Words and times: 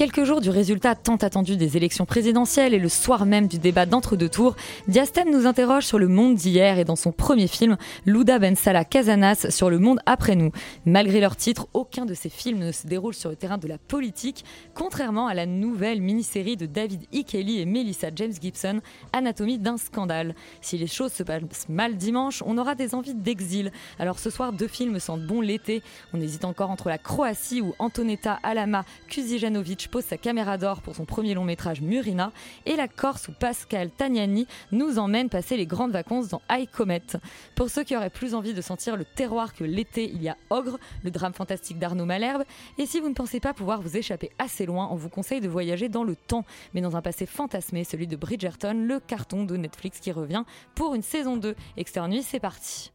quelques 0.00 0.24
jours 0.24 0.40
du 0.40 0.48
résultat 0.48 0.94
tant 0.94 1.16
attendu 1.16 1.58
des 1.58 1.76
élections 1.76 2.06
présidentielles 2.06 2.72
et 2.72 2.78
le 2.78 2.88
soir 2.88 3.26
même 3.26 3.48
du 3.48 3.58
débat 3.58 3.84
d'entre-deux 3.84 4.30
tours, 4.30 4.56
Diastème 4.88 5.30
nous 5.30 5.46
interroge 5.46 5.84
sur 5.84 5.98
le 5.98 6.08
monde 6.08 6.36
d'hier 6.36 6.78
et 6.78 6.86
dans 6.86 6.96
son 6.96 7.12
premier 7.12 7.46
film, 7.48 7.76
Louda 8.06 8.38
Ben 8.38 8.56
Salah 8.56 8.86
Casanas 8.86 9.50
sur 9.50 9.68
le 9.68 9.78
monde 9.78 10.00
après 10.06 10.36
nous. 10.36 10.52
Malgré 10.86 11.20
leur 11.20 11.36
titre, 11.36 11.68
aucun 11.74 12.06
de 12.06 12.14
ces 12.14 12.30
films 12.30 12.60
ne 12.60 12.72
se 12.72 12.86
déroule 12.86 13.12
sur 13.12 13.28
le 13.28 13.36
terrain 13.36 13.58
de 13.58 13.68
la 13.68 13.76
politique, 13.76 14.42
contrairement 14.72 15.26
à 15.26 15.34
la 15.34 15.44
nouvelle 15.44 16.00
mini-série 16.00 16.56
de 16.56 16.64
David 16.64 17.02
E. 17.14 17.22
Kelly 17.22 17.60
et 17.60 17.66
Melissa 17.66 18.08
James 18.16 18.32
Gibson, 18.40 18.80
Anatomie 19.12 19.58
d'un 19.58 19.76
scandale. 19.76 20.34
Si 20.62 20.78
les 20.78 20.86
choses 20.86 21.12
se 21.12 21.22
passent 21.22 21.68
mal 21.68 21.98
dimanche, 21.98 22.42
on 22.46 22.56
aura 22.56 22.74
des 22.74 22.94
envies 22.94 23.14
d'exil. 23.14 23.70
Alors 23.98 24.18
ce 24.18 24.30
soir, 24.30 24.54
deux 24.54 24.66
films 24.66 24.98
sentent 24.98 25.26
bon 25.26 25.42
l'été. 25.42 25.82
On 26.14 26.20
hésite 26.22 26.46
encore 26.46 26.70
entre 26.70 26.88
la 26.88 26.96
Croatie 26.96 27.60
où 27.60 27.74
Antonetta 27.78 28.38
Alama 28.42 28.86
Kuzijanovic 29.10 29.89
pose 29.90 30.04
sa 30.04 30.16
caméra 30.16 30.56
d'or 30.56 30.80
pour 30.82 30.94
son 30.94 31.04
premier 31.04 31.34
long 31.34 31.44
métrage 31.44 31.80
Murina 31.80 32.32
et 32.64 32.76
la 32.76 32.88
Corse 32.88 33.28
où 33.28 33.32
Pascal 33.32 33.90
Tagnani 33.90 34.46
nous 34.72 34.98
emmène 34.98 35.28
passer 35.28 35.56
les 35.56 35.66
grandes 35.66 35.90
vacances 35.90 36.28
dans 36.28 36.40
High 36.50 36.70
Comet. 36.70 37.02
Pour 37.54 37.68
ceux 37.70 37.82
qui 37.82 37.96
auraient 37.96 38.10
plus 38.10 38.34
envie 38.34 38.54
de 38.54 38.60
sentir 38.62 38.96
le 38.96 39.04
terroir 39.04 39.52
que 39.52 39.64
l'été, 39.64 40.04
il 40.04 40.22
y 40.22 40.28
a 40.28 40.36
Ogre, 40.50 40.78
le 41.02 41.10
drame 41.10 41.34
fantastique 41.34 41.78
d'Arnaud 41.78 42.06
Malherbe. 42.06 42.44
Et 42.78 42.86
si 42.86 43.00
vous 43.00 43.08
ne 43.08 43.14
pensez 43.14 43.40
pas 43.40 43.52
pouvoir 43.52 43.82
vous 43.82 43.96
échapper 43.96 44.30
assez 44.38 44.66
loin, 44.66 44.88
on 44.90 44.96
vous 44.96 45.08
conseille 45.08 45.40
de 45.40 45.48
voyager 45.48 45.88
dans 45.88 46.04
le 46.04 46.16
temps, 46.16 46.44
mais 46.74 46.80
dans 46.80 46.96
un 46.96 47.02
passé 47.02 47.26
fantasmé, 47.26 47.84
celui 47.84 48.06
de 48.06 48.16
Bridgerton, 48.16 48.84
le 48.86 49.00
carton 49.00 49.44
de 49.44 49.56
Netflix 49.56 50.00
qui 50.00 50.12
revient 50.12 50.44
pour 50.74 50.94
une 50.94 51.02
saison 51.02 51.36
2. 51.36 51.54
Externe 51.76 52.10
Nuit, 52.10 52.22
c'est 52.22 52.40
parti. 52.40 52.92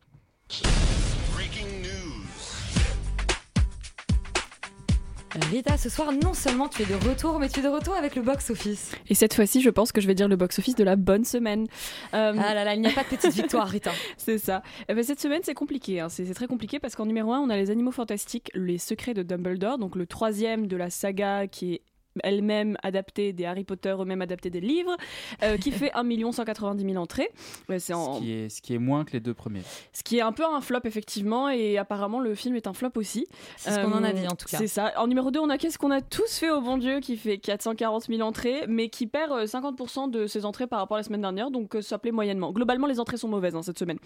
Rita, 5.51 5.77
ce 5.77 5.89
soir, 5.89 6.11
non 6.13 6.33
seulement 6.33 6.69
tu 6.69 6.83
es 6.83 6.85
de 6.85 6.93
retour, 7.09 7.39
mais 7.39 7.49
tu 7.49 7.59
es 7.59 7.63
de 7.63 7.67
retour 7.67 7.93
avec 7.95 8.15
le 8.15 8.21
box-office. 8.21 8.91
Et 9.09 9.15
cette 9.15 9.33
fois-ci, 9.33 9.61
je 9.61 9.69
pense 9.69 9.91
que 9.91 9.99
je 9.99 10.07
vais 10.07 10.15
dire 10.15 10.27
le 10.29 10.37
box-office 10.37 10.75
de 10.75 10.83
la 10.83 10.95
bonne 10.95 11.25
semaine. 11.25 11.67
Euh, 12.13 12.33
Ah 12.39 12.53
là 12.53 12.63
là, 12.63 12.73
il 12.73 12.81
n'y 12.81 12.87
a 12.87 12.91
pas 12.91 13.03
de 13.03 13.09
petite 13.09 13.33
victoire, 13.33 13.67
Rita. 13.67 13.91
c'est 14.17 14.37
ça. 14.37 14.63
Eh 14.87 14.93
ben, 14.93 15.03
cette 15.03 15.19
semaine, 15.19 15.41
c'est 15.43 15.53
compliqué. 15.53 15.99
hein. 15.99 16.07
C'est 16.09 16.25
c'est 16.25 16.33
très 16.33 16.47
compliqué 16.47 16.79
parce 16.79 16.95
qu'en 16.95 17.05
numéro 17.05 17.33
1, 17.33 17.39
on 17.39 17.49
a 17.49 17.57
les 17.57 17.69
animaux 17.69 17.91
fantastiques, 17.91 18.49
les 18.53 18.77
secrets 18.77 19.13
de 19.13 19.23
Dumbledore, 19.23 19.77
donc 19.77 19.95
le 19.95 20.05
troisième 20.07 20.67
de 20.67 20.77
la 20.77 20.89
saga 20.89 21.47
qui 21.47 21.73
est 21.75 21.81
elle-même 22.23 22.77
adaptée 22.83 23.33
des 23.33 23.45
Harry 23.45 23.63
Potter, 23.63 23.95
eux-mêmes 23.99 24.21
adaptés 24.21 24.49
des 24.49 24.61
livres, 24.61 24.95
euh, 25.43 25.57
qui 25.57 25.71
fait 25.71 25.91
1 25.93 26.31
190 26.31 26.83
000 26.83 26.95
entrées. 27.01 27.29
Ouais, 27.69 27.79
c'est 27.79 27.93
en- 27.93 28.15
Ce, 28.15 28.19
qui 28.19 28.31
est, 28.31 28.49
ce 28.49 28.61
qui 28.61 28.73
est 28.73 28.77
moins 28.79 29.03
que 29.05 29.11
les 29.13 29.19
deux 29.19 29.33
premiers. 29.33 29.61
ce 29.93 30.03
qui 30.03 30.17
est 30.17 30.21
un 30.21 30.31
peu 30.31 30.43
un 30.45 30.61
flop, 30.61 30.79
effectivement, 30.85 31.49
et 31.49 31.77
apparemment, 31.77 32.19
le 32.19 32.35
film 32.35 32.55
est 32.55 32.67
un 32.67 32.73
flop 32.73 32.91
aussi. 32.95 33.27
C'est 33.57 33.71
ce 33.71 33.79
qu'on 33.79 33.91
en 33.93 34.03
a 34.03 34.09
Euh, 34.09 34.13
dit, 34.13 34.27
en 34.27 34.35
tout 34.35 34.45
cas. 34.47 34.57
C'est 34.57 34.67
ça. 34.67 34.93
En 34.97 35.07
numéro 35.07 35.31
2, 35.31 35.39
on 35.39 35.49
a 35.49 35.57
Qu'est-ce 35.57 35.77
qu'on 35.79 35.91
a 35.91 36.01
tous 36.01 36.37
fait 36.39 36.51
au 36.51 36.61
bon 36.61 36.77
Dieu 36.77 36.99
qui 36.99 37.17
fait 37.17 37.37
440 37.37 38.05
000 38.07 38.21
entrées, 38.21 38.65
mais 38.67 38.89
qui 38.89 39.07
perd 39.07 39.31
euh, 39.31 39.45
50% 39.45 40.09
de 40.11 40.27
ses 40.27 40.45
entrées 40.45 40.67
par 40.67 40.79
rapport 40.79 40.97
à 40.97 40.99
la 40.99 41.03
semaine 41.03 41.21
dernière, 41.21 41.49
donc 41.49 41.75
euh, 41.75 41.81
ça 41.81 41.97
plaît 41.97 42.11
moyennement. 42.11 42.51
Globalement, 42.51 42.85
les 42.87 42.99
entrées 42.99 43.17
sont 43.17 43.27
mauvaises 43.29 43.55
hein, 43.55 43.61
cette 43.63 43.79
semaine. 43.79 43.97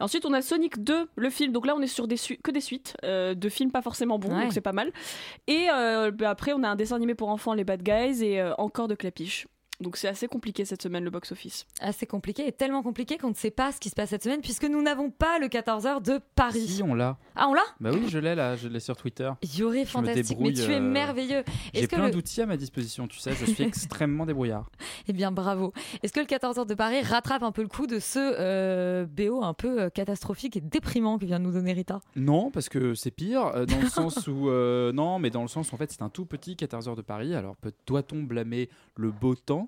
Et 0.00 0.02
ensuite, 0.02 0.26
on 0.26 0.32
a 0.32 0.42
Sonic 0.42 0.82
2, 0.82 1.08
le 1.16 1.30
film. 1.30 1.52
Donc 1.52 1.66
là, 1.66 1.74
on 1.76 1.80
est 1.80 1.86
sur 1.86 2.06
des 2.08 2.16
que 2.42 2.50
des 2.50 2.60
suites 2.60 2.96
euh, 3.04 3.34
de 3.34 3.48
films 3.48 3.70
pas 3.70 3.80
forcément 3.82 4.18
bons, 4.18 4.28
Ouais. 4.34 4.42
donc 4.42 4.52
c'est 4.52 4.60
pas 4.60 4.72
mal. 4.72 4.92
Et 5.46 5.66
euh, 5.72 6.10
bah, 6.10 6.30
après, 6.30 6.52
on 6.52 6.62
a 6.62 6.68
un 6.68 6.76
dessin 6.76 6.96
animé 6.96 7.14
pour 7.14 7.28
enfants, 7.30 7.47
Les 7.54 7.64
Bad 7.64 7.82
Guys, 7.82 8.22
et 8.24 8.40
euh, 8.40 8.54
encore 8.58 8.88
de 8.88 8.94
Clapiche. 8.94 9.46
Donc 9.80 9.96
c'est 9.96 10.08
assez 10.08 10.26
compliqué 10.26 10.64
cette 10.64 10.82
semaine 10.82 11.04
le 11.04 11.10
box-office. 11.10 11.66
Assez 11.80 12.06
compliqué 12.06 12.46
et 12.46 12.52
tellement 12.52 12.82
compliqué 12.82 13.16
qu'on 13.16 13.30
ne 13.30 13.34
sait 13.34 13.50
pas 13.50 13.70
ce 13.72 13.78
qui 13.78 13.90
se 13.90 13.94
passe 13.94 14.10
cette 14.10 14.24
semaine 14.24 14.40
puisque 14.40 14.64
nous 14.64 14.82
n'avons 14.82 15.10
pas 15.10 15.38
le 15.38 15.46
14h 15.46 16.02
de 16.02 16.20
Paris. 16.34 16.66
Si, 16.66 16.82
on 16.82 16.94
l'a. 16.94 17.16
Ah, 17.36 17.48
on 17.48 17.54
l'a 17.54 17.62
Bah 17.80 17.90
oui, 17.92 18.08
je 18.08 18.18
l'ai 18.18 18.34
là, 18.34 18.56
je 18.56 18.68
l'ai 18.68 18.80
sur 18.80 18.96
Twitter. 18.96 19.30
Me 19.58 19.84
fantastique, 19.84 20.38
mais 20.40 20.50
débrouille, 20.50 20.54
tu 20.54 20.72
es 20.72 20.76
euh, 20.76 20.80
merveilleux. 20.80 21.44
J'ai 21.74 21.86
plein 21.86 22.06
le... 22.06 22.10
d'outils 22.12 22.42
à 22.42 22.46
ma 22.46 22.56
disposition, 22.56 23.06
tu 23.06 23.18
sais, 23.18 23.32
je 23.34 23.44
suis 23.44 23.62
extrêmement 23.62 24.26
débrouillard. 24.26 24.70
Eh 25.06 25.12
bien, 25.12 25.30
bravo. 25.30 25.72
Est-ce 26.02 26.12
que 26.12 26.20
le 26.20 26.26
14h 26.26 26.66
de 26.66 26.74
Paris 26.74 27.00
rattrape 27.02 27.42
un 27.42 27.52
peu 27.52 27.62
le 27.62 27.68
coup 27.68 27.86
de 27.86 27.98
ce 27.98 28.18
euh, 28.18 29.06
BO 29.06 29.42
un 29.42 29.54
peu 29.54 29.82
euh, 29.82 29.90
catastrophique 29.90 30.56
et 30.56 30.60
déprimant 30.60 31.18
que 31.18 31.24
vient 31.26 31.38
de 31.38 31.44
nous 31.44 31.52
donner 31.52 31.72
Rita? 31.72 32.00
Non, 32.16 32.50
parce 32.50 32.68
que 32.68 32.94
c'est 32.94 33.10
pire, 33.10 33.46
euh, 33.54 33.66
dans 33.66 33.78
le 33.80 33.88
sens 33.88 34.26
où. 34.26 34.48
euh, 34.48 34.92
non, 34.92 35.18
mais 35.18 35.30
dans 35.30 35.42
le 35.42 35.48
sens 35.48 35.70
où 35.70 35.74
en 35.74 35.78
fait 35.78 35.90
c'est 35.92 36.02
un 36.02 36.08
tout 36.08 36.26
petit 36.26 36.56
14 36.56 36.88
heures 36.88 36.96
de 36.96 37.02
Paris. 37.02 37.34
Alors 37.34 37.56
doit-on 37.86 38.22
blâmer 38.22 38.68
le 38.96 39.10
beau 39.10 39.34
temps? 39.34 39.67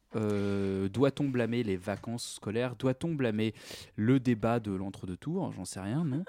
Euh, 0.15 0.89
Doit-on 0.89 1.25
blâmer 1.29 1.63
les 1.63 1.77
vacances 1.77 2.33
scolaires? 2.35 2.75
Doit-on 2.75 3.13
blâmer 3.13 3.53
le 3.95 4.19
débat 4.19 4.59
de 4.59 4.71
l'entre-deux 4.71 5.17
tours 5.17 5.51
J'en 5.53 5.65
sais 5.65 5.79
rien, 5.79 6.03
non. 6.03 6.23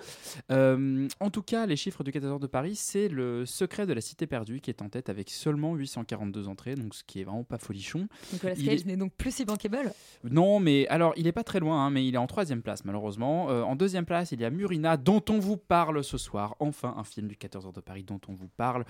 Euh, 0.50 1.09
en 1.20 1.31
tout 1.31 1.43
cas, 1.43 1.66
les 1.66 1.76
chiffres 1.76 2.04
du 2.04 2.12
14 2.12 2.32
heures 2.32 2.41
de 2.41 2.47
Paris, 2.47 2.76
c'est 2.76 3.09
le 3.09 3.44
secret 3.47 3.87
de 3.87 3.93
la 3.93 4.00
cité 4.00 4.26
perdue 4.26 4.60
qui 4.60 4.70
est 4.70 4.82
en 4.82 4.88
tête 4.88 5.09
avec 5.09 5.31
seulement 5.31 5.75
842 5.75 6.48
entrées, 6.48 6.75
donc 6.75 6.94
ce 6.94 7.03
qui 7.04 7.20
est 7.20 7.25
vraiment 7.25 7.44
pas 7.44 7.59
folichon. 7.59 8.06
Nicolas 8.32 8.54
Cage 8.54 8.65
est- 8.82 8.87
n'est 8.87 8.97
donc 8.97 9.12
plus 9.15 9.34
si 9.34 9.44
bankable 9.44 9.93
Non, 10.25 10.60
mais 10.60 10.87
alors 10.88 11.12
il 11.16 11.26
est 11.26 11.32
pas 11.32 11.44
très 11.44 11.60
loin, 11.60 11.87
hein, 11.87 11.91
mais 11.91 12.06
il 12.06 12.14
est 12.14 12.19
en 12.19 12.26
troisième 12.26 12.62
place 12.62 12.84
malheureusement. 12.84 13.50
Euh, 13.50 13.62
en 13.62 13.76
deuxième 13.76 14.04
place, 14.04 14.32
il 14.32 14.41
y 14.41 14.44
a 14.44 14.50
Murina, 14.50 14.97
dont 14.97 15.22
on 15.31 15.38
vous 15.38 15.56
parle 15.56 16.03
ce 16.04 16.19
soir. 16.19 16.56
Enfin, 16.60 16.94
un 16.97 17.04
film 17.04 17.28
du 17.28 17.37
14 17.37 17.66
heures 17.66 17.72
de 17.72 17.81
Paris 17.81 18.04
dont 18.04 18.20
on 18.28 18.34
vous 18.34 18.49
parle. 18.56 18.84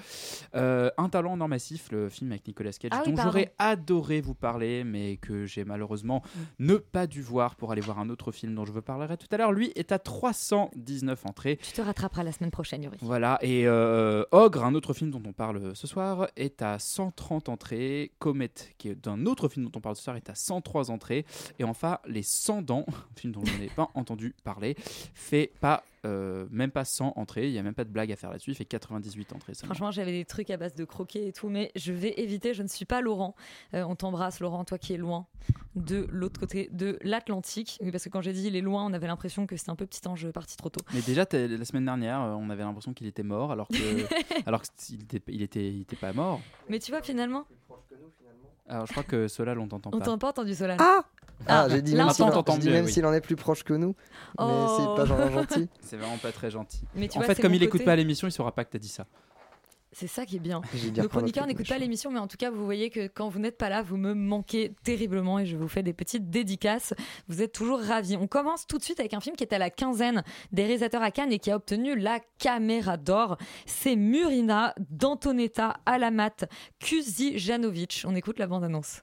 Un 0.54 1.08
talent 1.10 1.32
en 1.32 1.40
or 1.40 1.48
massif, 1.48 1.90
le 1.90 2.08
film 2.08 2.30
avec 2.32 2.46
Nicolas 2.46 2.72
Cage, 2.72 2.90
Ah 2.92 3.02
dont 3.04 3.14
j'aurais 3.16 3.54
adoré 3.58 4.20
vous 4.20 4.34
parler, 4.34 4.81
mais 4.84 5.16
que 5.16 5.46
j'ai 5.46 5.64
malheureusement 5.64 6.22
Mm. 6.58 6.64
ne 6.66 6.76
pas 6.76 7.06
dû 7.06 7.22
voir 7.22 7.56
pour 7.56 7.72
aller 7.72 7.80
voir 7.80 7.98
un 7.98 8.08
autre 8.08 8.32
film 8.32 8.54
dont 8.54 8.64
je 8.64 8.72
vous 8.72 8.82
parlerai 8.82 9.16
tout 9.16 9.26
à 9.30 9.36
l'heure. 9.36 9.52
Lui 9.52 9.72
est 9.76 9.92
à 9.92 9.98
319 9.98 11.26
entrées. 11.26 11.58
Tu 11.62 11.72
te 11.72 11.80
rattraperas 11.82 12.22
la 12.22 12.32
semaine 12.32 12.50
prochaine, 12.50 12.82
Yuri. 12.82 12.98
Voilà, 13.00 13.38
et 13.42 13.66
euh, 13.66 14.24
Ogre, 14.32 14.64
un 14.64 14.74
autre 14.74 14.92
film 14.94 15.10
dont 15.10 15.22
on 15.26 15.32
parle 15.32 15.74
ce 15.74 15.86
soir, 15.86 16.28
est 16.36 16.62
à 16.62 16.78
130 16.78 17.48
entrées. 17.48 18.12
Comet, 18.18 18.50
qui 18.78 18.88
est 18.88 18.94
d'un 18.94 19.26
autre 19.26 19.48
film 19.48 19.66
dont 19.66 19.72
on 19.76 19.80
parle 19.80 19.96
ce 19.96 20.02
soir, 20.02 20.16
est 20.16 20.30
à 20.30 20.34
103 20.34 20.90
entrées. 20.90 21.24
Et 21.58 21.64
enfin, 21.64 21.98
Les 22.06 22.22
100 22.22 22.62
dents, 22.62 22.84
un 22.88 22.92
film 23.20 23.32
dont 23.32 23.44
je 23.44 23.56
n'ai 23.58 23.68
pas 23.68 23.90
entendu 23.94 24.34
parler, 24.44 24.76
fait 25.14 25.52
pas, 25.60 25.84
euh, 26.04 26.46
même 26.50 26.70
pas 26.70 26.84
100 26.84 27.12
entrées. 27.16 27.46
Il 27.48 27.52
n'y 27.52 27.58
a 27.58 27.62
même 27.62 27.74
pas 27.74 27.84
de 27.84 27.90
blague 27.90 28.10
à 28.12 28.16
faire 28.16 28.30
là-dessus. 28.30 28.50
Il 28.50 28.56
fait 28.56 28.64
98 28.64 29.32
entrées. 29.32 29.54
seulement. 29.54 29.74
Franchement, 29.74 29.90
j'avais 29.90 30.12
des 30.12 30.24
trucs 30.24 30.50
à 30.50 30.56
base 30.56 30.74
de 30.74 30.84
croquer 30.84 31.28
et 31.28 31.32
tout, 31.32 31.48
mais 31.48 31.70
je 31.76 31.92
vais 31.92 32.14
éviter. 32.16 32.54
Je 32.54 32.62
ne 32.62 32.68
suis 32.68 32.84
pas 32.84 33.00
Laurent. 33.00 33.34
Euh, 33.74 33.84
on 33.84 33.94
t'embrasse, 33.94 34.40
Laurent, 34.40 34.64
toi 34.64 34.78
qui 34.78 34.94
es 34.94 34.96
loin 34.96 35.26
de 35.74 36.06
l'autre 36.10 36.38
côté 36.38 36.68
de 36.72 36.98
l'Atlantique. 37.02 37.78
Oui, 37.80 37.90
parce 37.90 38.04
que 38.04 38.08
quand 38.08 38.20
j'ai 38.20 38.32
dit 38.32 38.46
il 38.46 38.56
est 38.56 38.60
loin, 38.60 38.84
on 38.84 38.92
avait 38.92 39.06
l'impression 39.06 39.46
que 39.46 39.56
c'était 39.56 39.70
un 39.70 39.76
peu 39.76 39.86
petit 39.86 40.06
ange 40.06 40.30
parti 40.30 40.56
trop 40.56 40.68
tôt. 40.68 40.82
Mais 40.92 41.00
déjà, 41.00 41.24
la 41.32 41.64
semaine 41.64 41.84
dernière, 41.84 42.20
euh, 42.20 42.34
on 42.34 42.50
avait 42.50 42.62
l'impression 42.62 42.92
qu'il 42.92 43.06
était 43.06 43.22
mort, 43.22 43.52
alors 43.52 43.68
qu'il 43.68 43.78
était, 45.02 45.22
il 45.28 45.42
était, 45.42 45.68
il 45.68 45.82
était 45.82 45.96
pas 45.96 46.12
mort. 46.12 46.40
Mais 46.68 46.78
tu 46.78 46.90
vois, 46.90 47.02
finalement, 47.02 47.46
Alors, 48.72 48.86
je 48.86 48.92
crois 48.92 49.02
que 49.04 49.28
cela, 49.28 49.54
on 49.58 49.68
t'entend 49.68 49.90
on 49.92 49.98
pas. 49.98 50.04
t'a 50.06 50.16
pas 50.16 50.28
entendu 50.30 50.54
Solal. 50.54 50.78
Ah 50.80 51.02
Ah, 51.46 51.62
Ah, 51.64 51.68
j'ai 51.68 51.82
dit 51.82 51.94
même 51.94 52.06
on 52.06 52.10
s'il 52.10 52.24
t'entend. 52.24 52.40
en, 52.40 52.70
oui. 52.84 52.92
est 53.12 53.20
plus 53.20 53.36
proche 53.36 53.64
que 53.64 53.74
nous. 53.74 53.94
Oh. 54.38 54.46
Mais 54.46 54.76
c'est 54.78 54.96
pas 54.96 55.04
genre 55.04 55.30
gentil. 55.30 55.68
C'est 55.82 55.96
vraiment 55.96 56.16
pas 56.16 56.32
très 56.32 56.50
gentil. 56.50 56.80
Mais 56.94 57.08
tu 57.08 57.18
en 57.18 57.20
vois, 57.20 57.34
fait, 57.34 57.42
comme 57.42 57.52
il 57.54 57.62
écoute 57.62 57.84
pas 57.84 57.94
l'émission, 57.96 58.26
il 58.28 58.32
saura 58.32 58.52
pas 58.52 58.64
que 58.64 58.70
t'as 58.70 58.78
dit 58.78 58.88
ça. 58.88 59.06
C'est 59.92 60.06
ça 60.06 60.24
qui 60.24 60.36
est 60.36 60.40
bien. 60.40 60.62
Nos 60.96 61.08
chroniqueurs 61.08 61.44
truc 61.44 61.56
n'écoutent 61.56 61.68
pas 61.68 61.78
l'émission, 61.78 62.10
mais 62.10 62.18
en 62.18 62.26
tout 62.26 62.38
cas, 62.38 62.50
vous 62.50 62.64
voyez 62.64 62.88
que 62.88 63.08
quand 63.08 63.28
vous 63.28 63.38
n'êtes 63.38 63.58
pas 63.58 63.68
là, 63.68 63.82
vous 63.82 63.96
me 63.96 64.14
manquez 64.14 64.74
terriblement 64.84 65.38
et 65.38 65.46
je 65.46 65.56
vous 65.56 65.68
fais 65.68 65.82
des 65.82 65.92
petites 65.92 66.30
dédicaces. 66.30 66.94
Vous 67.28 67.42
êtes 67.42 67.52
toujours 67.52 67.80
ravis. 67.80 68.16
On 68.16 68.26
commence 68.26 68.66
tout 68.66 68.78
de 68.78 68.82
suite 68.82 69.00
avec 69.00 69.12
un 69.12 69.20
film 69.20 69.36
qui 69.36 69.44
est 69.44 69.52
à 69.52 69.58
la 69.58 69.70
quinzaine 69.70 70.24
des 70.50 70.62
réalisateurs 70.62 71.02
à 71.02 71.10
Cannes 71.10 71.32
et 71.32 71.38
qui 71.38 71.50
a 71.50 71.56
obtenu 71.56 71.94
la 71.94 72.20
caméra 72.38 72.96
d'or. 72.96 73.36
C'est 73.66 73.96
Murina 73.96 74.74
d'Antonetta 74.90 75.76
Alamat 75.84 76.46
Kuzijanovic. 76.80 78.04
On 78.06 78.14
écoute 78.14 78.38
la 78.38 78.46
bande-annonce. 78.46 79.02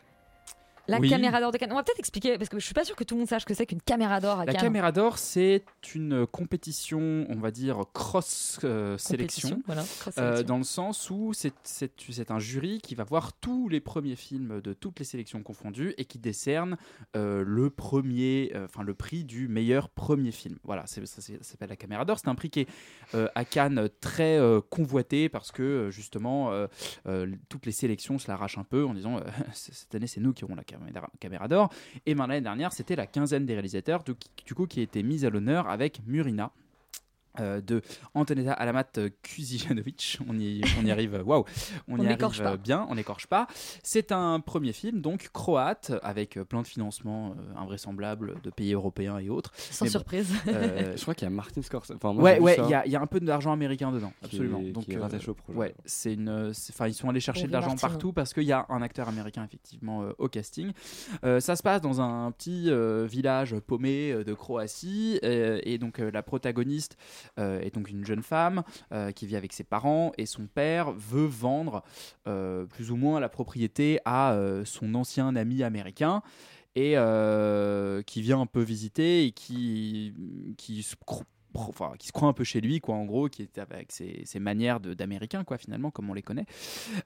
La 0.87 0.99
Oui. 0.99 1.09
caméra 1.09 1.39
d'or 1.39 1.51
de 1.51 1.57
Cannes. 1.57 1.71
On 1.71 1.75
va 1.75 1.83
peut-être 1.83 1.99
expliquer, 1.99 2.37
parce 2.37 2.49
que 2.49 2.59
je 2.59 2.65
suis 2.65 2.73
pas 2.73 2.83
sûre 2.83 2.95
que 2.95 3.03
tout 3.03 3.15
le 3.15 3.19
monde 3.19 3.27
sache 3.29 3.43
ce 3.43 3.45
que 3.45 3.53
c'est 3.53 3.65
qu'une 3.65 3.81
caméra 3.81 4.19
d'or 4.19 4.39
à 4.39 4.45
La 4.45 4.51
Cannes. 4.53 4.61
Caméra 4.63 4.91
d'Or, 4.91 5.17
c'est 5.17 5.63
une 5.95 6.25
compétition, 6.27 7.25
on 7.29 7.35
va 7.39 7.51
dire, 7.51 7.81
cross-sélection. 7.93 9.09
Compétition, 9.17 9.63
voilà, 9.65 9.83
cross 9.99 10.17
Euh, 10.17 10.21
sélection. 10.35 10.47
dans 10.47 10.57
le 10.57 10.63
sens 10.63 11.09
où 11.09 11.33
c'est- 11.33 11.51
un 12.31 12.39
jury 12.39 12.79
qui 12.81 12.95
va 12.95 13.03
voir 13.03 13.33
tous 13.33 13.67
les 13.69 13.79
premiers 13.79 14.15
films 14.15 14.61
de 14.61 14.73
toutes 14.73 14.99
les 14.99 15.05
sélections 15.05 15.41
confondues 15.43 15.93
et 15.97 16.05
qui 16.05 16.17
décerne 16.19 16.77
euh, 17.15 17.43
le 17.45 17.69
premier, 17.69 18.51
euh, 18.55 18.65
enfin 18.65 18.83
le 18.83 18.93
prix 18.93 19.23
du 19.23 19.47
meilleur 19.47 19.89
premier 19.89 20.31
film. 20.31 20.57
Voilà, 20.63 20.85
ça, 20.87 21.01
s'appelle 21.05 21.69
la 21.69 21.75
Caméra 21.75 22.05
d'Or. 22.05 22.19
C'est 22.19 22.27
un 22.27 22.35
prix 22.35 22.49
qui 22.49 22.61
est 22.61 22.67
euh, 23.15 23.27
à 23.35 23.43
Cannes 23.45 23.89
très 23.99 24.37
euh, 24.37 24.61
convoité 24.61 25.29
parce 25.29 25.51
que 25.51 25.61
euh, 25.63 25.89
justement 25.91 26.51
euh, 26.51 26.67
euh, 27.07 27.27
toutes 27.49 27.65
les 27.65 27.71
sélections 27.71 28.17
se 28.19 28.27
l'arrachent 28.29 28.57
un 28.57 28.63
peu 28.63 28.85
en 28.85 28.93
disant 28.93 29.17
euh, 29.17 29.21
cette 29.53 29.93
année 29.95 30.07
c'est 30.07 30.21
nous 30.21 30.33
qui 30.33 30.43
aurons 30.43 30.55
la 30.55 30.63
Caméra. 31.19 31.47
Et 32.05 32.15
ben, 32.15 32.27
l'année 32.27 32.41
dernière 32.41 32.73
c'était 32.73 32.95
la 32.95 33.07
quinzaine 33.07 33.45
des 33.45 33.53
réalisateurs 33.53 34.03
du, 34.03 34.13
du 34.45 34.53
coup 34.53 34.67
qui 34.67 34.79
a 34.79 34.83
été 34.83 35.03
mise 35.03 35.25
à 35.25 35.29
l'honneur 35.29 35.69
avec 35.69 36.01
Murina. 36.05 36.51
Euh, 37.39 37.61
de 37.61 37.81
Antonetta 38.13 38.53
Alamat 38.53 38.83
Kuzijanovic. 39.23 40.19
On 40.27 40.37
y, 40.39 40.61
on 40.79 40.85
y 40.85 40.91
arrive, 40.91 41.21
waouh, 41.25 41.45
on, 41.87 41.99
On 41.99 42.03
y 42.03 42.07
n'écorche 42.07 42.39
arrive 42.39 42.51
pas. 42.51 42.53
euh, 42.55 42.57
bien, 42.57 42.85
on 42.89 42.95
n'écorche 42.95 43.27
pas. 43.27 43.47
C'est 43.83 44.11
un 44.11 44.39
premier 44.39 44.73
film, 44.73 45.01
donc 45.01 45.29
croate, 45.33 45.91
avec 46.03 46.37
euh, 46.37 46.43
plein 46.45 46.61
de 46.61 46.67
financements 46.67 47.31
euh, 47.37 47.59
invraisemblables 47.59 48.35
de 48.43 48.49
pays 48.49 48.73
européens 48.73 49.17
et 49.19 49.29
autres. 49.29 49.51
Sans 49.55 49.85
Mais 49.85 49.89
bon, 49.89 49.91
surprise. 49.91 50.33
euh, 50.47 50.93
Je 50.97 51.01
crois 51.01 51.15
qu'il 51.15 51.25
y 51.25 51.27
a 51.27 51.29
Martin 51.31 51.61
Scorsese. 51.61 51.93
Enfin, 51.95 52.15
ouais, 52.15 52.39
ouais, 52.39 52.57
il 52.63 52.69
y, 52.69 52.73
a- 52.73 52.85
il 52.85 52.91
y 52.91 52.95
a 52.95 53.01
un 53.01 53.07
peu 53.07 53.19
d'argent 53.19 53.51
américain 53.51 53.91
dedans, 53.91 54.11
Qui 54.21 54.25
absolument. 54.25 54.59
est- 54.59 54.71
Donc, 54.71 54.85
qui 54.85 54.91
est 54.93 54.97
euh, 54.97 55.19
au 55.27 55.33
projet. 55.33 55.57
Ouais, 55.59 55.75
c'est 55.85 56.13
une, 56.13 56.51
enfin, 56.69 56.87
ils 56.87 56.93
sont 56.93 57.09
allés 57.09 57.19
chercher 57.19 57.47
de 57.47 57.51
l'argent 57.51 57.75
partout 57.75 58.13
parce 58.13 58.33
qu'il 58.33 58.43
y 58.43 58.51
a 58.51 58.65
un 58.69 58.81
acteur 58.81 59.07
américain 59.07 59.43
effectivement 59.43 60.03
euh, 60.03 60.11
au 60.17 60.27
casting. 60.27 60.71
Euh, 61.23 61.39
ça 61.39 61.55
se 61.55 61.63
passe 61.63 61.81
dans 61.81 62.01
un 62.01 62.31
petit 62.31 62.69
euh, 62.69 63.05
village 63.05 63.55
paumé 63.59 64.11
euh, 64.11 64.23
de 64.23 64.33
Croatie 64.33 65.19
euh, 65.23 65.59
et 65.63 65.77
donc 65.77 65.99
euh, 65.99 66.11
la 66.11 66.23
protagoniste 66.23 66.97
euh, 67.39 67.59
est 67.61 67.73
donc 67.73 67.89
une 67.89 68.05
jeune 68.05 68.23
femme 68.23 68.63
euh, 68.91 69.11
qui 69.11 69.25
vit 69.25 69.35
avec 69.35 69.53
ses 69.53 69.63
parents 69.63 70.11
et 70.17 70.25
son 70.25 70.47
père 70.47 70.91
veut 70.91 71.25
vendre 71.25 71.83
euh, 72.27 72.65
plus 72.65 72.91
ou 72.91 72.95
moins 72.95 73.19
la 73.19 73.29
propriété 73.29 73.99
à 74.05 74.33
euh, 74.33 74.65
son 74.65 74.95
ancien 74.95 75.35
ami 75.35 75.63
américain 75.63 76.21
et 76.75 76.93
euh, 76.95 78.01
qui 78.03 78.21
vient 78.21 78.39
un 78.39 78.45
peu 78.45 78.61
visiter 78.61 79.25
et 79.25 79.31
qui, 79.31 80.13
qui 80.57 80.83
se 80.83 80.95
croit 80.95 82.29
un 82.29 82.33
peu 82.33 82.43
chez 82.43 82.61
lui, 82.61 82.79
quoi, 82.79 82.95
en 82.95 83.05
gros, 83.05 83.29
qui 83.29 83.41
est 83.43 83.57
avec 83.57 83.91
ses, 83.91 84.39
manières 84.39 84.79
d'américain, 84.79 85.43
quoi, 85.43 85.57
finalement, 85.57 85.91
comme 85.91 86.09
on 86.09 86.13
les 86.13 86.21
connaît. 86.21 86.45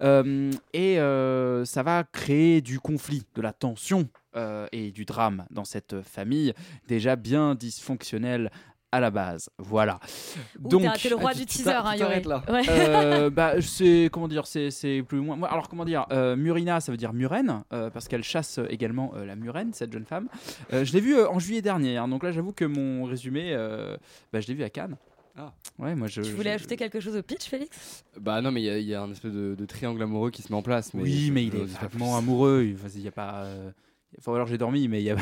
Euh, 0.02 0.52
et 0.74 1.00
euh, 1.00 1.66
ça 1.66 1.84
va 1.84 2.04
créer 2.04 2.62
du 2.62 2.80
conflit, 2.80 3.24
de 3.36 3.42
la 3.42 3.54
tension 3.54 4.08
euh, 4.36 4.68
et 4.72 4.92
du 4.92 5.06
drame 5.06 5.46
dans 5.52 5.66
cette 5.66 6.02
famille 6.02 6.54
déjà 6.88 7.16
bien 7.16 7.56
dysfonctionnelle 7.56 8.52
à 8.95 9.00
la 9.00 9.12
base. 9.12 9.50
Voilà. 9.59 10.00
Ouh, 10.63 10.68
t'es- 10.69 10.88
t'es 11.03 11.09
le 11.09 11.15
roi 11.15 11.33
du 11.33 11.45
teaser, 11.45 11.69
hein, 11.71 11.95
Yori. 11.95 12.21
Ouais. 12.50 12.62
Euh, 12.69 13.30
bah, 13.30 13.53
c'est 13.62 14.09
comment 14.12 14.27
dire, 14.27 14.47
c'est 14.47 14.71
c'est 14.71 15.03
plus 15.07 15.19
ou 15.19 15.24
moins. 15.24 15.36
moi, 15.36 15.50
Alors 15.51 15.69
comment 15.69 15.86
dire, 15.86 16.06
euh, 16.12 16.36
Murina, 16.36 16.80
ça 16.80 16.92
veut 16.92 16.97
dire 16.97 17.13
murène 17.13 17.63
euh, 17.74 17.89
parce 17.89 18.07
qu'elle 18.07 18.24
chasse 18.24 18.59
également 18.69 19.13
euh, 19.15 19.25
la 19.25 19.36
murène, 19.36 19.74
cette 19.74 19.92
jeune 19.94 20.06
femme. 20.06 20.27
Euh, 20.74 20.83
je 20.86 20.94
l'ai 20.94 21.01
vue 21.01 21.15
euh, 21.15 21.30
en 21.30 21.39
juillet 21.39 21.62
dernier, 21.62 21.97
hein, 21.97 22.07
donc 22.07 22.24
là 22.24 22.31
j'avoue 22.31 22.53
que 22.53 22.65
mon 22.65 23.03
résumé, 23.06 23.51
euh, 23.53 23.97
bah, 24.33 24.39
je 24.39 24.47
l'ai 24.47 24.53
vu 24.53 24.63
à 24.63 24.69
Cannes. 24.69 24.97
Ah. 25.38 25.51
Ouais, 25.77 25.95
moi 25.95 26.07
je. 26.07 26.21
Tu 26.21 26.31
voulais 26.31 26.51
je- 26.51 26.56
ajouter 26.56 26.77
quelque 26.77 27.01
chose 27.01 27.18
au 27.18 27.21
pitch, 27.21 27.50
Félix? 27.50 28.06
Bah 28.18 28.42
non, 28.42 28.51
mais 28.51 28.62
il 28.62 28.65
y 28.65 28.69
a- 28.69 28.77
il 28.77 28.88
y, 28.88 28.95
a 28.95 29.01
un 29.01 29.12
espèce 29.12 29.33
de, 29.33 29.53
de 29.53 29.65
triangle 29.65 30.01
amoureux 30.01 30.31
qui 30.31 30.42
se 30.42 30.50
met 30.50 30.57
en 30.57 30.62
place. 30.62 30.94
Mais 30.94 31.03
oui, 31.03 31.25
je- 31.27 31.31
mais 31.33 31.42
je 31.42 31.47
il 31.47 31.56
est 31.56 31.89
plus. 31.89 32.03
amoureux. 32.03 32.63
Il 32.63 32.77
il 32.95 33.01
y 33.01 33.07
a 33.09 33.12
pas. 33.12 33.44
Enfin, 34.20 34.34
alors 34.34 34.48
j'ai 34.48 34.58
dormi, 34.58 34.88
mais 34.88 35.02
il 35.02 35.06
y 35.06 35.10
a. 35.12 35.16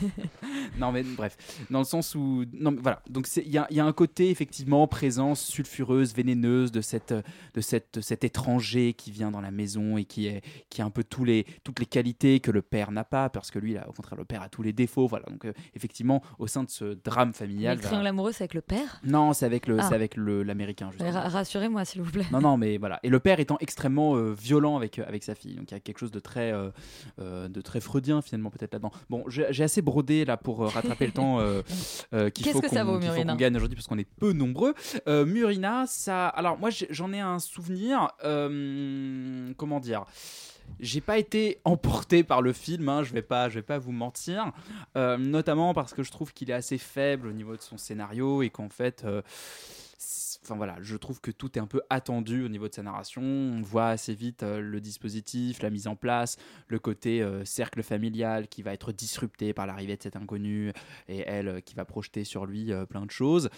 non, 0.78 0.92
mais 0.92 1.02
bref. 1.02 1.36
Dans 1.70 1.78
le 1.78 1.84
sens 1.84 2.14
où. 2.14 2.44
Non, 2.52 2.70
mais 2.72 2.80
voilà. 2.82 3.02
Donc 3.08 3.26
il 3.36 3.48
y 3.50 3.58
a, 3.58 3.66
il 3.70 3.76
y 3.76 3.80
a 3.80 3.84
un 3.86 3.92
côté, 3.92 4.30
effectivement, 4.30 4.86
présence 4.86 5.42
sulfureuse, 5.42 6.14
vénéneuse 6.14 6.72
de, 6.72 6.80
cette, 6.80 7.12
de, 7.12 7.60
cette, 7.60 7.94
de 7.94 8.00
cet 8.00 8.24
étranger 8.24 8.94
qui 8.94 9.10
vient 9.10 9.30
dans 9.30 9.40
la 9.40 9.50
maison 9.50 9.96
et 9.96 10.04
qui, 10.04 10.26
est, 10.26 10.42
qui 10.68 10.82
a 10.82 10.84
un 10.84 10.90
peu 10.90 11.04
tous 11.04 11.24
les, 11.24 11.46
toutes 11.64 11.78
les 11.80 11.86
qualités 11.86 12.40
que 12.40 12.50
le 12.50 12.62
père 12.62 12.90
n'a 12.92 13.04
pas, 13.04 13.28
parce 13.28 13.50
que 13.50 13.58
lui, 13.58 13.74
là, 13.74 13.86
au 13.88 13.92
contraire, 13.92 14.18
le 14.18 14.24
père 14.24 14.42
a 14.42 14.48
tous 14.48 14.62
les 14.62 14.72
défauts. 14.72 15.06
Voilà. 15.06 15.26
Donc, 15.30 15.44
euh, 15.44 15.52
effectivement, 15.74 16.22
au 16.38 16.46
sein 16.46 16.64
de 16.64 16.70
ce 16.70 16.96
drame 17.04 17.32
familial. 17.32 17.76
Le 17.76 17.82
va- 17.82 17.88
triangle 17.88 18.06
amoureux, 18.06 18.32
c'est 18.32 18.44
avec 18.44 18.54
le 18.54 18.60
père? 18.62 19.00
Non, 19.04 19.32
c'est 19.32 19.46
avec 19.46 19.68
Ah. 19.68 19.82
l'américain. 20.44 20.90
Ra- 20.98 21.28
Rassurez-moi, 21.28 21.84
s'il 21.84 22.02
vous 22.02 22.10
plaît. 22.10 22.26
Non, 22.32 22.40
non, 22.40 22.56
mais 22.56 22.78
voilà. 22.78 23.00
Et 23.02 23.08
le 23.08 23.20
père 23.20 23.40
étant 23.40 23.56
extrêmement 23.60 24.16
euh, 24.16 24.32
violent 24.32 24.76
avec, 24.76 24.98
euh, 24.98 25.04
avec 25.06 25.22
sa 25.22 25.34
fille. 25.34 25.54
Donc 25.54 25.70
il 25.70 25.74
y 25.74 25.76
a 25.76 25.80
quelque 25.80 25.98
chose 25.98 26.10
de 26.10 26.20
très, 26.20 26.52
euh, 26.52 27.48
de 27.48 27.60
très 27.60 27.80
freudien 27.80 28.09
finalement 28.20 28.50
peut-être 28.50 28.72
là-dedans. 28.72 28.92
Bon, 29.08 29.24
j'ai 29.28 29.62
assez 29.62 29.82
brodé 29.82 30.24
là 30.24 30.36
pour 30.36 30.62
euh, 30.64 30.66
rattraper 30.66 31.06
le 31.06 31.12
temps 31.12 31.40
euh, 31.40 31.62
euh, 32.12 32.30
qu'il 32.30 32.44
Qu'est-ce 32.44 32.60
faut 32.60 32.62
qu'on 32.62 32.98
Murina 32.98 33.32
qu'on 33.32 33.38
gagne 33.38 33.56
aujourd'hui 33.56 33.76
parce 33.76 33.86
qu'on 33.86 33.98
est 33.98 34.08
peu 34.18 34.32
nombreux. 34.32 34.74
Euh, 35.06 35.24
Murina, 35.24 35.84
ça. 35.86 36.28
Alors 36.28 36.58
moi 36.58 36.70
j'en 36.90 37.12
ai 37.12 37.20
un 37.20 37.38
souvenir. 37.38 38.08
euh, 38.24 39.52
comment 39.56 39.80
dire 39.80 40.04
j'ai 40.78 41.00
pas 41.00 41.18
été 41.18 41.58
emporté 41.64 42.22
par 42.22 42.42
le 42.42 42.52
film, 42.52 42.88
hein, 42.88 43.02
je 43.02 43.12
vais 43.12 43.22
pas, 43.22 43.48
je 43.48 43.56
vais 43.56 43.62
pas 43.62 43.78
vous 43.78 43.90
mentir, 43.92 44.52
euh, 44.96 45.16
notamment 45.18 45.74
parce 45.74 45.92
que 45.92 46.04
je 46.04 46.12
trouve 46.12 46.32
qu'il 46.32 46.48
est 46.50 46.54
assez 46.54 46.78
faible 46.78 47.26
au 47.26 47.32
niveau 47.32 47.56
de 47.56 47.60
son 47.60 47.76
scénario 47.76 48.42
et 48.42 48.50
qu'en 48.50 48.68
fait, 48.68 49.02
euh, 49.04 49.20
enfin 50.42 50.56
voilà, 50.56 50.76
je 50.80 50.96
trouve 50.96 51.20
que 51.20 51.30
tout 51.30 51.58
est 51.58 51.60
un 51.60 51.66
peu 51.66 51.82
attendu 51.90 52.44
au 52.44 52.48
niveau 52.48 52.68
de 52.68 52.74
sa 52.74 52.82
narration. 52.82 53.22
On 53.22 53.60
voit 53.60 53.88
assez 53.88 54.14
vite 54.14 54.42
euh, 54.42 54.60
le 54.60 54.80
dispositif, 54.80 55.62
la 55.62 55.70
mise 55.70 55.86
en 55.86 55.96
place, 55.96 56.36
le 56.68 56.78
côté 56.78 57.22
euh, 57.22 57.44
cercle 57.44 57.82
familial 57.82 58.48
qui 58.48 58.62
va 58.62 58.72
être 58.72 58.92
disrupté 58.92 59.52
par 59.52 59.66
l'arrivée 59.66 59.96
de 59.96 60.02
cet 60.02 60.16
inconnu 60.16 60.72
et 61.08 61.18
elle 61.26 61.48
euh, 61.48 61.60
qui 61.60 61.74
va 61.74 61.84
projeter 61.84 62.24
sur 62.24 62.46
lui 62.46 62.72
plein 62.88 63.04
de 63.04 63.10
choses. 63.10 63.48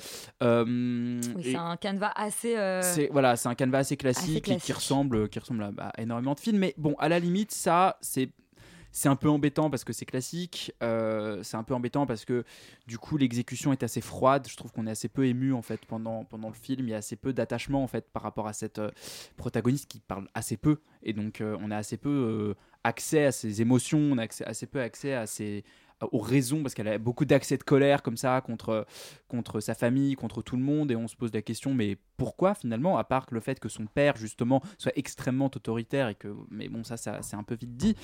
Oui, 0.40 1.20
c'est 1.42 1.56
un 1.56 1.76
canevas 1.76 2.12
assez. 2.14 2.54
c'est 2.82 3.08
voilà, 3.12 3.36
c'est 3.36 3.48
un 3.48 3.54
canevas 3.54 3.78
assez 3.78 3.96
classique, 3.96 4.48
Assez 4.48 4.56
et 4.56 4.60
qui 4.60 4.72
ressemble, 4.72 5.28
qui 5.28 5.38
ressemble 5.38 5.62
à, 5.62 5.70
bah, 5.70 5.92
à 5.94 6.02
énormément 6.02 6.34
de 6.34 6.40
films. 6.40 6.58
Mais 6.58 6.74
bon, 6.76 6.94
à 6.98 7.08
la 7.08 7.18
limite, 7.18 7.52
ça, 7.52 7.98
c'est 8.00 8.30
c'est 8.92 9.08
un 9.08 9.16
peu 9.16 9.28
embêtant 9.28 9.70
parce 9.70 9.84
que 9.84 9.92
c'est 9.92 10.04
classique. 10.04 10.72
euh, 10.82 11.42
c'est 11.42 11.56
un 11.56 11.62
peu 11.62 11.74
embêtant 11.74 12.06
parce 12.06 12.24
que 12.24 12.44
du 12.86 12.98
coup 12.98 13.16
l'exécution 13.16 13.72
est 13.72 13.82
assez 13.82 14.00
froide. 14.00 14.46
Je 14.48 14.56
trouve 14.56 14.70
qu'on 14.70 14.86
est 14.86 14.90
assez 14.90 15.08
peu 15.08 15.26
ému 15.26 15.52
en 15.54 15.62
fait 15.62 15.84
pendant 15.86 16.24
pendant 16.24 16.48
le 16.48 16.54
film. 16.54 16.86
Il 16.86 16.90
y 16.90 16.94
a 16.94 16.98
assez 16.98 17.16
peu 17.16 17.32
d'attachement 17.32 17.82
en 17.82 17.88
fait 17.88 18.10
par 18.12 18.22
rapport 18.22 18.46
à 18.46 18.52
cette 18.52 18.78
euh, 18.78 18.90
protagoniste 19.36 19.88
qui 19.88 20.00
parle 20.00 20.28
assez 20.34 20.56
peu 20.56 20.78
et 21.02 21.12
donc 21.14 21.40
euh, 21.40 21.56
on 21.60 21.70
a 21.70 21.76
assez 21.76 21.96
peu 21.96 22.54
accès 22.84 23.24
à 23.24 23.32
ses 23.32 23.62
émotions. 23.62 23.98
On 23.98 24.18
a 24.18 24.26
assez 24.46 24.66
peu 24.66 24.80
accès 24.80 25.14
à 25.14 25.26
ses 25.26 25.64
aux 26.10 26.18
raisons 26.18 26.62
parce 26.62 26.74
qu'elle 26.74 26.88
a 26.88 26.98
beaucoup 26.98 27.24
d'accès 27.24 27.56
de 27.56 27.62
colère 27.62 28.02
comme 28.02 28.16
ça 28.16 28.40
contre 28.40 28.86
contre 29.28 29.60
sa 29.60 29.74
famille, 29.74 30.16
contre 30.16 30.42
tout 30.42 30.56
le 30.56 30.62
monde 30.62 30.90
et 30.90 30.96
on 30.96 31.06
se 31.06 31.16
pose 31.16 31.32
la 31.32 31.42
question 31.42 31.74
mais 31.74 31.96
pourquoi 32.16 32.54
finalement 32.54 32.98
à 32.98 33.04
part 33.04 33.26
que 33.26 33.34
le 33.34 33.40
fait 33.40 33.60
que 33.60 33.68
son 33.68 33.86
père 33.86 34.16
justement 34.16 34.60
soit 34.78 34.92
extrêmement 34.96 35.46
autoritaire 35.46 36.08
et 36.08 36.16
que 36.16 36.34
mais 36.50 36.68
bon 36.68 36.82
ça 36.82 36.96
c'est 36.96 37.36
un 37.36 37.44
peu 37.44 37.54
vite 37.54 37.76
dit. 37.76 37.96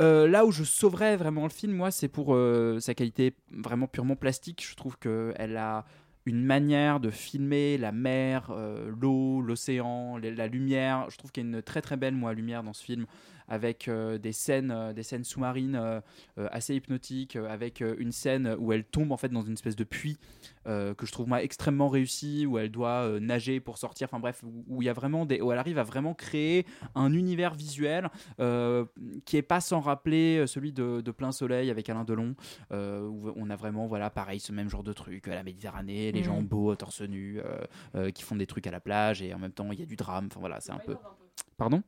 Euh, 0.00 0.28
là 0.28 0.46
où 0.46 0.52
je 0.52 0.62
sauverais 0.62 1.16
vraiment 1.16 1.42
le 1.42 1.48
film, 1.48 1.72
moi, 1.72 1.90
c'est 1.90 2.08
pour 2.08 2.34
euh, 2.34 2.78
sa 2.78 2.94
qualité 2.94 3.34
vraiment 3.50 3.88
purement 3.88 4.16
plastique. 4.16 4.64
Je 4.68 4.76
trouve 4.76 4.96
qu'elle 4.98 5.56
a 5.56 5.84
une 6.24 6.44
manière 6.44 7.00
de 7.00 7.10
filmer 7.10 7.78
la 7.78 7.90
mer, 7.90 8.50
euh, 8.50 8.90
l'eau, 9.00 9.40
l'océan, 9.40 10.18
la 10.18 10.46
lumière. 10.46 11.06
Je 11.10 11.16
trouve 11.16 11.32
qu'il 11.32 11.42
y 11.42 11.46
a 11.46 11.48
une 11.48 11.62
très 11.62 11.80
très 11.80 11.96
belle 11.96 12.14
moi 12.14 12.32
lumière 12.32 12.62
dans 12.62 12.74
ce 12.74 12.84
film, 12.84 13.06
avec 13.48 13.88
euh, 13.88 14.18
des 14.18 14.32
scènes, 14.32 14.70
euh, 14.70 14.92
des 14.92 15.02
scènes 15.02 15.24
sous-marines 15.24 15.76
euh, 15.76 16.00
assez 16.50 16.74
hypnotiques, 16.74 17.36
avec 17.36 17.80
une 17.80 18.12
scène 18.12 18.56
où 18.58 18.72
elle 18.72 18.84
tombe 18.84 19.12
en 19.12 19.16
fait 19.16 19.28
dans 19.28 19.42
une 19.42 19.54
espèce 19.54 19.76
de 19.76 19.84
puits 19.84 20.18
que 20.66 21.06
je 21.06 21.12
trouve 21.12 21.26
moi 21.26 21.42
extrêmement 21.42 21.88
réussi, 21.88 22.44
où 22.44 22.58
elle 22.58 22.70
doit 22.70 23.18
nager 23.20 23.58
pour 23.58 23.78
sortir. 23.78 24.06
Enfin 24.10 24.20
bref, 24.20 24.44
où 24.68 24.82
il 24.82 24.84
y 24.84 24.90
a 24.90 24.92
vraiment 24.92 25.24
des, 25.24 25.40
où 25.40 25.50
elle 25.50 25.58
arrive 25.58 25.78
à 25.78 25.82
vraiment 25.82 26.12
créer 26.12 26.66
un 26.94 27.14
univers 27.14 27.54
visuel 27.54 28.10
qui 29.24 29.36
est 29.38 29.42
pas 29.42 29.62
sans 29.62 29.80
rappeler 29.80 30.46
celui 30.46 30.72
de, 30.72 31.00
de 31.00 31.10
Plein 31.10 31.32
Soleil 31.32 31.70
avec 31.70 31.88
Alain 31.88 32.04
Delon, 32.04 32.34
où 32.70 33.32
on 33.34 33.48
a 33.48 33.56
vraiment 33.56 33.86
voilà 33.86 34.10
pareil 34.10 34.40
ce 34.40 34.52
même 34.52 34.68
genre 34.68 34.82
de 34.82 34.92
truc, 34.92 35.26
la 35.26 35.42
Méditerranée, 35.42 36.12
les 36.12 36.22
gens 36.22 36.42
beaux 36.42 36.74
torse 36.76 37.00
nu, 37.00 37.40
qui 38.14 38.22
font 38.22 38.36
des 38.36 38.46
trucs 38.46 38.66
à 38.66 38.70
la 38.70 38.80
plage 38.80 39.22
et 39.22 39.32
en 39.32 39.38
même 39.38 39.52
temps 39.52 39.72
il 39.72 39.80
y 39.80 39.82
a 39.82 39.86
du 39.86 39.96
drame. 39.96 40.26
Enfin 40.30 40.40
voilà, 40.40 40.60
c'est 40.60 40.72
un 40.72 40.80
peu. 40.80 40.96
Pardon? 41.56 41.82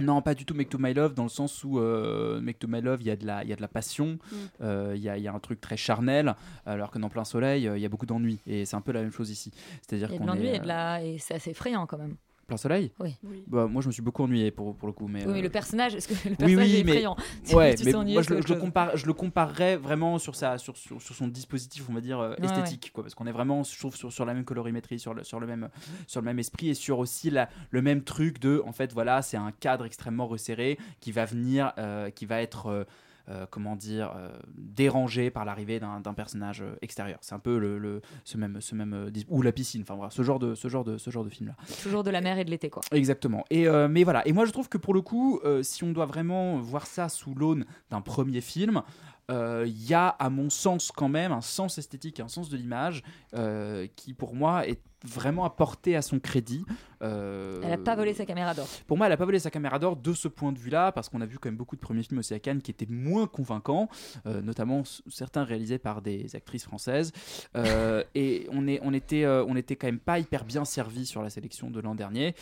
Non, 0.00 0.22
pas 0.22 0.34
du 0.34 0.44
tout 0.44 0.54
Make 0.54 0.68
to 0.70 0.78
My 0.78 0.94
Love, 0.94 1.14
dans 1.14 1.22
le 1.24 1.28
sens 1.28 1.62
où 1.64 1.78
euh, 1.78 2.40
Make 2.40 2.58
to 2.58 2.66
My 2.68 2.80
Love, 2.80 3.00
il 3.02 3.06
y, 3.06 3.10
a 3.10 3.16
de 3.16 3.26
la- 3.26 3.42
il 3.44 3.50
y 3.50 3.52
a 3.52 3.56
de 3.56 3.60
la 3.62 3.68
passion, 3.68 4.18
Mm. 4.30 4.36
euh, 4.62 4.92
il 4.96 5.02
y, 5.02 5.08
a, 5.08 5.16
il 5.16 5.22
y 5.22 5.28
a 5.28 5.32
un 5.32 5.38
truc 5.38 5.60
très 5.60 5.76
charnel, 5.76 6.34
alors 6.66 6.90
que 6.90 6.98
dans 6.98 7.08
Plein 7.08 7.24
Soleil, 7.24 7.68
euh, 7.68 7.76
il 7.78 7.82
y 7.82 7.86
a 7.86 7.88
beaucoup 7.88 8.06
d'ennui. 8.06 8.38
Et 8.46 8.64
c'est 8.64 8.76
un 8.76 8.80
peu 8.80 8.92
la 8.92 9.02
même 9.02 9.12
chose 9.12 9.30
ici. 9.30 9.50
C'est-à-dire 9.82 10.08
Il 10.08 10.12
y 10.12 10.16
a 10.16 10.18
de 10.18 10.24
qu'on 10.24 10.32
l'ennui 10.32 10.46
est, 10.48 10.56
et, 10.56 10.58
de 10.60 10.66
la... 10.66 11.02
et 11.04 11.18
c'est 11.18 11.34
assez 11.34 11.50
effrayant 11.50 11.86
quand 11.86 11.98
même. 11.98 12.16
Plein 12.50 12.56
Soleil 12.56 12.90
Oui. 12.98 13.16
Bah, 13.46 13.68
Moi, 13.68 13.80
je 13.80 13.86
me 13.86 13.92
suis 13.92 14.02
beaucoup 14.02 14.24
ennuyé 14.24 14.50
pour, 14.50 14.74
pour 14.74 14.88
le 14.88 14.92
coup. 14.92 15.06
Mais, 15.06 15.24
Oui, 15.24 15.34
mais 15.34 15.38
euh, 15.38 15.42
le 15.42 15.48
personnage, 15.50 15.94
est-ce 15.94 16.08
que 16.08 16.14
le 16.14 16.30
oui, 16.30 16.36
personnage 16.36 16.66
oui, 16.66 16.76
est 16.78 16.82
mais, 16.82 16.90
effrayant 16.90 17.16
ouais, 17.54 17.76
mais 17.84 17.92
moi 18.12 18.22
je, 18.22 18.34
le- 18.34 18.42
je 18.44 18.54
compare, 18.54 18.96
je 18.96 19.06
le 19.06 19.12
comparerais 19.12 19.76
vraiment 19.76 20.18
sur, 20.18 20.34
sa, 20.34 20.58
sur, 20.58 20.76
sur, 20.76 21.00
sur 21.00 21.14
son 21.14 21.28
dispositif, 21.28 21.84
on 21.88 21.92
va 21.94 22.00
dire, 22.00 22.18
euh, 22.18 22.34
Ouais, 22.40 22.46
esthétique, 22.46 22.90
quoi, 22.92 23.04
parce 23.04 23.14
qu'on 23.14 23.28
est 23.28 23.32
vraiment, 23.32 23.62
je 23.62 23.78
trouve, 23.78 23.94
sur, 23.94 24.12
sur 24.12 24.24
la 24.24 24.34
même 24.34 24.44
colorimétrie, 24.44 24.98
sur 24.98 25.14
le, 25.14 25.22
sur, 25.22 25.38
le 25.38 25.46
même, 25.46 25.68
sur 26.08 26.20
le 26.20 26.24
même 26.24 26.40
esprit 26.40 26.70
et 26.70 26.74
sur 26.74 26.98
aussi 26.98 27.30
la, 27.30 27.48
le 27.70 27.82
même 27.82 28.02
truc 28.02 28.40
de, 28.40 28.60
en 28.66 28.72
fait, 28.72 28.92
voilà, 28.92 29.22
c'est 29.22 29.36
un 29.36 29.52
cadre 29.52 29.84
extrêmement 29.84 30.26
resserré 30.26 30.76
qui 30.98 31.12
va 31.12 31.26
venir, 31.26 31.72
euh, 31.78 32.10
qui 32.10 32.26
va 32.26 32.42
être. 32.42 32.66
euh, 32.66 32.84
euh, 33.30 33.46
comment 33.50 33.76
dire, 33.76 34.12
euh, 34.16 34.28
dérangé 34.56 35.30
par 35.30 35.44
l'arrivée 35.44 35.80
d'un 35.80 36.14
personnage 36.14 36.60
euh, 36.62 36.74
extérieur. 36.82 37.18
C'est 37.22 37.34
un 37.34 37.38
peu 37.38 37.58
le, 37.58 37.78
le- 37.78 38.02
ce 38.24 38.36
même, 38.36 38.60
ce 38.60 38.74
même 38.74 39.10
ou 39.28 39.42
la 39.42 39.52
piscine. 39.52 39.82
Enfin 39.82 39.94
voilà, 39.94 40.10
ce 40.10 40.22
genre 40.22 40.38
de, 40.38 40.54
ce 40.54 40.68
genre 40.68 40.84
de, 40.84 40.98
ce 40.98 41.10
genre 41.10 41.24
de 41.24 41.30
film 41.30 41.48
là. 41.48 41.56
Toujours 41.82 42.04
de 42.04 42.10
la 42.10 42.20
mer 42.20 42.38
et 42.38 42.44
de 42.44 42.50
l'été, 42.50 42.68
quoi. 42.70 42.82
Exactement. 42.92 43.44
Et 43.50 43.66
mais 43.88 44.04
voilà. 44.04 44.26
Et 44.26 44.32
moi, 44.32 44.44
je 44.44 44.50
trouve 44.52 44.68
que 44.68 44.78
pour 44.78 44.94
le 44.94 45.00
coup, 45.00 45.40
si 45.62 45.84
on 45.84 45.92
doit 45.92 46.06
vraiment 46.06 46.58
voir 46.58 46.86
ça 46.86 47.08
sous 47.08 47.34
l'aune 47.34 47.64
d'un 47.90 48.00
premier 48.00 48.40
film, 48.40 48.82
euh, 49.30 49.64
il 49.66 49.86
y 49.86 49.94
a, 49.94 50.08
à 50.08 50.28
mon 50.28 50.50
sens, 50.50 50.90
quand 50.90 51.08
même 51.08 51.30
un 51.30 51.40
sens 51.40 51.78
esthétique, 51.78 52.18
un 52.18 52.26
sens 52.28 52.48
de 52.48 52.56
l'image 52.56 53.02
euh, 53.34 53.86
qui, 53.94 54.12
pour 54.12 54.34
moi, 54.34 54.66
est 54.66 54.80
vraiment 55.04 55.44
apporté 55.44 55.96
à 55.96 56.02
son 56.02 56.18
crédit. 56.18 56.64
Euh, 57.02 57.60
Elle 57.64 57.72
a 57.72 57.78
pas 57.78 57.96
volé 57.96 58.12
sa 58.12 58.26
caméra 58.26 58.52
d'or. 58.52 58.66
pour 58.86 58.98
moi, 58.98 59.06
elle 59.06 59.12
a 59.12 59.16
pas 59.16 59.24
volé 59.24 59.38
sa 59.38 59.50
caméra 59.50 59.78
d'or 59.78 59.96
de 59.96 60.12
ce 60.12 60.28
point 60.28 60.52
de 60.52 60.58
vue-là, 60.58 60.92
parce 60.92 61.08
qu'on 61.08 61.20
a 61.20 61.26
vu 61.26 61.38
quand 61.38 61.48
même 61.48 61.56
beaucoup 61.56 61.76
de 61.76 61.80
premiers 61.80 62.02
films 62.02 62.18
aussi 62.18 62.34
à 62.34 62.38
Cannes 62.38 62.60
qui 62.60 62.70
étaient 62.70 62.86
moins 62.90 63.26
convaincants, 63.26 63.88
euh, 64.26 64.42
notamment 64.42 64.82
certains 65.08 65.44
réalisés 65.44 65.78
par 65.78 66.02
des 66.02 66.36
actrices 66.36 66.64
françaises. 66.64 67.12
Euh, 67.56 68.04
et 68.14 68.46
on, 68.52 68.68
est, 68.68 68.80
on, 68.82 68.92
était, 68.92 69.26
on 69.26 69.56
était 69.56 69.76
quand 69.76 69.86
même 69.86 69.98
pas 69.98 70.18
hyper 70.18 70.44
bien 70.44 70.64
servi 70.64 71.06
sur 71.06 71.22
la 71.22 71.30
sélection 71.30 71.70
de 71.70 71.80
l'an 71.80 71.94
dernier. 71.94 72.34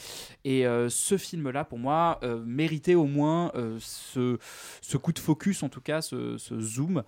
Et 0.44 0.64
ce 0.88 1.16
film-là, 1.16 1.64
pour 1.64 1.78
moi, 1.78 2.18
méritait 2.44 2.94
au 2.94 3.06
moins 3.06 3.52
ce, 3.78 4.38
ce 4.80 4.96
coup 4.96 5.12
de 5.12 5.18
focus, 5.18 5.62
en 5.62 5.68
tout 5.68 5.80
cas, 5.80 6.02
ce, 6.02 6.36
ce 6.38 6.58
zoom 6.58 7.02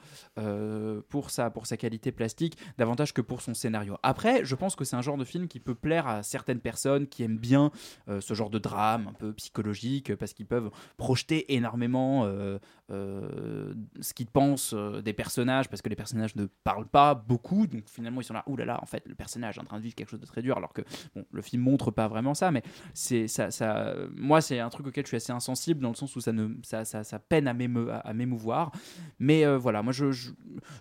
pour, 1.09 1.30
sa, 1.30 1.50
pour 1.50 1.66
sa 1.66 1.76
qualité 1.76 2.12
plastique, 2.12 2.57
davantage 2.78 3.12
que 3.12 3.21
pour 3.21 3.42
son 3.42 3.54
scénario. 3.54 3.97
Après, 4.02 4.45
je 4.45 4.54
pense 4.54 4.76
que 4.76 4.85
c'est 4.85 4.97
un 4.97 5.02
genre 5.02 5.16
de 5.16 5.25
film 5.25 5.39
qui 5.49 5.61
peut 5.61 5.75
plaire 5.75 6.06
à 6.06 6.23
certaines 6.23 6.61
personnes 6.61 7.06
qui 7.06 7.23
aiment 7.23 7.38
bien 7.38 7.70
euh, 8.09 8.20
ce 8.20 8.35
genre 8.35 8.50
de 8.50 8.59
drame 8.59 9.09
un 9.09 9.12
peu 9.12 9.32
psychologique, 9.35 10.14
parce 10.16 10.32
qu'ils 10.32 10.47
peuvent 10.47 10.70
projeter 10.97 11.54
énormément 11.54 12.25
euh, 12.25 12.59
euh, 12.90 13.75
ce 14.00 14.14
qu'ils 14.14 14.26
pensent 14.26 14.75
des 14.75 15.12
personnages, 15.12 15.68
parce 15.68 15.82
que 15.82 15.88
les 15.88 15.97
personnages 15.97 16.37
ne 16.37 16.47
parlent 16.64 16.88
pas 16.88 17.14
beaucoup, 17.14 17.66
donc 17.66 17.88
finalement 17.88 18.20
ils 18.20 18.25
sont 18.25 18.35
là, 18.35 18.44
oulala, 18.47 18.66
là 18.66 18.73
là, 18.75 18.82
en 18.82 18.87
fait, 18.87 19.02
le 19.06 19.14
personnage 19.14 19.56
est 19.56 19.61
en 19.61 19.64
train 19.64 19.78
de 19.78 19.82
vivre 19.82 19.94
quelque 19.94 20.11
chose 20.11 20.20
de 20.20 20.26
très 20.26 20.42
dur, 20.42 20.56
alors 20.56 20.73
que 20.73 20.82
bon, 21.14 21.25
le 21.30 21.42
film 21.42 21.62
montre 21.62 21.90
pas 21.90 22.09
vraiment 22.09 22.35
ça, 22.35 22.50
mais 22.50 22.62
c'est 22.94 23.28
ça, 23.28 23.50
ça, 23.50 23.94
moi 24.14 24.40
c'est 24.40 24.59
un 24.61 24.68
truc 24.68 24.87
auquel 24.87 25.04
je 25.04 25.09
suis 25.09 25.16
assez 25.16 25.32
insensible, 25.32 25.80
dans 25.80 25.90
le 25.90 25.94
sens 25.94 26.14
où 26.16 26.20
ça, 26.20 26.32
ne, 26.32 26.49
ça, 26.62 26.85
ça, 26.85 27.04
ça 27.04 27.18
peine 27.18 27.49
à 27.49 27.54
m'émouvoir, 27.54 28.73
mais 29.18 29.47
voilà, 29.56 29.82
moi 29.82 29.92
je, 29.92 30.12
je, 30.12 30.30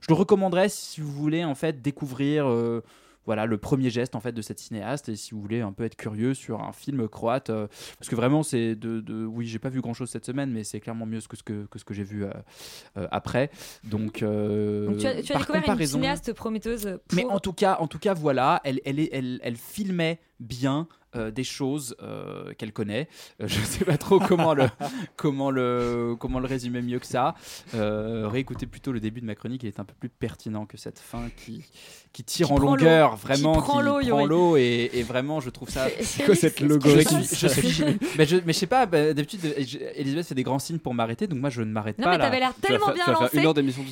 je 0.02 0.08
le 0.10 0.14
recommanderais 0.16 0.70
si 0.70 1.02
vous 1.02 1.12
voulez 1.12 1.44
en 1.44 1.56
fait 1.56 1.82
découvrir... 1.82 2.48
voilà 3.26 3.46
le 3.46 3.58
premier 3.58 3.90
geste 3.90 4.16
en 4.16 4.20
fait 4.20 4.32
de 4.32 4.42
cette 4.42 4.60
cinéaste. 4.60 5.10
Et 5.10 5.16
si 5.16 5.32
vous 5.36 5.42
voulez 5.42 5.62
un 5.62 5.72
peu 5.72 5.84
être 5.84 5.96
curieux 5.96 6.34
sur 6.34 6.62
un 6.64 6.72
film 6.72 7.08
croate 7.08 7.50
euh, 7.50 7.68
parce 8.00 8.10
que 8.10 8.16
vraiment 8.16 8.44
c'est 8.44 8.76
de, 8.76 9.02
de 9.02 9.26
oui 9.26 9.46
j'ai 9.48 9.60
pas 9.60 9.70
vu 9.70 9.82
grand 9.82 9.94
chose 9.94 10.10
cette 10.10 10.26
semaine 10.26 10.52
mais 10.52 10.64
c'est 10.64 10.80
clairement 10.80 11.06
mieux 11.06 11.20
que 11.22 11.36
ce 11.38 11.44
que, 11.44 11.66
que 11.66 11.78
ce 11.80 11.86
que 11.86 11.94
j'ai 11.94 12.04
vu 12.04 12.24
euh, 12.26 12.32
euh, 12.98 13.08
après. 13.12 13.52
Donc, 13.84 14.22
Donc 14.24 14.98
tu 14.98 15.06
as, 15.08 15.22
tu 15.22 15.32
as 15.32 15.36
par 15.36 15.42
découvert 15.42 15.56
une 15.56 15.62
comparaison- 15.62 15.98
cinéaste 15.98 16.34
prometteuse 16.34 17.00
pour... 17.08 17.16
mais 17.16 17.26
en 17.26 17.40
tout 17.40 17.54
cas, 17.54 17.78
en 17.80 17.88
tout 17.88 18.00
cas, 18.00 18.14
voilà, 18.14 18.62
elle, 18.64 18.80
elle, 18.86 19.00
est- 19.00 19.10
elle, 19.12 19.40
elle 19.44 19.56
filmait 19.58 20.20
bien 20.40 20.88
euh, 21.16 21.32
des 21.32 21.44
choses 21.44 21.96
euh, 22.02 22.54
qu'elle 22.58 22.72
connaît. 22.74 23.08
Euh, 23.42 23.48
je 23.48 23.60
sais 23.62 23.86
pas 23.86 23.98
trop 23.98 24.20
comment 24.20 24.54
le, 24.54 24.68
comment 25.16 25.52
le, 25.52 26.16
comment 26.20 26.40
le 26.40 26.48
résumer 26.48 26.82
mieux 26.82 27.00
que 27.00 27.06
ça. 27.08 27.36
Euh, 27.76 28.28
réécoutez 28.28 28.66
plutôt 28.68 28.92
le 28.92 29.00
début 29.00 29.22
de 29.22 29.26
ma 29.26 29.36
chronique, 29.36 29.64
il 29.64 29.68
est 29.68 29.80
un 29.80 29.86
peu 29.86 29.94
plus 30.00 30.10
pertinent 30.10 30.66
que 30.66 30.78
cette 30.78 31.00
fin 31.00 31.30
qui, 31.36 31.64
qui 32.14 32.24
tire 32.24 32.48
Qui 32.48 32.54
en 32.54 32.58
longueur, 32.58 33.16
vraiment, 33.16 33.54
Qui 33.56 33.60
prend 33.62 33.82
l'eau, 33.82 34.58
et, 34.58 34.90
et 34.94 35.04
vraiment, 35.04 35.40
je 35.40 35.50
trouve 35.50 35.70
ça. 35.70 35.88
C'est 36.02 36.24
quoi 36.26 36.36
cette 36.36 36.58
suis, 36.58 37.38
je 37.38 37.48
suis, 37.48 37.84
mais 38.18 38.26
je, 38.26 38.38
mais 38.46 38.54
je 38.54 38.58
sais 38.60 38.68
pas, 38.68 38.86
bah, 38.86 39.14
d'habitude, 39.14 39.40
Elisabeth 39.96 40.28
fait 40.28 40.36
des 40.36 40.44
grands 40.44 40.60
signes 40.60 40.80
pour 40.80 40.94
m'arrêter, 40.94 41.28
donc 41.28 41.40
moi 41.40 41.50
je 41.50 41.62
ne 41.62 41.72
m'arrête 41.72 41.98
Non, 41.98 42.06
pas 42.06 42.12
mais 42.12 42.18
là. 42.18 42.24
t'avais 42.26 42.40
l'air 42.40 42.54
tellement 42.62 42.92
bien 42.94 43.06
lancé. 43.08 43.42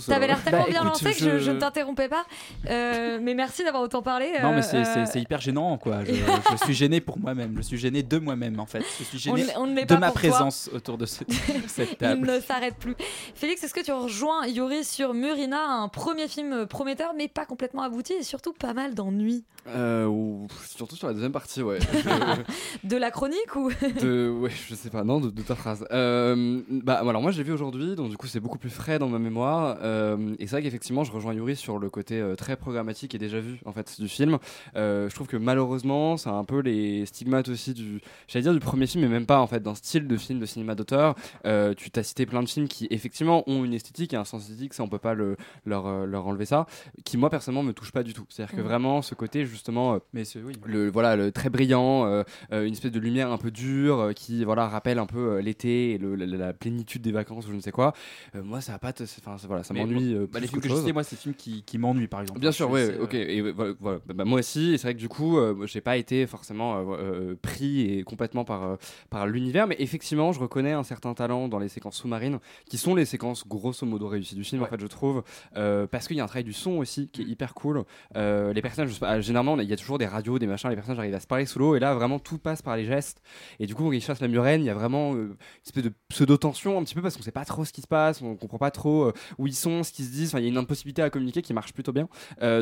T'avais 0.08 0.28
l'air 0.28 0.44
tellement 0.44 0.60
Bah, 0.60 0.70
bien 0.70 0.82
écoute, 0.82 1.02
lancé 1.04 1.20
que 1.20 1.26
je, 1.26 1.38
je- 1.40 1.46
je 1.46 1.52
ne 1.52 1.60
t'interrompais 1.60 2.08
pas. 2.10 2.26
Euh, 2.70 3.20
mais 3.22 3.34
merci 3.34 3.64
d'avoir 3.64 3.84
autant 3.84 4.02
parlé. 4.02 4.32
Non, 4.42 4.54
mais 4.54 4.62
c'est- 4.62 4.84
c'est 4.84 5.06
c'est 5.06 5.22
hyper 5.22 5.40
gênant, 5.42 5.78
quoi. 5.78 6.04
Je, 6.06 6.14
je 6.52 6.58
suis 6.66 6.74
gêné 6.74 7.02
pour 7.08 7.18
moi-même. 7.18 7.54
Je 7.58 7.62
suis 7.64 7.78
gêné 7.78 8.04
de 8.04 8.18
moi-même, 8.20 8.60
en 8.60 8.66
fait. 8.68 8.84
Je 9.00 9.04
suis 9.18 9.32
On 9.32 9.36
gêné 9.38 9.52
ne- 9.54 9.60
on 9.60 9.66
l'est 9.66 9.86
de 9.86 9.88
pas 9.96 10.00
ma 10.00 10.08
toi. 10.12 10.16
présence 10.16 10.70
autour 10.76 11.00
de 11.00 11.08
ce- 11.08 11.24
cette 11.68 11.92
Il 11.94 11.98
table. 11.98 12.28
ne 12.28 12.40
s'arrête 12.40 12.76
plus. 12.76 12.96
Félix, 13.34 13.64
est-ce 13.64 13.74
que 13.74 13.84
tu 13.84 13.92
rejoins 13.92 14.46
Yuri 14.46 14.84
sur 14.84 15.14
Murina, 15.16 15.64
un 15.82 15.88
premier 15.88 16.28
film 16.28 16.68
prometteur, 16.68 17.14
mais 17.18 17.28
pas 17.28 17.46
complètement 17.46 17.82
abouti 17.82 18.14
et 18.14 18.24
surtout 18.24 18.54
pas 18.54 18.74
mal 18.74 18.94
d'ennuis 18.94 19.44
Euh, 19.70 20.06
ou- 20.06 20.48
surtout 20.76 20.96
sur 20.96 21.08
la 21.08 21.14
deuxième 21.14 21.32
partie, 21.32 21.62
ouais. 21.64 21.80
De 22.84 22.98
la 22.98 23.12
chronique 23.12 23.56
ou 23.56 23.70
de, 24.02 24.30
ouais, 24.30 24.52
je 24.70 24.76
sais 24.76 24.90
pas, 24.90 25.04
non, 25.04 25.20
de, 25.20 25.30
de 25.30 25.42
ta 25.42 25.56
phrase. 25.56 25.86
Euh, 25.92 26.62
bah, 26.70 26.96
alors 27.08 27.22
moi 27.22 27.32
je 27.32 27.38
l'ai 27.38 27.44
vu 27.44 27.52
aujourd'hui, 27.54 27.96
donc 27.96 28.10
du 28.10 28.18
coup 28.18 28.28
c'est 28.28 28.40
beaucoup 28.40 28.58
plus 28.58 28.70
frais 28.70 29.00
dans 29.00 29.08
ma 29.10 29.20
mémoire. 29.20 29.78
Euh, 29.82 30.36
et 30.40 30.48
c'est 30.48 30.52
vrai 30.52 30.62
qu'effectivement 30.64 31.04
je 31.04 31.12
rejoins 31.12 31.34
Yuri 31.34 31.56
sur 31.56 31.80
le 31.80 31.90
côté 31.90 32.20
euh, 32.20 32.36
très 32.36 32.56
programmatique 32.56 33.16
et 33.16 33.18
déjà 33.18 33.40
vu 33.40 33.60
en 33.66 33.72
fait 33.72 34.00
du 34.00 34.08
film. 34.08 34.38
Euh, 34.76 35.10
je 35.10 35.16
trouve 35.16 35.28
que 35.28 35.38
malheureusement 35.38 36.18
c'est 36.18 36.30
un 36.30 36.44
peu 36.44 36.60
les 36.60 36.97
stigmates 37.06 37.50
aussi 37.50 37.74
du, 37.74 38.02
j'allais 38.28 38.44
dire 38.44 38.54
du 38.54 38.60
premier 38.60 38.88
film, 38.88 39.04
mais 39.04 39.10
même 39.10 39.26
pas 39.26 39.40
en 39.40 39.48
fait 39.48 39.62
d'un 39.62 39.76
style 39.76 40.08
de 40.08 40.18
film 40.18 40.40
de 40.40 40.46
cinéma 40.46 40.76
d'auteur. 40.76 41.16
Euh, 41.46 41.74
tu 41.74 41.92
t'as 41.92 42.04
cité 42.04 42.26
plein 42.26 42.42
de 42.44 42.50
films 42.50 42.68
qui 42.68 42.88
effectivement 42.90 43.44
ont 43.50 43.64
une 43.64 43.74
esthétique 43.74 44.14
et 44.14 44.18
un 44.18 44.26
sens 44.26 44.44
esthétique, 44.50 44.74
ça 44.74 44.84
on 44.84 44.90
peut 44.90 44.98
pas 45.00 45.14
le, 45.14 45.38
leur, 45.66 45.88
euh, 45.88 46.06
leur 46.06 46.28
enlever 46.28 46.46
ça, 46.46 46.66
qui 47.06 47.18
moi 47.18 47.30
personnellement 47.30 47.64
me 47.64 47.74
touche 47.74 47.92
pas 47.92 48.04
du 48.04 48.14
tout. 48.14 48.26
C'est-à-dire 48.30 48.56
que 48.56 48.62
Mhm. 48.62 48.68
vraiment 48.68 49.02
ce 49.02 49.16
côté 49.16 49.46
justement, 49.46 49.94
euh, 49.96 50.00
mais 50.14 50.26
c'est 50.26 50.40
oui. 50.42 50.54
le 50.66 50.90
voilà 50.90 51.16
le 51.16 51.32
très 51.32 51.50
brillant, 51.50 52.06
euh, 52.06 52.24
une 52.52 52.74
espèce 52.74 52.92
de 52.92 53.00
lumière 53.00 53.32
un 53.32 53.38
peu 53.38 53.52
dure 53.52 54.00
euh, 54.00 54.14
qui 54.14 54.44
voilà 54.44 54.68
rappelle 54.68 55.00
un 55.00 55.06
peu 55.06 55.34
euh, 55.34 55.42
l'été 55.42 55.92
et 55.92 55.98
le- 55.98 56.16
la, 56.16 56.26
la 56.26 56.54
plénitude 56.54 57.02
des 57.02 57.12
vacances 57.12 57.46
ou 57.48 57.52
je 57.52 57.56
ne 57.56 57.62
sais 57.62 57.72
quoi. 57.72 57.94
Euh, 58.36 58.44
moi 58.44 58.62
ça 58.62 58.74
va 58.74 58.80
pas, 58.80 58.94
enfin 59.00 59.36
voilà 59.48 59.64
ça 59.64 59.74
m'ennuie. 59.74 60.14
euh, 60.14 60.28
bah, 60.32 60.40
les 60.40 60.48
films 60.48 60.62
que 60.62 60.68
je 60.68 60.74
chose. 60.74 60.82
citais, 60.82 60.94
moi, 60.94 61.04
c'est 61.04 61.16
des 61.16 61.22
films 61.22 61.36
qui, 61.36 61.64
qui 61.64 61.78
m'ennuient, 61.78 62.08
par 62.08 62.22
exemple. 62.22 62.40
Bien 62.40 62.52
sûr, 62.52 62.70
oui, 62.70 62.82
ok. 63.02 63.14
Et 63.14 63.42
voilà, 63.52 63.74
voilà. 63.80 64.00
Bah, 64.06 64.14
bah, 64.16 64.26
moi 64.26 64.40
aussi, 64.40 64.74
et 64.74 64.78
c'est 64.78 64.88
vrai 64.88 64.94
que 64.96 65.00
du 65.00 65.10
coup, 65.10 65.38
euh, 65.38 65.66
j'ai 65.66 65.82
pas 65.82 65.98
été 65.98 66.26
forcément 66.28 66.78
euh, 66.94 67.08
euh, 67.08 67.36
pris 67.42 67.82
et 67.82 68.04
complètement 68.04 68.44
par, 68.44 68.64
euh, 68.64 68.76
par 69.10 69.28
l'univers, 69.28 69.68
mais 69.68 69.76
effectivement, 69.80 70.32
je 70.32 70.40
reconnais 70.40 70.74
un 70.74 70.84
certain 70.84 71.14
talent 71.14 71.48
dans 71.48 71.60
les 71.60 71.70
séquences 71.70 71.98
sous-marines, 71.98 72.40
qui 72.70 72.78
sont 72.78 72.96
les 72.96 73.06
séquences 73.06 73.48
grosso 73.48 73.86
modo 73.86 74.08
réussies 74.08 74.36
du 74.36 74.44
film, 74.44 74.62
en 74.64 74.66
fait, 74.66 74.80
je 74.80 74.88
trouve, 74.88 75.24
parce 75.54 76.08
qu'il 76.08 76.18
y 76.18 76.20
a 76.20 76.24
un 76.24 76.28
travail 76.28 76.44
du 76.44 76.54
son 76.54 76.78
aussi 76.78 77.10
qui 77.10 77.22
est 77.22 77.26
hyper 77.26 77.54
cool. 77.54 77.84
Les 78.16 78.62
personnages, 78.62 79.00
généralement, 79.24 79.58
il 79.60 79.68
y 79.68 79.74
a 79.74 79.78
toujours 79.78 79.98
des 79.98 80.06
radios, 80.06 80.40
des 80.40 80.48
machins, 80.48 80.70
les 80.70 80.76
personnages 80.76 81.00
arrivent 81.00 81.16
à 81.16 81.20
se 81.20 81.28
parler 81.28 81.46
sous 81.46 81.60
l'eau, 81.60 81.76
et 81.76 81.80
là, 81.80 81.94
vraiment, 81.94 82.20
tout 82.20 82.38
passe 82.38 82.62
par 82.62 82.76
les 82.76 82.86
gestes. 82.86 83.22
Et 83.60 83.66
du 83.66 83.76
coup, 83.76 83.84
quand 83.84 83.92
ils 83.92 84.02
chassent 84.02 84.22
la 84.22 84.28
murène, 84.28 84.62
il 84.62 84.66
y 84.66 84.70
a 84.70 84.74
vraiment 84.74 85.14
une 85.14 85.36
espèce 85.66 85.84
de 85.84 85.92
pseudo-tension, 86.10 86.78
un 86.78 86.84
petit 86.84 86.96
peu, 86.96 87.02
parce 87.02 87.16
qu'on 87.18 87.24
sait 87.24 87.32
pas 87.32 87.46
trop 87.46 87.66
ce 87.66 87.74
qui 87.74 87.82
se 87.82 87.88
passe, 87.88 88.22
on 88.22 88.36
comprend 88.36 88.58
pas 88.58 88.72
trop 88.72 89.12
où 89.38 89.48
ils 89.48 89.56
sont, 89.56 89.84
ce 89.84 89.92
qu'ils 89.92 90.06
se 90.06 90.12
disent. 90.12 90.30
Enfin, 90.30 90.40
il 90.40 90.44
y 90.44 90.48
a 90.48 90.50
une 90.50 90.58
impossibilité 90.58 91.02
à 91.02 91.10
communiquer 91.10 91.42
qui 91.42 91.54
marche 91.54 91.74
plutôt 91.74 91.94
bien. 91.94 92.08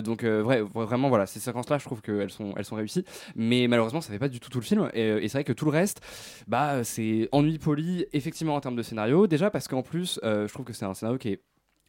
Donc, 0.02 0.24
vrai, 0.24 0.62
vraiment, 0.62 1.10
voilà, 1.10 1.26
ces 1.26 1.40
séquences-là, 1.40 1.78
je 1.78 1.86
trouve 1.86 2.02
qu'elles 2.02 2.32
sont, 2.32 2.54
elles 2.58 2.66
sont 2.66 2.76
réussies. 2.76 3.06
Mais 3.36 3.68
malheureusement, 3.68 4.02
ça 4.02 4.12
fait 4.12 4.15
pas 4.20 4.30
du 4.30 4.40
tout 4.40 4.50
tout 4.50 4.60
le 4.60 4.66
film. 4.66 4.90
Et, 4.94 5.04
euh, 5.04 5.24
et 5.24 5.28
c'est 5.28 5.38
vrai 5.38 5.44
que 5.44 5.54
tout 5.54 5.66
le 5.66 5.72
reste, 5.72 6.02
bah, 6.48 6.84
c'est 6.84 7.30
ennui 7.32 7.60
poli, 7.60 8.06
effectivement, 8.14 8.56
en 8.56 8.62
termes 8.62 8.76
de 8.76 8.84
scénario. 8.84 9.28
Déjà, 9.28 9.50
parce 9.50 9.68
qu'en 9.68 9.84
plus, 9.84 10.20
euh, 10.24 10.48
je 10.48 10.54
trouve 10.54 10.66
que 10.66 10.74
c'est 10.74 10.86
un 10.86 10.94
scénario 10.94 11.18
qui 11.18 11.30
est 11.30 11.42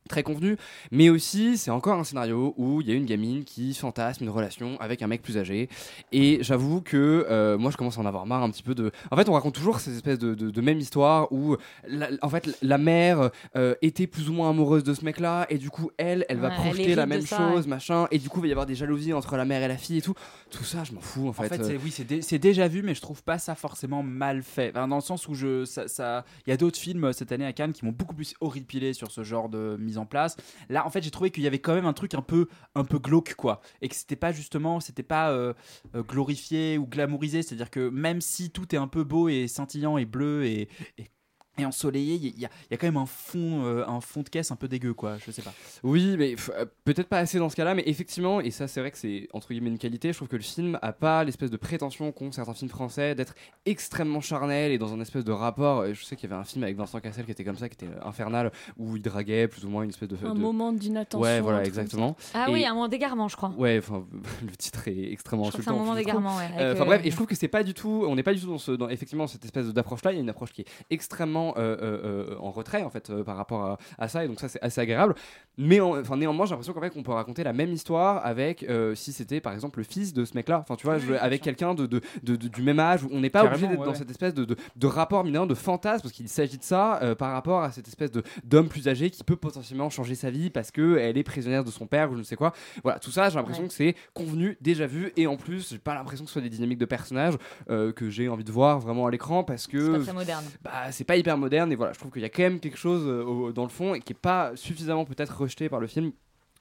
très 0.09 0.23
convenu, 0.23 0.57
mais 0.91 1.09
aussi 1.09 1.57
c'est 1.59 1.71
encore 1.71 1.99
un 1.99 2.05
scénario 2.05 2.55
où 2.57 2.81
il 2.81 2.89
y 2.89 2.93
a 2.93 2.95
une 2.95 3.07
gamine 3.07 3.45
qui 3.45 3.75
fantasme 3.75 4.25
une 4.25 4.31
relation 4.31 4.79
avec 4.81 5.03
un 5.03 5.07
mec 5.07 5.23
plus 5.23 5.39
âgé. 5.39 5.69
Et 6.13 6.39
j'avoue 6.43 6.81
que 6.81 7.27
euh, 7.31 7.59
moi 7.59 7.71
je 7.71 7.77
commence 7.77 7.99
à 7.99 8.01
en 8.01 8.07
avoir 8.07 8.27
marre 8.27 8.43
un 8.43 8.51
petit 8.51 8.63
peu 8.63 8.75
de. 8.75 8.91
En 9.11 9.17
fait, 9.17 9.29
on 9.29 9.33
raconte 9.33 9.55
toujours 9.55 9.81
ces 9.81 9.95
espèces 9.95 10.19
de, 10.19 10.35
de, 10.35 10.51
de 10.51 10.61
même 10.61 10.79
histoire 10.79 11.31
où 11.33 11.57
la, 11.89 12.09
en 12.23 12.29
fait 12.29 12.57
la 12.63 12.79
mère 12.79 13.31
euh, 13.57 13.75
était 13.83 14.07
plus 14.07 14.29
ou 14.29 14.33
moins 14.33 14.51
amoureuse 14.51 14.85
de 14.85 14.95
ce 14.95 15.05
mec-là 15.05 15.47
et 15.51 15.59
du 15.59 15.71
coup 15.71 15.91
elle, 15.99 16.25
elle 16.29 16.39
va 16.39 16.49
Ouais, 16.49 16.55
projeter 16.55 16.95
la 16.95 17.07
même 17.07 17.23
ça, 17.23 17.37
chose, 17.39 17.65
ouais. 17.65 17.71
machin, 17.71 18.07
et 18.11 18.19
du 18.19 18.29
coup 18.29 18.39
il 18.39 18.43
va 18.43 18.49
y 18.49 18.53
avoir 18.53 18.67
des 18.67 18.75
jalousies 18.75 19.13
entre 19.13 19.37
la 19.37 19.45
mère 19.45 19.63
et 19.63 19.69
la 19.69 19.77
fille 19.77 19.99
et 19.99 20.03
tout. 20.03 20.15
Tout 20.51 20.65
ça, 20.65 20.85
je 20.85 20.93
m'en 20.93 21.01
fous 21.01 21.29
en 21.29 21.33
fait. 21.33 21.47
En 21.47 21.49
fait, 21.49 21.61
Euh, 21.61 21.65
c'est- 21.65 21.77
oui, 21.83 21.91
c'est 21.91 22.05
dé- 22.05 22.23
c'est 22.23 22.39
déjà 22.39 22.69
vu, 22.69 22.83
mais 22.83 22.95
je 22.95 23.01
trouve 23.01 23.23
pas 23.23 23.39
ça 23.39 23.55
forcément 23.55 24.03
mal 24.03 24.43
fait. 24.43 24.71
Enfin, 24.71 24.87
dans 24.89 24.97
le 24.97 25.03
sens 25.03 25.27
où 25.29 25.35
je, 25.35 25.65
ça, 25.65 25.89
ça- 25.89 26.25
il 26.47 26.51
y 26.51 26.53
a 26.53 26.57
d'autres 26.57 26.79
films 26.79 27.05
euh, 27.05 27.13
cette 27.13 27.33
année 27.33 27.45
à 27.47 27.53
Cannes 27.53 27.73
qui 27.73 27.85
m'ont 27.85 27.93
beaucoup 27.93 28.15
plus 28.15 28.35
horripilé 28.41 28.93
sur 28.93 29.11
ce 29.11 29.23
genre 29.25 29.49
de 29.49 29.77
mise 29.81 29.96
en 29.99 30.07
place. 30.07 30.37
Là, 30.69 30.87
en 30.87 30.91
fait, 30.91 31.03
j'ai 31.03 31.11
trouvé 31.11 31.31
qu'il 31.31 31.43
y 31.43 31.47
avait 31.47 31.59
quand 31.59 31.75
même 31.75 31.87
un 31.87 31.93
truc 31.93 32.15
un 32.15 32.23
peu, 32.23 32.49
un 32.75 32.85
peu 32.85 32.99
glauque, 32.99 33.35
quoi, 33.35 33.61
et 33.83 33.89
que 33.89 33.95
c'était 33.95 34.17
pas 34.17 34.33
justement, 34.33 34.81
c'était 34.81 35.03
pas 35.03 35.31
euh, 35.31 35.55
euh, 35.95 36.03
glorifié 36.03 36.79
ou 36.79 36.87
glamourisé. 36.87 37.43
C'est-à-dire 37.43 37.71
que 37.71 37.89
même 37.89 38.21
si 38.21 38.51
tout 38.51 38.75
est 38.75 38.79
un 38.79 38.89
peu 38.89 39.05
beau 39.05 39.29
et 39.29 39.49
scintillant 39.49 39.99
et 39.99 40.05
bleu 40.05 40.45
et, 40.45 40.69
et 40.99 41.11
et 41.59 41.65
ensoleillé. 41.65 42.15
Il 42.17 42.41
y, 42.41 42.45
a- 42.45 42.51
il 42.69 42.73
y 42.73 42.75
a 42.75 42.77
quand 42.77 42.87
même 42.87 42.97
un 42.97 43.07
fond, 43.07 43.65
euh, 43.65 43.85
un 43.87 44.01
fond 44.01 44.23
de 44.23 44.29
caisse 44.29 44.51
un 44.51 44.57
peu 44.57 44.69
dégueu, 44.69 44.95
quoi. 44.95 45.17
Je 45.25 45.31
sais 45.31 45.43
pas. 45.43 45.53
Oui, 45.83 46.17
mais 46.19 46.35
euh, 46.59 46.65
peut-être 46.85 47.09
pas 47.09 47.19
assez 47.19 47.39
dans 47.39 47.49
ce 47.49 47.57
cas-là, 47.57 47.75
mais 47.75 47.83
effectivement, 47.87 48.41
et 48.41 48.51
ça 48.51 48.69
c'est 48.69 48.81
vrai 48.81 48.91
que 48.91 48.99
c'est 48.99 49.29
entre 49.33 49.49
guillemets 49.49 49.71
une 49.71 49.79
qualité, 49.79 50.13
je 50.13 50.19
trouve 50.19 50.29
que 50.29 50.37
le 50.37 50.43
film 50.43 50.79
a 50.83 50.93
pas 50.93 51.25
l'espèce 51.25 51.51
de 51.51 51.57
prétention 51.57 52.13
qu'ont 52.13 52.33
certains 52.33 52.55
films 52.55 52.71
français 52.71 53.15
d'être 53.15 53.35
extrêmement 53.65 54.21
charnel 54.21 54.73
et 54.73 54.79
dans 54.79 54.93
un 54.93 55.01
espèce 55.01 55.25
de 55.25 55.33
rapport. 55.33 55.81
euh, 55.81 55.93
Je 55.95 56.05
sais 56.05 56.17
qu'il 56.17 56.29
y 56.29 56.33
avait 56.33 56.41
un 56.41 56.45
film 56.45 56.65
avec 56.65 56.77
Vincent 56.77 57.01
Cassel 57.01 57.25
qui 57.25 57.31
était 57.33 57.45
comme 57.45 57.57
ça, 57.57 57.69
qui 57.69 57.75
était 57.85 57.93
infernal, 58.05 58.53
où 58.79 58.97
il 58.97 59.03
draguait 59.03 59.49
plus 59.49 59.65
ou 59.65 59.69
moins 59.69 59.83
une 59.83 59.91
espèce 59.91 60.09
de. 60.09 60.17
Un 60.27 60.35
de- 60.35 60.41
moment 60.41 60.73
d'inattention. 60.73 61.23
Ouais, 61.23 61.41
voilà, 61.41 61.65
exactement. 61.65 62.17
Ah 62.35 62.47
Et- 62.49 62.53
oui, 62.53 62.65
un 62.65 62.75
moment 62.75 62.89
d'égarement, 62.89 63.29
je 63.29 63.37
crois. 63.37 63.51
Ouais, 63.57 63.79
enfin, 63.79 64.05
le 64.45 64.57
titre 64.57 64.89
est 64.89 65.13
extrêmement 65.13 65.45
Je 65.45 65.51
crois 65.51 65.59
que 65.59 65.65
c'est 65.65 65.71
insultant. 65.71 65.81
un 65.83 65.85
moment 65.85 65.95
d'égarement, 65.97 66.37
ouais, 66.37 66.49
Euh, 66.59 66.73
Enfin 66.73 66.83
euh, 66.83 66.87
bref, 66.87 67.01
et 67.05 67.11
je 67.11 67.15
trouve 67.17 67.27
que 67.27 67.35
c'est 67.35 67.49
pas 67.49 67.63
du 67.63 67.75
tout, 67.75 68.05
on 68.09 68.15
n'est 68.17 68.23
pas 68.23 68.35
du 68.35 68.41
tout 68.41 68.49
dans, 68.49 68.59
ce, 68.59 68.73
dans 68.73 68.89
effectivement 68.89 69.27
cette 69.27 69.45
espèce 69.45 69.67
d'approche-là. 69.69 70.13
Il 70.13 70.17
y 70.17 70.19
a 70.19 70.23
une 70.23 70.29
approche 70.31 70.53
qui 70.53 70.63
est 70.63 70.67
extrêmement 70.91 71.46
euh, 71.57 71.77
euh, 71.81 72.33
euh, 72.33 72.37
en 72.41 72.51
retrait 72.51 72.83
en 72.83 72.91
fait 72.91 73.13
par 73.25 73.37
rapport 73.37 73.65
à, 73.65 73.79
à 73.99 74.09
ça, 74.09 74.25
et 74.25 74.29
donc 74.29 74.41
ça 74.41 74.49
c'est 74.49 74.63
assez 74.63 74.81
agréable. 74.81 75.15
Mais 75.59 75.81
en- 75.81 75.99
enfin 75.99 76.17
néanmoins, 76.17 76.45
j'ai 76.47 76.51
l'impression 76.51 76.73
qu'en 76.75 76.81
fait 76.81 76.91
qu'on 76.91 77.03
peut 77.03 77.13
raconter 77.13 77.43
la 77.45 77.53
même 77.53 77.73
histoire 77.73 78.25
avec 78.25 78.67
si 78.95 79.13
c'était 79.13 79.41
par 79.41 79.53
exemple 79.53 79.79
le 79.79 79.85
fils 79.85 80.13
de 80.13 80.25
ce 80.25 80.35
mec-là. 80.35 80.59
Enfin 80.61 80.77
tu 80.77 80.87
vois, 80.87 80.99
je- 80.99 81.15
avec 81.15 81.43
quelqu'un 81.43 81.75
de, 81.75 81.87
de, 81.87 82.01
de- 82.23 82.37
de- 82.37 82.49
du 82.49 82.63
même 82.63 82.79
âge. 82.81 83.05
où 83.05 83.09
On 83.13 83.21
n'est 83.21 83.31
pas 83.31 83.41
Carrément, 83.43 83.55
obligé 83.55 83.69
d'être 83.69 83.79
ouais, 83.81 83.87
dans 83.87 83.93
ouais. 83.93 83.99
cette 83.99 84.11
espèce 84.11 84.35
de, 84.35 84.87
rapport 84.87 85.25
minant, 85.25 85.47
de 85.47 85.55
fantasme, 85.55 86.03
parce 86.03 86.13
qu'il 86.13 86.29
s'agit 86.29 86.59
de 86.59 86.63
ça 86.63 87.01
par 87.19 87.33
rapport 87.33 87.63
à 87.63 87.71
cette 87.73 87.89
espèce 87.89 88.11
de 88.11 88.23
d'homme 88.45 88.69
plus 88.69 88.89
âgé 88.89 89.11
qui 89.11 89.23
peut 89.25 89.37
potentiellement 89.37 89.91
changer 89.91 90.15
sa 90.15 90.31
vie 90.31 90.51
parce 90.51 90.71
que 90.71 90.97
elle 90.99 91.17
est 91.19 91.23
prisonnière 91.23 91.65
de 91.65 91.71
son 91.71 91.87
père 91.87 92.11
ou 92.11 92.15
je 92.15 92.19
ne 92.21 92.25
sais 92.25 92.37
quoi. 92.37 92.53
Voilà, 92.83 92.99
tout 92.99 93.11
ça, 93.11 93.29
j'ai 93.31 93.37
l'impression 93.37 93.63
Ouais. 93.65 93.69
que 93.69 93.75
c'est 93.75 93.95
convenu, 94.15 94.57
déjà 94.61 94.87
vu, 94.87 95.13
et 95.17 95.27
en 95.27 95.37
plus, 95.37 95.71
j'ai 95.71 95.79
pas 95.79 95.95
l'impression 95.95 96.25
que 96.25 96.31
ce 96.31 96.35
soit 96.35 96.43
des 96.43 96.49
dynamiques 96.51 96.79
de 96.79 96.85
personnages 96.85 97.35
euh, 97.71 97.93
que 97.93 98.11
j'ai 98.11 98.29
envie 98.29 98.45
de 98.45 98.53
voir 98.53 98.79
vraiment 98.79 99.07
à 99.07 99.11
l'écran 99.11 99.45
parce 99.45 99.63
C'est 99.65 99.73
que 99.73 100.05
pas 100.05 100.23
bah, 100.63 100.71
c'est 100.93 101.05
pas 101.05 101.17
hyper 101.17 101.36
moderne 101.37 101.73
et 101.73 101.77
voilà, 101.77 101.93
je 101.93 101.99
trouve 101.99 102.13
qu'il 102.13 102.23
y 102.23 102.25
a 102.25 102.29
quand 102.29 102.43
même 102.43 102.61
quelque 102.61 102.79
chose 102.79 103.05
euh, 103.07 103.53
dans 103.53 103.65
le 103.65 103.69
fond 103.69 103.95
et 103.95 104.01
qui 104.01 104.13
est 104.13 104.19
pas 104.19 104.53
suffisamment 104.57 105.05
peut-être 105.05 105.37
rejeté 105.37 105.69
par 105.69 105.81
le 105.81 105.87
film 105.87 106.13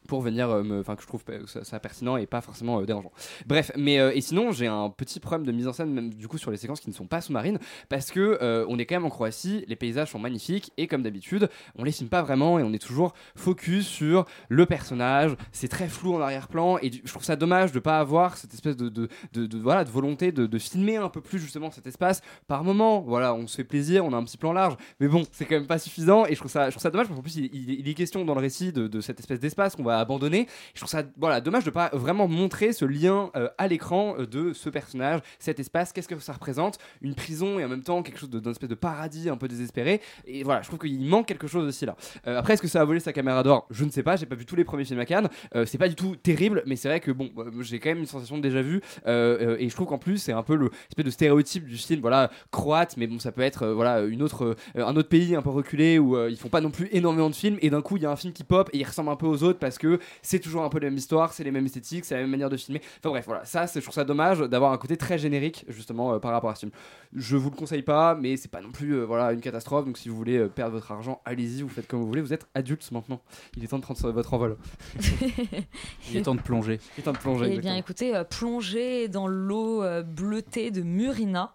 pour 0.07 0.21
venir 0.21 0.49
euh, 0.49 0.63
me 0.63 0.79
enfin 0.79 0.95
que 0.95 1.01
je 1.01 1.07
trouve 1.07 1.23
ça, 1.47 1.63
ça 1.63 1.79
pertinent 1.79 2.17
et 2.17 2.25
pas 2.25 2.41
forcément 2.41 2.79
euh, 2.79 2.85
dérangeant. 2.85 3.11
Bref 3.45 3.71
mais 3.77 3.99
euh, 3.99 4.11
et 4.13 4.21
sinon 4.21 4.51
j'ai 4.51 4.67
un 4.67 4.89
petit 4.89 5.19
problème 5.19 5.45
de 5.45 5.51
mise 5.51 5.67
en 5.67 5.73
scène 5.73 5.91
même 5.91 6.13
du 6.13 6.27
coup 6.27 6.37
sur 6.37 6.51
les 6.51 6.57
séquences 6.57 6.79
qui 6.79 6.89
ne 6.89 6.93
sont 6.95 7.07
pas 7.07 7.21
sous-marines 7.21 7.59
parce 7.89 8.11
que 8.11 8.65
on 8.67 8.77
est 8.79 8.85
quand 8.85 8.95
même 8.95 9.05
en 9.05 9.09
Croatie 9.09 9.65
les 9.67 9.75
paysages 9.75 10.11
sont 10.11 10.19
magnifiques 10.19 10.71
et 10.77 10.87
comme 10.87 11.01
d'habitude 11.03 11.49
on 11.77 11.83
les 11.83 11.91
filme 11.91 12.09
pas 12.09 12.21
vraiment 12.21 12.59
et 12.59 12.63
on 12.63 12.73
est 12.73 12.79
toujours 12.81 13.13
focus 13.35 13.87
sur 13.87 14.25
le 14.49 14.65
personnage 14.65 15.35
c'est 15.51 15.67
très 15.67 15.87
flou 15.87 16.13
en 16.15 16.21
arrière-plan 16.21 16.77
et 16.81 16.91
je 16.91 17.09
trouve 17.11 17.23
ça 17.23 17.35
dommage 17.35 17.71
de 17.71 17.79
pas 17.79 17.99
avoir 17.99 18.37
cette 18.37 18.53
espèce 18.53 18.77
de, 18.77 18.89
de, 18.89 19.09
voilà 19.57 19.83
de 19.83 19.89
volonté 19.89 20.31
de, 20.31 20.57
filmer 20.57 20.97
un 20.97 21.09
peu 21.09 21.21
plus 21.21 21.39
justement 21.39 21.69
cet 21.71 21.85
espace 21.87 22.21
par 22.47 22.63
moment. 22.63 23.01
Voilà 23.01 23.33
on 23.33 23.47
se 23.47 23.55
fait 23.57 23.63
plaisir 23.63 24.05
on 24.05 24.13
a 24.13 24.17
un 24.17 24.23
petit 24.23 24.37
plan 24.37 24.53
large 24.53 24.75
mais 24.99 25.07
bon 25.07 25.23
c'est 25.31 25.45
quand 25.45 25.55
même 25.55 25.67
pas 25.67 25.79
suffisant 25.79 26.25
et 26.25 26.33
je 26.33 26.39
trouve 26.39 26.51
ça 26.51 26.65
je 26.67 26.71
trouve 26.71 26.81
ça 26.81 26.89
dommage 26.91 27.07
parce 27.07 27.17
qu'en 27.17 27.23
plus 27.23 27.35
il, 27.37 27.45
il- 27.53 27.79
il 27.79 27.87
est 27.89 27.93
question 27.93 28.23
dans 28.25 28.33
le 28.35 28.39
récit 28.41 28.71
de, 28.71 28.87
de 28.87 29.01
cette 29.01 29.19
espèce 29.19 29.39
d'espace 29.39 29.75
qu'on 29.75 29.83
va 29.83 29.94
abandonner. 29.99 30.47
Je 30.73 30.79
trouve 30.79 30.89
ça 30.89 31.03
voilà 31.17 31.41
dommage 31.41 31.63
de 31.63 31.69
pas 31.69 31.89
vraiment 31.93 32.27
montrer 32.27 32.73
ce 32.73 32.85
lien 32.85 33.29
euh, 33.35 33.49
à 33.57 33.67
l'écran 33.67 34.15
euh, 34.19 34.25
de 34.25 34.53
ce 34.53 34.69
personnage 34.69 35.21
cet 35.39 35.59
espace. 35.59 35.93
Qu'est-ce 35.93 36.07
que 36.07 36.19
ça 36.19 36.33
représente? 36.33 36.77
Une 37.01 37.15
prison 37.15 37.59
et 37.59 37.65
en 37.65 37.69
même 37.69 37.83
temps 37.83 38.01
quelque 38.03 38.19
chose 38.19 38.29
de- 38.29 38.39
d'un 38.39 38.51
espèce 38.51 38.69
de 38.69 38.75
paradis 38.75 39.29
un 39.29 39.37
peu 39.37 39.47
désespéré. 39.47 40.01
Et 40.25 40.43
voilà 40.43 40.61
je 40.61 40.67
trouve 40.67 40.79
qu'il 40.79 40.99
manque 41.01 41.27
quelque 41.27 41.47
chose 41.47 41.65
aussi 41.67 41.85
là. 41.85 41.95
Euh, 42.27 42.37
après 42.39 42.53
est-ce 42.53 42.61
que 42.61 42.67
ça 42.67 42.81
a 42.81 42.85
volé 42.85 42.99
sa 42.99 43.13
caméra 43.13 43.43
d'or? 43.43 43.67
Je 43.69 43.85
ne 43.85 43.89
sais 43.89 44.03
pas. 44.03 44.15
J'ai 44.15 44.25
pas 44.25 44.35
vu 44.35 44.45
tous 44.45 44.55
les 44.55 44.63
premiers 44.65 44.85
films 44.85 44.99
à 44.99 45.05
Cannes. 45.05 45.29
Euh, 45.55 45.65
c'est 45.65 45.77
pas 45.77 45.87
du 45.89 45.95
tout 45.95 46.15
terrible 46.15 46.63
mais 46.65 46.75
c'est 46.75 46.87
vrai 46.87 46.99
que 46.99 47.11
bon 47.11 47.29
euh, 47.37 47.51
j'ai 47.61 47.79
quand 47.79 47.89
même 47.89 47.99
une 47.99 48.05
sensation 48.05 48.37
de 48.37 48.41
déjà 48.41 48.61
vu 48.61 48.81
euh, 49.07 49.53
euh, 49.53 49.57
et 49.59 49.69
je 49.69 49.75
trouve 49.75 49.87
qu'en 49.87 49.97
plus 49.97 50.17
c'est 50.17 50.31
un 50.33 50.43
peu 50.43 50.55
le 50.55 50.69
de 50.97 51.09
stéréotype 51.09 51.65
du 51.65 51.77
film 51.77 52.01
voilà 52.01 52.31
croate 52.51 52.95
mais 52.97 53.05
bon 53.07 53.19
ça 53.19 53.31
peut 53.31 53.41
être 53.41 53.63
euh, 53.63 53.73
voilà 53.73 54.01
une 54.01 54.21
autre 54.23 54.55
euh, 54.75 54.83
un 54.85 54.95
autre 54.95 55.09
pays 55.09 55.35
un 55.35 55.41
peu 55.41 55.49
reculé 55.49 55.99
où 55.99 56.15
euh, 56.15 56.29
ils 56.31 56.37
font 56.37 56.49
pas 56.49 56.61
non 56.61 56.71
plus 56.71 56.87
énormément 56.91 57.29
de 57.29 57.35
films 57.35 57.57
et 57.61 57.69
d'un 57.69 57.81
coup 57.81 57.97
il 57.97 58.03
y 58.03 58.05
a 58.05 58.11
un 58.11 58.15
film 58.15 58.33
qui 58.33 58.43
pop 58.43 58.69
et 58.73 58.77
il 58.79 58.83
ressemble 58.83 59.09
un 59.09 59.15
peu 59.15 59.27
aux 59.27 59.43
autres 59.43 59.59
parce 59.59 59.77
que 59.77 59.84
c'est 60.21 60.39
toujours 60.39 60.63
un 60.63 60.69
peu 60.69 60.79
la 60.79 60.89
même 60.89 60.97
histoire 60.97 61.33
c'est 61.33 61.43
les 61.43 61.51
mêmes 61.51 61.65
esthétiques 61.65 62.05
c'est 62.05 62.15
la 62.15 62.21
même 62.21 62.31
manière 62.31 62.49
de 62.49 62.57
filmer. 62.57 62.81
Enfin 62.99 63.09
bref 63.09 63.25
voilà 63.25 63.45
ça 63.45 63.67
c'est 63.67 63.79
je 63.79 63.85
trouve 63.85 63.95
ça 63.95 64.05
dommage 64.05 64.39
d'avoir 64.39 64.71
un 64.71 64.77
côté 64.77 64.97
très 64.97 65.17
générique 65.17 65.65
justement 65.67 66.13
euh, 66.13 66.19
par 66.19 66.31
rapport 66.31 66.49
à 66.49 66.55
ce 66.55 66.61
film. 66.61 66.71
Je 67.13 67.37
vous 67.37 67.49
le 67.49 67.55
conseille 67.55 67.83
pas 67.83 68.15
mais 68.15 68.37
c'est 68.37 68.51
pas 68.51 68.61
non 68.61 68.71
plus 68.71 68.93
euh, 68.95 69.05
voilà 69.05 69.31
une 69.31 69.41
catastrophe. 69.41 69.85
Donc 69.85 69.97
si 69.97 70.09
vous 70.09 70.15
voulez 70.15 70.37
euh, 70.37 70.47
perdre 70.47 70.73
votre 70.73 70.91
argent 70.91 71.21
allez-y 71.25 71.61
vous 71.61 71.69
faites 71.69 71.87
comme 71.87 71.99
vous 72.01 72.07
voulez. 72.07 72.21
Vous 72.21 72.33
êtes 72.33 72.47
adulte 72.53 72.91
maintenant. 72.91 73.21
Il 73.57 73.63
est 73.63 73.67
temps 73.67 73.77
de 73.77 73.83
prendre 73.83 74.11
votre 74.11 74.33
envol. 74.33 74.57
Il 76.09 76.17
est 76.17 76.21
temps 76.23 76.35
de 76.35 76.41
plonger. 76.41 76.79
il 76.97 77.01
est 77.01 77.03
temps 77.03 77.13
de 77.13 77.17
plonger 77.17 77.51
Eh 77.53 77.59
bien, 77.59 77.75
écoutez, 77.75 78.15
euh, 78.15 78.23
plonger 78.23 79.07
dans 79.07 79.27
l'eau 79.27 79.83
euh, 79.83 80.03
bleutée 80.03 80.71
de 80.71 80.81
Murina. 80.81 81.53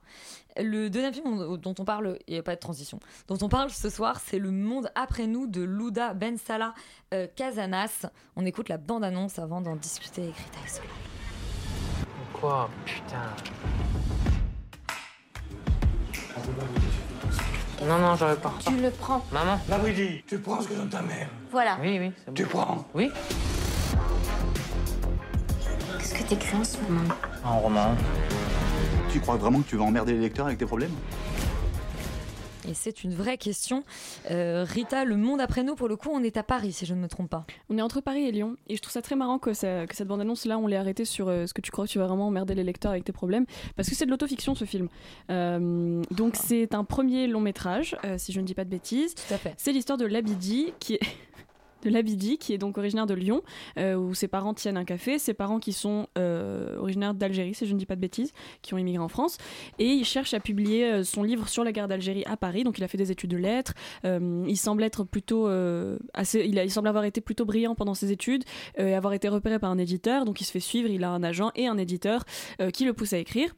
Le 0.57 0.89
deuxième 0.91 1.13
film 1.15 1.27
on- 1.29 1.57
dont 1.57 1.75
on 1.79 1.85
parle, 1.85 2.19
il 2.27 2.33
n'y 2.35 2.39
a 2.39 2.43
pas 2.43 2.55
de 2.55 2.61
transition, 2.61 2.99
dont 3.29 3.39
on 3.43 3.49
parle 3.49 3.71
ce 3.71 3.89
soir, 3.91 4.21
c'est 4.25 4.39
Le 4.39 4.51
Monde 4.51 4.91
après 4.95 5.27
nous 5.27 5.47
de 5.47 5.63
Louda 5.63 6.15
Ben 6.15 6.37
Salah 6.39 6.75
euh, 7.15 7.27
Casanas. 7.37 8.07
On 8.37 8.45
écoute 8.47 8.69
la 8.69 8.77
bande-annonce 8.79 9.39
avant 9.39 9.61
d'en 9.61 9.77
discuter 9.77 10.23
avec 10.23 10.37
Rita 10.37 10.59
et 10.65 10.69
Solal. 10.69 10.89
Quoi 12.33 12.71
Putain. 12.85 13.17
Non, 17.87 17.99
non, 17.99 18.15
j'aurais 18.17 18.37
pas. 18.37 18.53
Tu 18.67 18.77
le 18.77 18.91
prends. 18.91 19.25
Maman 19.33 19.59
Labridi, 19.69 20.23
tu 20.27 20.39
prends 20.39 20.61
ce 20.61 20.69
que 20.69 20.75
donne 20.75 20.91
ta 20.91 21.01
mère. 21.03 21.29
Voilà. 21.51 21.79
Oui, 21.81 21.99
oui, 21.99 22.13
c'est 22.19 22.27
bon. 22.27 22.33
Tu 22.35 22.45
prends. 22.47 22.85
Oui 22.95 23.11
Qu'est-ce 25.99 26.15
que 26.15 26.23
t'écris 26.29 26.57
en 26.57 26.65
ce 26.65 26.77
moment? 26.79 27.15
Un 27.45 27.51
roman. 27.51 27.95
Tu 29.13 29.21
crois 29.21 29.37
vraiment 29.37 29.61
que 29.61 29.69
tu 29.69 29.77
vas 29.77 29.85
emmerder 29.85 30.13
les 30.13 30.21
lecteurs 30.21 30.47
avec 30.47 30.59
tes 30.59 30.67
problèmes? 30.67 30.93
Et 32.69 32.75
c'est 32.75 33.03
une 33.03 33.15
vraie 33.15 33.39
question. 33.39 33.83
Euh, 34.31 34.65
Rita, 34.69 35.05
Le 35.05 35.17
Monde 35.17 35.41
après 35.41 35.65
nous, 35.65 35.75
pour 35.75 35.89
le 35.89 35.97
coup, 35.97 36.11
on 36.13 36.23
est 36.23 36.37
à 36.37 36.43
Paris, 36.43 36.73
si 36.73 36.87
je 36.87 36.95
ne 36.95 37.01
me 37.01 37.09
trompe 37.09 37.31
pas. 37.31 37.45
On 37.71 37.79
est 37.79 37.83
entre 37.83 38.01
Paris 38.01 38.27
et 38.27 38.33
Lyon 38.33 38.57
et 38.69 38.77
je 38.77 38.83
trouve 38.83 38.93
ça 38.93 39.03
très 39.03 39.17
marrant 39.17 39.39
que, 39.39 39.53
ça- 39.55 39.87
que 39.87 39.97
cette 39.97 40.07
bande-annonce 40.07 40.45
là 40.45 40.59
on 40.59 40.67
l'ait 40.67 40.77
arrêtée 40.77 41.05
sur 41.07 41.29
euh, 41.29 41.47
ce 41.47 41.55
que 41.55 41.61
tu 41.63 41.71
crois 41.73 41.87
que 41.87 41.91
tu 41.91 41.99
vas 41.99 42.07
vraiment 42.07 42.27
emmerder 42.29 42.55
les 42.55 42.63
lecteurs 42.63 42.93
avec 42.93 43.05
tes 43.05 43.13
problèmes 43.13 43.47
parce 43.77 43.89
que 43.89 43.95
c'est 43.95 44.05
de 44.05 44.11
l'autofiction 44.11 44.55
ce 44.55 44.65
film. 44.67 44.89
Euh, 45.31 46.03
donc 46.11 46.37
c'est 46.37 46.75
un 46.75 46.85
premier 46.85 47.27
long 47.27 47.41
métrage 47.41 47.97
euh, 48.05 48.17
si 48.19 48.33
je 48.33 48.41
ne 48.41 48.47
dis 48.47 48.55
pas 48.55 48.65
de 48.65 48.71
bêtises. 48.71 49.15
Tout 49.15 49.35
à 49.35 49.39
fait. 49.39 49.55
C'est 49.57 49.73
l'histoire 49.73 49.99
de 49.99 50.05
Labidi 50.07 50.73
qui 50.79 50.95
est 50.95 51.01
de 51.83 51.91
Labidi 51.91 52.39
qui 52.39 52.53
est 52.53 52.59
donc 52.59 52.79
originaire 52.79 53.07
de 53.07 53.15
Lyon 53.15 53.43
euh, 53.79 53.95
où 53.95 54.15
ses 54.15 54.29
parents 54.29 54.55
tiennent 54.55 54.77
un 54.77 54.85
café, 54.85 55.19
ses 55.19 55.35
parents 55.35 55.59
qui 55.59 55.73
sont 55.73 56.07
euh, 56.19 56.77
originaires 56.79 57.15
d'Algérie 57.15 57.55
si 57.55 57.67
je 57.67 57.75
ne 57.75 57.79
dis 57.79 57.87
pas 57.87 57.97
de 57.97 58.01
bêtises, 58.01 58.33
qui 58.63 58.75
ont 58.75 58.79
immigré 58.79 59.03
en 59.03 59.09
France. 59.09 59.39
Et 59.79 59.87
il 59.87 60.05
cherche 60.05 60.35
à 60.35 60.41
publier 60.41 60.85
euh, 60.85 61.05
son 61.05 61.23
livre 61.23 61.49
sur 61.49 61.65
la 61.65 61.73
guerre 61.73 61.89
d'Algérie 61.89 62.25
à 62.27 62.37
Paris. 62.37 62.65
Donc 62.65 62.79
il 62.79 62.85
a 62.85 62.89
fait 62.89 62.99
des 62.99 63.11
études 63.11 63.31
de 63.31 63.37
lettres. 63.37 63.75
Euh, 64.05 64.45
il 64.47 64.57
semble 64.57 64.83
être 64.83 65.05
plutôt 65.05 65.49
assez, 66.15 66.45
il, 66.45 66.71
semble 66.71 66.89
avoir 66.89 67.05
été 67.05 67.21
plutôt 67.21 67.45
brillant 67.45 67.75
pendant 67.75 67.95
ses 67.95 68.13
études 68.13 68.45
et 68.77 68.95
avoir 68.95 69.13
été 69.13 69.29
repéré 69.29 69.59
par 69.59 69.71
un 69.71 69.79
éditeur. 69.79 70.25
Donc 70.25 70.41
il 70.41 70.45
se 70.45 70.53
fait 70.53 70.61
suivre, 70.61 70.89
il 70.89 71.05
a 71.05 71.11
un 71.11 71.23
agent 71.23 71.51
et 71.55 71.67
un 71.67 71.79
éditeur 71.79 72.25
qui 72.73 72.85
le 72.85 72.93
pousse 72.93 73.13
à 73.13 73.19
écrire. 73.19 73.55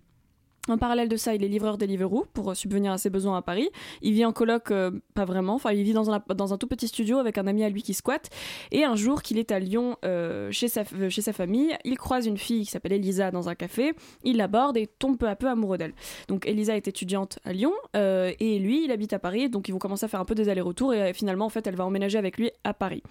En 0.69 0.79
parallèle 0.79 1.09
de 1.09 1.17
ça, 1.17 1.35
il 1.35 1.43
est 1.43 1.49
livreur 1.49 1.77
Deliveroo 1.77 2.25
pour 2.33 2.51
euh, 2.53 2.55
subvenir 2.55 2.93
à 2.93 2.99
ses 2.99 3.11
besoins 3.11 3.37
à 3.37 3.43
Paris. 3.43 3.69
Il 4.01 4.13
vit 4.13 4.25
en 4.25 4.33
coloc, 4.33 4.71
euh, 4.71 4.93
pas 5.13 5.25
vraiment, 5.25 5.55
enfin 5.55 5.73
il 5.73 5.83
vit 5.83 5.93
dans 5.93 6.13
un, 6.13 6.23
dans 6.37 6.55
un 6.55 6.57
tout 6.57 6.69
petit 6.69 6.87
studio 6.87 7.19
avec 7.19 7.37
un 7.37 7.49
ami 7.49 7.65
à 7.65 7.69
lui 7.69 7.83
qui 7.83 7.95
squatte. 7.95 8.31
Et 8.71 8.85
un 8.85 8.95
jour 8.95 9.23
qu'il 9.23 9.39
est 9.39 9.51
à 9.51 9.59
Lyon 9.59 9.97
euh, 10.05 10.53
chez, 10.53 10.69
sa, 10.69 10.85
chez 11.09 11.21
sa 11.21 11.33
famille, 11.33 11.77
il 11.85 11.99
croise 11.99 12.27
une 12.27 12.39
fille 12.39 12.65
qui 12.65 12.71
s'appelle 12.71 12.93
Elisa 12.93 13.33
dans 13.33 13.49
un 13.49 13.57
café. 13.57 13.93
Il 14.23 14.37
l'aborde 14.37 14.77
et 14.77 14.87
tombe 14.87 15.19
peu 15.19 15.27
à 15.27 15.35
peu 15.35 15.49
amoureux 15.49 15.79
d'elle. 15.79 15.95
Donc 16.29 16.47
Elisa 16.47 16.77
est 16.77 16.87
étudiante 16.87 17.41
à 17.45 17.53
Lyon 17.53 17.73
et 17.95 18.59
lui, 18.61 18.85
il 18.85 18.93
habite 18.93 19.13
à 19.13 19.19
Paris. 19.19 19.49
Donc 19.49 19.69
ils 19.69 19.73
vont 19.73 19.79
commencer 19.79 20.05
à 20.05 20.09
faire 20.09 20.21
un 20.21 20.25
peu 20.25 20.37
des 20.37 20.49
allers-retours 20.49 20.95
et 20.95 21.13
finalement, 21.13 21.47
en 21.47 21.51
fait, 21.51 21.67
elle 21.67 21.77
va 21.77 21.85
emménager 21.85 22.19
avec 22.19 22.39
lui 22.39 22.51
à 22.63 22.73
Paris. 22.73 23.03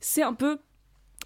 C'est 0.00 0.22
un 0.22 0.34
peu 0.34 0.58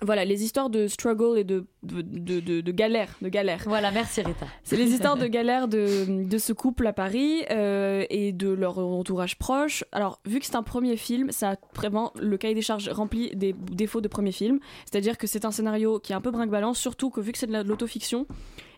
voilà, 0.01 0.25
les 0.25 0.43
histoires 0.43 0.69
de 0.71 0.89
struggle 0.89 1.39
et 1.39 1.45
de, 1.45 1.65
de, 1.85 2.01
de, 2.03 2.41
de- 2.41 2.61
de 2.61 2.73
galère. 2.73 3.17
De 3.23 3.29
galère. 3.29 3.63
Voilà, 3.67 3.91
merci 3.93 4.21
Rita. 4.23 4.47
C'est 4.65 4.77
les 4.77 4.91
histoires 4.93 5.17
de 5.17 5.27
galère 5.29 5.69
de, 5.69 6.25
de 6.25 6.39
ce 6.39 6.53
couple 6.53 6.87
à 6.89 6.93
Paris 6.93 7.43
euh, 7.51 8.05
et 8.11 8.33
de 8.33 8.49
leur 8.49 8.79
entourage 8.79 9.39
proche. 9.39 9.85
Alors, 9.93 10.21
vu 10.27 10.41
que 10.41 10.47
c'est 10.47 10.57
un 10.57 10.63
premier 10.65 10.97
film, 10.97 11.31
ça 11.31 11.53
a 11.53 11.57
vraiment 11.77 12.13
le 12.19 12.37
cahier 12.37 12.55
des 12.55 12.63
charges 12.63 12.89
rempli 12.89 13.31
des 13.37 13.53
défauts 13.53 14.01
de 14.01 14.09
premier 14.09 14.33
film. 14.33 14.59
C'est-à-dire 14.91 15.19
que 15.19 15.27
c'est 15.29 15.45
un 15.45 15.53
scénario 15.53 16.01
qui 16.01 16.13
est 16.13 16.17
un 16.17 16.21
peu 16.21 16.31
brinque-balance, 16.33 16.79
surtout 16.79 17.11
que 17.11 17.21
vu 17.21 17.31
que 17.33 17.39
c'est 17.39 17.47
de 17.47 17.53
la- 17.53 17.63
de 17.63 17.69
l'autofiction, 17.69 18.27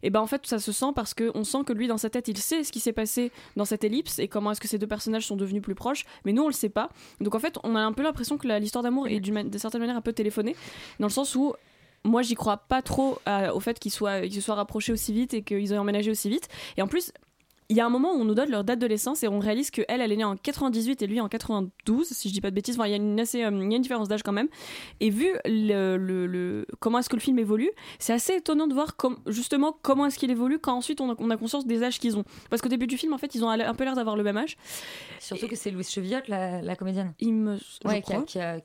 et 0.05 0.11
ben 0.11 0.21
en 0.21 0.27
fait 0.27 0.47
ça 0.47 0.61
se 0.61 0.71
sent 0.71 0.93
parce 0.95 1.15
qu'on 1.15 1.43
sent 1.43 1.65
que 1.67 1.73
lui 1.73 1.89
dans 1.89 1.99
sa 1.99 2.11
tête 2.11 2.29
il 2.29 2.39
sait 2.39 2.63
ce 2.63 2.71
qui 2.71 2.79
s'est 2.79 2.93
passé 2.93 3.33
dans 3.57 3.65
cette 3.65 3.83
ellipse 3.83 4.21
et 4.21 4.29
comment 4.29 4.53
est-ce 4.53 4.61
que 4.61 4.69
ces 4.69 4.79
deux 4.79 4.87
personnages 4.87 5.27
sont 5.27 5.35
devenus 5.35 5.63
plus 5.63 5.75
proches, 5.75 6.05
mais 6.25 6.33
nous 6.33 6.43
on 6.43 6.47
le 6.47 6.53
sait 6.53 6.69
pas. 6.69 6.91
Donc 7.21 7.35
en 7.35 7.41
fait 7.41 7.59
on 7.65 7.75
a 7.75 7.81
un 7.81 7.93
peu 7.93 8.03
l'impression 8.03 8.39
que 8.39 8.47
l'histoire 8.47 8.85
d'amour 8.85 9.09
est 9.09 9.19
d'une 9.19 9.49
de 9.49 9.59
certaine 9.59 9.81
manière 9.81 9.97
un 9.97 10.03
peu 10.03 10.13
téléphonée, 10.13 10.55
dans 11.01 11.07
le 11.07 11.13
sens 11.13 11.35
où 11.35 11.55
moi 12.05 12.21
j'y 12.21 12.35
crois 12.35 12.59
pas 12.59 12.83
trop 12.83 13.19
au 13.55 13.61
fait 13.61 13.79
qu'ils 13.79 13.91
se 13.91 14.41
soient 14.41 14.55
rapprochés 14.55 14.93
aussi 14.93 15.13
vite 15.13 15.33
et 15.33 15.43
qu'ils 15.43 15.73
aient 15.73 15.79
emménagé 15.79 16.11
aussi 16.11 16.29
vite. 16.29 16.49
Et 16.77 16.83
en 16.83 16.87
plus 16.87 17.13
il 17.71 17.77
y 17.77 17.81
a 17.81 17.87
un 17.87 17.89
moment 17.89 18.13
où 18.13 18.21
on 18.21 18.25
nous 18.25 18.35
donne 18.35 18.51
leur 18.51 18.63
date 18.63 18.79
de 18.79 18.87
naissance 18.87 19.23
et 19.23 19.29
on 19.29 19.39
réalise 19.39 19.71
que 19.71 19.83
elle, 19.89 20.01
elle 20.03 20.13
est 20.13 20.17
née 20.17 20.25
en 20.25 20.37
98 20.37 21.01
et 21.03 21.07
lui 21.07 21.21
en 21.21 21.29
92, 21.29 22.07
si 22.09 22.29
je 22.29 22.35
dis 22.35 22.41
pas 22.41 22.51
de 22.51 22.55
bêtises. 22.55 22.75
Enfin, 22.79 22.87
il 22.87 22.91
y 22.91 22.95
a 22.95 22.97
une 22.97 23.19
assez, 23.19 23.43
euh, 23.43 23.51
il 23.51 23.71
y 23.71 23.73
a 23.73 23.77
une 23.77 23.83
différence 23.83 24.09
d'âge 24.09 24.23
quand 24.23 24.33
même. 24.33 24.49
Et 25.01 25.09
vu 25.11 25.29
le, 25.47 25.97
le- 25.97 26.27
le- 26.27 26.67
comment 26.81 26.99
est-ce 26.99 27.09
que 27.09 27.17
le 27.17 27.21
film 27.23 27.39
évolue, 27.39 27.71
c'est 27.99 28.13
assez 28.13 28.35
étonnant 28.35 28.67
de 28.67 28.75
voir 28.75 28.97
com- 28.97 29.17
justement 29.27 29.77
comment 29.83 30.07
est-ce 30.07 30.19
qu'il 30.19 30.31
évolue 30.31 30.59
quand 30.59 30.75
ensuite 30.75 31.01
on 31.01 31.13
a, 31.13 31.15
on 31.19 31.31
a 31.31 31.37
conscience 31.37 31.67
des 31.67 31.83
âges 31.83 31.99
qu'ils 31.99 32.19
ont. 32.19 32.25
Parce 32.51 32.61
qu'au 32.61 32.69
début 32.69 32.87
du 32.87 32.99
film, 32.99 33.13
en 33.15 33.19
fait, 33.19 33.35
ils 33.35 33.45
ont 33.45 33.49
un 33.49 33.75
peu 33.75 33.85
l'air 33.85 33.95
d'avoir 33.97 34.17
le 34.17 34.23
même 34.25 34.37
âge. 34.37 34.57
Surtout 35.19 35.49
que 35.49 35.57
c'est 35.57 35.71
Louise 35.71 35.89
Chevillotte, 35.91 36.29
la, 36.29 36.61
la 36.61 36.77
comédienne. 36.77 37.15
Il 37.21 37.33
me, 37.35 37.57
je 37.57 37.89
Ouais, 37.89 38.03
qui, 38.03 38.13
a- 38.13 38.17
crois. 38.17 38.23
qui 38.25 38.39
a- 38.41 38.61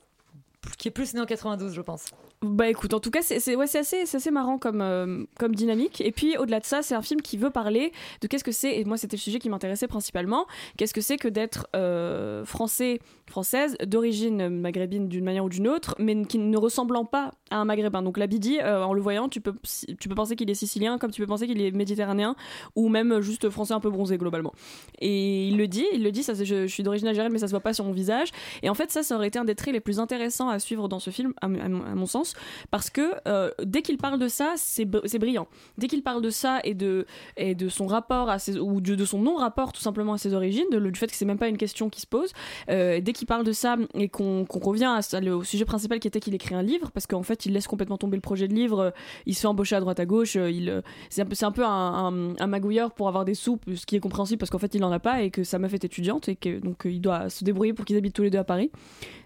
qui 0.77 0.89
est 0.89 0.91
plus 0.91 1.13
née 1.13 1.21
en 1.21 1.25
92, 1.25 1.73
je 1.73 1.81
pense. 1.81 2.05
Bah 2.41 2.69
écoute, 2.69 2.93
en 2.93 3.01
tout 3.01 3.11
cas, 3.11 3.21
c'est 3.21 3.55
ouais, 3.57 3.75
assez, 3.75 4.03
assez 4.03 4.31
marrant 4.31 4.57
comme, 4.57 4.79
euh, 4.79 5.25
comme 5.37 5.53
dynamique. 5.53 5.99
Et 5.99 6.13
puis 6.13 6.37
au-delà 6.37 6.61
de 6.61 6.65
ça, 6.65 6.81
c'est 6.81 6.95
un 6.95 7.01
film 7.01 7.21
qui 7.21 7.35
veut 7.35 7.49
parler 7.49 7.91
de 8.21 8.27
qu'est-ce 8.27 8.45
que 8.45 8.53
c'est, 8.53 8.79
et 8.79 8.85
moi 8.85 8.95
c'était 8.95 9.17
le 9.17 9.21
sujet 9.21 9.39
qui 9.39 9.49
m'intéressait 9.49 9.87
principalement, 9.87 10.45
qu'est-ce 10.77 10.93
que 10.93 11.01
c'est 11.01 11.17
que 11.17 11.27
d'être 11.27 11.67
euh, 11.75 12.45
français, 12.45 13.01
française, 13.27 13.75
d'origine 13.85 14.47
maghrébine 14.47 15.09
d'une 15.09 15.25
manière 15.25 15.43
ou 15.43 15.49
d'une 15.49 15.67
autre, 15.67 15.95
mais 15.99 16.23
qui 16.23 16.37
ne 16.37 16.57
ressemblant 16.57 17.03
pas 17.03 17.31
à 17.51 17.57
un 17.57 17.65
maghrébin. 17.65 18.01
Donc 18.01 18.17
la 18.17 18.25
Bidi, 18.25 18.59
euh, 18.61 18.83
en 18.83 18.93
le 18.93 19.01
voyant, 19.01 19.27
tu 19.27 19.41
peux, 19.41 19.55
tu 19.99 20.07
peux 20.07 20.15
penser 20.15 20.37
qu'il 20.37 20.49
est 20.49 20.55
sicilien, 20.55 20.97
comme 20.97 21.11
tu 21.11 21.19
peux 21.21 21.27
penser 21.27 21.45
qu'il 21.45 21.61
est 21.61 21.71
méditerranéen, 21.71 22.37
ou 22.73 22.87
même 22.87 23.19
juste 23.19 23.49
français 23.49 23.73
un 23.73 23.81
peu 23.81 23.89
bronzé 23.89 24.17
globalement. 24.17 24.53
Et 24.99 25.49
il 25.49 25.57
le 25.57 25.67
dit, 25.67 25.85
il 25.91 26.03
le 26.03 26.11
dit, 26.13 26.23
ça, 26.23 26.33
je, 26.35 26.67
suis 26.67 26.83
d'origine 26.83 27.09
algérienne, 27.09 27.33
mais 27.33 27.39
ça 27.39 27.47
se 27.47 27.51
voit 27.51 27.59
pas 27.59 27.73
sur 27.73 27.83
mon 27.83 27.91
visage. 27.91 28.29
Et 28.63 28.69
en 28.69 28.75
fait, 28.75 28.91
ça, 28.91 29.03
ça 29.03 29.15
aurait 29.15 29.27
été 29.27 29.39
un 29.39 29.45
des 29.45 29.55
traits 29.55 29.73
les 29.73 29.81
plus 29.81 29.99
intéressants 29.99 30.47
à 30.47 30.59
suivre 30.59 30.87
dans 30.87 30.99
ce 30.99 31.09
film, 31.09 31.33
à 31.41 31.47
mon 31.49 32.05
sens, 32.05 32.28
parce 32.71 32.89
que 32.89 33.11
euh, 33.27 33.51
dès 33.63 33.81
qu'il 33.81 33.97
parle 33.97 34.19
de 34.19 34.27
ça, 34.27 34.53
c'est 34.57 34.85
br- 34.85 35.01
c'est 35.05 35.19
brillant. 35.19 35.47
Dès 35.77 35.87
qu'il 35.87 36.03
parle 36.03 36.21
de 36.21 36.29
ça 36.29 36.59
et 36.63 36.73
de, 36.73 37.05
et 37.37 37.55
de 37.55 37.69
son 37.69 37.87
rapport 37.87 38.29
à 38.29 38.39
ses, 38.39 38.57
ou 38.59 38.81
de, 38.81 38.95
de 38.95 39.05
son 39.05 39.19
non-rapport 39.21 39.71
tout 39.71 39.81
simplement 39.81 40.13
à 40.13 40.17
ses 40.17 40.33
origines, 40.33 40.65
de, 40.71 40.79
du 40.79 40.99
fait 40.99 41.07
que 41.07 41.15
c'est 41.15 41.25
même 41.25 41.37
pas 41.37 41.47
une 41.47 41.57
question 41.57 41.89
qui 41.89 42.01
se 42.01 42.07
pose, 42.07 42.31
euh, 42.69 42.99
dès 43.01 43.13
qu'il 43.13 43.27
parle 43.27 43.43
de 43.43 43.51
ça 43.51 43.77
et 43.93 44.09
qu'on 44.09 44.45
qu'on 44.45 44.59
revient 44.59 44.85
à 45.13 45.19
le- 45.19 45.35
au 45.35 45.43
sujet 45.43 45.65
principal 45.65 45.99
qui 45.99 46.07
était 46.07 46.19
qu'il 46.19 46.33
écrit 46.35 46.55
un 46.55 46.63
livre, 46.63 46.91
parce 46.91 47.07
qu'en 47.07 47.23
fait, 47.23 47.45
il 47.45 47.53
laisse 47.53 47.67
complètement 47.67 47.97
tomber 47.97 48.17
le 48.17 48.21
projet 48.21 48.47
de 48.47 48.53
livre, 48.53 48.79
euh, 48.79 48.91
il 49.25 49.35
se 49.35 49.41
fait 49.41 49.47
embaucher 49.47 49.75
à 49.75 49.79
droite 49.79 49.99
à 49.99 50.05
gauche, 50.05 50.35
il, 50.35 50.81
c'est 51.09 51.21
un 51.43 51.51
peu, 51.51 51.63
un, 51.65 51.69
un, 51.69 52.35
un- 52.39 52.47
magouilleur 52.47 52.91
pour 52.91 53.07
avoir 53.07 53.25
des 53.25 53.33
sous, 53.35 53.59
ce 53.75 53.85
qui 53.85 53.95
est 53.95 53.99
compréhensible 53.99 54.39
parce 54.39 54.49
qu'en 54.49 54.57
fait, 54.57 54.73
il 54.75 54.83
en 54.83 54.91
a 54.91 54.99
pas 54.99 55.21
et 55.21 55.29
que 55.31 55.43
sa 55.43 55.59
meuf 55.59 55.73
est 55.73 55.83
étudiante 55.83 56.27
et 56.29 56.35
que 56.35 56.59
donc 56.59 56.81
il 56.85 56.99
doit 57.01 57.29
se 57.29 57.43
débrouiller 57.43 57.73
pour 57.73 57.85
qu'ils 57.85 57.95
habitent 57.97 58.15
tous 58.15 58.23
les 58.23 58.29
deux 58.29 58.37
à 58.39 58.43
Paris, 58.43 58.71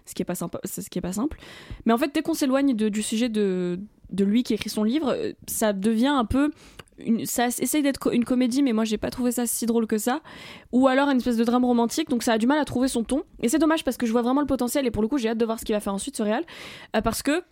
ce 0.06 0.14
qui 0.14 0.22
est 0.22 0.26
pas 0.26 0.34
sympa, 0.34 0.60
ce 0.64 0.80
qui 0.88 0.98
est 0.98 1.02
pas 1.02 1.12
simple. 1.12 1.38
Mais 1.86 1.92
en 1.92 1.98
fait, 1.98 2.14
dès 2.14 2.22
qu'on 2.22 2.34
s'éloigne 2.34 2.74
du 2.74 3.02
sujet 3.02 3.28
de, 3.28 3.78
de 4.10 4.24
lui 4.24 4.42
qui 4.42 4.54
écrit 4.54 4.70
son 4.70 4.84
livre, 4.84 5.10
euh, 5.16 5.32
ça 5.46 5.72
devient 5.72 6.08
un 6.08 6.24
peu. 6.24 6.50
Ça 7.24 7.48
essaye 7.48 7.82
d'être 7.82 8.14
une 8.14 8.24
comédie, 8.24 8.62
mais 8.62 8.72
moi 8.72 8.84
j'ai 8.84 8.98
pas 8.98 9.10
trouvé 9.10 9.32
ça 9.32 9.46
si 9.46 9.66
drôle 9.66 9.88
que 9.88 9.98
ça. 9.98 10.20
Ou 10.70 10.86
alors 10.86 11.08
une 11.08 11.16
espèce 11.16 11.36
de 11.36 11.42
drame 11.42 11.64
romantique, 11.64 12.08
donc 12.08 12.22
ça 12.22 12.34
a 12.34 12.38
du 12.38 12.46
mal 12.46 12.58
à 12.60 12.64
trouver 12.64 12.86
son 12.86 13.02
ton. 13.02 13.24
Et 13.40 13.48
c'est 13.48 13.58
dommage 13.58 13.82
parce 13.82 13.96
que 13.96 14.06
je 14.06 14.12
vois 14.12 14.22
vraiment 14.22 14.40
le 14.40 14.46
potentiel 14.46 14.86
et 14.86 14.92
pour 14.92 15.02
le 15.02 15.08
coup 15.08 15.18
j'ai 15.18 15.28
hâte 15.30 15.38
de 15.38 15.44
voir 15.44 15.58
ce 15.58 15.64
qu'il 15.64 15.74
va 15.74 15.80
faire 15.80 15.92
ensuite 15.94 16.16
ce 16.16 16.22
réal. 16.22 16.44
Euh, 16.94 17.00
parce 17.00 17.22
que 17.24 17.42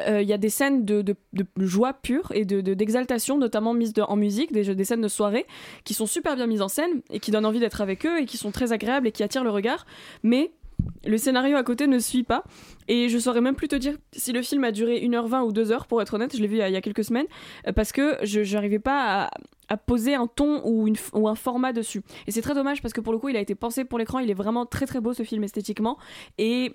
euh, 0.00 0.22
il 0.22 0.28
y 0.28 0.32
a 0.32 0.38
des 0.38 0.48
scènes 0.48 0.86
de, 0.86 1.02
de- 1.02 1.14
joie 1.58 1.92
pure 1.92 2.32
et 2.34 2.46
de- 2.46 2.62
de- 2.62 2.72
d'exaltation, 2.72 3.36
notamment 3.36 3.74
mises 3.74 3.92
en 4.08 4.16
musique, 4.16 4.50
des, 4.50 4.74
des 4.74 4.84
scènes 4.84 5.02
de 5.02 5.08
soirée 5.08 5.46
qui 5.84 5.92
sont 5.92 6.06
super 6.06 6.34
bien 6.34 6.46
mises 6.46 6.62
en 6.62 6.68
scène 6.68 7.02
et 7.10 7.20
qui 7.20 7.30
donnent 7.32 7.44
envie 7.46 7.60
d'être 7.60 7.82
avec 7.82 8.06
eux 8.06 8.18
et 8.20 8.24
qui 8.24 8.38
sont 8.38 8.50
très 8.50 8.72
agréables 8.72 9.06
et 9.06 9.12
qui 9.12 9.22
attirent 9.22 9.44
le 9.44 9.50
regard. 9.50 9.84
Mais 10.22 10.52
le 11.06 11.18
scénario 11.18 11.56
à 11.56 11.62
côté 11.62 11.86
ne 11.86 11.98
suit 11.98 12.22
pas. 12.22 12.44
Et 12.88 13.08
je 13.08 13.18
saurais 13.18 13.40
même 13.40 13.54
plus 13.54 13.68
te 13.68 13.76
dire 13.76 13.96
si 14.12 14.32
le 14.32 14.42
film 14.42 14.64
a 14.64 14.72
duré 14.72 15.00
1h20 15.00 15.42
ou 15.44 15.52
2h, 15.52 15.86
pour 15.86 16.02
être 16.02 16.14
honnête, 16.14 16.36
je 16.36 16.40
l'ai 16.42 16.48
vu 16.48 16.56
il 16.56 16.58
y 16.72 16.76
a- 16.76 16.80
quelques 16.80 17.04
semaines, 17.04 17.26
euh, 17.66 17.72
parce 17.72 17.92
que 17.92 18.16
je 18.22 18.40
n'arrivais 18.54 18.78
pas 18.78 19.30
à, 19.68 19.76
poser 19.76 20.14
un 20.14 20.26
ton 20.26 20.60
ou, 20.64 20.88
ou 21.14 21.28
un 21.28 21.34
format 21.34 21.72
dessus. 21.72 22.02
Et 22.26 22.30
c'est 22.30 22.42
très 22.42 22.54
dommage 22.54 22.82
parce 22.82 22.92
que 22.92 23.00
pour 23.00 23.12
le 23.12 23.18
coup, 23.18 23.30
il 23.30 23.36
a 23.36 23.40
été 23.40 23.54
pensé 23.54 23.84
pour 23.84 23.98
l'écran, 23.98 24.18
il 24.18 24.30
est 24.30 24.34
vraiment 24.34 24.66
très 24.66 24.86
très 24.86 25.00
beau 25.00 25.14
ce 25.14 25.22
film 25.22 25.42
esthétiquement. 25.42 25.96
Et 26.38 26.74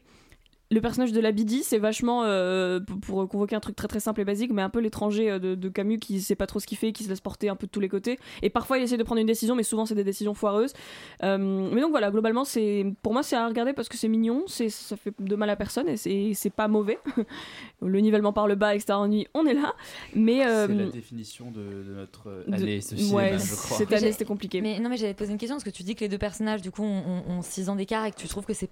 le 0.71 0.81
personnage 0.81 1.11
de 1.11 1.19
la 1.19 1.31
Bidi, 1.31 1.63
c'est 1.63 1.79
vachement, 1.79 2.23
euh, 2.25 2.79
pour 2.79 3.27
convoquer 3.27 3.55
un 3.55 3.59
truc 3.59 3.75
très 3.75 3.87
très 3.87 3.99
simple 3.99 4.21
et 4.21 4.25
basique, 4.25 4.51
mais 4.53 4.61
un 4.61 4.69
peu 4.69 4.79
l'étranger 4.79 5.31
euh, 5.31 5.39
de, 5.39 5.55
de 5.55 5.69
Camus 5.69 5.97
qui 5.97 6.21
sait 6.21 6.35
pas 6.35 6.45
trop 6.45 6.59
ce 6.59 6.67
qu'il 6.67 6.77
fait, 6.77 6.91
qui 6.91 7.03
se 7.03 7.09
laisse 7.09 7.21
porter 7.21 7.49
un 7.49 7.55
peu 7.55 7.65
de 7.65 7.71
tous 7.71 7.79
les 7.79 7.89
côtés. 7.89 8.19
Et 8.43 8.51
parfois 8.51 8.77
il 8.77 8.83
essaie 8.83 8.97
de 8.97 9.03
prendre 9.03 9.19
une 9.19 9.25
décision, 9.27 9.55
mais 9.55 9.63
souvent 9.63 9.87
c'est 9.87 9.95
des 9.95 10.03
décisions 10.03 10.35
foireuses. 10.35 10.73
Euh, 11.23 11.37
mais 11.73 11.81
donc 11.81 11.89
voilà, 11.89 12.11
globalement, 12.11 12.45
c'est 12.45 12.85
pour 13.01 13.13
moi 13.13 13.23
c'est 13.23 13.35
à 13.35 13.47
regarder 13.47 13.73
parce 13.73 13.89
que 13.89 13.97
c'est 13.97 14.07
mignon, 14.07 14.43
c'est 14.45 14.69
ça 14.69 14.95
fait 14.95 15.11
de 15.19 15.35
mal 15.35 15.49
à 15.49 15.55
personne 15.55 15.89
et 15.89 15.97
c'est 15.97 16.33
c'est 16.35 16.51
pas 16.51 16.67
mauvais. 16.67 16.99
le 17.81 17.99
nivellement 17.99 18.33
par 18.33 18.47
le 18.47 18.53
bas, 18.55 18.75
etc. 18.75 18.93
ennui, 18.93 19.25
on 19.33 19.45
est 19.47 19.53
là. 19.55 19.73
Mais 20.13 20.45
euh, 20.45 20.67
C'est 20.67 20.73
la 20.75 20.85
définition 20.91 21.49
de, 21.49 21.61
de 21.83 21.93
notre 21.95 22.27
euh, 22.29 22.43
de- 22.47 22.53
année, 22.53 22.81
ce 22.81 22.93
ouais, 22.93 22.99
cinéma, 22.99 23.37
je 23.37 23.55
crois. 23.55 23.77
cette 23.77 23.93
année 23.93 24.11
c'était 24.11 24.25
compliqué. 24.25 24.61
Mais 24.61 24.79
non, 24.79 24.89
mais 24.89 24.97
j'allais 24.97 25.13
te 25.13 25.17
poser 25.19 25.31
une 25.31 25.37
question 25.39 25.55
parce 25.55 25.63
que 25.63 25.69
tu 25.71 25.81
dis 25.81 25.95
que 25.95 26.01
les 26.01 26.09
deux 26.09 26.17
personnages, 26.19 26.61
du 26.61 26.69
coup, 26.69 26.83
ont, 26.83 27.23
ont 27.27 27.41
6 27.41 27.69
ans 27.69 27.75
d'écart 27.75 28.05
et 28.05 28.11
que 28.11 28.17
tu 28.17 28.27
trouves 28.27 28.45
que 28.45 28.53
c'est- 28.53 28.69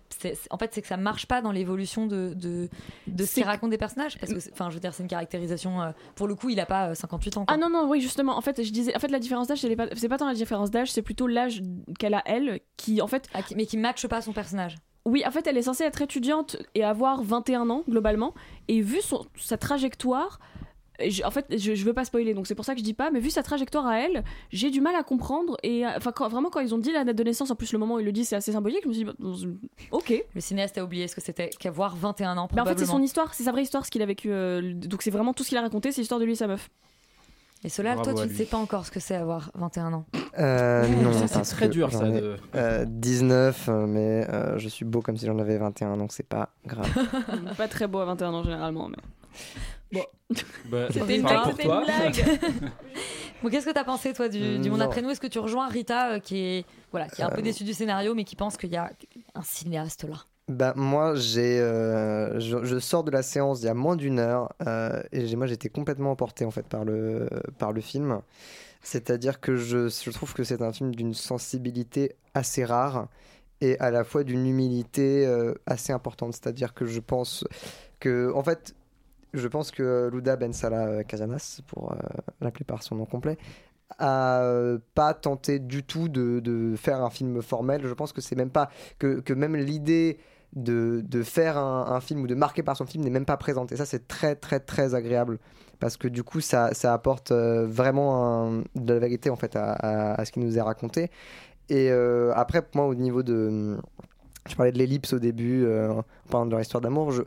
En 0.51 0.57
fait, 0.59 0.69
c'est 0.73 0.81
que 0.83 0.87
ça 0.87 0.97
marche 0.97 1.25
pas 1.25 1.41
dans 1.41 1.51
l'évolution 1.51 1.86
de, 2.07 2.33
de, 2.35 2.69
de 3.07 3.25
ce 3.25 3.39
que- 3.39 3.45
racontent 3.45 3.69
des 3.69 3.77
personnages. 3.77 4.17
Parce 4.19 4.33
que, 4.33 4.39
c'est- 4.39 4.51
enfin, 4.53 4.69
je 4.69 4.75
veux 4.75 4.79
dire, 4.79 4.93
c'est 4.93 5.03
une 5.03 5.09
caractérisation. 5.09 5.81
euh, 5.81 5.91
pour 6.15 6.27
le 6.27 6.35
coup, 6.35 6.49
il 6.49 6.59
a 6.59 6.65
pas 6.65 6.89
euh, 6.89 6.93
58 6.95 7.37
ans. 7.37 7.45
quoi. 7.45 7.53
Ah 7.55 7.57
non, 7.57 7.69
non, 7.69 7.89
oui, 7.89 8.01
justement. 8.01 8.37
En 8.37 8.41
fait, 8.41 8.61
je 8.63 8.71
disais, 8.71 8.95
en 8.95 8.99
fait, 8.99 9.07
la 9.09 9.19
différence 9.19 9.47
d'âge, 9.47 9.59
c'est 9.59 9.75
pas, 9.75 9.87
pas 9.87 10.17
tant 10.17 10.27
la 10.27 10.33
différence 10.33 10.69
d'âge, 10.71 10.91
c'est 10.91 11.01
plutôt 11.01 11.27
l'âge 11.27 11.61
qu'elle 11.99 12.13
a, 12.13 12.21
elle, 12.25 12.59
qui, 12.77 13.01
en 13.01 13.07
fait. 13.07 13.27
Ah, 13.33 13.39
mais 13.55 13.65
qui 13.65 13.77
matche 13.77 14.05
pas 14.07 14.21
son 14.21 14.33
personnage. 14.33 14.75
Oui, 15.05 15.23
en 15.25 15.31
fait, 15.31 15.47
elle 15.47 15.57
est 15.57 15.61
censée 15.61 15.85
être 15.85 16.01
étudiante 16.01 16.57
et 16.75 16.83
avoir 16.83 17.23
21 17.23 17.69
ans, 17.69 17.83
globalement. 17.89 18.33
Et 18.67 18.81
vu 18.81 18.99
son, 19.01 19.25
sa 19.37 19.57
trajectoire. 19.57 20.39
Je- 20.99 21.23
en 21.23 21.31
fait, 21.31 21.45
je, 21.57 21.75
je 21.75 21.85
veux 21.85 21.93
pas 21.93 22.05
spoiler, 22.05 22.33
donc 22.33 22.47
c'est 22.47 22.55
pour 22.55 22.65
ça 22.65 22.73
que 22.73 22.79
je 22.79 22.83
dis 22.83 22.93
pas, 22.93 23.11
mais 23.11 23.19
vu 23.19 23.29
sa 23.29 23.43
trajectoire 23.43 23.85
à 23.85 23.99
elle, 23.99 24.23
j'ai 24.51 24.69
du 24.71 24.81
mal 24.81 24.95
à 24.95 25.03
comprendre. 25.03 25.57
Et 25.63 25.85
euh, 25.85 25.89
enfin, 25.97 26.11
quand- 26.11 26.27
vraiment, 26.29 26.49
quand 26.49 26.59
ils 26.59 26.73
ont 26.73 26.77
dit 26.79 26.91
la 26.91 27.03
date 27.03 27.15
de 27.17 27.23
naissance, 27.23 27.51
en 27.51 27.55
plus, 27.55 27.71
le 27.73 27.79
moment 27.79 27.95
où 27.95 27.99
ils 27.99 28.05
le 28.05 28.11
disent, 28.11 28.29
c'est 28.29 28.35
assez 28.35 28.51
symbolique, 28.51 28.81
je 28.83 28.87
me 28.89 28.93
suis 28.93 29.03
dit, 29.05 29.11
bah, 29.11 29.27
ok. 29.91 30.23
Le 30.33 30.41
cinéaste 30.41 30.77
a 30.77 30.83
oublié 30.83 31.07
ce 31.07 31.15
que 31.15 31.21
c'était 31.21 31.49
qu'avoir 31.59 31.95
21 31.95 32.37
ans. 32.37 32.47
Mais 32.53 32.61
en 32.61 32.65
fait, 32.65 32.79
c'est 32.79 32.85
son 32.85 33.01
histoire, 33.01 33.33
c'est 33.33 33.43
sa 33.43 33.51
vraie 33.51 33.63
histoire, 33.63 33.85
ce 33.85 33.91
qu'il 33.91 34.01
a 34.01 34.05
vécu. 34.05 34.29
euh, 34.31 34.73
donc 34.73 35.01
c'est 35.01 35.11
vraiment 35.11 35.33
tout 35.33 35.43
ce 35.43 35.49
qu'il 35.49 35.57
a 35.57 35.61
raconté, 35.61 35.91
c'est 35.91 36.01
l'histoire 36.01 36.19
de 36.19 36.25
lui 36.25 36.33
et 36.33 36.35
sa 36.35 36.47
meuf. 36.47 36.69
Et 37.63 37.69
Solal, 37.69 37.95
Bravo 37.95 38.11
toi, 38.13 38.23
tu 38.27 38.31
ne 38.33 38.37
sais 38.37 38.45
pas 38.45 38.57
encore 38.57 38.85
ce 38.85 38.91
que 38.91 38.99
c'est 38.99 39.15
avoir 39.15 39.49
21 39.55 39.91
ans. 39.91 40.05
Euh, 40.37 40.87
non, 41.03 41.11
Ça, 41.11 41.27
c'est 41.43 41.55
très 41.55 41.67
dur, 41.69 41.91
ça, 41.91 42.07
ai, 42.07 42.21
de- 42.21 42.37
euh, 42.55 42.85
19, 42.87 43.67
euh, 43.69 43.87
mais 43.87 44.27
euh, 44.29 44.59
je 44.59 44.69
suis 44.69 44.85
beau 44.85 45.01
comme 45.01 45.17
si 45.17 45.25
j'en 45.25 45.39
avais 45.39 45.57
21, 45.57 45.97
donc 45.97 46.11
c'est 46.13 46.27
pas 46.27 46.49
grave. 46.67 46.87
pas 47.57 47.67
très 47.67 47.87
beau 47.87 47.97
à 47.99 48.05
21 48.05 48.31
ans, 48.33 48.43
généralement, 48.43 48.89
mais. 48.89 48.97
Bon. 49.91 50.03
Bah, 50.69 50.87
C'était 50.91 51.15
une 51.17 51.21
blague, 51.23 51.43
pour 51.43 51.51
c'était 51.51 51.63
toi. 51.63 51.79
une 51.79 51.85
blague. 51.85 52.39
Bon, 53.43 53.49
qu'est-ce 53.49 53.67
que 53.67 53.71
t'as 53.71 53.83
pensé 53.83 54.13
toi 54.13 54.29
du, 54.29 54.57
du 54.57 54.71
monde 54.71 54.81
après 54.81 55.03
nous? 55.03 55.11
Est-ce 55.11 55.21
que 55.21 55.27
tu 55.27 55.37
rejoins 55.37 55.67
Rita 55.67 56.13
euh, 56.13 56.19
qui 56.19 56.39
est 56.39 56.65
voilà 56.91 57.07
qui 57.07 57.21
est 57.21 57.23
un 57.23 57.29
peu 57.29 57.37
Euh, 57.39 57.43
déçue 57.43 57.63
du 57.63 57.73
scénario 57.75 58.15
mais 58.15 58.23
qui 58.23 58.35
pense 58.35 58.57
qu'il 58.57 58.71
y 58.71 58.77
a 58.77 58.89
un 59.35 59.43
cinéaste 59.43 60.05
là 60.05 60.15
Bah, 60.49 60.73
moi, 60.75 61.13
j'ai, 61.13 61.59
euh, 61.59 62.39
je, 62.39 62.63
je 62.63 62.79
sors 62.79 63.03
de 63.03 63.11
la 63.11 63.21
séance 63.21 63.61
il 63.61 63.65
y 63.65 63.69
a 63.69 63.75
moins 63.75 63.95
d'une 63.95 64.17
heure 64.17 64.53
euh, 64.65 65.03
et 65.11 65.35
moi 65.35 65.45
j'étais 65.45 65.69
complètement 65.69 66.09
emporté 66.09 66.45
en 66.45 66.51
fait 66.51 66.65
par 66.67 66.83
le, 66.83 67.29
par 67.59 67.73
le 67.73 67.81
film. 67.81 68.21
C'est-à-dire 68.81 69.39
que 69.39 69.55
je, 69.55 69.87
je 69.87 70.09
trouve 70.09 70.33
que 70.33 70.43
c'est 70.43 70.63
un 70.63 70.73
film 70.73 70.95
d'une 70.95 71.13
sensibilité 71.13 72.15
assez 72.33 72.65
rare 72.65 73.07
et 73.61 73.77
à 73.79 73.91
la 73.91 74.03
fois 74.03 74.23
d'une 74.23 74.47
humilité 74.47 75.27
euh, 75.27 75.53
assez 75.67 75.93
importante. 75.93 76.33
C'est-à-dire 76.33 76.73
que 76.73 76.85
je 76.85 76.99
pense 77.01 77.43
que, 77.99 78.31
en 78.33 78.43
fait, 78.43 78.73
je 79.33 79.47
pense 79.47 79.71
que 79.71 80.09
Luda 80.11 80.35
Ben 80.35 80.53
Salah 80.53 80.87
euh, 80.87 81.03
Casanas, 81.03 81.61
pour 81.67 81.91
euh, 81.91 81.95
l'appeler 82.41 82.65
par 82.65 82.83
son 82.83 82.95
nom 82.95 83.05
complet, 83.05 83.37
a 83.99 84.41
euh, 84.41 84.79
pas 84.95 85.13
tenté 85.13 85.59
du 85.59 85.83
tout 85.83 86.09
de, 86.09 86.75
faire 86.77 87.01
un 87.01 87.09
film 87.09 87.41
formel. 87.41 87.85
Je 87.85 87.93
pense 87.93 88.13
que 88.13 88.21
c'est 88.21 88.35
même 88.35 88.49
pas 88.49 88.69
que, 88.99 89.33
même 89.33 89.55
l'idée 89.55 90.17
de, 90.55 91.03
faire 91.23 91.57
un, 91.57 91.99
film 92.01 92.21
ou 92.21 92.27
de 92.27 92.35
marquer 92.35 92.63
par 92.63 92.75
son 92.75 92.85
film 92.85 93.03
n'est 93.03 93.09
même 93.09 93.25
pas 93.25 93.37
présente. 93.37 93.71
Et 93.71 93.77
ça, 93.77 93.85
c'est 93.85 94.07
très 94.07 94.35
très 94.35 94.59
très 94.59 94.95
agréable 94.95 95.39
parce 95.79 95.97
que 95.97 96.07
du 96.07 96.23
coup, 96.23 96.41
ça, 96.41 96.73
ça 96.73 96.93
apporte 96.93 97.31
vraiment 97.31 98.61
de 98.75 98.93
la 98.93 98.99
vérité 98.99 99.29
en 99.29 99.35
fait 99.35 99.55
à, 99.55 99.73
à- 99.73 100.21
à 100.21 100.25
ce 100.25 100.31
qui 100.31 100.39
nous 100.39 100.57
est 100.57 100.61
raconté. 100.61 101.09
Et 101.69 101.91
après, 101.91 102.61
moi, 102.75 102.87
au 102.87 102.95
niveau 102.95 103.23
de, 103.23 103.77
je 104.49 104.55
parlais 104.55 104.71
de 104.71 104.77
l'ellipse 104.77 105.13
au 105.13 105.19
début, 105.19 105.65
en 105.65 106.03
parlant 106.29 106.45
de 106.45 106.51
leur 106.51 106.61
histoire 106.61 106.81
d'amour, 106.81 107.11
je, 107.11 107.23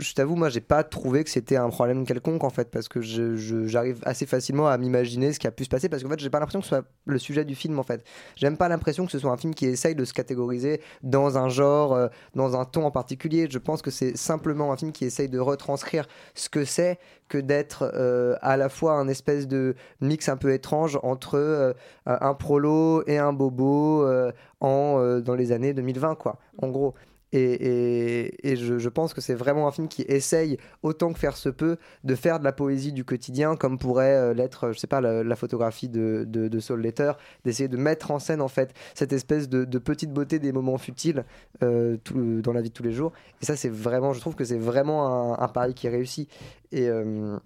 je 0.00 0.14
t'avoue, 0.14 0.36
moi, 0.36 0.48
j'ai 0.48 0.60
pas 0.60 0.82
trouvé 0.82 1.24
que 1.24 1.30
c'était 1.30 1.56
un 1.56 1.68
problème 1.68 2.04
quelconque 2.04 2.44
en 2.44 2.50
fait, 2.50 2.70
parce 2.70 2.88
que 2.88 3.00
j'arrive 3.02 4.00
assez 4.02 4.26
facilement 4.26 4.68
à 4.68 4.78
m'imaginer 4.78 5.32
ce 5.32 5.38
qui 5.38 5.46
a 5.46 5.50
pu 5.50 5.64
se 5.64 5.68
passer, 5.68 5.88
parce 5.88 6.02
qu'en 6.02 6.08
fait, 6.08 6.18
j'ai 6.18 6.30
pas 6.30 6.40
l'impression 6.40 6.60
que 6.60 6.66
ce 6.66 6.70
soit 6.70 6.84
le 7.06 7.18
sujet 7.18 7.44
du 7.44 7.54
film 7.54 7.78
en 7.78 7.82
fait. 7.82 8.04
J'ai 8.36 8.46
même 8.46 8.56
pas 8.56 8.68
l'impression 8.68 9.06
que 9.06 9.12
ce 9.12 9.18
soit 9.18 9.30
un 9.30 9.36
film 9.36 9.54
qui 9.54 9.66
essaye 9.66 9.94
de 9.94 10.04
se 10.04 10.12
catégoriser 10.12 10.80
dans 11.02 11.38
un 11.38 11.48
genre, 11.48 11.92
euh, 11.94 12.08
dans 12.34 12.58
un 12.58 12.64
ton 12.64 12.84
en 12.84 12.90
particulier. 12.90 13.48
Je 13.50 13.58
pense 13.58 13.82
que 13.82 13.90
c'est 13.90 14.16
simplement 14.16 14.72
un 14.72 14.76
film 14.76 14.92
qui 14.92 15.04
essaye 15.04 15.28
de 15.28 15.38
retranscrire 15.38 16.06
ce 16.34 16.48
que 16.48 16.64
c'est 16.64 16.98
que 17.28 17.38
d'être 17.38 17.90
euh, 17.94 18.36
à 18.42 18.56
la 18.56 18.68
fois 18.68 18.94
un 18.94 19.08
espèce 19.08 19.46
de 19.46 19.76
mix 20.00 20.28
un 20.28 20.36
peu 20.36 20.52
étrange 20.52 20.98
entre 21.02 21.36
euh, 21.36 21.72
un 22.06 22.34
prolo 22.34 23.04
et 23.06 23.18
un 23.18 23.32
bobo 23.32 24.06
en, 24.60 25.20
dans 25.20 25.34
les 25.34 25.52
années 25.52 25.72
2020, 25.72 26.16
quoi, 26.16 26.38
en 26.60 26.68
gros. 26.68 26.94
Et, 27.32 28.56
je, 28.56 28.88
pense 28.88 29.14
que 29.14 29.20
c'est 29.20 29.34
vraiment 29.34 29.68
un 29.68 29.70
film 29.70 29.88
qui 29.88 30.02
essaye, 30.02 30.58
autant 30.82 31.12
que 31.12 31.18
faire 31.18 31.36
se 31.36 31.48
peut, 31.48 31.76
de 32.02 32.14
faire 32.14 32.40
de 32.40 32.44
la 32.44 32.52
poésie 32.52 32.92
du 32.92 33.04
quotidien, 33.04 33.56
comme 33.56 33.78
pourrait 33.78 34.16
euh, 34.16 34.34
l'être, 34.34 34.72
je 34.72 34.78
sais 34.78 34.86
pas, 34.86 35.00
la, 35.00 35.36
photographie 35.36 35.88
de, 35.88 36.24
de, 36.26 36.48
de 36.48 36.60
Saul 36.60 36.80
Letter, 36.80 37.12
d'essayer 37.44 37.68
de 37.68 37.76
mettre 37.76 38.10
en 38.10 38.18
scène 38.18 38.40
en 38.40 38.48
fait 38.48 38.74
cette 38.94 39.12
espèce 39.12 39.48
de, 39.48 39.64
petite 39.78 40.12
beauté 40.12 40.38
des 40.38 40.52
moments 40.52 40.76
futiles 40.76 41.24
euh, 41.62 41.96
dans 42.14 42.52
la 42.52 42.60
vie 42.60 42.68
de 42.68 42.74
tous 42.74 42.82
les 42.82 42.92
jours. 42.92 43.12
Et 43.40 43.46
ça, 43.46 43.56
c'est 43.56 43.70
vraiment, 43.70 44.12
je 44.12 44.20
trouve 44.20 44.34
que 44.34 44.44
c'est 44.44 44.58
vraiment 44.58 45.34
un, 45.34 45.42
un 45.42 45.48
pari 45.48 45.74
qui 45.74 45.86
est 45.86 45.90
réussi. 45.90 46.28
Et 46.72 46.88
euh, 46.88 47.38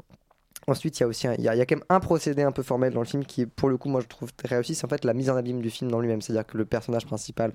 ensuite, 0.66 0.98
il 0.98 1.02
y 1.02 1.04
a 1.04 1.06
aussi, 1.06 1.28
il 1.38 1.44
y, 1.44 1.48
a, 1.48 1.66
quand 1.66 1.76
même 1.76 1.84
un 1.90 2.00
procédé 2.00 2.42
un 2.42 2.52
peu 2.52 2.62
formel 2.62 2.92
dans 2.92 3.00
le 3.00 3.06
film 3.06 3.24
qui, 3.24 3.46
pour 3.46 3.68
le 3.68 3.76
coup, 3.76 3.88
moi, 3.88 4.00
je 4.00 4.08
trouve 4.08 4.30
réussi. 4.44 4.74
C'est 4.74 4.86
en 4.86 4.88
fait 4.88 5.04
la 5.04 5.14
mise 5.14 5.30
en 5.30 5.36
abîme 5.36 5.60
du 5.60 5.70
film 5.70 5.90
dans 5.90 6.00
lui-même. 6.00 6.22
C'est-à-dire 6.22 6.46
que 6.46 6.56
le 6.56 6.64
personnage 6.64 7.06
principal 7.06 7.52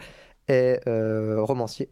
est 0.48 0.82
romancier. 1.38 1.90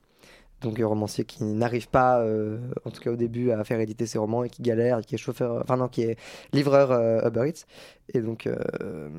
Donc, 0.61 0.79
un 0.79 0.87
romancier 0.87 1.23
qui 1.23 1.43
n'arrive 1.43 1.87
pas, 1.87 2.19
euh, 2.21 2.57
en 2.83 2.89
tout 2.89 2.99
cas 3.01 3.11
au 3.11 3.15
début, 3.15 3.51
à 3.51 3.63
faire 3.63 3.79
éditer 3.79 4.07
ses 4.07 4.17
romans 4.17 4.43
et 4.43 4.49
qui 4.49 4.63
galère, 4.63 4.99
et 4.99 5.03
qui 5.03 5.13
est 5.13 5.19
chauffeur, 5.19 5.61
enfin 5.61 5.77
non, 5.77 5.87
qui 5.87 6.01
est 6.01 6.17
livreur 6.51 6.91
euh, 6.91 7.27
Uber 7.27 7.49
Eats. 7.49 7.65
Et 8.13 8.21
donc, 8.21 8.47
euh, 8.47 9.09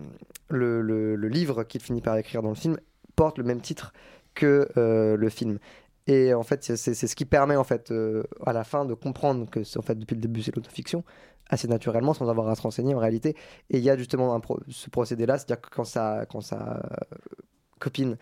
le, 0.49 0.83
le- 0.83 1.29
livre 1.29 1.63
qu'il 1.63 1.81
finit 1.81 2.01
par 2.01 2.17
écrire 2.17 2.43
dans 2.43 2.49
le 2.49 2.55
film 2.57 2.79
porte 3.15 3.39
le 3.39 3.45
même 3.45 3.61
titre 3.61 3.93
que 4.35 4.69
euh, 4.77 5.17
le 5.17 5.29
film. 5.29 5.59
Et 6.09 6.33
en 6.33 6.43
fait, 6.43 6.65
c'est 6.65 6.95
ce 6.95 7.15
qui 7.15 7.27
permet 7.27 7.55
en 7.57 7.65
fait 7.65 7.91
euh, 7.91 8.23
à 8.47 8.53
la 8.53 8.65
fin 8.65 8.85
de 8.87 8.95
comprendre 8.95 9.49
que 9.51 9.61
en 9.79 9.83
fait 9.83 9.95
depuis 9.95 10.15
le 10.15 10.23
début 10.23 10.43
c'est 10.43 10.57
l'autofiction 10.57 11.05
assez 11.51 11.69
naturellement 11.69 12.15
sans 12.15 12.29
avoir 12.29 12.49
à 12.49 12.55
se 12.55 12.63
renseigner 12.63 12.95
en 12.95 12.99
réalité. 12.99 13.37
Et 13.71 13.79
il 13.79 13.85
y 13.85 13.91
a 13.91 13.97
justement 13.97 14.41
ce 14.69 14.89
procédé-là, 14.91 15.37
c'est-à-dire 15.39 15.61
que 15.61 15.69
quand 15.71 15.85
sa, 15.85 16.25
quand 16.27 16.41
euh, 16.53 16.57
copine 17.79 18.17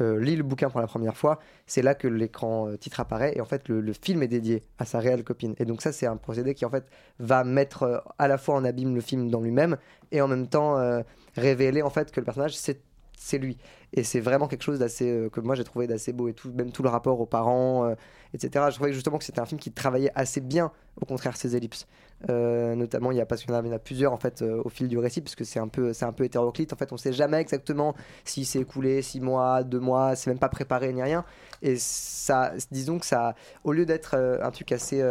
euh, 0.00 0.20
lit 0.20 0.36
le 0.36 0.42
bouquin 0.42 0.70
pour 0.70 0.80
la 0.80 0.86
première 0.86 1.16
fois, 1.16 1.38
c'est 1.66 1.82
là 1.82 1.94
que 1.94 2.08
l'écran 2.08 2.68
euh, 2.68 2.76
titre 2.76 3.00
apparaît 3.00 3.32
et 3.36 3.40
en 3.40 3.44
fait 3.44 3.68
le, 3.68 3.92
film 3.92 4.22
est 4.22 4.28
dédié 4.28 4.62
à 4.78 4.84
sa 4.84 4.98
réelle 4.98 5.24
copine. 5.24 5.54
Et 5.58 5.64
donc 5.64 5.82
ça 5.82 5.92
c'est 5.92 6.06
un 6.06 6.16
procédé 6.16 6.54
qui 6.54 6.64
en 6.64 6.70
fait 6.70 6.84
va 7.18 7.44
mettre 7.44 7.82
euh, 7.82 7.98
à 8.18 8.28
la 8.28 8.38
fois 8.38 8.56
en 8.56 8.64
abîme 8.64 8.94
le 8.94 9.00
film 9.00 9.30
dans 9.30 9.40
lui-même 9.40 9.76
et 10.12 10.20
en 10.20 10.28
même 10.28 10.48
temps 10.48 10.78
euh, 10.78 11.02
révéler 11.36 11.82
en 11.82 11.90
fait 11.90 12.12
que 12.12 12.20
le 12.20 12.24
personnage 12.24 12.56
c'est 12.56 13.38
lui 13.38 13.56
et 13.96 14.04
c'est 14.04 14.20
vraiment 14.20 14.46
quelque 14.46 14.62
chose 14.62 14.78
d'assez 14.78 15.10
euh, 15.10 15.28
que 15.30 15.40
moi 15.40 15.54
j'ai 15.54 15.64
trouvé 15.64 15.86
d'assez 15.86 16.12
beau 16.12 16.28
et 16.28 16.34
tout 16.34 16.52
même 16.52 16.70
tout 16.70 16.82
le 16.82 16.90
rapport 16.90 17.18
aux 17.18 17.26
parents 17.26 17.86
euh, 17.86 17.94
etc 18.34 18.66
je 18.68 18.74
trouvais 18.74 18.92
justement 18.92 19.16
que 19.16 19.24
c'était 19.24 19.40
un 19.40 19.46
film 19.46 19.58
qui 19.58 19.72
travaillait 19.72 20.12
assez 20.14 20.42
bien 20.42 20.70
au 21.00 21.06
contraire 21.06 21.36
ses 21.36 21.56
ellipses. 21.56 21.86
Euh, 22.30 22.74
notamment 22.74 23.10
il 23.12 23.18
y 23.18 23.20
a 23.20 23.26
parce 23.26 23.42
qu'il 23.42 23.50
y 23.50 23.54
en 23.54 23.72
a, 23.72 23.78
plusieurs 23.78 24.14
en 24.14 24.16
fait 24.16 24.42
au 24.42 24.70
fil 24.70 24.88
du 24.88 24.96
récit 24.96 25.20
puisque 25.20 25.44
c'est 25.44 25.58
un 25.58 25.68
peu 25.68 25.92
c'est 25.92 26.06
un 26.06 26.12
peu 26.12 26.24
hétéroclite. 26.24 26.72
En 26.72 26.76
fait 26.76 26.90
on 26.92 26.96
sait 26.96 27.12
jamais 27.12 27.38
exactement 27.38 27.94
si 28.24 28.46
c'est 28.46 28.60
écoulé 28.60 29.02
six 29.02 29.20
mois 29.20 29.62
deux 29.62 29.80
mois 29.80 30.16
c'est 30.16 30.30
même 30.30 30.38
pas 30.38 30.48
préparé 30.48 30.92
ni 30.94 31.02
rien. 31.02 31.24
Et 31.60 31.76
ça 31.76 32.52
disons 32.70 32.98
que 32.98 33.04
ça 33.04 33.34
au 33.64 33.72
lieu 33.72 33.84
d'être 33.84 34.16
un 34.16 34.50
truc 34.50 34.72
assez 34.72 35.02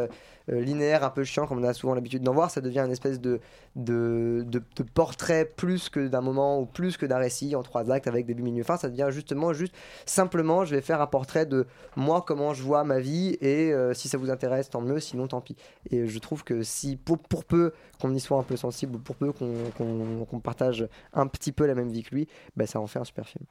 linéaire, 0.48 1.04
un 1.04 1.10
peu 1.10 1.24
chiant, 1.24 1.48
comme 1.48 1.60
on 1.60 1.64
a 1.64 1.74
souvent 1.74 1.96
l'habitude 1.96 2.22
d'en 2.22 2.34
voir, 2.34 2.52
ça 2.52 2.62
devient 2.62 2.80
une 2.80 2.92
espèce 2.92 3.20
de, 3.20 3.40
de, 3.76 4.44
de, 4.48 4.62
de 4.76 4.84
portrait 4.84 5.46
plus 5.46 5.90
que 5.90 6.08
d'un 6.08 6.22
moment 6.22 6.60
ou 6.60 6.66
plus 6.66 6.98
que 6.98 7.06
d'un 7.06 7.18
récit 7.18 7.56
en 7.56 7.64
trois 7.64 7.92
actes 7.92 8.08
avec 8.08 8.26
début, 8.26 8.44
milieu, 8.44 8.64
fin. 8.64 8.75
Ça 8.78 8.90
devient 8.90 9.08
justement 9.12 9.54
juste 9.54 9.76
simplement, 10.06 10.66
je 10.66 10.76
vais 10.76 10.82
faire 10.82 11.02
un 11.02 11.08
portrait 11.08 11.46
de 11.46 11.66
moi, 11.96 12.24
comment 12.26 12.54
je 12.54 12.64
vois 12.64 12.84
ma 12.84 13.00
vie, 13.00 13.38
et 13.42 13.72
euh, 13.74 13.94
si 13.94 14.08
ça 14.08 14.18
vous 14.18 14.30
intéresse, 14.30 14.70
tant 14.70 14.82
mieux, 14.82 15.00
sinon 15.00 15.28
tant 15.28 15.42
pis. 15.42 15.56
Et 15.90 16.08
je 16.08 16.20
trouve 16.20 16.44
que 16.44 16.64
si, 16.64 16.96
pour, 16.98 17.20
pour 17.20 17.46
peu 17.46 17.74
qu'on 18.00 18.14
y 18.14 18.20
soit 18.20 18.38
un 18.38 18.44
peu 18.44 18.58
sensible, 18.58 18.96
ou 18.96 19.00
pour 19.00 19.16
peu 19.16 19.32
qu'on 19.32 20.40
partage 20.40 20.88
un 21.14 21.28
petit 21.28 21.52
peu 21.52 21.66
la 21.66 21.76
même 21.76 21.90
vie 21.90 22.04
que 22.04 22.14
lui, 22.14 22.28
bah, 22.56 22.66
ça 22.66 22.80
en 22.80 22.88
fait 22.88 23.00
un 23.00 23.06
super 23.06 23.28
film. 23.28 23.46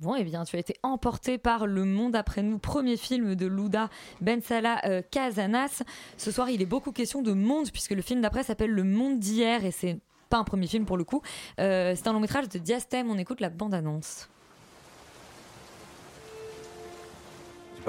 Bon, 0.00 0.14
eh 0.14 0.22
bien, 0.22 0.44
tu 0.44 0.54
as 0.54 0.60
été 0.60 0.76
emporté 0.84 1.38
par 1.38 1.66
Le 1.66 1.84
Monde 1.84 2.14
après 2.14 2.42
nous, 2.42 2.58
premier 2.58 2.96
film 2.96 3.34
de 3.34 3.46
Louda 3.46 3.90
Ben 4.20 4.40
Salah 4.40 4.80
euh, 4.84 5.02
Casanas. 5.10 5.82
Ce 6.16 6.30
soir, 6.30 6.50
il 6.50 6.62
est 6.62 6.66
beaucoup 6.66 6.92
question 6.92 7.20
de 7.20 7.32
monde, 7.32 7.68
puisque 7.72 7.90
le 7.90 8.02
film 8.02 8.20
d'après 8.20 8.44
s'appelle 8.44 8.70
Le 8.70 8.84
Monde 8.84 9.18
d'hier, 9.18 9.64
et 9.64 9.72
c'est 9.72 9.98
pas 10.30 10.36
un 10.36 10.44
premier 10.44 10.68
film 10.68 10.84
pour 10.84 10.96
le 10.98 11.02
coup. 11.02 11.20
Euh, 11.58 11.94
c'est 11.96 12.06
un 12.06 12.12
long 12.12 12.20
métrage 12.20 12.48
de 12.48 12.58
Diastème. 12.58 13.10
On 13.10 13.18
écoute 13.18 13.40
la 13.40 13.50
bande-annonce. 13.50 14.28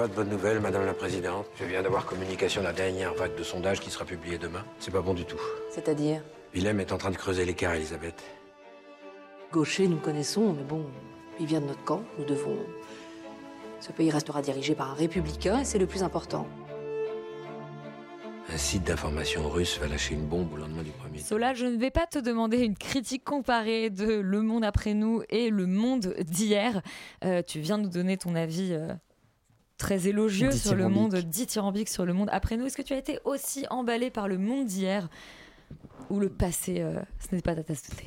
Pas 0.00 0.08
de 0.08 0.14
bonnes 0.14 0.30
nouvelles, 0.30 0.60
Madame 0.60 0.86
la 0.86 0.94
Présidente. 0.94 1.44
Je 1.56 1.64
viens 1.66 1.82
d'avoir 1.82 2.06
communication 2.06 2.62
de 2.62 2.66
la 2.66 2.72
dernière 2.72 3.12
vague 3.12 3.36
de 3.36 3.42
sondage 3.42 3.80
qui 3.80 3.90
sera 3.90 4.06
publiée 4.06 4.38
demain. 4.38 4.64
C'est 4.78 4.90
pas 4.90 5.02
bon 5.02 5.12
du 5.12 5.26
tout. 5.26 5.40
C'est-à-dire? 5.70 6.22
Willem 6.54 6.80
est 6.80 6.90
en 6.92 6.96
train 6.96 7.10
de 7.10 7.18
creuser 7.18 7.44
l'écart, 7.44 7.74
Elisabeth. 7.74 8.14
Gaucher, 9.52 9.88
nous 9.88 9.98
connaissons, 9.98 10.54
mais 10.54 10.62
bon, 10.62 10.86
il 11.38 11.44
vient 11.44 11.60
de 11.60 11.66
notre 11.66 11.84
camp, 11.84 12.02
nous 12.18 12.24
devons. 12.24 12.56
Ce 13.80 13.92
pays 13.92 14.10
restera 14.10 14.40
dirigé 14.40 14.74
par 14.74 14.90
un 14.90 14.94
républicain 14.94 15.60
et 15.60 15.64
c'est 15.66 15.78
le 15.78 15.86
plus 15.86 16.02
important. 16.02 16.46
Un 18.48 18.56
site 18.56 18.84
d'information 18.84 19.50
russe 19.50 19.78
va 19.80 19.86
lâcher 19.86 20.14
une 20.14 20.24
bombe 20.24 20.50
au 20.54 20.56
lendemain 20.56 20.82
du 20.82 20.92
premier. 20.92 21.18
Sola, 21.18 21.52
je 21.52 21.66
ne 21.66 21.76
vais 21.76 21.90
pas 21.90 22.06
te 22.06 22.18
demander 22.18 22.60
une 22.60 22.74
critique 22.74 23.22
comparée 23.22 23.90
de 23.90 24.14
Le 24.14 24.40
Monde 24.40 24.64
après 24.64 24.94
nous 24.94 25.22
et 25.28 25.50
Le 25.50 25.66
Monde 25.66 26.14
d'hier. 26.20 26.80
Euh, 27.22 27.42
tu 27.46 27.60
viens 27.60 27.76
de 27.76 27.82
nous 27.82 27.90
donner 27.90 28.16
ton 28.16 28.34
avis 28.34 28.70
euh, 28.72 28.94
très 29.80 30.06
élogieux 30.06 30.52
sur 30.52 30.74
le 30.74 30.88
monde, 30.88 31.16
dithyrambique 31.16 31.88
sur 31.88 32.04
Le 32.04 32.12
Monde 32.12 32.28
après 32.30 32.56
nous. 32.56 32.66
Est-ce 32.66 32.76
que 32.76 32.82
tu 32.82 32.92
as 32.92 32.98
été 32.98 33.18
aussi 33.24 33.66
emballé 33.70 34.10
par 34.10 34.28
Le 34.28 34.38
Monde 34.38 34.66
d'hier 34.66 35.08
ou 36.10 36.20
le 36.20 36.28
passé 36.28 36.76
euh, 36.80 37.00
Ce 37.18 37.34
n'est 37.34 37.42
pas 37.42 37.56
ta 37.56 37.64
tasse 37.64 37.88
de 37.88 37.96
thé. 37.96 38.04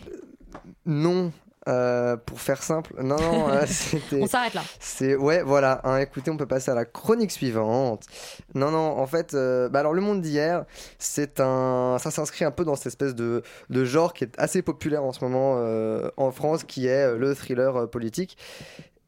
Non, 0.85 1.33
euh, 1.67 2.17
pour 2.17 2.41
faire 2.41 2.61
simple, 2.61 2.93
non, 3.01 3.15
non, 3.17 3.49
euh, 3.49 3.63
c'était. 3.67 4.21
On 4.21 4.27
s'arrête 4.27 4.53
là. 4.53 4.63
C'est 4.79 5.15
ouais, 5.15 5.41
voilà. 5.41 5.81
hein, 5.83 5.97
écoutez, 5.97 6.29
on 6.29 6.37
peut 6.37 6.45
passer 6.45 6.69
à 6.69 6.75
la 6.75 6.85
chronique 6.85 7.31
suivante. 7.31 8.05
Non, 8.53 8.69
non, 8.69 8.99
en 8.99 9.07
fait, 9.07 9.33
euh, 9.33 9.69
bah 9.69 9.79
alors 9.79 9.93
le 9.93 10.01
monde 10.01 10.21
d'hier, 10.21 10.65
c'est 10.99 11.39
un, 11.39 11.97
ça 11.99 12.11
s'inscrit 12.11 12.45
un 12.45 12.51
peu 12.51 12.65
dans 12.65 12.75
cette 12.75 12.87
espèce 12.87 13.15
de, 13.15 13.41
de 13.69 13.85
genre 13.85 14.13
qui 14.13 14.25
est 14.25 14.33
assez 14.37 14.61
populaire 14.61 15.03
en 15.03 15.11
ce 15.13 15.23
moment 15.23 15.55
euh, 15.57 16.09
en 16.17 16.31
France, 16.31 16.65
qui 16.65 16.87
est 16.87 17.13
euh, 17.13 17.17
le 17.17 17.33
thriller 17.33 17.75
euh, 17.75 17.87
politique. 17.87 18.37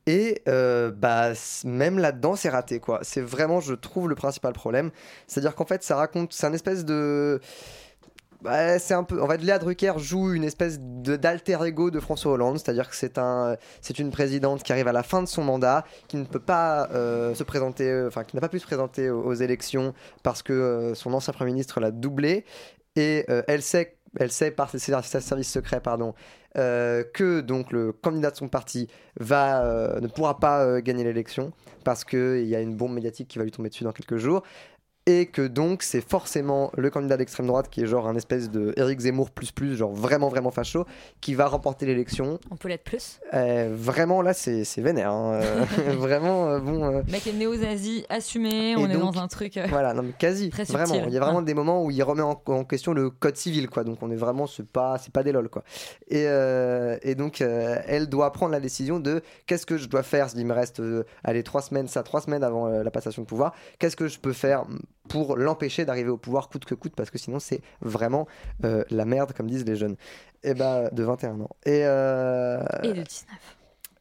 Et 0.08 0.44
euh, 0.48 0.91
bah 0.91 1.32
même 1.63 1.98
là-dedans, 1.98 2.36
c'est 2.36 2.50
raté 2.50 2.80
quoi. 2.80 3.00
C'est 3.02 3.22
vraiment, 3.22 3.60
je 3.60 3.74
trouve, 3.74 4.08
le 4.08 4.15
principal 4.15 4.54
problème. 4.54 4.91
C'est-à-dire 5.28 5.56
qu'en 5.56 5.65
fait, 5.65 5.84
ça 5.84 5.96
raconte, 5.96 6.34
c'est 6.34 6.46
un 6.46 6.54
espèce 6.54 6.86
de 6.86 7.41
c'est 8.78 8.94
un 8.94 9.04
peu. 9.04 9.22
En 9.22 9.28
fait, 9.28 9.38
Léa 9.38 9.58
Drucker 9.58 9.94
joue 9.98 10.34
une 10.34 10.44
espèce 10.44 10.80
d'alter 10.80 11.58
ego 11.65 11.89
de 11.89 12.00
François 12.00 12.34
Hollande, 12.34 12.60
c'est-à-dire 12.60 12.88
que 12.88 12.96
c'est 12.96 13.18
un, 13.18 13.58
c'est 13.82 13.98
une 13.98 14.12
présidente 14.12 14.62
qui 14.62 14.72
arrive 14.72 14.88
à 14.88 14.91
la 14.91 15.02
fin 15.02 15.24
de 15.24 15.28
son 15.28 15.44
mandat, 15.44 15.84
qui 16.08 16.18
ne 16.18 16.26
peut 16.26 16.39
pas 16.39 16.88
euh, 16.91 17.34
se 17.34 17.44
présenter, 17.44 17.89
euh, 17.89 18.08
enfin 18.08 18.24
qui 18.24 18.36
n'a 18.36 18.41
pas 18.41 18.50
pu 18.50 18.60
se 18.60 18.65
présenter 18.65 19.10
aux, 19.10 19.34
élections 19.34 19.96
parce 20.22 20.44
que 20.44 20.94
son 20.96 21.13
ancien 21.13 21.34
premier 21.34 21.52
ministre 21.52 21.80
l'a 21.80 21.89
doublé, 21.89 22.46
et 22.96 23.26
elle 23.48 23.63
sait, 23.63 23.98
elle 24.20 24.32
sait 24.32 24.52
par 24.52 24.70
ses 24.70 24.80
services 24.80 25.52
secrets, 25.52 25.82
pardon, 25.82 26.13
euh, 26.58 27.04
que 27.04 27.41
donc 27.41 27.72
le 27.72 27.91
candidat 27.91 28.32
de 28.32 28.36
son 28.38 28.48
parti 28.48 28.88
euh, 29.32 30.00
ne 30.00 30.08
pourra 30.08 30.39
pas 30.39 30.63
euh, 30.63 30.82
gagner 30.82 31.04
l'élection 31.04 31.52
parce 31.84 32.04
que 32.04 32.39
il 32.41 32.48
y 32.48 32.56
a 32.56 32.62
une 32.62 32.76
bombe 32.76 32.94
médiatique 32.94 33.28
qui 33.28 33.38
va 33.38 33.44
lui 33.44 33.52
tomber 33.52 33.70
dessus 33.70 33.84
dans 33.84 33.91
quelques 33.91 34.18
jours 34.18 34.41
et 35.08 35.28
que 35.28 35.46
donc 35.46 35.84
c'est 35.84 36.02
forcément 36.02 36.72
le 36.76 36.89
candidat 36.89 37.18
d'extrême 37.18 37.46
droite 37.48 37.70
qui 37.70 37.82
est 37.82 37.86
genre 37.86 38.08
un 38.08 38.15
espèce 38.15 38.50
de 38.50 38.74
Éric 38.76 39.00
Zemmour 39.02 39.30
plus 39.30 39.52
plus 39.52 39.76
genre 39.76 39.91
vraiment 39.94 40.30
vraiment 40.30 40.50
facho 40.52 40.86
qui 41.22 41.36
va 41.36 41.46
remporter 41.46 41.86
l'élection 41.86 42.39
On 42.50 42.56
peut 42.56 42.70
l'être 42.70 42.84
plus. 42.84 43.20
Euh, 43.34 43.70
vraiment 43.72 44.22
là 44.24 44.34
c'est 44.34 44.63
c'est 44.63 44.82
vénère 44.82 45.12
hein, 45.12 45.39
vraiment 45.98 46.50
euh, 46.50 46.60
bon 46.60 46.84
euh, 46.86 47.02
mec 47.12 47.28
est 47.28 47.34
néo-nazi, 47.34 48.06
assumé, 48.10 48.76
on 48.78 48.89
est 48.89 48.98
dans 48.98 49.20
un 49.20 49.28
truc. 49.28 49.58
euh, 49.58 49.65
Voilà, 49.70 49.94
non 49.94 50.02
mais 50.04 50.13
quasi. 50.18 50.50
Très 50.50 50.63
vraiment, 50.63 50.96
il 51.08 51.13
y 51.13 51.18
a 51.18 51.20
vraiment 51.20 51.41
des 51.41 51.54
moments 51.54 51.84
où 51.84 51.91
il 51.91 52.02
remet 52.02 52.22
en, 52.24 52.41
en 52.48 52.63
question 52.63 52.94
le 52.94 53.10
code 53.10 53.36
civil, 53.38 53.70
quoi. 53.70 53.84
Donc 53.84 54.00
on 54.02 54.10
est 54.10 54.15
vraiment, 54.15 54.48
c'est 54.48 54.65
pas, 54.68 54.98
c'est 54.98 55.12
pas 55.13 55.24
des 55.24 55.32
lol, 55.32 55.50
quoi. 55.50 55.63
Et, 56.08 56.26
et 57.04 57.15
donc 57.15 57.41
elle 57.41 58.08
doit 58.08 58.32
prendre 58.32 58.52
la 58.52 58.60
décision 58.60 59.00
de 59.00 59.22
qu'est-ce 59.46 59.65
que 59.65 59.78
je 59.78 59.88
dois 59.88 60.04
faire 60.04 60.30
s'il 60.30 60.46
me 60.46 60.54
reste, 60.54 60.82
allez, 61.24 61.44
trois 61.44 61.62
semaines, 61.62 61.88
ça, 61.88 62.04
trois 62.04 62.22
semaines 62.22 62.44
avant 62.44 62.68
la 62.70 62.91
passation 62.91 63.22
de 63.22 63.28
pouvoir. 63.28 63.54
Qu'est-ce 63.80 63.96
que 63.96 64.08
je 64.08 64.20
peux 64.20 64.34
faire 64.34 64.65
pour 65.08 65.38
l'empêcher 65.38 65.86
d'arriver 65.86 66.10
au 66.10 66.18
pouvoir 66.18 66.50
coûte 66.50 66.65
que 66.65 66.76
coûte, 66.76 66.94
parce 66.96 67.10
que 67.10 67.18
sinon 67.18 67.39
c'est 67.39 67.62
vraiment 67.82 68.28
euh, 68.63 68.84
la 68.89 69.06
merde, 69.06 69.34
comme 69.34 69.50
disent 69.50 69.65
les 69.65 69.76
jeunes. 69.76 69.96
Et 70.44 70.54
bah 70.54 70.89
de 70.91 71.04
21 71.04 71.41
ans. 71.41 71.50
Et, 71.65 71.82
euh, 71.86 72.63
Et 72.84 72.89
de 72.89 73.02
19. 73.02 73.06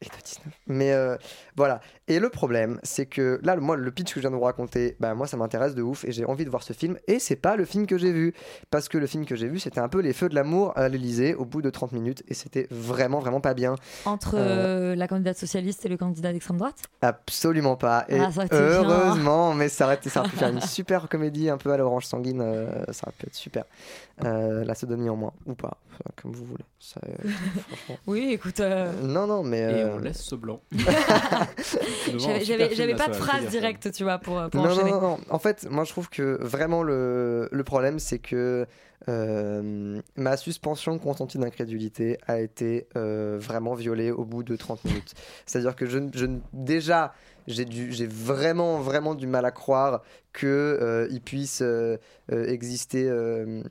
Et 0.05 0.17
de 0.17 0.23
19. 0.23 0.55
Mais 0.67 0.93
euh, 0.93 1.17
voilà. 1.57 1.81
Et 2.09 2.19
le 2.19 2.29
problème, 2.29 2.79
c'est 2.83 3.07
que 3.07 3.40
là, 3.43 3.57
moi, 3.57 3.77
le 3.77 3.90
pitch 3.90 4.11
que 4.12 4.17
je 4.17 4.21
viens 4.21 4.31
de 4.31 4.37
vous 4.37 4.43
raconter, 4.43 4.97
bah, 5.01 5.14
moi, 5.14 5.27
ça 5.27 5.37
m'intéresse 5.37 5.75
de 5.75 5.83
ouf 5.83 6.05
et 6.05 6.12
j'ai 6.12 6.25
envie 6.27 6.45
de 6.45 6.51
voir 6.51 6.62
ce 6.62 6.73
film. 6.75 6.97
Et 7.09 7.19
c'est 7.19 7.37
pas 7.37 7.57
le 7.57 7.64
film 7.64 7.87
que 7.87 7.97
j'ai 7.99 8.12
vu. 8.12 8.35
Parce 8.71 8.88
que 8.88 8.99
le 8.99 9.07
film 9.07 9.25
que 9.25 9.37
j'ai 9.37 9.49
vu, 9.49 9.59
c'était 9.59 9.81
un 9.81 9.88
peu 9.88 10.01
Les 10.01 10.12
Feux 10.12 10.29
de 10.29 10.35
l'amour 10.35 10.73
à 10.77 10.88
l'Elysée 10.88 11.35
au 11.35 11.45
bout 11.45 11.62
de 11.62 11.71
30 11.71 11.93
minutes. 11.93 12.23
Et 12.29 12.35
c'était 12.35 12.67
vraiment, 12.71 13.21
vraiment 13.21 13.40
pas 13.40 13.55
bien. 13.55 13.77
Entre 14.05 14.35
Euh, 14.37 14.93
euh, 14.93 14.95
la 14.95 15.09
candidate 15.09 15.37
socialiste 15.38 15.87
et 15.87 15.88
le 15.88 15.97
candidat 15.97 16.33
d'extrême 16.33 16.59
droite? 16.59 16.77
Absolument 17.01 17.77
pas. 17.77 18.05
Et 18.09 18.19
Ah, 18.19 18.29
bien. 18.31 18.47
heureusement, 18.51 19.55
mais 19.55 19.69
ça 19.69 19.87
aurait, 19.87 19.99
ça 20.07 20.21
aurait 20.21 20.29
pu 20.29 20.37
faire 20.37 20.49
une 20.51 20.61
super 20.61 21.09
comédie 21.09 21.49
un 21.49 21.57
peu 21.59 21.73
à 21.73 21.77
l'orange 21.77 22.05
sanguine. 22.07 22.40
euh, 22.43 22.85
ça 22.93 23.07
aurait 23.07 23.14
pu 23.19 23.27
être 23.27 23.35
super. 23.35 23.64
La 24.23 24.75
sodomie 24.75 25.09
en 25.09 25.17
moins, 25.17 25.33
ou 25.47 25.55
pas, 25.55 25.77
comme 26.21 26.33
vous 26.33 26.45
voulez. 26.45 26.64
Ça. 26.79 27.01
Oui, 28.07 28.29
écoute. 28.33 28.61
Non, 29.03 29.27
non, 29.27 29.43
mais. 29.43 29.85
Euh, 29.94 29.98
on 29.98 30.02
laisse 30.02 30.22
ce 30.22 30.35
blanc. 30.35 30.61
J'avais 32.18 32.94
pas 32.94 33.09
de 33.09 33.14
phrase 33.14 33.46
directe, 33.48 33.92
tu 33.92 34.04
vois, 34.04 34.18
pour, 34.18 34.40
pour 34.50 34.62
non, 34.62 34.70
enchaîner. 34.70 34.90
non, 34.90 35.00
non, 35.00 35.09
non. 35.09 35.20
En 35.30 35.38
fait, 35.38 35.68
moi 35.70 35.85
je 35.85 35.90
trouve 35.90 36.09
que 36.09 36.38
vraiment 36.40 36.83
le, 36.83 37.48
le 37.50 37.64
problème, 37.64 37.98
c'est 37.98 38.18
que 38.18 38.66
euh, 39.09 40.00
ma 40.16 40.37
suspension 40.37 40.98
consentie 40.98 41.38
d'incrédulité 41.38 42.18
a 42.26 42.40
été 42.40 42.87
euh, 42.96 43.37
vraiment 43.38 43.74
violée 43.74 44.11
au 44.11 44.24
bout 44.24 44.42
de 44.42 44.57
30 44.57 44.85
minutes. 44.85 45.14
C'est-à-dire 45.46 45.76
que 45.76 45.87
je, 45.87 45.98
je 46.14 46.26
déjà, 46.52 47.12
j'ai 47.46 48.07
vraiment, 48.07 48.78
vraiment 48.78 49.14
du 49.14 49.26
mal 49.26 49.44
à 49.44 49.50
croire 49.50 50.02
qu'il 50.33 51.20
puisse 51.24 51.61
euh, 51.62 51.98
euh, 52.33 52.46
exister 52.48 53.07
euh, 53.09 53.14
euh, 53.46 53.62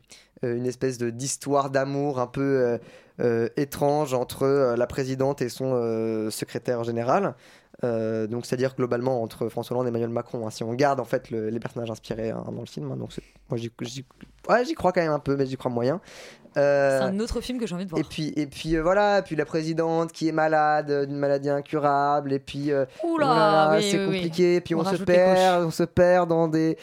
une 0.44 0.66
espèce 0.66 0.98
de- 0.98 1.10
d'histoire 1.10 1.70
d'amour 1.70 2.20
un 2.20 2.28
peu 2.28 2.42
euh, 2.42 2.78
euh, 3.22 3.48
étrange 3.58 4.14
entre 4.14 4.44
euh, 4.44 4.76
la 4.76 4.88
présidente 4.88 5.42
et 5.42 5.50
son 5.50 5.72
euh, 5.74 6.30
secrétaire 6.30 6.84
général. 6.84 7.36
Euh, 7.84 8.28
donc 8.28 8.46
c'est-à-dire 8.46 8.76
globalement 8.76 9.22
entre 9.24 9.50
François 9.50 9.76
Hollande 9.76 9.88
et 9.88 9.90
Emmanuel 9.90 10.10
Macron. 10.10 10.46
hein, 10.48 10.52
si 10.52 10.64
on 10.64 10.74
garde 10.74 11.00
en 11.00 11.06
fait 11.06 11.30
le- 11.32 11.50
les 11.50 11.60
personnages 11.60 11.90
inspirés 11.92 12.30
hein, 12.30 12.44
dans 12.52 12.60
le 12.62 12.66
film, 12.68 12.92
hein, 12.92 12.96
donc 12.98 13.10
moi 13.50 13.58
j'y, 13.58 13.72
j'y- 13.82 14.06
ouais, 14.48 14.64
j'y 14.64 14.74
crois 14.74 14.92
quand 14.94 15.02
même 15.02 15.12
un 15.12 15.20
peu, 15.20 15.36
mais 15.36 15.46
j'y 15.48 15.58
crois 15.58 15.72
moyen. 15.72 16.00
Euh, 16.56 17.00
C'est 17.00 17.06
un 17.06 17.20
autre 17.20 17.42
film 17.42 17.60
que 17.60 17.66
j'ai 17.66 17.74
envie 17.74 17.86
de 17.86 17.90
voir. 17.90 18.00
et 18.00 18.04
puis, 18.04 18.32
et 18.36 18.46
puis 18.46 18.76
euh, 18.78 18.84
voilà, 18.84 19.24
puis 19.24 19.36
la 19.36 19.44
présidente 19.46 20.12
qui 20.12 20.28
est 20.28 20.32
malade 20.32 20.92
euh, 20.92 21.06
d'une 21.08 21.18
maladie 21.18 21.50
incurable, 21.50 22.32
et 22.32 22.40
puis 22.40 22.72
euh, 22.72 22.86
Oula, 23.04 23.26
voilà, 23.26 23.76
oui, 23.78 23.90
c'est 23.92 23.98
oui, 23.98 24.06
oui. 24.08 24.16
compliqué, 24.18 24.62
puis 24.62 24.76
On 24.76 24.82
on, 24.82 24.86
se 24.86 25.04
perd, 25.04 25.66
on 25.66 25.72
se 25.72 25.84
perd 25.84 26.30
dans 26.30 26.48
des 26.48 26.78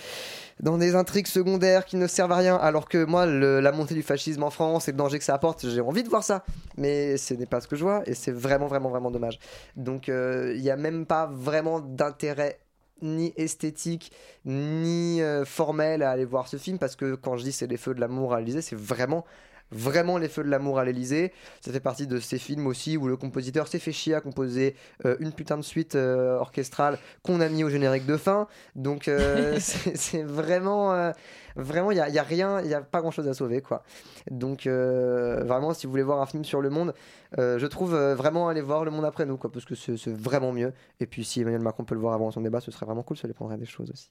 dans 0.63 0.79
des 0.79 0.95
intrigues 0.95 1.27
secondaires 1.27 1.85
qui 1.85 1.97
ne 1.97 2.07
servent 2.07 2.33
à 2.33 2.37
rien. 2.37 2.57
Alors 2.57 2.89
que 2.89 3.05
moi, 3.05 3.27
la 3.27 3.73
montée 3.73 3.95
du 3.95 4.03
fascisme 4.03 4.43
en 4.43 4.51
France 4.51 4.89
et 4.89 4.93
le 4.93 4.97
danger 4.97 5.19
que 5.19 5.25
ça 5.25 5.35
apporte, 5.35 5.69
j'ai 5.69 5.81
envie 5.81 6.03
de 6.03 6.09
voir 6.09 6.23
ça, 6.23 6.45
mais 6.77 7.17
ce 7.17 7.35
n'est 7.35 7.47
pas 7.47 7.61
ce 7.61 7.69
que 7.69 7.77
je 7.77 7.83
vois, 7.83 8.03
et 8.07 8.15
c'est 8.15 8.33
vraiment, 8.33 8.67
vraiment, 8.67 8.91
vraiment 8.91 9.11
dommage. 9.11 9.39
Donc, 9.77 10.09
euh, 10.09 10.53
il 10.55 10.63
n'y 10.63 10.71
a 10.71 10.77
même 10.77 11.07
pas 11.07 11.27
vraiment 11.33 11.81
d'intérêt 11.81 12.59
ni 13.03 13.33
esthétique 13.37 14.13
ni 14.45 15.23
euh, 15.23 15.45
formel 15.45 16.03
à 16.03 16.11
aller 16.11 16.27
voir 16.27 16.49
ce 16.49 16.59
film 16.59 16.79
parce 16.79 16.97
que 16.97 17.15
quand 17.15 17.37
je 17.39 17.45
dis 17.45 17.53
c'est 17.53 17.67
les 17.67 17.79
feux 17.79 17.95
de 17.95 18.01
l'amour 18.01 18.35
à 18.35 18.41
c'est 18.61 18.77
vraiment 18.77 19.25
vraiment 19.73 20.19
les 20.19 20.29
feux 20.29 20.45
de 20.45 20.49
l'amour 20.49 20.79
à 20.79 20.85
l'Elysée 20.85 21.33
ça 21.61 21.73
fait 21.73 21.81
partie 21.81 22.07
de 22.07 22.19
ces 22.19 22.39
films 22.39 22.67
aussi 22.67 22.97
où 22.97 23.09
le 23.09 23.17
compositeur 23.17 23.69
s'est 23.69 23.79
fait 23.79 23.93
chier 23.93 24.15
à 24.15 24.21
composer 24.21 24.75
euh, 25.05 25.17
une 25.21 25.33
putain 25.33 25.57
de 25.57 25.63
suite 25.63 25.95
euh, 25.95 26.39
orchestrale 26.39 26.99
qu'on 27.23 27.41
a 27.41 27.49
mis 27.49 27.65
au 27.65 27.69
générique 27.69 28.07
de 28.07 28.17
fin. 28.17 28.47
Donc 28.77 29.09
euh, 29.09 29.59
c'est 29.61 30.23
vraiment 30.23 31.13
vraiment 31.57 31.91
il 31.91 31.97
y 31.97 32.01
a, 32.01 32.09
y 32.09 32.19
a 32.19 32.23
rien 32.23 32.61
il 32.61 32.69
y 32.69 32.75
a 32.75 32.81
pas 32.81 33.01
grand 33.01 33.11
chose 33.11 33.29
à 33.29 33.35
sauver 33.35 33.61
quoi. 33.61 33.83
Donc 34.31 34.67
vraiment 34.67 35.75
si 35.75 35.87
vous 35.87 35.91
voulez 35.91 36.03
voir 36.03 36.21
un 36.21 36.27
film 36.27 36.45
sur 36.45 36.61
le 36.61 36.71
monde 36.71 36.95
je 37.37 37.67
trouve 37.67 37.95
vraiment 37.95 38.49
aller 38.49 38.61
voir 38.61 38.85
le 38.85 38.91
monde 38.91 39.05
après 39.05 39.27
nous 39.27 39.37
quoi 39.37 39.51
parce 39.51 39.65
que 39.65 39.75
c'est 39.75 40.13
vraiment 40.13 40.53
mieux. 40.53 40.73
Et 41.01 41.07
puis 41.07 41.25
si 41.25 41.41
Emmanuel 41.41 41.63
Macron 41.63 41.85
peut 41.85 41.95
le 41.95 42.01
voir 42.01 42.15
avant 42.15 42.31
son 42.31 42.41
débat 42.41 42.61
ce 42.61 42.71
serait 42.71 42.87
vraiment 42.87 43.03
cool 43.03 43.17
ça 43.17 43.27
lui 43.27 43.35
prendrait 43.35 43.59
des 43.59 43.67
choses 43.67 43.91
aussi 43.91 44.11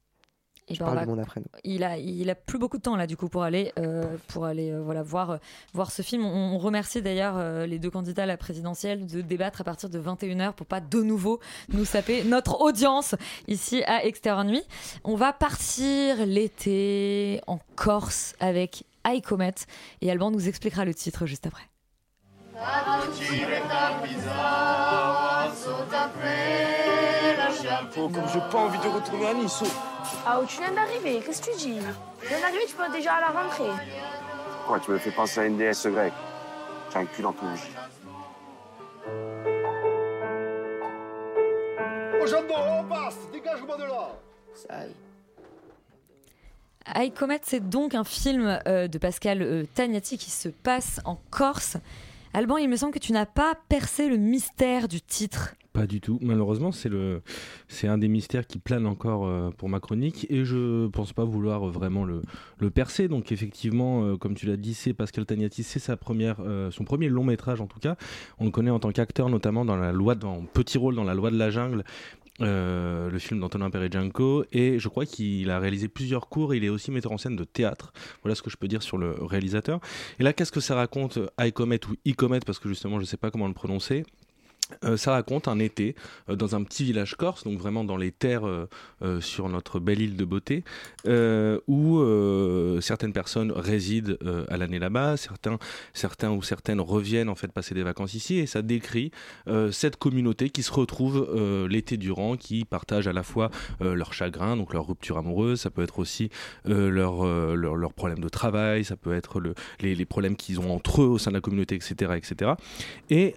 Et 0.69 0.75
je 0.75 0.79
ben, 0.79 0.86
parle 0.86 0.97
on 0.97 1.01
du 1.01 1.05
va- 1.08 1.12
monde 1.12 1.19
après 1.19 1.39
nous 1.41 1.47
Il 1.63 1.84
a, 1.84 1.97
il 1.97 2.29
a 2.29 2.36
plus 2.36 2.60
beaucoup 2.60 2.77
de 2.77 2.82
temps 2.84 2.95
là 2.95 3.08
du 3.08 3.17
coup 3.17 3.27
pour 3.29 3.43
aller, 3.43 3.73
euh, 3.79 4.03
pour 4.27 4.45
aller 4.45 4.71
euh, 4.71 4.82
voilà 4.82 5.01
voir, 5.03 5.32
euh, 5.32 5.38
voir 5.73 5.91
ce 5.91 6.01
film. 6.01 6.23
On, 6.25 6.53
on 6.55 6.58
remercie 6.60 7.01
d'ailleurs 7.01 7.36
euh, 7.38 7.65
les 7.65 7.79
deux 7.79 7.89
candidats 7.89 8.23
à 8.23 8.25
la 8.27 8.38
présidentielle 8.38 9.05
de 9.08 9.21
débattre 9.21 9.62
à 9.62 9.63
partir 9.63 9.89
de 9.89 9.99
21h 9.99 10.53
pour 10.53 10.67
pas 10.67 10.79
de 10.82 11.01
nouveau 11.01 11.39
nous 11.73 11.86
saper 11.86 12.23
notre 12.23 12.62
audience 12.62 13.15
ici 13.47 13.84
à 13.86 14.05
Extérieur 14.05 14.43
Nuit. 14.43 14.63
On 15.03 15.15
va 15.15 15.34
partir 15.34 16.25
l'été 16.25 17.41
en 17.47 17.60
Corse 17.75 18.36
avec 18.39 18.84
iComet 19.08 19.55
et 20.01 20.12
Alban 20.12 20.29
nous 20.32 20.47
expliquera 20.47 20.86
le 20.86 20.93
titre 20.93 21.25
juste 21.25 21.47
après. 21.47 21.63
Oh, 27.97 28.09
comme 28.09 28.27
j'ai 28.33 28.39
pas 28.51 28.57
envie 28.57 28.77
de 28.79 28.87
retourner 28.87 29.27
à 29.27 29.33
Nice. 29.33 29.63
Ah, 30.25 30.39
où 30.41 30.45
tu 30.45 30.57
viens 30.57 30.71
d'arriver, 30.71 31.21
qu'est-ce 31.25 31.41
que 31.41 31.51
tu 31.51 31.57
dis? 31.57 31.79
Tu 32.21 32.27
viens 32.27 32.39
d'arriver, 32.39 32.65
tu 32.67 32.75
peux 32.75 32.91
déjà 32.91 33.13
à 33.15 33.21
la 33.21 33.27
rentrée. 33.41 33.71
Quoi, 34.67 34.79
tu 34.79 34.91
me 34.91 34.97
fais 34.97 35.11
penser 35.11 35.39
à 35.41 35.45
une 35.45 35.57
déesse 35.57 35.85
grecque? 35.87 36.13
J'ai 36.91 36.99
un 36.99 37.05
cul 37.05 37.21
logis. 37.21 37.71
Au 42.21 42.27
jambon, 42.27 42.55
on 42.79 42.83
passe 42.83 43.17
Dégage-moi 43.31 43.77
de 43.77 43.83
là 43.83 44.09
Ça 44.53 44.85
y 44.85 44.89
est. 47.01 47.05
iComet, 47.07 47.39
c'est 47.43 47.69
donc 47.69 47.93
un 47.95 48.03
film 48.03 48.59
euh, 48.67 48.87
de 48.87 48.97
Pascal 48.97 49.41
euh, 49.41 49.65
Tagnati 49.75 50.17
qui 50.17 50.31
se 50.31 50.49
passe 50.49 50.99
en 51.05 51.17
Corse. 51.29 51.77
Alban, 52.33 52.57
il 52.57 52.67
me 52.69 52.75
semble 52.75 52.93
que 52.93 52.99
tu 52.99 53.11
n'as 53.13 53.25
pas 53.25 53.53
percé 53.69 54.07
le 54.09 54.17
mystère 54.17 54.87
du 54.87 55.01
titre. 55.01 55.53
Pas 55.73 55.86
du 55.86 56.01
tout. 56.01 56.17
Malheureusement, 56.21 56.71
c'est 56.71 56.89
le, 56.89 57.21
c'est 57.67 57.88
un 57.88 57.99
des 57.99 58.08
mystères 58.08 58.47
qui 58.47 58.58
plane 58.58 58.88
encore 58.88 59.27
euh, 59.27 59.51
pour 59.55 59.69
ma 59.69 59.79
chronique 59.79 60.25
et 60.29 60.43
je 60.43 60.88
pense 60.88 61.13
pas 61.13 61.25
vouloir 61.25 61.67
euh, 61.67 61.71
vraiment 61.71 62.05
le, 62.05 62.21
percer. 62.71 63.08
Donc 63.08 63.32
effectivement, 63.32 64.03
euh, 64.03 64.17
comme 64.17 64.34
tu 64.34 64.47
l'as 64.47 64.58
dit, 64.58 64.73
c'est 64.73 64.93
Pascal 64.93 65.27
Tagnati, 65.27 65.62
c'est 65.62 65.79
sa 65.79 65.95
première, 65.95 66.38
son 66.71 66.84
premier 66.86 67.08
long 67.08 67.23
métrage 67.23 67.62
en 67.62 67.67
tout 67.67 67.79
cas. 67.79 67.95
On 68.39 68.45
le 68.45 68.51
connaît 68.51 68.71
en 68.71 68.79
tant 68.79 68.91
qu'acteur, 68.91 69.29
notamment 69.29 69.63
dans 69.63 69.75
la 69.75 69.91
loi, 69.91 70.15
petit 70.53 70.77
rôle 70.77 70.95
dans 70.95 71.03
la 71.03 71.13
loi 71.13 71.29
de 71.29 71.38
la 71.38 71.51
jungle. 71.51 71.84
le 72.39 73.17
film 73.19 73.39
d'Antonin 73.39 73.69
Perejanko 73.69 74.45
et 74.51 74.79
je 74.79 74.88
crois 74.88 75.05
qu'il 75.05 75.49
a 75.51 75.60
réalisé 75.60 75.88
plusieurs 75.88 76.29
cours 76.29 76.53
et 76.53 76.58
il 76.58 76.63
est 76.63 76.69
aussi 76.69 76.89
metteur 76.89 77.12
en 77.12 77.17
scène 77.17 77.36
de 77.36 77.43
théâtre 77.43 77.91
voilà 78.23 78.34
ce 78.34 78.41
que 78.41 78.49
je 78.49 78.55
peux 78.55 78.69
dire 78.69 78.82
sur 78.82 78.97
le 78.97 79.12
réalisateur 79.19 79.82
et 80.19 80.23
là 80.23 80.32
qu'est-ce 80.32 80.53
que 80.53 80.62
ça 80.62 80.75
raconte 80.75 81.17
euh, 81.17 81.27
iComet 81.47 81.82
ou 81.89 81.95
iComet 82.05 82.39
parce 82.45 82.60
que 82.60 82.69
justement 82.69 82.97
je 83.01 83.05
sais 83.05 83.17
pas 83.17 83.29
comment 83.29 83.47
le 83.47 83.53
prononcer 83.53 84.05
euh, 84.84 84.97
ça 84.97 85.12
raconte 85.12 85.47
un 85.47 85.60
été 85.60 85.95
euh, 86.29 86.36
dans 86.36 86.55
un 86.55 86.63
petit 86.63 86.84
village 86.84 87.15
corse, 87.15 87.43
donc 87.43 87.60
vraiment 87.60 87.84
dans 87.84 87.97
les 87.97 88.12
terres 88.12 88.45
euh, 88.45 88.67
sur 89.21 89.49
notre 89.49 89.79
belle 89.79 90.01
île 90.01 90.15
de 90.15 90.25
beauté, 90.25 90.63
où 91.67 92.01
certaines 92.82 93.13
personnes 93.13 93.51
résident 93.51 94.15
à 94.49 94.58
l'année 94.58 94.79
là-bas, 94.79 95.17
certains, 95.17 95.58
certains 95.93 96.32
ou 96.32 96.41
certaines 96.41 96.79
reviennent 96.79 97.29
en 97.29 97.36
fait 97.36 97.51
passer 97.51 97.73
des 97.73 97.84
vacances 97.84 98.13
ici, 98.13 98.38
et 98.38 98.45
ça 98.45 98.62
décrit 98.62 99.12
cette 99.71 99.97
communauté 99.97 100.49
qui 100.49 100.63
se 100.63 100.71
retrouve 100.71 101.27
l'été 101.69 101.97
durant, 101.97 102.36
qui 102.38 102.65
partagent 102.65 103.08
à 103.08 103.13
la 103.13 103.23
fois 103.23 103.49
leur 103.79 104.13
chagrin, 104.13 104.58
donc 104.58 104.73
leur 104.73 104.88
rupture 104.88 105.17
amoureuse, 105.17 105.62
ça 105.62 105.69
peut 105.69 105.84
être 105.84 105.99
aussi 105.99 106.29
leur, 106.65 107.25
leur, 107.55 107.75
leur 107.75 107.93
de 107.93 108.29
travail, 108.29 108.84
ça 108.84 108.95
peut 108.95 109.13
être 109.13 109.39
le, 109.39 109.53
les, 109.82 109.95
les 109.95 110.05
problèmes 110.05 110.36
qu'ils 110.36 110.60
ont 110.60 110.73
entre 110.73 111.01
eux 111.01 111.08
au 111.08 111.17
sein 111.17 111.32
de 111.32 111.36
la 111.36 111.41
communauté, 111.41 111.75
etc. 111.75 112.13
etc. 112.17 112.51
Et, 113.10 113.36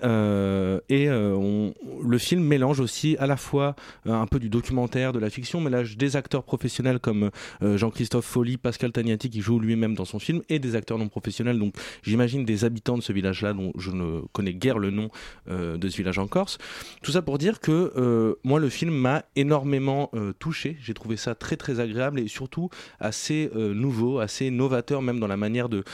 et 0.89 1.09
on- 1.35 1.75
le 2.03 2.19
film 2.19 2.43
mélange 2.45 2.81
aussi 2.81 3.17
à 3.19 3.27
la 3.27 3.37
fois 3.37 3.77
euh, 4.07 4.13
un 4.13 4.27
peu 4.27 4.39
du 4.39 4.49
documentaire, 4.49 5.13
de 5.13 5.19
la 5.19 5.31
fiction, 5.31 5.61
mélange 5.61 5.97
des 5.97 6.17
acteurs 6.17 6.43
professionnels 6.43 6.99
comme 6.99 7.31
euh, 7.63 7.77
Jean-Christophe 7.77 8.25
Folly, 8.27 8.57
Pascal 8.57 8.93
Tagnati 8.93 9.31
qui 9.31 9.41
joue 9.41 9.59
lui-même 9.59 9.95
dans 9.95 10.05
son 10.05 10.19
film, 10.19 10.43
et 10.49 10.59
des 10.59 10.75
acteurs 10.75 10.99
non 10.99 11.09
professionnels, 11.09 11.59
donc 11.59 11.75
j'imagine 12.03 12.45
des 12.45 12.65
habitants 12.65 12.97
de 12.97 13.03
ce 13.03 13.13
village-là 13.13 13.53
dont 13.53 13.73
je 13.79 13.91
ne 13.91 14.21
connais 14.33 14.55
guère 14.55 14.79
le 14.79 14.91
nom 14.91 15.11
euh, 15.49 15.77
de 15.77 15.89
ce 15.89 15.97
village 15.97 16.19
en 16.19 16.27
Corse. 16.27 16.59
Tout 17.03 17.13
ça 17.13 17.23
pour 17.23 17.39
dire 17.39 17.61
que 17.61 17.93
euh, 17.97 18.35
moi 18.45 18.59
le 18.61 18.69
film 18.69 18.95
m'a 18.95 19.25
énormément 19.37 20.11
euh, 20.15 20.33
touché, 20.39 20.77
j'ai 20.81 20.95
trouvé 20.95 21.17
ça 21.17 21.35
très 21.35 21.57
très 21.57 21.81
agréable 21.81 22.19
et 22.21 22.29
surtout 22.29 22.71
assez 23.01 23.51
euh, 23.57 23.75
nouveau, 23.75 24.19
assez 24.19 24.51
novateur 24.51 25.03
même 25.03 25.21
dans 25.21 25.27
la 25.27 25.37
manière 25.37 25.69
de, 25.69 25.85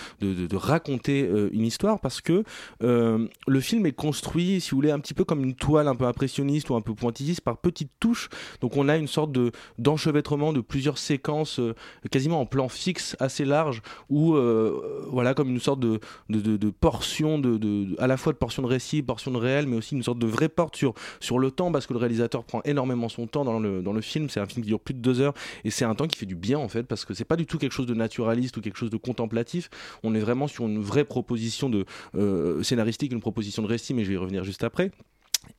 raconter 0.56 1.22
euh, 1.24 1.50
une 1.52 1.64
histoire 1.64 2.00
parce 2.00 2.20
que 2.20 2.42
euh, 2.82 3.26
le 3.46 3.60
film 3.60 3.86
est 3.86 3.92
construit, 3.92 4.60
si 4.60 4.70
vous 4.70 4.76
voulez, 4.76 4.90
un 4.90 4.98
petit 4.98 5.14
peu 5.14 5.17
comme 5.24 5.44
une 5.44 5.54
toile 5.54 5.88
un 5.88 5.94
peu 5.94 6.06
impressionniste 6.06 6.70
ou 6.70 6.74
un 6.74 6.80
peu 6.80 6.94
pointilliste 6.94 7.40
par 7.40 7.58
petites 7.58 7.92
touches. 8.00 8.28
Donc 8.60 8.76
on 8.76 8.88
a 8.88 8.96
une 8.96 9.06
sorte 9.06 9.32
de 9.32 9.52
d'enchevêtrement 9.78 10.52
de 10.52 10.60
plusieurs 10.60 10.98
séquences 10.98 11.58
euh, 11.60 11.74
quasiment 12.10 12.40
en 12.40 12.46
plan 12.46 12.68
fixe 12.68 13.16
assez 13.20 13.44
large 13.44 13.82
où 14.08 14.34
euh, 14.34 15.04
voilà 15.08 15.34
comme 15.34 15.48
une 15.48 15.60
sorte 15.60 15.80
de 15.80 16.00
de, 16.28 16.40
de, 16.40 16.56
de 16.56 16.70
portion 16.70 17.38
de, 17.38 17.56
de 17.56 17.96
à 17.98 18.06
la 18.06 18.16
fois 18.16 18.32
de 18.32 18.38
portion 18.38 18.62
de 18.62 18.68
récit, 18.68 19.02
portion 19.02 19.30
de 19.30 19.38
réel, 19.38 19.66
mais 19.66 19.76
aussi 19.76 19.94
une 19.94 20.02
sorte 20.02 20.18
de 20.18 20.26
vraie 20.26 20.48
porte 20.48 20.76
sur 20.76 20.94
sur 21.20 21.38
le 21.38 21.50
temps 21.50 21.72
parce 21.72 21.86
que 21.86 21.92
le 21.92 21.98
réalisateur 21.98 22.44
prend 22.44 22.62
énormément 22.64 23.08
son 23.08 23.26
temps 23.26 23.44
dans 23.44 23.58
le 23.58 23.82
dans 23.82 23.92
le 23.92 24.00
film. 24.00 24.28
C'est 24.28 24.40
un 24.40 24.46
film 24.46 24.62
qui 24.62 24.68
dure 24.68 24.80
plus 24.80 24.94
de 24.94 25.00
deux 25.00 25.20
heures 25.20 25.34
et 25.64 25.70
c'est 25.70 25.84
un 25.84 25.94
temps 25.94 26.06
qui 26.06 26.16
fait 26.16 26.26
du 26.26 26.36
bien 26.36 26.58
en 26.58 26.68
fait 26.68 26.84
parce 26.84 27.04
que 27.04 27.14
c'est 27.14 27.24
pas 27.24 27.36
du 27.36 27.46
tout 27.46 27.58
quelque 27.58 27.72
chose 27.72 27.86
de 27.86 27.94
naturaliste 27.94 28.56
ou 28.56 28.60
quelque 28.60 28.78
chose 28.78 28.90
de 28.90 28.96
contemplatif. 28.96 29.70
On 30.02 30.14
est 30.14 30.20
vraiment 30.20 30.48
sur 30.48 30.66
une 30.66 30.80
vraie 30.80 31.04
proposition 31.04 31.68
de 31.68 31.84
euh, 32.14 32.62
scénaristique, 32.62 33.12
une 33.12 33.20
proposition 33.20 33.62
de 33.62 33.68
récit, 33.68 33.94
mais 33.94 34.04
je 34.04 34.08
vais 34.08 34.14
y 34.14 34.18
revenir 34.18 34.44
juste 34.44 34.64
après. 34.64 34.90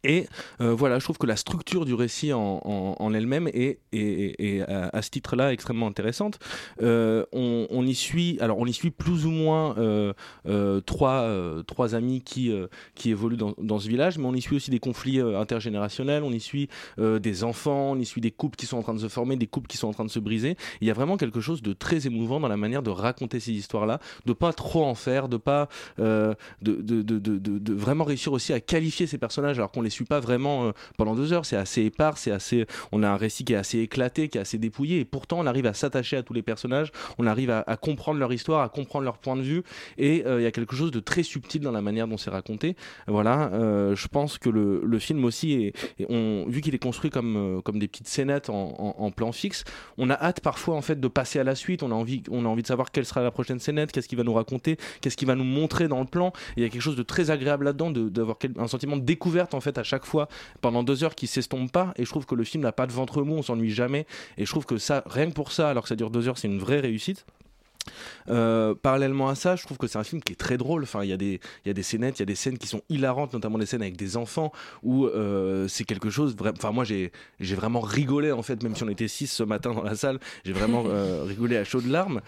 Et 0.03 0.27
euh, 0.61 0.73
voilà, 0.73 0.99
je 0.99 1.03
trouve 1.03 1.17
que 1.17 1.27
la 1.27 1.35
structure 1.35 1.85
du 1.85 1.93
récit 1.93 2.33
en, 2.33 3.13
elle-même 3.13 3.47
est, 3.53 3.79
est 3.91 4.61
à, 4.61 5.01
ce 5.01 5.09
titre-là 5.09 5.53
extrêmement 5.53 5.87
intéressante. 5.87 6.39
Euh, 6.81 7.25
on, 7.31 7.85
y 7.85 7.95
suit, 7.95 8.37
alors 8.39 8.57
on 8.59 8.65
y 8.65 8.73
suit 8.73 8.91
plus 8.91 9.25
ou 9.25 9.31
moins 9.31 9.77
euh, 9.77 10.13
euh, 10.47 10.81
trois, 10.81 11.21
euh, 11.21 11.63
amis 11.93 12.21
qui, 12.21 12.51
euh, 12.51 12.67
évoluent 13.05 13.37
dans, 13.37 13.79
ce 13.79 13.87
village, 13.87 14.17
mais 14.17 14.25
on 14.25 14.33
y 14.33 14.41
suit 14.41 14.55
aussi 14.55 14.71
des 14.71 14.79
conflits 14.79 15.19
euh, 15.19 15.39
intergénérationnels, 15.39 16.23
on 16.23 16.31
y 16.31 16.39
suit 16.39 16.69
euh, 16.99 17.19
des 17.19 17.43
enfants, 17.43 17.91
on 17.91 17.95
y 17.97 18.05
suit 18.05 18.21
des 18.21 18.31
couples 18.31 18.57
qui 18.57 18.65
sont 18.65 18.77
en 18.77 18.83
train 18.83 18.93
de 18.93 18.99
se 18.99 19.07
former, 19.07 19.35
des 19.35 19.47
couples 19.47 19.67
qui 19.67 19.77
sont 19.77 19.87
en 19.87 19.93
train 19.93 20.05
de 20.05 20.09
se 20.09 20.19
briser. 20.19 20.55
Il 20.81 20.87
y 20.87 20.91
a 20.91 20.93
vraiment 20.93 21.17
quelque 21.17 21.41
chose 21.41 21.61
de 21.61 21.73
très 21.73 22.07
émouvant 22.07 22.39
dans 22.39 22.47
la 22.47 22.57
manière 22.57 22.83
de 22.83 22.89
raconter 22.89 23.39
ces 23.39 23.51
histoires-là, 23.51 23.99
de 24.25 24.33
pas 24.33 24.53
trop 24.53 24.85
en 24.85 24.95
faire, 24.95 25.29
de 25.29 25.37
pas 25.37 25.69
euh, 25.99 26.33
de 26.61 27.73
vraiment 27.73 28.03
réussir 28.03 28.33
aussi 28.33 28.53
à 28.53 28.59
qualifier 28.59 29.07
ces 29.07 29.17
personnages 29.17 29.57
alors 29.57 29.71
qu'on 29.79 29.83
les 29.83 29.89
suit 29.89 30.05
pas 30.05 30.19
vraiment 30.19 30.65
euh, 30.65 30.71
pendant 30.97 31.15
deux 31.15 31.31
heures. 31.33 31.45
C'est 31.45 31.55
assez 31.55 31.83
épars, 31.83 32.17
c'est 32.17 32.31
assez, 32.31 32.65
on 32.91 33.01
a 33.03 33.09
un 33.09 33.15
récit 33.15 33.45
qui 33.45 33.53
est 33.53 33.57
assez 33.57 33.79
éclaté, 33.79 34.27
qui 34.27 34.37
est 34.37 34.41
assez 34.41 34.57
dépouillé, 34.57 34.99
et 34.99 35.05
pourtant 35.05 35.39
on 35.39 35.45
arrive 35.45 35.65
à 35.65 35.73
s'attacher 35.73 36.17
à 36.17 36.23
tous 36.23 36.33
les 36.33 36.41
personnages, 36.41 36.91
on 37.17 37.25
arrive 37.27 37.49
à, 37.49 37.63
comprendre 37.77 38.19
leur 38.19 38.33
histoire, 38.33 38.61
à 38.61 38.69
comprendre 38.69 39.05
leur 39.05 39.17
point 39.17 39.35
de 39.35 39.41
vue, 39.41 39.63
et 39.97 40.23
euh, 40.25 40.41
il 40.41 40.43
y 40.43 40.47
a 40.47 40.51
quelque 40.51 40.75
chose 40.75 40.91
de 40.91 40.99
très 40.99 41.23
subtil 41.23 41.61
dans 41.61 41.71
la 41.71 41.81
manière 41.81 42.07
dont 42.07 42.17
c'est 42.17 42.29
raconté. 42.29 42.75
Voilà, 43.07 43.51
euh, 43.53 43.95
je 43.95 44.07
pense 44.07 44.37
que 44.37 44.49
le, 44.49 44.99
film 44.99 45.23
aussi, 45.23 45.71
vu 45.97 46.61
qu'il 46.61 46.75
est 46.75 46.83
construit 46.83 47.09
comme, 47.09 47.61
des 47.75 47.87
petites 47.87 48.07
scénettes 48.07 48.49
en, 48.49 48.95
en- 48.97 49.11
plan 49.11 49.31
fixe, 49.31 49.63
on 49.97 50.09
a 50.09 50.13
hâte 50.13 50.39
parfois 50.41 50.75
en 50.75 50.81
fait 50.81 50.99
de 50.99 51.07
passer 51.07 51.39
à 51.39 51.43
la 51.43 51.55
suite. 51.55 51.81
On 51.83 51.91
a 51.91 51.95
envie, 51.95 52.21
on 52.29 52.45
a 52.45 52.47
envie 52.47 52.61
de 52.61 52.67
savoir 52.67 52.91
quelle 52.91 53.05
sera 53.05 53.23
la 53.23 53.31
prochaine 53.31 53.59
scénette, 53.59 53.91
qu'est-ce 53.91 54.07
qu'il 54.07 54.17
va 54.17 54.23
nous 54.23 54.33
raconter, 54.33 54.77
qu'est-ce 55.01 55.17
qu'il 55.17 55.27
va 55.27 55.35
nous 55.35 55.43
montrer 55.43 55.87
dans 55.87 55.99
le 55.99 56.05
plan. 56.05 56.31
Il 56.57 56.63
y 56.63 56.65
a 56.65 56.69
quelque 56.69 56.81
chose 56.81 56.95
de 56.95 57.03
très 57.03 57.31
agréable 57.31 57.65
là-dedans, 57.65 57.89
de- 57.91 58.09
d'avoir 58.09 58.37
un 58.57 58.67
sentiment 58.67 58.97
de 58.97 59.01
découverte 59.01 59.53
fait 59.61 59.77
à 59.77 59.83
chaque 59.83 60.05
fois 60.05 60.27
pendant 60.61 60.83
deux 60.83 61.03
heures 61.03 61.15
qui 61.15 61.27
s'estompe 61.27 61.71
pas. 61.71 61.93
Et 61.97 62.05
je 62.05 62.09
trouve 62.09 62.25
que 62.25 62.35
le 62.35 62.43
film 62.43 62.63
n'a 62.63 62.71
pas 62.71 62.87
de 62.87 62.91
ventre 62.91 63.23
mou, 63.23 63.35
on 63.35 63.43
s'ennuie 63.43 63.71
jamais. 63.71 64.05
Et 64.37 64.45
je 64.45 64.51
trouve 64.51 64.65
que 64.65 64.77
ça, 64.77 65.03
rien 65.05 65.27
que 65.29 65.33
pour 65.33 65.51
ça, 65.51 65.69
alors 65.69 65.83
que 65.83 65.89
ça 65.89 65.95
dure 65.95 66.09
deux 66.09 66.27
heures, 66.27 66.37
c'est 66.37 66.47
une 66.47 66.59
vraie 66.59 66.79
réussite. 66.79 67.25
Euh, 68.29 68.75
parallèlement 68.75 69.29
à 69.29 69.35
ça, 69.35 69.55
je 69.55 69.63
trouve 69.63 69.77
que 69.77 69.87
c'est 69.87 69.97
un 69.97 70.03
film 70.03 70.21
qui 70.21 70.33
est 70.33 70.35
très 70.35 70.57
drôle. 70.57 70.83
Enfin, 70.83 71.03
il 71.03 71.09
y 71.09 71.13
a 71.13 71.17
des, 71.17 71.39
il 71.65 71.67
y 71.67 71.71
a 71.71 71.73
des 71.73 71.83
scénettes, 71.83 72.19
il 72.19 72.21
y 72.21 72.23
a 72.23 72.27
des 72.27 72.35
scènes 72.35 72.57
qui 72.57 72.67
sont 72.67 72.81
hilarantes, 72.89 73.33
notamment 73.33 73.57
des 73.57 73.65
scènes 73.65 73.81
avec 73.81 73.97
des 73.97 74.17
enfants 74.17 74.51
où 74.83 75.05
euh, 75.05 75.67
c'est 75.67 75.85
quelque 75.85 76.09
chose. 76.09 76.35
Enfin, 76.39 76.71
moi, 76.71 76.83
j'ai, 76.83 77.11
j'ai 77.39 77.55
vraiment 77.55 77.81
rigolé 77.81 78.31
en 78.31 78.43
fait, 78.43 78.61
même 78.63 78.75
si 78.75 78.83
on 78.83 78.89
était 78.89 79.07
six 79.07 79.27
ce 79.27 79.43
matin 79.43 79.73
dans 79.73 79.83
la 79.83 79.95
salle, 79.95 80.19
j'ai 80.43 80.53
vraiment 80.53 80.83
euh, 80.87 81.23
rigolé 81.25 81.57
à 81.57 81.63
chaudes 81.63 81.87
larmes. 81.87 82.21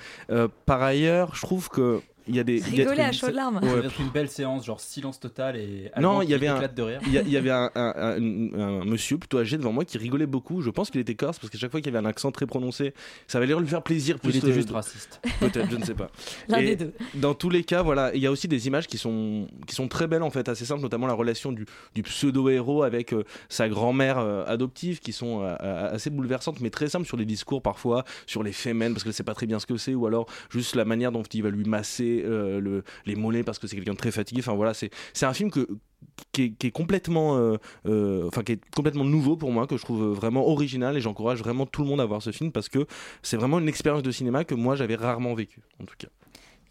Par 0.66 0.82
ailleurs, 0.82 1.36
je 1.36 1.42
trouve 1.42 1.70
que 1.70 2.02
il 2.28 2.36
y 2.36 2.40
a 2.40 2.44
des 2.44 2.58
il 2.58 2.76
y 2.76 2.82
a- 2.82 2.84
Rigoler 2.90 3.02
à 3.04 3.12
chaudes 3.12 3.34
larmes. 3.34 3.60
Ça 3.62 3.68
Ouais, 3.68 3.82
va 3.82 3.88
être 3.88 4.00
une 4.00 4.10
belle 4.10 4.30
séance, 4.30 4.66
genre 4.66 4.80
silence 4.80 5.20
total 5.20 5.56
et. 5.58 5.92
non, 6.00 6.22
il 6.22 6.30
y 6.30 6.34
avait 6.34 6.48
un, 6.48 6.56
éclate 6.56 6.76
de 6.76 6.82
rire. 6.82 7.00
il 7.08 7.30
y, 7.30 7.38
avait 7.38 7.50
un, 7.52 7.70
un- 7.76 7.94
un- 7.96 8.60
un 8.60 8.86
monsieur 8.86 9.18
plutôt 9.18 9.40
âgé 9.40 9.58
devant 9.58 9.72
moi 9.72 9.86
qui 9.86 9.98
rigolait 9.98 10.26
beaucoup. 10.26 10.62
Je 10.62 10.70
pense 10.70 10.90
qu'il 10.90 11.02
était 11.02 11.16
corse 11.16 11.40
parce 11.40 11.50
qu'à 11.50 11.58
chaque 11.58 11.72
fois 11.72 11.82
qu'il 11.82 11.92
y 11.94 11.96
avait 11.96 12.06
un 12.06 12.10
accent 12.10 12.32
très 12.32 12.46
prononcé, 12.46 12.94
ça 13.28 13.38
allait 13.38 13.48
lui 13.56 13.68
faire 13.68 13.84
plaisir. 13.84 14.16
Ou 14.16 14.20
il 14.28 14.32
plus 14.32 14.38
était 14.40 14.54
juste 14.54 14.70
de- 14.70 14.74
raciste. 14.74 15.22
Peut-être, 15.40 15.70
je 15.72 15.78
ne 15.78 15.84
sais 15.84 15.94
pas. 15.96 16.10
L'un 16.48 16.62
des 16.62 16.76
deux. 16.76 16.94
Dans 17.16 17.34
tous 17.34 17.50
les 17.50 17.64
cas, 17.64 17.82
voilà, 17.82 18.14
il 18.14 18.22
y 18.22 18.28
a 18.28 18.32
aussi 18.32 18.48
des 18.48 18.68
images 18.68 18.88
qui 18.88 18.98
sont 18.98 19.48
qui 19.68 19.76
sont 19.76 19.88
très 19.88 20.08
belles 20.08 20.24
en 20.24 20.30
fait, 20.30 20.48
assez 20.50 20.66
simples, 20.66 20.82
notamment 20.82 21.08
la 21.08 21.14
relation 21.14 21.52
du, 21.52 21.66
du 21.96 22.04
pseudo 22.04 22.50
héros 22.50 22.84
avec 22.84 23.14
euh, 23.14 23.24
sa 23.50 23.68
grand-mère 23.70 24.18
euh, 24.20 24.44
adoptive, 24.48 25.00
qui 25.00 25.14
sont 25.14 25.42
euh, 25.44 25.56
assez 25.94 26.10
bouleversantes, 26.10 26.60
mais 26.62 26.70
très 26.70 26.88
simples 26.88 27.06
sur 27.08 27.18
les 27.18 27.26
discours 27.26 27.62
parfois, 27.62 28.04
sur 28.26 28.44
les 28.44 28.52
fémènes 28.52 28.94
parce 28.94 29.04
qu'elle 29.04 29.14
sait 29.14 29.24
pas 29.24 29.34
très 29.34 29.46
bien 29.48 29.60
ce 29.60 29.66
que 29.66 29.78
c'est, 29.78 29.94
ou 29.96 30.06
alors 30.06 30.28
juste 30.50 30.76
la 30.76 30.86
manière 30.86 31.12
dont 31.12 31.24
il 31.24 31.44
va 31.44 31.50
lui 31.50 31.66
masser 31.66 32.11
euh, 32.24 32.60
le, 32.60 32.84
les 33.06 33.16
mollets 33.16 33.44
parce 33.44 33.60
que 33.60 33.68
c'est 33.68 33.76
quelqu'un 33.76 33.94
de 33.94 33.98
très 33.98 34.12
fatigué. 34.12 34.42
Enfin 34.42 34.56
voilà, 34.56 34.74
c'est 34.74 34.92
un 35.26 35.34
film 35.34 35.52
qui 36.32 36.56
est, 36.60 36.72
complètement 36.72 37.38
euh, 37.38 37.58
euh, 37.86 38.28
enfin 38.28 38.44
qui 38.44 38.54
est 38.54 38.62
complètement 38.74 39.04
nouveau 39.04 39.36
pour 39.36 39.52
moi 39.52 39.68
que 39.68 39.78
je 39.78 39.84
trouve 39.84 40.14
vraiment 40.14 40.48
original 40.48 40.96
et 40.98 41.02
j'encourage 41.02 41.40
vraiment 41.40 41.66
tout 41.66 41.82
le 41.82 41.90
monde 41.90 42.02
à 42.02 42.06
voir 42.06 42.22
ce 42.22 42.32
film 42.32 42.52
parce 42.52 42.70
que 42.70 42.86
c'est 43.22 43.38
vraiment 43.38 43.60
une 43.60 43.68
expérience 43.68 44.04
de 44.04 44.12
cinéma 44.12 44.44
que 44.44 44.56
moi 44.56 44.76
j'avais 44.76 44.96
rarement 44.96 45.34
vécue 45.34 45.62
en 45.82 45.86
tout 45.86 45.96
cas 45.98 46.08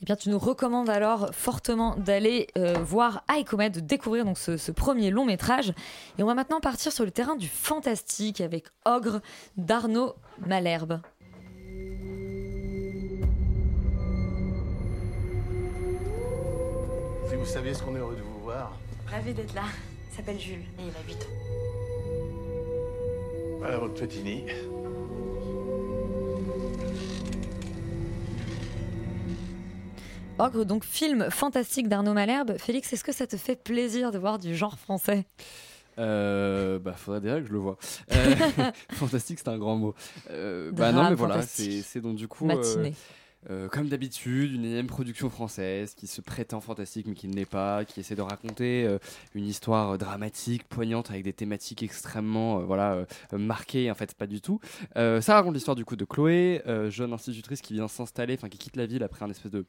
Eh 0.01 0.05
bien, 0.05 0.17
tu 0.17 0.31
nous 0.31 0.39
recommandes 0.39 0.89
alors 0.89 1.31
fortement 1.35 1.97
d'aller 1.97 2.49
euh, 2.57 2.75
voir 2.75 3.25
Aikomet, 3.37 3.71
de 3.71 3.81
découvrir 3.81 4.25
donc 4.25 4.39
ce, 4.39 4.57
ce 4.57 4.73
premier 4.73 5.11
long 5.11 5.27
métrage. 5.27 5.73
Et 6.19 6.23
on 6.23 6.27
va 6.27 6.35
maintenant 6.35 6.61
partir 6.61 6.93
sur 6.93 7.05
le 7.05 7.11
terrain 7.11 7.37
du 7.37 7.49
fantastique 7.49 8.41
avec 8.41 8.67
Ogre 8.87 9.21
d'Arnaud 9.57 10.15
Malherbe. 10.47 11.01
Si 17.31 17.37
vous 17.37 17.45
saviez 17.47 17.75
ce 17.75 17.83
qu'on 17.85 17.95
est 17.95 18.01
heureux 18.01 18.17
de 18.17 18.23
vous 18.23 18.41
voir. 18.41 18.77
Ravi 19.07 19.33
d'être 19.33 19.55
là. 19.55 19.63
Il 20.11 20.17
s'appelle 20.17 20.41
Jules 20.41 20.65
et 20.81 20.83
il 20.83 20.89
a 20.89 21.07
8 21.07 21.15
ans. 21.15 21.27
Voilà 23.61 23.79
votre 23.79 23.95
petit 23.95 24.21
nid. 24.21 24.43
Ogre, 30.41 30.65
donc 30.65 30.83
film 30.83 31.31
fantastique 31.31 31.89
d'Arnaud 31.89 32.15
Malherbe. 32.15 32.57
Félix, 32.59 32.93
est-ce 32.93 33.05
que 33.05 33.13
ça 33.13 33.29
te 33.29 33.37
fait 33.37 33.55
plaisir 33.55 34.11
de 34.11 34.19
voir 34.19 34.41
du 34.41 34.57
genre 34.57 34.77
français? 34.77 35.25
Euh, 35.99 36.79
bah, 36.79 36.95
faudrait 36.95 37.21
déjà 37.21 37.41
que 37.41 37.47
je 37.47 37.53
le 37.53 37.59
vois. 37.59 37.77
Euh, 38.13 38.35
fantastique, 38.93 39.39
c'est 39.39 39.49
un 39.49 39.59
grand 39.59 39.77
mot. 39.77 39.95
Euh, 40.31 40.73
bah 40.73 40.91
non, 40.91 41.09
mais 41.09 41.15
voilà, 41.15 41.43
c'est 41.43 42.01
donc 42.01 42.17
du 42.17 42.27
coup. 42.27 42.45
euh, 42.45 42.57
Matinée. 42.57 42.95
Euh, 43.49 43.69
comme 43.69 43.89
d'habitude, 43.89 44.53
une 44.53 44.67
énième 44.67 44.87
production 44.87 45.31
française 45.31 45.95
qui 45.95 46.07
se 46.07 46.21
prétend 46.21 46.61
fantastique 46.61 47.07
mais 47.07 47.15
qui 47.15 47.27
ne 47.27 47.35
l'est 47.35 47.47
pas, 47.47 47.87
qui 47.87 48.01
essaie 48.01 48.15
de 48.15 48.21
raconter 48.21 48.85
euh, 48.85 48.99
une 49.35 49.47
histoire 49.47 49.93
euh, 49.93 49.97
dramatique, 49.97 50.69
poignante 50.69 51.11
avec 51.11 51.25
des 51.25 51.33
thématiques 51.33 51.83
extrêmement 51.83 52.61
voilà 52.61 53.07
marquées 53.33 53.91
en 53.91 53.95
fait 53.95 54.15
pas 54.15 54.27
du 54.27 54.41
tout. 54.41 54.61
Ça 54.95 55.35
raconte 55.35 55.55
l'histoire 55.55 55.75
du 55.75 55.85
coup 55.85 55.97
de 55.97 56.05
Chloé, 56.05 56.63
jeune 56.89 57.13
institutrice 57.13 57.61
qui 57.61 57.75
vient 57.75 57.89
s'installer, 57.89 58.35
enfin 58.35 58.49
qui 58.49 58.59
quitte 58.59 58.77
la 58.77 58.87
ville 58.87 59.03
après 59.03 59.25
un 59.25 59.31
espèce 59.31 59.53
de 59.53 59.65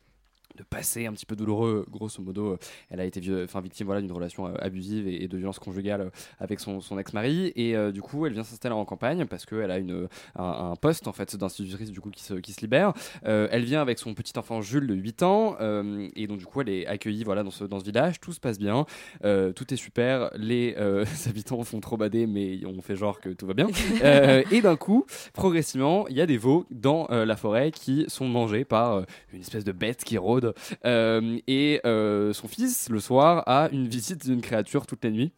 de 0.58 0.64
passé 0.64 1.06
un 1.06 1.14
petit 1.14 1.26
peu 1.26 1.36
douloureux, 1.36 1.86
grosso 1.90 2.22
modo, 2.22 2.52
euh, 2.54 2.58
elle 2.90 3.00
a 3.00 3.06
été 3.06 3.22
enfin, 3.44 3.62
victime 3.62 3.86
voilà, 3.86 4.02
d'une 4.02 4.12
relation 4.12 4.48
euh, 4.48 4.54
abusive 4.60 5.08
et, 5.08 5.24
et 5.24 5.28
de 5.28 5.38
violence 5.38 5.60
conjugale 5.60 6.02
euh, 6.02 6.10
avec 6.40 6.60
son, 6.60 6.82
son 6.82 6.98
ex-mari. 7.00 7.52
Et 7.56 7.76
euh, 7.76 7.92
du 7.92 8.02
coup, 8.02 8.26
elle 8.26 8.34
vient 8.34 8.44
s'installer 8.44 8.76
en 8.76 8.86
campagne 8.86 9.26
parce 9.26 9.46
qu'elle 9.46 9.72
a 9.72 9.78
une, 9.78 10.08
un, 10.36 10.72
un 10.72 10.76
poste 10.76 11.08
en 11.08 11.14
fait, 11.14 11.36
d'institutrice 11.36 11.92
du 11.92 12.02
coup, 12.02 12.10
qui, 12.10 12.24
se, 12.24 12.34
qui 12.36 12.54
se 12.54 12.62
libère. 12.62 12.94
Euh, 13.26 13.48
elle 13.52 13.64
vient 13.64 13.82
avec 13.82 14.00
son 14.00 14.14
petit 14.14 14.38
enfant 14.38 14.62
Jules 14.62 14.88
de 14.88 14.94
8 14.94 15.24
ans. 15.24 15.56
euh, 15.62 16.10
et 16.16 16.28
donc, 16.28 16.40
du 16.40 16.46
coup, 16.46 16.62
elle 16.62 16.70
est 16.70 16.86
accueillie 16.88 17.24
voilà, 17.24 17.44
dans, 17.44 17.52
ce, 17.52 17.64
dans 17.64 17.80
ce 17.80 17.86
village. 17.86 18.20
Tout 18.20 18.34
se 18.34 18.40
passe 18.40 18.60
bien. 18.60 18.86
tout 19.22 19.74
est 19.74 19.78
super. 19.78 20.30
Les 20.36 20.76
habitants 21.28 21.62
font 21.64 21.80
trop 21.80 21.98
bader, 21.98 22.28
mais 22.28 22.60
on 22.66 22.82
fait 22.82 22.96
genre 22.96 23.20
que 23.20 23.30
tout 23.30 23.48
va 23.48 23.54
bien. 23.54 23.68
Et 24.52 24.62
d'un 24.62 24.76
coup, 24.76 25.06
progressivement, 25.34 26.08
il 26.08 26.16
y 26.16 26.22
a 26.22 26.26
des 26.26 26.38
veaux 26.38 26.66
dans 26.72 27.08
la 27.10 27.36
forêt 27.36 27.72
qui 27.72 28.06
sont 28.08 28.28
mangés 28.28 28.66
par 28.66 29.04
une 29.34 29.42
espèce 29.42 29.64
de 29.64 29.72
bête 29.72 30.04
qui 30.04 30.18
rôde. 30.18 30.41
Euh, 30.86 31.40
et 31.48 31.82
euh, 31.86 32.34
son 32.34 32.48
fils, 32.48 32.90
le 32.90 33.00
soir, 33.00 33.44
a 33.48 33.70
une 33.72 33.88
visite 33.88 34.26
d'une 34.26 34.42
créature 34.42 34.86
toutes 34.86 35.04
les 35.04 35.12
nuits 35.12 35.34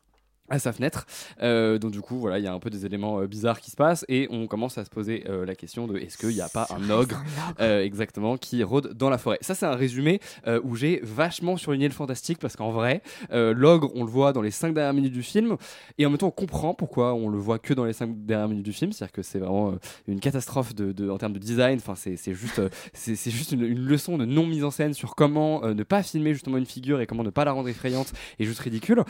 à 0.54 0.60
sa 0.60 0.72
fenêtre. 0.72 1.06
Euh, 1.42 1.80
donc 1.80 1.92
du 1.92 2.02
coup, 2.02 2.20
voilà, 2.20 2.38
il 2.38 2.46
y 2.46 2.48
a 2.48 2.54
un 2.54 2.60
peu 2.60 2.70
des 2.70 2.86
éléments 2.86 3.20
euh, 3.20 3.28
bizarres 3.28 3.60
qui 3.60 3.72
se 3.72 3.76
passent 3.76 4.06
et 4.08 4.28
on 4.30 4.46
commence 4.46 4.78
à 4.78 4.86
se 4.86 4.90
poser 4.92 5.24
euh, 5.28 5.46
la 5.46 5.56
question 5.56 5.88
de 5.88 5.98
est-ce 5.98 6.16
qu'il 6.18 6.30
n'y 6.30 6.42
a 6.42 6.50
pas 6.50 6.68
un 6.70 6.90
ogre, 6.92 7.24
exactement 7.60 8.38
qui 8.38 8.62
rôde 8.64 8.94
dans 8.94 9.10
la 9.10 9.18
forêt. 9.18 9.40
Ça, 9.42 9.56
c'est 9.56 9.66
un 9.66 9.76
résumé 9.76 10.20
où 10.64 10.76
j'ai 10.76 11.00
vachement 11.04 11.58
surligné 11.58 11.88
le 11.88 11.94
fantastique 11.94 12.38
parce 12.40 12.56
qu'en 12.56 12.72
vrai, 12.72 13.02
l'ogre, 13.32 13.92
on 13.96 14.04
le 14.04 14.10
voit 14.10 14.32
dans 14.34 14.42
les 14.42 14.52
5 14.52 14.74
dernières 14.74 14.94
minutes 14.94 15.14
du 15.14 15.24
film 15.24 15.58
et 15.98 16.06
en 16.06 16.10
même 16.10 16.18
temps, 16.18 16.28
on 16.28 16.32
comprend 16.32 16.74
pourquoi 16.74 17.14
on 17.14 17.30
le 17.30 17.38
voit 17.38 17.58
que 17.60 17.74
dans 17.74 17.86
les 17.86 17.94
5 17.94 18.26
dernières 18.26 18.48
minutes 18.50 18.66
du 18.66 18.74
film. 18.74 18.92
C'est-à-dire 18.92 19.12
que 19.14 19.24
c'est 19.24 19.40
vraiment 19.40 19.74
une 20.08 20.20
catastrophe 20.20 20.76
de, 20.76 20.92
de- 20.92 21.10
en 21.10 21.18
termes 21.18 21.34
de 21.34 21.40
design. 21.40 21.78
Enfin, 21.78 21.96
c'est 21.96 22.34
juste, 22.34 22.62
c'est 22.94 23.16
c'est 23.16 23.32
juste 23.32 23.52
une, 23.52 23.64
une 23.64 23.86
leçon 23.86 24.18
de 24.18 24.26
non 24.26 24.46
mise 24.46 24.64
en 24.64 24.72
scène 24.72 24.94
sur 24.94 25.16
comment 25.16 25.62
ne 25.62 25.84
pas 25.84 26.04
filmer 26.04 26.34
justement 26.34 26.58
une 26.58 26.66
figure 26.66 27.02
et 27.02 27.08
comment 27.08 27.24
ne 27.24 27.30
pas 27.32 27.46
la 27.46 27.52
rendre 27.54 27.70
effrayante 27.70 28.12
et 28.40 28.46
juste 28.46 28.60
ridicule. 28.60 29.04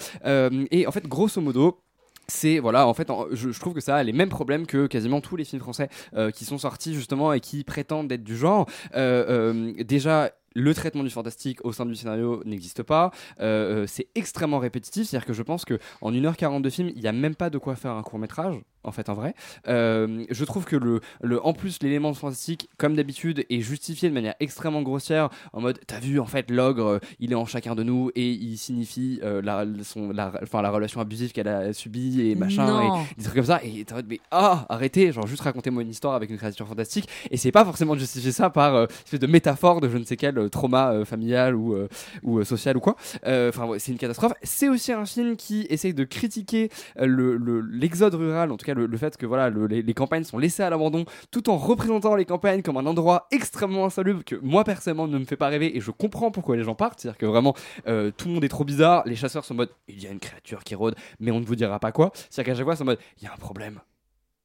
Et 0.71 0.87
en 0.87 0.91
fait, 0.91 1.05
grosso 1.07 1.32
modo, 1.41 1.83
c'est 2.27 2.59
voilà 2.59 2.87
en 2.87 2.93
fait 2.93 3.09
je, 3.31 3.59
trouve 3.59 3.73
que 3.73 3.81
ça 3.81 3.97
a 3.97 4.03
les 4.03 4.13
mêmes 4.13 4.29
problèmes 4.29 4.65
que 4.65 4.87
quasiment 4.87 5.21
tous 5.21 5.35
les 5.35 5.43
films 5.43 5.61
français 5.61 5.89
euh, 6.15 6.31
qui 6.31 6.45
sont 6.45 6.57
sortis 6.57 6.93
justement 6.93 7.33
et 7.33 7.39
qui 7.39 7.63
prétendent 7.63 8.11
être 8.11 8.23
du 8.23 8.37
genre 8.37 8.67
Euh, 8.95 9.53
euh, 9.53 9.83
déjà 9.83 10.31
le 10.55 10.73
traitement 10.73 11.03
du 11.03 11.09
fantastique 11.09 11.63
au 11.65 11.73
sein 11.73 11.85
du 11.85 11.95
scénario 11.95 12.43
n'existe 12.45 12.83
pas. 12.83 13.11
C'est 13.39 14.07
extrêmement 14.13 14.59
répétitif. 14.59 15.07
C'est-à-dire 15.07 15.25
que 15.25 15.33
je 15.33 15.41
pense 15.41 15.65
que 15.65 15.79
en 16.01 16.11
1h40 16.11 16.61
de 16.61 16.69
film, 16.69 16.89
il 16.95 17.01
n'y 17.01 17.07
a 17.07 17.11
même 17.11 17.35
pas 17.35 17.49
de 17.49 17.57
quoi 17.57 17.75
faire 17.75 17.93
un 17.93 18.03
court 18.03 18.19
métrage. 18.19 18.61
En 18.83 18.91
fait, 18.91 19.09
en 19.09 19.13
vrai, 19.13 19.33
Euh, 19.67 20.23
je 20.29 20.43
trouve 20.45 20.65
que 20.65 20.75
le, 20.75 20.99
le, 21.21 21.43
en 21.45 21.53
plus 21.53 21.81
l'élément 21.81 22.13
fantastique, 22.13 22.69
comme 22.77 22.95
d'habitude, 22.95 23.45
est 23.49 23.61
justifié 23.61 24.09
de 24.09 24.13
manière 24.13 24.35
extrêmement 24.39 24.81
grossière. 24.81 25.29
En 25.53 25.61
mode, 25.61 25.79
t'as 25.87 25.99
vu, 25.99 26.19
en 26.19 26.25
fait, 26.25 26.51
l'ogre, 26.51 26.85
euh, 26.85 26.99
il 27.19 27.31
est 27.31 27.35
en 27.35 27.45
chacun 27.45 27.75
de 27.75 27.83
nous 27.83 28.11
et 28.15 28.29
il 28.29 28.57
signifie 28.57 29.19
euh, 29.23 29.41
la, 29.41 29.65
son, 29.83 30.09
la, 30.11 30.31
enfin, 30.43 30.61
la 30.61 30.69
relation 30.69 30.99
abusive 30.99 31.31
qu'elle 31.31 31.47
a 31.47 31.71
subie 31.73 32.21
et 32.29 32.35
machin 32.35 32.65
Non. 32.67 33.01
et 33.03 33.15
des 33.17 33.23
trucs 33.23 33.35
comme 33.35 33.45
ça. 33.45 33.61
Et 33.63 33.85
t'es 33.85 33.93
en 33.93 33.97
mode, 33.97 34.07
mais 34.09 34.19
ah, 34.31 34.65
arrêtez, 34.69 35.11
genre 35.11 35.27
juste 35.27 35.41
racontez-moi 35.43 35.81
une 35.81 35.89
histoire 35.89 36.15
avec 36.15 36.29
une 36.29 36.37
créature 36.37 36.67
fantastique. 36.67 37.07
Et 37.31 37.37
c'est 37.37 37.51
pas 37.51 37.63
forcément 37.65 37.93
de 37.95 37.99
justifier 37.99 38.31
ça 38.31 38.49
par 38.49 38.75
euh, 38.75 38.85
espèce 39.05 39.19
de 39.19 39.27
métaphore 39.27 39.79
de 39.81 39.87
je 39.89 39.97
ne 39.97 40.03
sais 40.03 40.17
quel 40.17 40.49
trauma 40.49 41.05
familial 41.05 41.55
ou, 41.55 41.75
ou 42.23 42.43
social 42.43 42.75
ou 42.77 42.79
quoi. 42.81 42.95
Enfin, 43.25 43.67
c'est 43.77 43.91
une 43.91 43.97
catastrophe. 43.97 44.33
C'est 44.43 44.67
aussi 44.69 44.91
un 44.91 45.05
film 45.05 45.35
qui 45.37 45.65
essaye 45.69 45.93
de 45.93 46.03
critiquer 46.03 46.69
euh, 46.99 47.05
le- 47.05 47.37
le- 47.37 47.61
l'exode 47.61 48.13
rural, 48.15 48.51
en 48.51 48.57
tout 48.57 48.65
cas 48.65 48.72
le, 48.73 48.85
le 48.85 48.97
fait 48.97 49.17
que 49.17 49.25
voilà, 49.25 49.49
le- 49.49 49.67
les, 49.67 49.81
les 49.81 49.93
campagnes 49.93 50.23
sont 50.23 50.37
laissées 50.37 50.63
à 50.63 50.69
l'abandon, 50.69 51.05
tout 51.31 51.49
en 51.49 51.57
représentant 51.57 52.15
les 52.15 52.25
campagnes 52.25 52.61
comme 52.61 52.77
un 52.77 52.85
endroit 52.85 53.27
extrêmement 53.31 53.85
insalubre 53.85 54.23
que 54.23 54.35
moi 54.41 54.63
personnellement 54.63 55.07
ne 55.07 55.17
me 55.17 55.25
fait 55.25 55.37
pas 55.37 55.47
rêver 55.47 55.75
et 55.77 55.81
je 55.81 55.91
comprends 55.91 56.31
pourquoi 56.31 56.55
les 56.57 56.63
gens 56.63 56.75
partent. 56.75 56.99
C'est-à-dire 56.99 57.17
que 57.17 57.25
vraiment 57.25 57.55
euh, 57.87 58.11
tout 58.15 58.27
le 58.27 58.33
monde 58.35 58.43
est 58.43 58.49
trop 58.49 58.63
bizarre. 58.65 59.03
Les 59.05 59.15
chasseurs 59.15 59.45
sont 59.45 59.53
en 59.53 59.57
mode 59.57 59.69
il 59.87 60.01
y 60.01 60.07
a 60.07 60.11
une 60.11 60.19
créature 60.19 60.63
qui 60.63 60.75
rôde, 60.75 60.95
mais 61.19 61.31
on 61.31 61.39
ne 61.39 61.45
vous 61.45 61.55
dira 61.55 61.79
pas 61.79 61.91
quoi. 61.91 62.11
C'est-à-dire 62.29 62.53
qu'à 62.53 62.57
chaque 62.57 62.65
fois, 62.65 62.75
c'est 62.75 62.83
en 62.83 62.85
mode 62.85 62.99
il 63.21 63.25
y 63.25 63.27
a 63.27 63.33
un 63.33 63.37
problème. 63.37 63.79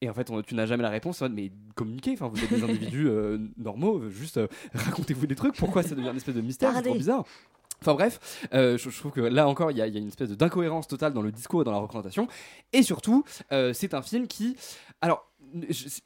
Et 0.00 0.08
en 0.08 0.14
fait, 0.14 0.30
on- 0.30 0.42
tu 0.42 0.54
n'as 0.54 0.66
jamais 0.66 0.82
la 0.84 0.90
réponse. 0.90 1.18
c'est 1.18 1.24
en 1.24 1.28
mode, 1.28 1.36
Mais 1.36 1.50
communiquez, 1.74 2.12
enfin, 2.12 2.28
vous 2.32 2.42
êtes 2.42 2.50
des 2.52 2.62
individus 2.70 3.08
euh, 3.08 3.38
normaux, 3.56 4.08
juste 4.10 4.36
euh, 4.36 4.46
racontez-vous 4.74 5.26
des 5.26 5.34
trucs. 5.34 5.56
Pourquoi 5.56 5.82
ça 5.82 5.94
devient 5.96 6.10
une 6.10 6.16
espèce 6.16 6.36
de 6.36 6.40
mystère? 6.40 6.70
C'est 6.70 6.82
trop 6.82 6.94
bizarre. 6.98 7.24
Enfin 7.80 7.94
bref, 7.94 8.46
euh, 8.54 8.76
je, 8.78 8.90
je 8.90 8.98
trouve 8.98 9.12
que 9.12 9.20
là 9.20 9.46
encore, 9.48 9.70
il 9.70 9.76
y, 9.76 9.82
a 9.82 9.86
il 9.86 9.94
y 9.94 9.96
a 9.96 10.00
une 10.00 10.08
espèce 10.08 10.30
d'incohérence 10.30 10.88
totale 10.88 11.12
dans 11.12 11.22
le 11.22 11.30
discours 11.32 11.62
et 11.62 11.64
dans 11.64 11.72
la 11.72 11.78
représentation. 11.78 12.26
Et 12.72 12.82
surtout, 12.82 13.24
euh, 13.52 13.72
c'est 13.72 13.94
un 13.94 14.02
film 14.02 14.26
qui... 14.26 14.56
Alors, 15.00 15.24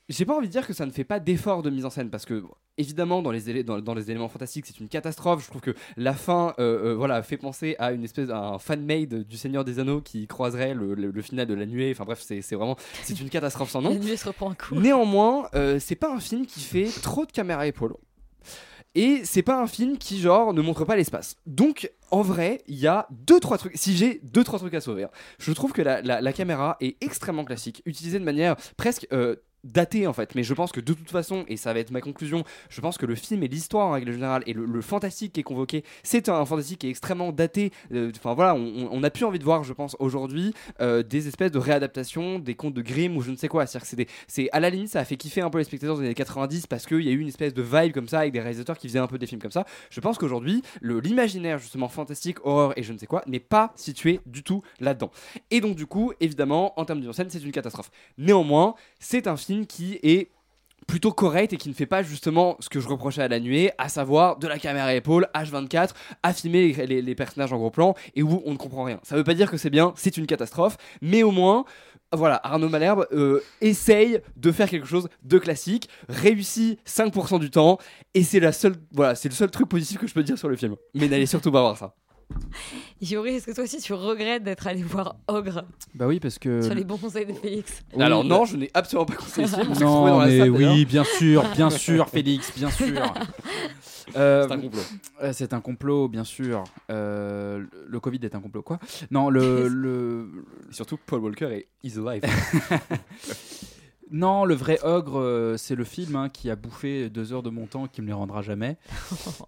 j'ai 0.08 0.24
pas 0.24 0.36
envie 0.36 0.46
de 0.46 0.52
dire 0.52 0.66
que 0.66 0.72
ça 0.72 0.86
ne 0.86 0.92
fait 0.92 1.02
pas 1.04 1.18
d'effort 1.18 1.62
de 1.62 1.70
mise 1.70 1.84
en 1.84 1.90
scène, 1.90 2.10
parce 2.10 2.24
que 2.24 2.44
évidemment, 2.78 3.22
dans 3.22 3.32
les, 3.32 3.50
élé- 3.50 3.64
dans, 3.64 3.80
dans 3.80 3.94
les 3.94 4.08
éléments 4.10 4.28
fantastiques, 4.28 4.66
c'est 4.66 4.78
une 4.78 4.88
catastrophe. 4.88 5.42
Je 5.44 5.48
trouve 5.48 5.60
que 5.60 5.74
la 5.96 6.14
fin 6.14 6.54
euh, 6.60 6.90
euh, 6.90 6.94
voilà, 6.94 7.22
fait 7.24 7.36
penser 7.38 7.74
à 7.80 7.90
une 7.92 8.04
espèce 8.04 8.30
à 8.30 8.38
un 8.38 8.58
fan-made 8.60 9.26
du 9.26 9.36
Seigneur 9.36 9.64
des 9.64 9.78
Anneaux 9.80 10.00
qui 10.00 10.26
croiserait 10.28 10.74
le, 10.74 10.94
le- 10.94 11.10
le 11.10 11.22
final 11.22 11.46
de 11.46 11.54
la 11.54 11.66
nuée. 11.66 11.90
Enfin 11.92 12.04
bref, 12.04 12.22
c'est 12.24 12.40
c'est 12.40 12.54
vraiment... 12.54 12.76
C'est 13.02 13.18
une 13.20 13.30
catastrophe 13.30 13.70
sans 13.70 13.82
nom. 13.82 13.90
La 13.94 13.98
nuée 13.98 14.16
se 14.16 14.26
reprend 14.28 14.50
un 14.50 14.54
coup. 14.54 14.76
Néanmoins, 14.76 15.48
euh, 15.54 15.78
c'est 15.80 15.96
pas 15.96 16.12
un 16.14 16.20
film 16.20 16.46
qui 16.46 16.60
fait 16.60 16.88
trop 17.02 17.26
de 17.26 17.32
caméra 17.32 17.66
épaule. 17.66 17.94
Et 18.94 19.22
c'est 19.24 19.42
pas 19.42 19.60
un 19.60 19.66
film 19.66 19.96
qui, 19.96 20.20
genre, 20.20 20.52
ne 20.52 20.60
montre 20.60 20.84
pas 20.84 20.96
l'espace. 20.96 21.36
Donc, 21.46 21.90
en 22.10 22.20
vrai, 22.20 22.62
il 22.66 22.76
y 22.76 22.86
a 22.86 23.06
deux, 23.10 23.40
trois 23.40 23.56
trucs. 23.56 23.72
Si 23.76 23.96
j'ai 23.96 24.20
deux, 24.22 24.44
trois 24.44 24.58
trucs 24.58 24.74
à 24.74 24.80
sauver, 24.80 25.04
hein, 25.04 25.10
je 25.38 25.52
trouve 25.52 25.72
que 25.72 25.80
la, 25.82 26.32
caméra 26.32 26.76
est 26.80 27.02
extrêmement 27.02 27.44
classique, 27.44 27.82
utilisée 27.86 28.18
de 28.18 28.24
manière 28.24 28.56
presque. 28.76 29.06
euh, 29.12 29.36
datée 29.64 30.06
en 30.06 30.12
fait, 30.12 30.34
mais 30.34 30.42
je 30.42 30.54
pense 30.54 30.72
que 30.72 30.80
de 30.80 30.92
toute 30.92 31.10
façon, 31.10 31.44
et 31.48 31.56
ça 31.56 31.72
va 31.72 31.80
être 31.80 31.90
ma 31.90 32.00
conclusion, 32.00 32.44
je 32.68 32.80
pense 32.80 32.98
que 32.98 33.06
le 33.06 33.14
film 33.14 33.42
et 33.42 33.48
l'histoire 33.48 33.86
en 33.86 33.92
règle 33.92 34.12
générale 34.12 34.42
et 34.46 34.52
le, 34.52 34.82
fantastique 34.82 35.34
qui 35.34 35.40
est 35.40 35.44
convoqué, 35.44 35.84
c'est 36.02 36.28
un 36.28 36.44
fantastique 36.44 36.80
qui 36.80 36.88
est 36.88 36.90
extrêmement 36.90 37.32
daté. 37.32 37.72
Euh, 37.92 38.10
Enfin 38.16 38.34
voilà, 38.34 38.54
on, 38.54 38.88
on 38.90 39.02
a 39.02 39.10
plus 39.10 39.24
envie 39.24 39.38
de 39.38 39.44
voir, 39.44 39.64
je 39.64 39.72
pense, 39.72 39.96
aujourd'hui, 39.98 40.54
euh, 40.80 41.02
des 41.02 41.28
espèces 41.28 41.52
de 41.52 41.58
réadaptations 41.58 42.38
des 42.38 42.54
contes 42.54 42.74
de 42.74 42.82
Grimm 42.82 43.16
ou 43.16 43.22
je 43.22 43.30
ne 43.30 43.36
sais 43.36 43.48
quoi. 43.48 43.66
C'est-à-dire 43.66 44.06
que 44.06 44.12
c'est 44.26 44.48
à 44.52 44.60
la 44.60 44.70
limite, 44.70 44.88
ça 44.88 45.00
a 45.00 45.04
fait 45.04 45.16
kiffer 45.16 45.40
un 45.40 45.50
peu 45.50 45.58
les 45.58 45.64
spectateurs 45.64 45.96
des 45.98 46.04
années 46.04 46.14
90 46.14 46.66
parce 46.66 46.86
qu'il 46.86 47.02
y 47.02 47.08
a 47.08 47.12
eu 47.12 47.18
une 47.18 47.28
espèce 47.28 47.54
de 47.54 47.62
vibe 47.62 47.92
comme 47.92 48.08
ça 48.08 48.20
avec 48.20 48.32
des 48.32 48.40
réalisateurs 48.40 48.76
qui 48.78 48.88
faisaient 48.88 48.98
un 48.98 49.06
peu 49.06 49.18
des 49.18 49.26
films 49.26 49.40
comme 49.40 49.52
ça. 49.52 49.64
Je 49.90 50.00
pense 50.00 50.18
qu'aujourd'hui, 50.18 50.62
l'imaginaire 50.82 51.58
justement 51.58 51.88
fantastique, 51.88 52.38
horreur 52.44 52.76
et 52.76 52.82
je 52.82 52.92
ne 52.92 52.98
sais 52.98 53.06
quoi 53.06 53.22
n'est 53.26 53.40
pas 53.40 53.72
situé 53.76 54.20
du 54.26 54.42
tout 54.42 54.62
là-dedans. 54.80 55.10
Et 55.50 55.60
donc 55.60 55.76
du 55.76 55.86
coup, 55.86 56.12
évidemment, 56.20 56.78
en 56.78 56.84
termes 56.84 57.00
de 57.00 57.12
scène, 57.12 57.30
c'est 57.30 57.42
une 57.42 57.52
catastrophe. 57.52 57.90
Néanmoins, 58.18 58.74
c'est 58.98 59.26
un 59.26 59.36
film 59.36 59.51
qui 59.60 59.98
est 60.02 60.30
plutôt 60.88 61.12
correct 61.12 61.52
et 61.52 61.56
qui 61.56 61.68
ne 61.68 61.74
fait 61.74 61.86
pas 61.86 62.02
justement 62.02 62.56
ce 62.58 62.68
que 62.68 62.80
je 62.80 62.88
reprochais 62.88 63.22
à 63.22 63.28
la 63.28 63.38
nuée, 63.40 63.70
à 63.78 63.88
savoir 63.88 64.36
de 64.38 64.48
la 64.48 64.58
caméra 64.58 64.86
à 64.88 64.94
épaule, 64.94 65.28
H24, 65.34 65.90
à 66.22 66.32
filmer 66.34 66.72
les, 66.86 67.00
les- 67.00 67.14
personnages 67.14 67.52
en 67.52 67.56
gros 67.58 67.70
plan 67.70 67.94
et 68.16 68.22
où 68.22 68.42
on 68.44 68.50
ne 68.52 68.56
comprend 68.56 68.82
rien. 68.84 68.98
Ça 69.04 69.14
veut 69.16 69.24
pas 69.24 69.34
dire 69.34 69.50
que 69.50 69.56
c'est 69.56 69.70
bien, 69.70 69.92
c'est 69.96 70.16
une 70.16 70.26
catastrophe, 70.26 70.76
mais 71.00 71.22
au 71.22 71.30
moins, 71.30 71.64
voilà, 72.12 72.40
Arnaud 72.42 72.68
Malherbe 72.68 73.06
euh, 73.12 73.40
essaye 73.60 74.20
de 74.36 74.52
faire 74.52 74.68
quelque 74.68 74.86
chose 74.88 75.08
de 75.22 75.38
classique, 75.38 75.88
réussit 76.08 76.78
5% 76.86 77.38
du 77.38 77.50
temps, 77.50 77.78
et 78.12 78.22
c'est 78.24 78.40
la 78.40 78.52
seule, 78.52 78.74
voilà, 78.92 79.14
c'est 79.14 79.28
le 79.28 79.34
seul 79.34 79.50
truc 79.50 79.68
positif 79.68 79.98
que 79.98 80.06
je 80.08 80.12
peux 80.12 80.24
dire 80.24 80.36
sur 80.36 80.48
le 80.48 80.56
film. 80.56 80.74
Mais 80.94 81.08
n'allez 81.08 81.26
surtout 81.26 81.52
pas 81.52 81.60
voir 81.60 81.78
ça. 81.78 81.94
Yuri, 83.00 83.34
est-ce 83.36 83.46
que 83.46 83.52
toi 83.52 83.64
aussi 83.64 83.78
tu 83.80 83.92
regrettes 83.92 84.44
d'être 84.44 84.66
allé 84.66 84.82
voir 84.82 85.16
Ogre 85.28 85.64
Bah 85.94 86.06
oui, 86.06 86.20
parce 86.20 86.38
que. 86.38 86.62
sur 86.62 86.74
les 86.74 86.84
bons 86.84 86.96
conseils 86.98 87.26
de 87.26 87.32
Félix 87.32 87.82
Oui, 87.94 88.02
Alors 88.02 88.24
non, 88.24 88.44
je 88.44 88.56
n'ai 88.56 88.70
absolument 88.74 89.06
pas 89.06 89.14
conseillé 89.16 89.46
ce 89.46 89.56
film. 89.56 89.68
on 89.70 89.74
s'est 89.74 89.84
retrouvés 89.84 90.10
dans 90.10 90.16
Non, 90.16 90.20
la 90.20 90.26
mais 90.26 90.38
salle, 90.38 90.50
oui, 90.50 90.84
bien 90.84 91.04
sûr, 91.04 91.44
bien 91.56 91.70
sûr, 91.86 92.08
Félix, 92.08 92.52
bien 92.56 92.70
sûr. 92.70 93.02
Euh, 94.16 94.46
C'est 94.46 94.52
un 94.54 94.58
complot. 94.60 94.80
euh, 95.22 95.32
c'est 95.32 95.52
un 95.54 95.60
complot, 95.60 96.08
bien 96.08 96.24
sûr. 96.24 96.64
Euh, 96.90 97.58
le- 97.60 97.68
le 97.88 98.00
Covid 98.00 98.18
est 98.22 98.34
un 98.34 98.40
complot, 98.40 98.62
quoi 98.62 98.78
Non, 99.10 99.30
le, 99.30 99.68
le... 99.68 100.28
Surtout 100.70 100.98
Paul 101.06 101.20
Walker 101.20 101.46
est 101.46 101.66
is 101.82 101.98
alive. 101.98 102.22
non, 104.12 104.44
le 104.44 104.54
vrai 104.54 104.78
ogre, 104.84 105.18
euh, 105.18 105.56
c'est 105.56 105.74
le 105.74 105.84
film 105.84 106.14
hein, 106.16 106.28
qui 106.28 106.50
a 106.50 106.56
bouffé 106.56 107.10
deux 107.10 107.32
heures 107.32 107.42
de 107.42 107.50
mon 107.50 107.66
temps, 107.66 107.88
qui 107.88 108.00
me 108.02 108.06
les 108.06 108.12
rendra 108.12 108.42
jamais. 108.42 108.76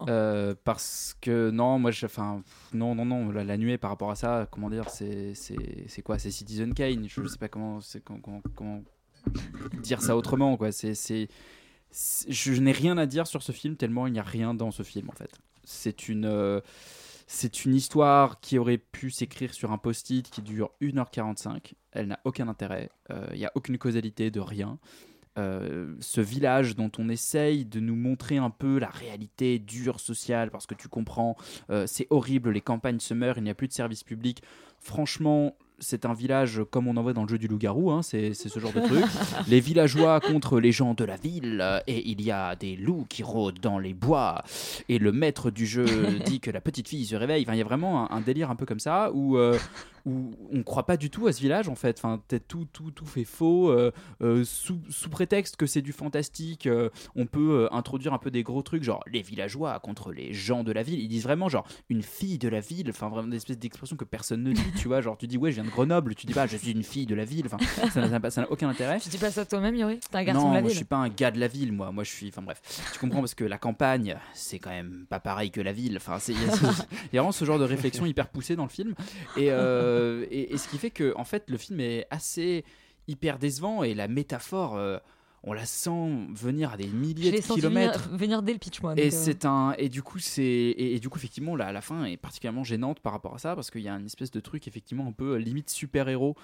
Euh, 0.09 0.53
parce 0.63 1.15
que 1.21 1.49
non, 1.49 1.79
moi, 1.79 1.91
enfin, 2.03 2.41
non, 2.73 2.93
non, 2.95 3.05
non, 3.05 3.31
la, 3.31 3.43
la 3.43 3.57
nuée 3.57 3.77
par 3.77 3.89
rapport 3.91 4.11
à 4.11 4.15
ça, 4.15 4.47
comment 4.51 4.69
dire, 4.69 4.89
c'est, 4.89 5.33
c'est, 5.33 5.85
c'est 5.87 6.01
quoi 6.01 6.19
C'est 6.19 6.31
Citizen 6.31 6.73
Kane. 6.73 7.07
Je 7.07 7.25
sais 7.27 7.37
pas 7.37 7.47
comment, 7.47 7.79
c'est 7.81 8.03
comment, 8.03 8.19
comment- 8.21 8.41
comment 8.55 8.83
dire 9.81 10.01
ça 10.01 10.15
autrement, 10.15 10.57
quoi. 10.57 10.71
C'est, 10.71 10.93
c'est, 10.93 11.27
c'est- 11.91 12.31
je 12.31 12.53
n'ai 12.61 12.71
rien 12.71 12.97
à 12.97 13.05
dire 13.05 13.25
sur 13.25 13.41
ce 13.41 13.51
film 13.51 13.75
tellement 13.77 14.05
il 14.07 14.13
n'y 14.13 14.19
a 14.19 14.23
rien 14.23 14.53
dans 14.53 14.69
ce 14.71 14.83
film 14.83 15.09
en 15.09 15.13
fait. 15.13 15.31
C'est 15.63 16.07
une, 16.09 16.25
euh, 16.25 16.59
c'est 17.27 17.65
une 17.65 17.73
histoire 17.73 18.39
qui 18.39 18.57
aurait 18.57 18.77
pu 18.77 19.09
s'écrire 19.09 19.53
sur 19.53 19.71
un 19.71 19.77
post-it 19.77 20.29
qui 20.29 20.41
dure 20.41 20.71
1h45. 20.81 21.73
Elle 21.91 22.07
n'a 22.07 22.19
aucun 22.23 22.47
intérêt. 22.47 22.89
Euh, 23.11 23.27
Il 23.33 23.39
n'y 23.39 23.45
a 23.45 23.51
aucune 23.55 23.77
causalité 23.77 24.29
de 24.31 24.39
rien. 24.39 24.77
Euh, 25.37 25.95
ce 25.99 26.21
village 26.21 26.75
dont 26.75 26.91
on 26.97 27.09
essaye 27.09 27.65
de 27.65 27.81
nous 27.81 27.95
montrer 27.95 28.37
un 28.37 28.49
peu 28.49 28.79
la 28.79 28.87
réalité 28.87 29.59
dure 29.59 29.99
sociale, 29.99 30.49
parce 30.49 30.65
que 30.65 30.75
tu 30.75 30.87
comprends, 30.87 31.35
euh, 31.69 31.85
c'est 31.87 32.07
horrible, 32.09 32.51
les 32.51 32.61
campagnes 32.61 32.99
se 32.99 33.13
meurent, 33.13 33.37
il 33.37 33.43
n'y 33.43 33.49
a 33.49 33.55
plus 33.55 33.67
de 33.67 33.73
service 33.73 34.03
public. 34.03 34.41
Franchement, 34.79 35.57
c'est 35.79 36.05
un 36.05 36.13
village 36.13 36.61
comme 36.71 36.87
on 36.87 36.97
en 36.97 37.03
voit 37.03 37.13
dans 37.13 37.23
le 37.23 37.29
jeu 37.29 37.37
du 37.37 37.47
loup-garou, 37.47 37.91
hein, 37.91 38.01
c'est 38.01 38.33
ce 38.33 38.59
genre 38.59 38.73
de 38.73 38.81
truc. 38.81 39.05
les 39.47 39.59
villageois 39.59 40.19
contre 40.19 40.59
les 40.59 40.71
gens 40.71 40.93
de 40.93 41.03
la 41.03 41.17
ville, 41.17 41.81
et 41.87 42.09
il 42.09 42.21
y 42.21 42.31
a 42.31 42.55
des 42.55 42.75
loups 42.75 43.05
qui 43.09 43.23
rôdent 43.23 43.59
dans 43.59 43.79
les 43.79 43.93
bois, 43.93 44.43
et 44.89 44.99
le 44.99 45.11
maître 45.11 45.51
du 45.51 45.65
jeu 45.65 45.85
dit 46.25 46.39
que 46.39 46.51
la 46.51 46.61
petite 46.61 46.87
fille 46.87 47.05
se 47.05 47.15
réveille. 47.15 47.43
Enfin, 47.43 47.53
il 47.53 47.59
y 47.59 47.61
a 47.61 47.65
vraiment 47.65 48.11
un, 48.11 48.15
un 48.15 48.21
délire 48.21 48.49
un 48.49 48.55
peu 48.55 48.65
comme 48.65 48.79
ça, 48.79 49.11
où, 49.13 49.37
euh, 49.37 49.57
où 50.05 50.31
on 50.51 50.57
ne 50.57 50.63
croit 50.63 50.85
pas 50.85 50.97
du 50.97 51.09
tout 51.09 51.27
à 51.27 51.33
ce 51.33 51.41
village, 51.41 51.67
en 51.67 51.75
fait. 51.75 51.97
Enfin, 51.99 52.21
peut-être 52.27 52.47
tout, 52.47 52.67
tout, 52.71 52.91
tout 52.91 53.05
fait 53.05 53.23
faux, 53.23 53.69
euh, 53.69 53.91
euh, 54.21 54.43
sous, 54.43 54.79
sous 54.89 55.09
prétexte 55.09 55.55
que 55.55 55.65
c'est 55.65 55.81
du 55.81 55.91
fantastique, 55.91 56.69
on 57.15 57.25
peut 57.25 57.67
introduire 57.71 58.13
un 58.13 58.17
peu 58.17 58.31
des 58.31 58.43
gros 58.43 58.61
trucs, 58.61 58.83
genre 58.83 59.03
les 59.11 59.21
villageois 59.21 59.79
contre 59.79 60.11
les 60.11 60.33
gens 60.33 60.63
de 60.63 60.71
la 60.71 60.83
ville. 60.83 60.99
Ils 60.99 61.07
disent 61.07 61.23
vraiment, 61.23 61.49
genre, 61.49 61.67
une 61.89 62.01
fille 62.01 62.37
de 62.37 62.47
la 62.47 62.59
ville, 62.59 62.89
enfin, 62.89 63.09
vraiment 63.09 63.27
des 63.27 63.37
espèces 63.37 63.59
d'expressions 63.59 63.95
que 63.95 64.05
personne 64.05 64.43
ne 64.43 64.53
dit, 64.53 64.71
tu 64.77 64.87
vois. 64.87 65.01
Genre, 65.01 65.17
tu 65.17 65.27
dis, 65.27 65.37
ouais, 65.37 65.51
je 65.51 65.61
viens 65.61 65.64
de 65.65 65.69
Grenoble, 65.71 66.15
tu 66.15 66.25
dis 66.25 66.33
pas, 66.33 66.47
je 66.47 66.57
suis 66.57 66.71
une 66.71 66.83
fille 66.83 67.05
de 67.05 67.15
la 67.15 67.25
ville, 67.25 67.45
enfin, 67.45 67.57
ça 67.91 68.07
n'a- 68.41 68.51
aucun 68.51 68.69
intérêt. 68.69 68.99
Tu 68.99 69.09
dis 69.09 69.17
pas 69.17 69.31
ça 69.31 69.45
toi-même, 69.45 69.75
Yuri? 69.75 69.99
T'es 69.99 70.17
un 70.17 70.23
garçon 70.23 70.41
non, 70.43 70.49
de 70.49 70.55
la 70.55 70.61
moi, 70.61 70.69
ville 70.69 70.75
je 70.75 70.75
suis 70.77 70.85
pas 70.85 70.97
un 70.97 71.09
gars 71.09 71.31
de 71.31 71.39
la 71.39 71.47
ville, 71.47 71.71
moi. 71.73 71.91
Moi, 71.91 72.03
je 72.03 72.11
suis. 72.11 72.27
Enfin 72.29 72.41
bref, 72.41 72.61
tu 72.93 72.99
comprends 72.99 73.19
parce 73.19 73.35
que 73.35 73.43
la 73.43 73.57
campagne, 73.57 74.17
c'est 74.33 74.59
quand 74.59 74.69
même 74.69 75.05
pas 75.09 75.19
pareil 75.19 75.51
que 75.51 75.61
la 75.61 75.73
ville. 75.73 75.97
Enfin, 75.97 76.17
il 76.27 76.35
y, 76.35 76.37
a 76.45 76.53
y 77.13 77.17
vraiment 77.17 77.31
ce 77.31 77.43
genre 77.45 77.59
de 77.59 77.65
réflexion 77.65 78.05
hyper 78.05 78.29
poussée 78.29 78.55
dans 78.55 78.63
le 78.63 78.69
film, 78.69 78.93
et, 79.37 79.51
euh, 79.51 80.25
et, 80.31 80.53
et 80.53 80.57
ce 80.57 80.67
qui 80.67 80.77
fait 80.77 80.91
que 80.91 81.13
en 81.17 81.23
fait, 81.25 81.43
le 81.49 81.57
film 81.57 81.79
est 81.79 82.07
assez 82.09 82.63
hyper 83.07 83.37
décevant 83.39 83.83
et 83.83 83.93
la 83.93 84.07
métaphore. 84.07 84.75
euh, 84.77 84.97
on 85.47 85.53
la 85.53 85.65
sent 85.65 86.09
venir 86.33 86.71
à 86.73 86.77
des 86.77 86.87
milliers 86.87 87.31
de 87.31 87.37
kilomètres. 87.37 88.05
venir, 88.09 88.17
venir 88.17 88.41
dès 88.41 88.53
le 88.53 88.59
pitch, 88.59 88.81
moi. 88.81 88.93
Et 88.97 89.07
euh, 89.07 89.09
c'est 89.11 89.45
un 89.45 89.73
et 89.77 89.89
du 89.89 90.01
coup 90.01 90.19
c'est 90.19 90.41
et, 90.43 90.95
et 90.95 90.99
du 90.99 91.07
coup 91.09 91.17
effectivement 91.19 91.55
la, 91.55 91.71
la 91.71 91.81
fin 91.81 92.03
est 92.05 92.17
particulièrement 92.17 92.63
gênante 92.63 92.99
par 92.99 93.13
rapport 93.13 93.35
à 93.35 93.37
ça 93.37 93.55
parce 93.55 93.69
qu'il 93.71 93.81
y 93.81 93.87
a 93.87 93.93
une 93.93 94.05
espèce 94.07 94.31
de 94.31 94.39
truc 94.39 94.67
effectivement 94.67 95.07
un 95.07 95.11
peu 95.11 95.35
euh, 95.35 95.37
limite 95.37 95.69
super 95.69 96.09
héros 96.09 96.35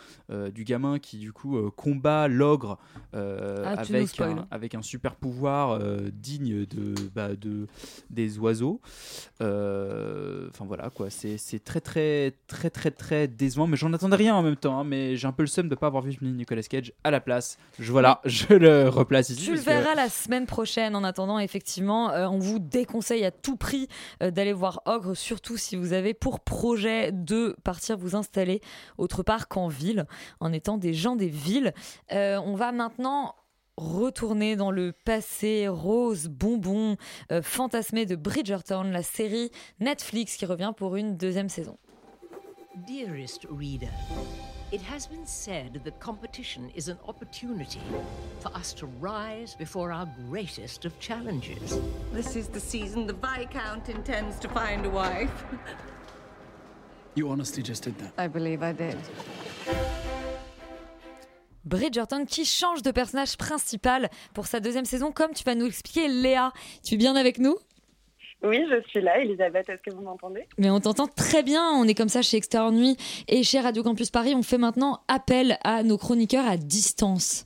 du 0.53 0.63
gamin 0.63 0.99
qui 0.99 1.17
du 1.17 1.33
coup 1.33 1.57
euh, 1.57 1.71
combat 1.75 2.27
l'ogre 2.27 2.77
euh, 3.15 3.63
Ah, 3.65 3.81
avec 3.81 4.19
un, 4.21 4.47
avec 4.51 4.75
un 4.75 4.81
super 4.81 5.15
pouvoir 5.15 5.71
euh, 5.71 6.09
digne 6.13 6.65
de 6.65 6.93
bah, 7.13 7.35
de 7.35 7.67
des 8.09 8.37
oiseaux 8.39 8.79
Euh, 9.41 10.47
enfin 10.49 10.65
voilà 10.65 10.89
quoi 10.89 11.09
c'est 11.09 11.37
c'est 11.37 11.59
très 11.63 11.81
très 11.81 12.33
très 12.47 12.69
très 12.69 12.91
très 12.91 13.27
décevant 13.27 13.67
mais 13.67 13.77
j'en 13.77 13.91
attendais 13.93 14.15
rien 14.15 14.35
en 14.35 14.43
même 14.43 14.55
temps 14.55 14.79
hein, 14.79 14.83
mais 14.83 15.15
j'ai 15.15 15.27
un 15.27 15.31
peu 15.31 15.43
le 15.43 15.47
seum 15.47 15.67
de 15.67 15.75
pas 15.75 15.87
avoir 15.87 16.03
vu 16.03 16.15
Nicolas 16.21 16.61
Cage 16.61 16.93
à 17.03 17.11
la 17.11 17.19
place 17.19 17.57
je 17.79 17.91
voilà 17.91 18.21
je 18.25 18.53
le 18.53 18.87
replace 18.95 19.29
ici 19.29 19.43
Tu 19.45 19.51
le 19.53 19.57
que- 19.57 19.63
verras 19.63 19.95
la 19.95 20.09
semaine 20.09 20.45
prochaine. 20.45 20.95
En 20.95 21.03
attendant, 21.03 21.39
effectivement, 21.39 22.11
euh, 22.11 22.27
on 22.27 22.39
vous 22.39 22.59
déconseille 22.59 23.25
à 23.25 23.31
tout 23.31 23.55
prix 23.55 23.87
euh, 24.21 24.31
d'aller 24.31 24.53
voir 24.53 24.81
Ogre, 24.85 25.13
surtout 25.15 25.57
si 25.57 25.75
vous 25.75 25.93
avez 25.93 26.13
pour 26.13 26.39
projet 26.41 27.11
de 27.11 27.55
partir 27.63 27.97
vous 27.97 28.15
installer 28.15 28.61
autre 28.97 29.23
part 29.23 29.47
qu'en 29.47 29.67
ville, 29.67 30.05
en 30.39 30.51
étant 30.53 30.77
des 30.77 30.93
gens 30.93 31.15
des 31.15 31.27
villes. 31.29 31.73
Euh, 32.11 32.39
on 32.45 32.55
va 32.55 32.71
maintenant 32.71 33.35
retourner 33.77 34.55
dans 34.55 34.69
le 34.69 34.91
passé 34.91 35.67
rose, 35.67 36.27
bonbon, 36.27 36.97
euh, 37.31 37.41
fantasmé 37.41 38.05
de 38.05 38.15
Bridgerton, 38.15 38.83
la 38.83 39.01
série 39.01 39.49
Netflix 39.79 40.35
qui 40.35 40.45
revient 40.45 40.73
pour 40.75 40.97
une 40.97 41.17
deuxième 41.17 41.49
saison. 41.49 41.77
Dearest 42.87 43.47
reader, 43.49 43.89
it 44.71 44.81
has 44.81 45.05
been 45.05 45.25
said 45.25 45.81
that 45.83 45.99
competition 45.99 46.71
is 46.73 46.87
an 46.87 46.97
opportunity 47.05 47.81
for 48.39 48.55
us 48.55 48.71
to 48.73 48.85
rise 49.01 49.53
before 49.53 49.91
our 49.91 50.07
greatest 50.29 50.85
of 50.85 50.97
challenges. 50.99 51.79
This 52.13 52.35
is 52.37 52.47
the 52.47 52.59
season 52.59 53.05
the 53.05 53.13
Viscount 53.13 53.89
intends 53.89 54.39
to 54.39 54.47
find 54.49 54.85
a 54.85 54.89
wife. 54.89 55.43
You 57.13 57.29
honestly 57.29 57.61
just 57.61 57.83
did 57.83 57.97
that. 57.99 58.13
I 58.17 58.29
believe 58.29 58.63
I 58.63 58.71
did. 58.71 58.95
Bridgerton 61.65 62.25
qui 62.25 62.45
change 62.45 62.83
de 62.83 62.91
personnage 62.91 63.35
principal 63.35 64.09
pour 64.33 64.47
sa 64.47 64.61
deuxième 64.61 64.85
saison, 64.85 65.11
comme 65.11 65.33
tu 65.33 65.43
vas 65.43 65.53
nous 65.53 65.65
l'expliquer, 65.65 66.07
Léa. 66.07 66.53
Tu 66.85 66.93
es 66.93 66.97
bien 66.97 67.17
avec 67.17 67.37
nous? 67.37 67.57
Oui, 68.43 68.65
je 68.69 68.81
suis 68.89 69.01
là, 69.01 69.19
Elisabeth, 69.19 69.69
est-ce 69.69 69.81
que 69.81 69.91
vous 69.93 70.01
m'entendez? 70.01 70.47
Mais 70.57 70.69
on 70.69 70.79
t'entend 70.79 71.07
très 71.07 71.43
bien, 71.43 71.63
on 71.75 71.87
est 71.87 71.93
comme 71.93 72.09
ça 72.09 72.21
chez 72.21 72.37
Extérieur 72.37 72.71
Nuit 72.71 72.97
et 73.27 73.43
chez 73.43 73.59
Radio 73.59 73.83
Campus 73.83 74.09
Paris, 74.09 74.33
on 74.35 74.41
fait 74.41 74.57
maintenant 74.57 74.99
appel 75.07 75.57
à 75.63 75.83
nos 75.83 75.97
chroniqueurs 75.97 76.47
à 76.47 76.57
distance. 76.57 77.45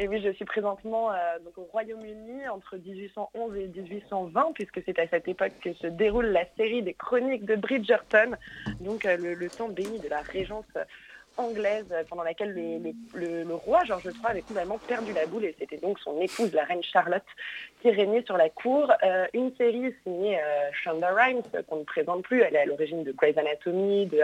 Et 0.00 0.06
oui, 0.06 0.20
je 0.22 0.30
suis 0.32 0.44
présentement 0.44 1.10
euh, 1.12 1.16
donc 1.44 1.58
au 1.58 1.64
Royaume-Uni 1.72 2.48
entre 2.48 2.76
1811 2.76 3.56
et 3.56 3.66
1820, 3.66 4.52
puisque 4.54 4.80
c'est 4.84 4.98
à 4.98 5.08
cette 5.08 5.26
époque 5.26 5.52
que 5.62 5.72
se 5.74 5.88
déroule 5.88 6.26
la 6.26 6.44
série 6.56 6.82
des 6.82 6.94
chroniques 6.94 7.44
de 7.44 7.56
Bridgerton, 7.56 8.36
donc 8.80 9.04
euh, 9.04 9.16
le, 9.16 9.34
le 9.34 9.48
temps 9.50 9.68
béni 9.68 9.98
de 9.98 10.08
la 10.08 10.20
régence 10.20 10.66
anglaise 11.38 11.86
euh, 11.92 12.02
pendant 12.08 12.22
laquelle 12.22 12.52
le, 13.14 13.54
roi 13.54 13.84
George 13.84 14.04
III 14.04 14.14
avait 14.24 14.42
complètement 14.42 14.78
perdu 14.78 15.12
la 15.12 15.26
boule 15.26 15.44
et 15.44 15.56
c'était 15.58 15.78
donc 15.78 15.98
son 16.00 16.20
épouse, 16.20 16.52
la 16.52 16.64
reine 16.64 16.82
Charlotte, 16.82 17.24
qui 17.80 17.90
régnait 17.90 18.22
sur 18.24 18.36
la 18.36 18.48
cour. 18.48 18.92
Euh, 19.02 19.26
une 19.32 19.54
série 19.56 19.94
signée 20.02 20.38
euh, 20.38 20.70
Shonda 20.72 21.10
Rhimes, 21.14 21.42
euh, 21.54 21.62
qu'on 21.62 21.76
ne 21.76 21.84
présente 21.84 22.22
plus, 22.22 22.42
elle 22.42 22.56
est 22.56 22.60
à 22.60 22.66
l'origine 22.66 23.04
de 23.04 23.12
Grey's 23.12 23.36
Anatomy, 23.36 24.06
de 24.06 24.20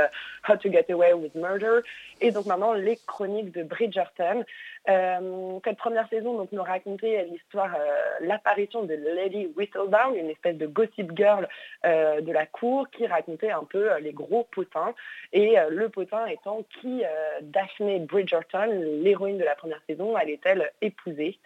How 0.49 0.57
to 0.57 0.71
Get 0.71 0.87
Away 0.91 1.12
with 1.12 1.35
Murder, 1.35 1.81
et 2.21 2.31
donc 2.31 2.47
maintenant 2.47 2.73
les 2.73 2.99
chroniques 3.07 3.53
de 3.53 3.62
Bridgerton. 3.62 4.45
Euh, 4.89 5.59
cette 5.64 5.78
première 5.78 6.09
saison 6.09 6.37
donc, 6.37 6.53
nous 6.53 6.62
racontait 6.62 7.24
l'histoire, 7.30 7.74
euh, 7.74 7.95
l'apparition 8.20 8.85
de 8.85 8.95
Lady 8.95 9.49
Whistledown, 9.57 10.14
une 10.14 10.28
espèce 10.28 10.57
de 10.57 10.66
gossip 10.66 11.16
girl 11.16 11.49
euh, 11.87 12.20
de 12.20 12.30
la 12.30 12.45
cour 12.47 12.89
qui 12.91 13.07
racontait 13.07 13.51
un 13.51 13.64
peu 13.64 13.93
euh, 13.93 13.99
les 14.01 14.12
gros 14.12 14.47
potins. 14.51 14.95
Et 15.32 15.57
le 15.70 15.89
potin 15.89 16.26
étant 16.26 16.64
qui 16.80 17.03
Daphne 17.43 18.05
Bridgerton, 18.07 18.68
l'héroïne 19.03 19.39
de 19.39 19.45
la 19.45 19.55
première 19.57 19.80
saison, 19.89 20.14
allait-elle 20.14 20.70
épouser 20.80 21.39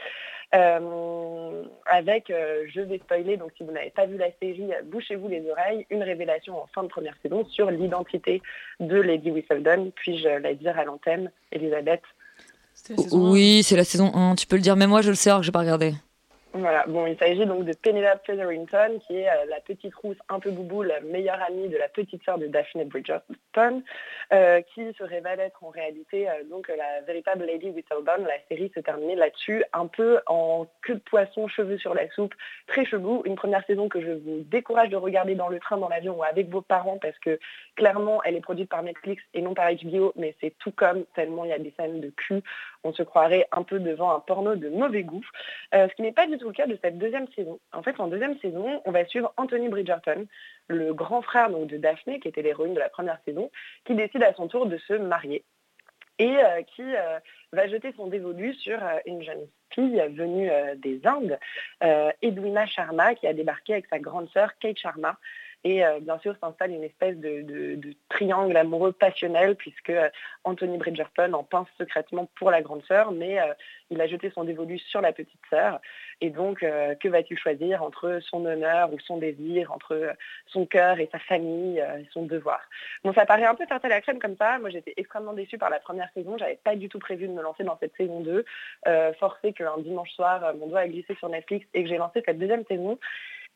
Avec, 0.53 2.27
je 2.29 2.81
vais 2.81 2.99
spoiler, 2.99 3.37
donc 3.39 3.53
si 3.57 3.65
vous 3.65 3.73
n'avez 3.73 3.91
pas 3.91 4.05
vu 4.05 4.19
la 4.19 4.31
série, 4.43 4.71
bouchez-vous 4.85 5.29
les 5.29 5.49
oreilles, 5.51 5.87
une 5.91 6.03
révélation 6.03 6.61
en 6.61 6.67
fin 6.67 6.83
de 6.83 6.89
première 6.89 7.17
saison 7.23 7.47
sur 7.47 7.71
l'identité 7.71 8.43
de 8.81 9.01
Lady 9.01 9.31
Whistledown. 9.31 9.91
Puis-je 9.93 10.29
la 10.29 10.55
dire 10.55 10.79
à 10.79 10.85
l'antenne, 10.85 11.31
Elisabeth? 11.51 12.03
Oui, 13.13 13.63
c'est 13.63 13.77
la 13.77 13.85
saison 13.85 14.15
1. 14.15 14.35
Tu 14.37 14.47
peux 14.47 14.57
le 14.57 14.63
dire, 14.63 14.77
mais 14.77 14.87
moi 14.87 15.03
je 15.03 15.11
le 15.11 15.15
sais 15.15 15.31
alors 15.31 15.41
que 15.41 15.47
j'ai 15.47 15.53
pas 15.53 15.61
regardé. 15.61 15.95
Voilà, 16.55 16.87
bon, 16.89 17.07
il 17.07 17.17
s'agit 17.19 17.45
donc 17.45 17.67
de 17.67 17.75
Penelope 17.75 18.25
Featherington, 18.25 18.99
qui 19.07 19.17
est 19.19 19.29
euh, 19.29 19.45
la 19.51 19.61
petite 19.61 19.95
rousse 19.95 20.17
un 20.31 20.41
peu 20.41 20.51
boubou, 20.51 20.83
la 20.83 21.01
meilleure 21.01 21.41
amie 21.43 21.69
de 21.69 21.77
la 21.77 21.89
petite 21.89 22.25
sœur 22.25 22.39
de 22.39 22.47
Daphne 22.47 22.85
Bridgerton, 22.85 23.83
euh, 24.33 24.63
qui 24.63 24.81
se 24.95 25.05
révèle 25.05 25.41
être 25.41 25.63
en 25.63 25.69
réalité 25.69 26.27
euh, 26.27 26.45
donc 26.51 26.69
la 26.69 27.03
véritable 27.03 27.45
Lady 27.45 27.69
Whistledown. 27.69 28.25
La 28.25 28.41
série 28.49 28.73
se 28.75 28.81
terminait 28.81 29.15
là-dessus, 29.15 29.63
un 29.75 29.87
peu 29.87 30.21
en 30.27 30.67
queue 30.81 30.95
de 30.95 31.01
poisson, 31.01 31.49
cheveux 31.49 31.77
sur 31.77 31.93
la 31.93 32.09
soupe, 32.13 32.35
très 32.67 32.87
chelou. 32.87 33.23
Une 33.27 33.37
première 33.37 33.65
saison 33.67 33.91
que 33.91 34.01
je 34.01 34.13
vous 34.13 34.41
décourage 34.47 34.89
de 34.89 34.97
regarder 34.97 35.35
dans 35.35 35.49
le 35.49 35.61
train, 35.61 35.77
dans 35.77 35.89
l'avion 35.91 36.17
ou 36.17 36.23
avec 36.23 36.49
vos 36.49 36.63
parents, 36.63 36.99
parce 36.99 37.19
que 37.19 37.39
clairement, 37.77 38.23
elle 38.23 38.37
est 38.37 38.41
produite 38.41 38.71
par 38.71 38.83
Netflix 38.83 39.23
et 39.35 39.43
non 39.43 39.53
par 39.53 39.71
HBO, 39.71 40.15
mais 40.17 40.35
c'est 40.41 40.55
tout 40.59 40.73
comme 40.73 41.05
tellement 41.15 41.45
il 41.45 41.51
y 41.51 41.55
a 41.55 41.59
des 41.59 41.75
scènes 41.79 42.01
de 42.01 42.09
cul. 42.09 42.43
On 42.85 42.95
se 42.95 43.03
croirait 43.03 43.47
un 43.53 43.65
peu 43.65 43.81
devant 43.81 44.13
un 44.13 44.21
porno 44.21 44.57
de 44.57 44.71
mauvais 44.71 45.03
goût. 45.03 45.25
Ce 45.73 45.93
qui 45.95 46.03
n'est 46.03 46.13
pas 46.13 46.27
tout 46.39 46.47
le 46.47 46.53
cas 46.53 46.67
de 46.67 46.79
cette 46.83 46.99
deuxième 46.99 47.29
saison. 47.37 47.61
En 47.73 47.83
fait, 47.83 47.99
en 48.01 48.09
deuxième 48.09 48.39
saison, 48.39 48.81
on 48.85 48.91
va 48.91 49.05
suivre 49.05 49.33
Anthony 49.37 49.69
Bridgerton, 49.69 50.27
le 50.69 50.95
grand 50.95 51.23
frère 51.23 51.51
de 51.51 51.77
Daphne, 51.77 52.21
qui 52.21 52.29
était 52.29 52.43
l'héroïne 52.43 52.75
de 52.75 52.81
la 52.81 52.89
première 52.89 53.19
saison, 53.25 53.51
qui 53.85 53.95
décide 53.95 54.23
à 54.23 54.33
son 54.35 54.49
tour 54.49 54.67
de 54.67 54.79
se 54.79 54.95
marier 54.95 55.45
et 56.19 56.37
euh, 56.37 56.63
qui 56.63 56.83
euh, 56.83 57.19
va 57.53 57.69
jeter 57.69 57.93
son 57.97 58.09
dévolu 58.09 58.55
sur 58.55 58.83
euh, 58.83 58.99
une 59.07 59.23
jeune 59.23 59.47
fille 59.73 60.03
venue 60.11 60.51
des 60.77 61.01
Indes, 61.05 61.39
Edwina 62.23 62.67
Sharma, 62.67 63.15
qui 63.15 63.27
a 63.27 63.35
débarqué 63.35 63.75
avec 63.75 63.87
sa 63.87 63.99
grande 63.99 64.29
sœur 64.31 64.57
Kate 64.59 64.79
Sharma. 64.79 65.19
Et 65.65 65.85
euh, 65.85 65.99
bien 66.01 66.19
sûr 66.21 66.37
s'installe 66.41 66.71
une 66.71 66.85
espèce 66.85 67.17
de, 67.17 67.79
triangle 68.09 68.57
amoureux 68.57 68.93
passionnel 68.93 69.57
puisque 69.57 69.91
euh, 69.91 70.09
Anthony 70.45 70.79
Bridgerton 70.79 71.33
en 71.33 71.43
pince 71.43 71.69
secrètement 71.79 72.29
pour 72.37 72.51
la 72.51 72.63
grande 72.63 72.85
sœur, 72.85 73.11
mais 73.11 73.41
euh, 73.41 73.53
il 73.91 74.01
a 74.01 74.07
jeté 74.07 74.31
son 74.31 74.45
dévolu 74.45 74.79
sur 74.79 75.01
la 75.01 75.13
petite 75.13 75.41
sœur. 75.51 75.81
Et 76.21 76.31
donc, 76.31 76.59
que 76.59 77.09
va-t-il 77.09 77.39
choisir 77.39 77.83
entre 77.83 78.19
son 78.21 78.45
honneur 78.45 78.93
ou 78.93 78.99
son 78.99 79.19
désir, 79.19 79.73
entre 79.73 80.17
son 80.47 80.67
cœur 80.67 80.99
et 80.99 81.09
sa 81.13 81.21
famille, 81.21 81.83
son 82.13 82.25
devoir? 82.25 82.61
Bon, 83.05 83.13
ça 83.13 83.25
paraît 83.25 83.45
un 83.45 83.55
peu 83.55 83.65
tarte 83.67 83.85
à 83.85 83.89
la 83.89 84.01
crème 84.01 84.19
comme 84.19 84.37
ça. 84.37 84.59
Moi, 84.59 84.71
j'étais 84.71 84.95
extrêmement 84.97 85.33
déçue 85.33 85.59
par 85.59 85.71
la 85.71 85.79
première 85.79 86.11
saison. 86.13 86.37
J'avais 86.37 86.59
pas 86.63 86.75
du 86.75 86.89
tout 86.89 86.99
prévu 86.99 87.29
de 87.29 87.33
me 87.33 87.41
lancer 87.41 87.63
dans 87.63 87.79
cette 87.79 87.97
saison 87.97 88.21
2. 88.21 88.45
Euh, 88.89 89.13
forcé 89.15 89.53
qu'un 89.53 89.79
dimanche 89.79 90.11
soir, 90.11 90.55
mon 90.57 90.67
doigt 90.67 90.81
a 90.81 90.89
glissé 90.89 91.15
sur 91.15 91.29
Netflix 91.29 91.67
et 91.73 91.85
que 91.85 91.89
j'ai 91.89 91.99
lancé 91.99 92.23
cette 92.27 92.39
deuxième 92.39 92.65
saison. 92.67 92.99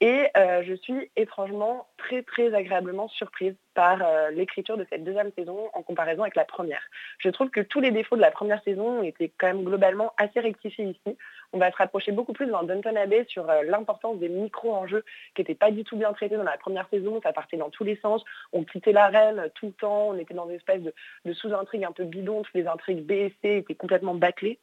Et 0.03 0.27
euh, 0.37 0.65
je 0.65 0.75
suis 0.75 1.13
étrangement 1.15 1.87
très 1.97 2.25
très 2.25 2.53
agréablement 2.55 3.07
surprise 3.07 3.55
par 3.75 4.03
euh, 4.03 4.31
l'écriture 4.31 4.77
de 4.77 4.85
cette 4.91 5.05
deuxième 5.05 5.31
saison 5.39 5.71
en 5.75 5.83
comparaison 5.83 6.23
avec 6.23 6.35
la 6.35 6.45
première. 6.45 6.83
Je 7.19 7.29
trouve 7.29 7.51
que 7.51 7.61
tous 7.61 7.79
les 7.79 7.93
défauts 7.93 8.17
de 8.17 8.21
la 8.21 8.33
première 8.33 8.61
saison 8.65 9.05
étaient 9.05 9.31
quand 9.39 9.47
même 9.47 9.63
globalement 9.63 10.13
assez 10.17 10.41
rectifiés 10.41 10.87
ici. 10.87 11.17
On 11.53 11.59
va 11.59 11.71
se 11.71 11.77
rapprocher 11.77 12.11
beaucoup 12.11 12.33
plus 12.33 12.47
dans 12.47 12.65
Downton 12.65 12.97
Abbey 12.97 13.25
sur 13.29 13.49
euh, 13.49 13.63
l'importance 13.63 14.19
des 14.19 14.29
micro-enjeux 14.29 15.05
qui 15.37 15.43
n'étaient 15.43 15.55
pas 15.55 15.71
du 15.71 15.85
tout 15.85 15.97
bien 15.97 16.13
traités 16.13 16.37
dans 16.37 16.43
la 16.43 16.59
première 16.59 16.89
saison. 16.89 17.21
Ça 17.23 17.33
partait 17.33 17.57
dans 17.57 17.71
tous 17.71 17.85
les 17.85 17.95
sens. 18.03 18.25
On 18.53 18.65
quittait 18.65 18.91
la 18.91 19.07
reine 19.07 19.39
euh, 19.39 19.49
tout 19.55 19.67
le 19.67 19.73
temps. 19.73 20.09
On 20.09 20.19
était 20.19 20.35
dans 20.35 20.49
une 20.49 20.57
espèce 20.57 20.83
de, 20.83 21.33
sous-intrigues 21.33 21.85
un 21.85 21.93
peu 21.93 22.03
bidon. 22.03 22.43
Toutes 22.43 22.57
les 22.57 22.67
intrigues 22.67 23.07
B 23.07 23.13
étaient 23.13 23.65
complètement 23.79 24.17
bâclées. 24.17 24.59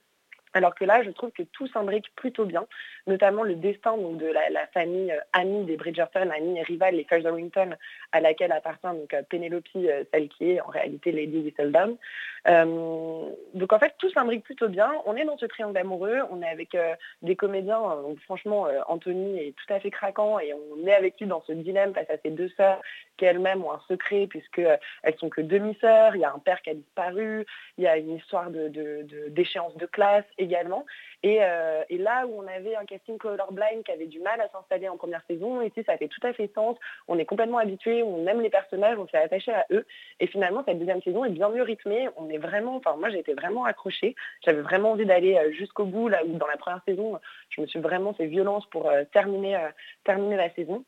Alors 0.53 0.73
que 0.73 0.83
là, 0.83 1.03
je 1.03 1.11
trouve 1.11 1.31
que 1.31 1.43
tout 1.43 1.67
s'imbrique 1.67 2.13
plutôt 2.15 2.45
bien, 2.45 2.65
notamment 3.05 3.43
le 3.43 3.55
destin 3.55 3.97
de 3.97 4.25
la, 4.25 4.65
famille 4.73 5.11
euh, 5.11 5.19
amie 5.33 5.65
des 5.65 5.77
Bridgerton, 5.77 6.29
amie 6.29 6.57
et 6.57 6.63
rivale, 6.63 6.95
les 6.95 7.03
Featherington, 7.03 7.75
à 8.11 8.19
laquelle 8.19 8.51
appartient 8.51 8.87
donc 8.87 9.13
euh, 9.13 9.21
Penelope, 9.29 9.65
euh, 9.75 10.03
celle 10.11 10.27
qui 10.29 10.51
est 10.51 10.61
en 10.61 10.67
réalité 10.67 11.11
Lady 11.11 11.39
Whistledown. 11.39 11.97
Donc 12.45 13.73
en 13.73 13.79
fait, 13.79 13.93
tout 13.99 14.09
s'imbrique 14.11 14.43
plutôt 14.43 14.69
bien. 14.69 14.91
On 15.05 15.15
est 15.15 15.25
dans 15.25 15.37
ce 15.37 15.45
triangle 15.45 15.77
amoureux, 15.77 16.19
on 16.31 16.41
est 16.41 16.49
avec 16.49 16.75
des 17.21 17.35
comédiens, 17.35 17.81
euh, 17.81 18.01
donc, 18.01 18.19
franchement, 18.21 18.67
Anthony 18.87 19.39
est 19.39 19.55
tout 19.55 19.73
à 19.73 19.79
fait 19.79 19.91
craquant 19.91 20.39
et 20.39 20.53
on 20.53 20.87
est 20.87 20.93
avec 20.93 21.19
lui 21.19 21.27
dans 21.27 21.43
ce 21.45 21.51
dilemme 21.51 21.93
face 21.93 22.09
à 22.09 22.17
ses 22.23 22.31
deux 22.31 22.49
sœurs 22.49 22.81
qui 23.17 23.25
elles-mêmes 23.25 23.63
ont 23.63 23.71
un 23.71 23.81
secret 23.87 24.27
puisque 24.27 24.59
euh, 24.59 24.77
elles 25.03 25.17
sont 25.17 25.29
que 25.29 25.41
demi-sœurs, 25.41 26.15
il 26.15 26.21
y 26.21 26.25
a 26.25 26.33
un 26.33 26.39
père 26.39 26.61
qui 26.61 26.69
a 26.69 26.73
disparu, 26.73 27.45
il 27.77 27.83
y 27.83 27.87
a 27.87 27.97
une 27.97 28.15
histoire 28.15 28.49
de- 28.49 28.69
d'échéance 29.27 29.75
de 29.77 29.85
classe 29.85 30.25
également. 30.39 30.85
Et, 31.21 31.39
euh, 31.41 31.83
et 31.89 31.97
là 31.97 32.25
où 32.25 32.41
on 32.41 32.47
avait 32.47 32.75
un 32.75 32.85
casting 32.85 33.17
colorblind 33.17 33.83
qui 33.83 33.91
avait 33.91 34.07
du 34.07 34.19
mal 34.19 34.41
à 34.41 34.49
s'installer 34.49 34.89
en 34.89 34.97
première 34.97 35.23
saison, 35.27 35.61
ici 35.61 35.83
ça 35.85 35.97
fait 35.97 36.07
tout 36.07 36.25
à 36.25 36.33
fait 36.33 36.49
sens. 36.55 36.77
On 37.07 37.19
est 37.19 37.25
complètement 37.25 37.59
habitué, 37.59 38.01
on 38.01 38.25
aime 38.25 38.41
les 38.41 38.49
personnages, 38.49 38.97
on 38.97 39.07
s'est 39.07 39.17
attaché 39.17 39.51
à 39.51 39.65
eux. 39.71 39.85
Et 40.19 40.27
finalement, 40.27 40.63
cette 40.65 40.79
deuxième 40.79 41.01
saison 41.01 41.25
est 41.25 41.29
bien 41.29 41.49
mieux 41.49 41.63
rythmée. 41.63 42.09
On 42.17 42.29
est 42.29 42.37
vraiment, 42.37 42.77
enfin 42.77 42.95
moi 42.95 43.09
été 43.19 43.33
vraiment 43.33 43.65
accrochée. 43.65 44.15
J'avais 44.43 44.61
vraiment 44.61 44.91
envie 44.91 45.05
d'aller 45.05 45.35
euh, 45.35 45.51
jusqu'au 45.51 45.85
bout, 45.85 46.07
là 46.07 46.23
où 46.25 46.37
dans 46.37 46.47
la 46.47 46.57
première 46.57 46.81
saison, 46.85 47.19
je 47.49 47.61
me 47.61 47.67
suis 47.67 47.79
vraiment 47.79 48.13
fait 48.13 48.25
violence 48.25 48.65
pour 48.67 48.89
euh, 48.89 49.03
terminer 49.11 49.57
la 50.05 50.53
saison. 50.55 50.85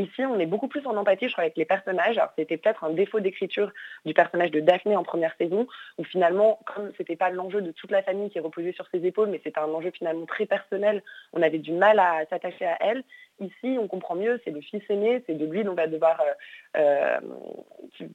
Ici, 0.00 0.24
on 0.24 0.38
est 0.38 0.46
beaucoup 0.46 0.68
plus 0.68 0.86
en 0.86 0.96
empathie, 0.96 1.28
je 1.28 1.38
avec 1.38 1.58
les 1.58 1.66
personnages. 1.66 2.16
Alors, 2.16 2.32
c'était 2.38 2.56
peut-être 2.56 2.84
un 2.84 2.90
défaut 2.90 3.20
d'écriture 3.20 3.70
du 4.06 4.14
personnage 4.14 4.50
de 4.50 4.60
Daphné 4.60 4.96
en 4.96 5.02
première 5.02 5.34
saison, 5.36 5.66
où 5.98 6.04
finalement, 6.04 6.58
comme 6.64 6.90
c'était 6.96 7.16
pas 7.16 7.28
l'enjeu 7.28 7.60
de 7.60 7.70
toute 7.70 7.90
la 7.90 8.02
famille 8.02 8.30
qui 8.30 8.40
reposait 8.40 8.72
sur 8.72 8.86
ses 8.88 9.04
épaules, 9.04 9.28
mais 9.28 9.42
c'était 9.44 9.60
un 9.60 9.68
enjeu 9.68 9.90
finalement 9.90 10.24
très 10.24 10.46
personnel, 10.46 11.02
on 11.34 11.42
avait 11.42 11.58
du 11.58 11.72
mal 11.72 11.98
à 11.98 12.24
s'attacher 12.30 12.64
à 12.64 12.78
elle. 12.80 13.04
Ici, 13.40 13.76
on 13.78 13.88
comprend 13.88 14.14
mieux, 14.14 14.40
c'est 14.44 14.50
le 14.50 14.62
fils 14.62 14.82
aîné, 14.88 15.22
c'est 15.26 15.34
de 15.34 15.44
lui 15.44 15.62
va 15.62 15.86
devoir, 15.86 16.20
euh, 16.20 16.80
euh, 16.80 17.20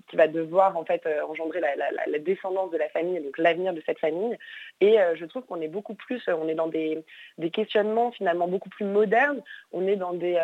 qui, 0.07 0.15
va 0.15 0.27
devoir 0.27 0.77
en 0.77 0.85
fait 0.85 1.05
euh, 1.05 1.23
engendrer 1.23 1.59
la, 1.59 2.19
descendance 2.19 2.71
de 2.71 2.77
la 2.77 2.89
famille, 2.89 3.19
donc 3.19 3.37
l'avenir 3.37 3.73
de 3.73 3.81
cette 3.85 3.99
famille. 3.99 4.35
Et 4.81 4.97
je 5.15 5.25
trouve 5.25 5.43
qu'on 5.45 5.61
est 5.61 5.67
beaucoup 5.67 5.93
plus, 5.93 6.27
on 6.29 6.47
est 6.47 6.55
dans 6.55 6.67
des, 6.67 7.03
questionnements 7.53 8.11
finalement 8.11 8.47
beaucoup 8.47 8.69
plus 8.69 8.85
modernes. 8.85 9.41
On 9.71 9.85
est 9.87 9.97
dans 9.97 10.13
des 10.13 10.39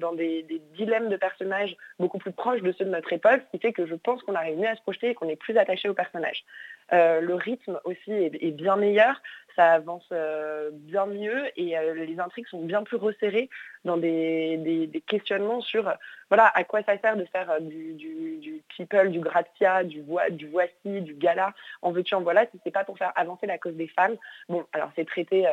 dans 0.00 0.12
des, 0.12 0.44
dilemmes 0.74 1.08
de 1.08 1.16
personnages 1.16 1.76
beaucoup 1.98 2.18
plus 2.18 2.32
proches 2.32 2.62
de 2.62 2.72
ceux 2.72 2.84
de 2.84 2.90
notre 2.90 3.12
époque, 3.12 3.42
ce 3.46 3.50
qui 3.56 3.62
fait 3.62 3.72
que 3.72 3.86
je 3.86 3.94
pense 3.94 4.22
qu'on 4.22 4.34
arrive 4.34 4.58
mieux 4.58 4.68
à 4.68 4.74
se 4.74 4.82
projeter 4.82 5.10
et 5.10 5.14
qu'on 5.14 5.28
est 5.28 5.36
plus 5.36 5.56
attaché 5.56 5.88
aux 5.88 5.94
personnages. 5.94 6.44
Euh, 6.92 7.20
le 7.20 7.34
rythme 7.34 7.78
aussi 7.84 8.10
est, 8.10 8.50
bien 8.50 8.74
meilleur, 8.74 9.22
ça 9.54 9.72
avance 9.74 10.08
euh, 10.10 10.70
bien 10.72 11.06
mieux 11.06 11.46
et 11.56 11.78
euh, 11.78 11.94
les 11.94 12.18
intrigues 12.18 12.48
sont 12.48 12.64
bien 12.64 12.82
plus 12.82 12.96
resserrées 12.96 13.48
dans 13.84 13.96
des, 13.96 14.90
questionnements 15.06 15.60
sur 15.60 15.92
voilà 16.28 16.50
à 16.54 16.64
quoi 16.64 16.82
ça 16.82 16.98
sert 16.98 17.16
de 17.16 17.24
faire 17.26 17.60
du, 17.60 17.94
du, 17.94 18.38
du 18.38 18.62
people, 18.76 19.10
du 19.10 19.20
gratia, 19.20 19.84
du, 19.84 20.02
du 20.30 20.48
voici, 20.48 21.00
du 21.00 21.14
gala, 21.14 21.54
en 21.82 21.92
veux-tu, 21.92 22.14
en 22.14 22.22
voilà, 22.22 22.46
si 22.46 22.60
c'est 22.64 22.72
pas 22.72 22.84
pour 22.84 22.98
faire 22.98 23.12
avancer 23.14 23.46
la 23.46 23.58
cause 23.58 23.74
des 23.74 23.88
femmes. 23.88 24.16
Bon, 24.48 24.64
alors 24.72 24.90
c'est 24.96 25.06
traité 25.06 25.46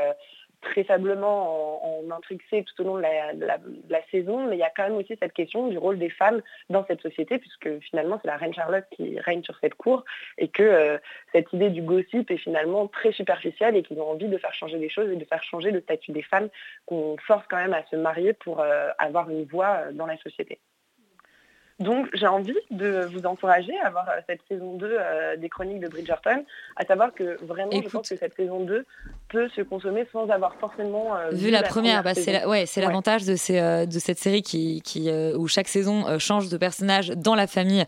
très 0.62 0.84
faiblement 0.84 1.84
en, 1.84 2.10
en 2.10 2.20
tout 2.22 2.82
au 2.82 2.84
long 2.84 2.98
de 2.98 3.46
la 3.90 4.02
saison, 4.12 4.48
mais 4.48 4.56
il 4.56 4.60
y 4.60 4.64
a 4.64 4.72
quand 4.76 4.84
même 4.84 4.96
aussi 4.98 5.16
cette 5.22 5.34
question 5.34 5.68
du 5.68 5.78
rôle 5.78 6.00
des 6.00 6.10
femmes 6.10 6.42
dans 6.70 6.86
cette 6.86 7.02
société, 7.02 7.38
puisque 7.38 7.80
finalement 7.80 8.20
c'est 8.22 8.28
la 8.28 8.38
reine 8.38 8.54
Charlotte 8.54 8.86
qui 8.92 9.20
règne 9.20 9.44
sur 9.44 9.58
cette 9.60 9.76
cour, 9.76 10.04
et 10.38 10.48
que 10.48 10.64
euh, 10.64 10.98
cette 11.32 11.52
idée 11.54 11.70
du 11.70 11.82
gossip 11.82 12.30
est 12.32 12.38
finalement 12.38 12.88
très 12.88 13.12
superficielle 13.12 13.76
et 13.76 13.84
qu'ils 13.84 14.00
ont 14.00 14.10
envie 14.10 14.28
de 14.28 14.38
faire 14.38 14.54
changer 14.54 14.78
les 14.78 14.90
choses 14.90 15.12
et 15.12 15.16
de 15.16 15.26
faire 15.26 15.44
changer 15.44 15.72
le 15.72 15.82
statut 15.82 16.12
des 16.12 16.24
femmes 16.24 16.50
qu'on 16.86 17.16
force 17.26 17.46
quand 17.50 17.58
même 17.58 17.74
à 17.74 17.86
se 17.86 17.96
marier 17.96 18.34
pour 18.34 18.60
euh, 18.60 18.90
avoir 18.98 19.30
une 19.30 19.46
voix 19.46 19.78
euh, 19.78 19.92
dans 19.92 20.06
la 20.06 20.18
société. 20.18 20.60
Donc 21.80 22.08
j'ai 22.14 22.26
envie 22.26 22.58
de 22.72 23.08
vous 23.14 23.26
encourager 23.28 23.74
à 23.84 23.92
voir 23.92 24.08
euh, 24.10 24.20
cette 24.28 24.40
saison 24.50 24.78
2 24.78 24.88
euh, 25.00 25.38
des 25.38 25.48
chroniques 25.48 25.80
de 25.80 25.88
Bridgerton, 25.88 26.44
à 26.76 26.86
savoir 26.86 27.14
que 27.14 27.38
vraiment 27.46 27.72
je 27.84 27.88
pense 27.90 28.10
que 28.10 28.18
cette 28.18 28.36
saison 28.36 28.62
2 28.62 28.84
peut 29.30 29.48
se 29.56 29.62
consommer 29.62 30.08
sans 30.12 30.28
avoir 30.30 30.56
forcément 30.56 31.16
euh, 31.16 31.30
Vu 31.32 31.52
la 31.52 31.62
première, 31.62 32.02
bah, 32.02 32.16
c'est 32.16 32.32
la- 32.34 32.48
ouais, 32.50 32.66
c'est 32.66 32.82
l'avantage 32.82 33.26
de, 33.26 33.36
ces, 33.36 33.60
euh, 33.60 33.86
de 33.86 34.00
cette 34.00 34.18
série 34.18 34.42
qui, 34.42 34.82
qui, 34.82 35.12
où 35.12 35.48
chaque 35.48 35.68
saison 35.68 36.18
change 36.18 36.50
de 36.50 36.58
personnage 36.58 37.10
dans 37.10 37.36
la 37.36 37.46
famille 37.48 37.86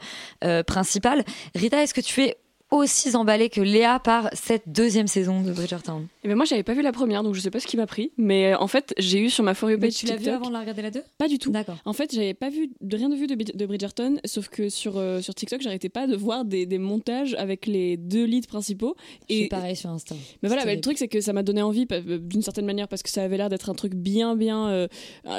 principale. 0.68 1.24
Rita, 1.56 1.82
est-ce 1.82 1.94
que 1.94 2.02
tu 2.02 2.24
es 2.24 2.38
aussi 2.72 3.16
emballée 3.16 3.50
que 3.50 3.62
Léa 3.62 4.00
par 4.00 4.30
cette 4.34 4.64
deuxième 4.68 5.08
saison 5.08 5.42
de 5.42 5.52
Bridgerton 5.52 6.06
Et 6.24 6.28
ben 6.28 6.36
moi 6.36 6.46
j'avais 6.46 6.64
pas 6.64 6.74
vu 6.74 6.82
la 6.82 6.92
première 6.92 7.24
donc 7.24 7.34
je 7.36 7.40
sais 7.42 7.50
pas 7.50 7.60
ce 7.60 7.66
qui 7.68 7.78
m'a 7.78 7.88
pris 7.88 8.12
mais 8.18 8.54
euh, 8.54 8.58
en 8.60 8.68
fait 8.68 8.94
j'ai 9.00 9.20
eu 9.20 9.30
sur 9.30 9.44
ma 9.44 9.54
for 9.56 9.72
you 9.72 9.78
Mais 9.78 9.88
page 9.88 9.96
tu 9.96 10.06
l'as 10.06 10.16
vu 10.18 10.28
avant 10.30 10.48
de 10.50 10.54
la 10.54 10.60
regarder 10.62 10.82
la 10.84 10.92
2 10.92 11.02
Pas 11.18 11.28
du 11.28 11.40
tout. 11.40 11.52
D'accord. 11.52 11.78
En 11.86 11.94
fait, 11.94 12.14
j'avais 12.14 12.34
pas 12.34 12.50
vu 12.50 12.70
de 12.82 12.96
rien 12.98 13.10
de 13.10 13.16
vu 13.16 13.26
de, 13.28 13.36
Brid- 13.36 13.56
de 13.56 13.66
Bridgerton, 13.66 14.18
sauf 14.26 14.50
que 14.50 14.70
sur 14.70 14.98
euh, 14.98 15.22
sur 15.22 15.34
TikTok, 15.34 15.62
j'arrêtais 15.62 15.90
pas 15.90 16.06
de 16.08 16.16
voir 16.16 16.46
des, 16.46 16.66
des 16.66 16.78
montages 16.78 17.34
avec 17.40 17.66
les 17.66 17.98
deux 17.98 18.26
leads 18.26 18.48
principaux. 18.48 18.96
Et 19.30 19.48
pareil 19.48 19.76
sur 19.76 19.90
Insta. 19.90 20.16
mais 20.44 20.50
voilà, 20.50 20.66
mais 20.66 20.76
le 20.76 20.82
truc 20.82 20.98
c'est 20.98 21.08
que 21.08 21.22
ça 21.22 21.34
m'a 21.34 21.44
donné 21.44 21.62
envie 21.62 21.88
euh, 21.92 22.18
d'une 22.20 22.42
certaine 22.42 22.66
manière 22.66 22.88
parce 22.88 23.02
que 23.04 23.10
ça 23.10 23.24
avait 23.24 23.38
l'air 23.38 23.50
d'être 23.50 23.70
un 23.70 23.76
truc 23.76 23.96
bien 23.96 24.36
bien 24.36 24.70
euh, 24.70 24.88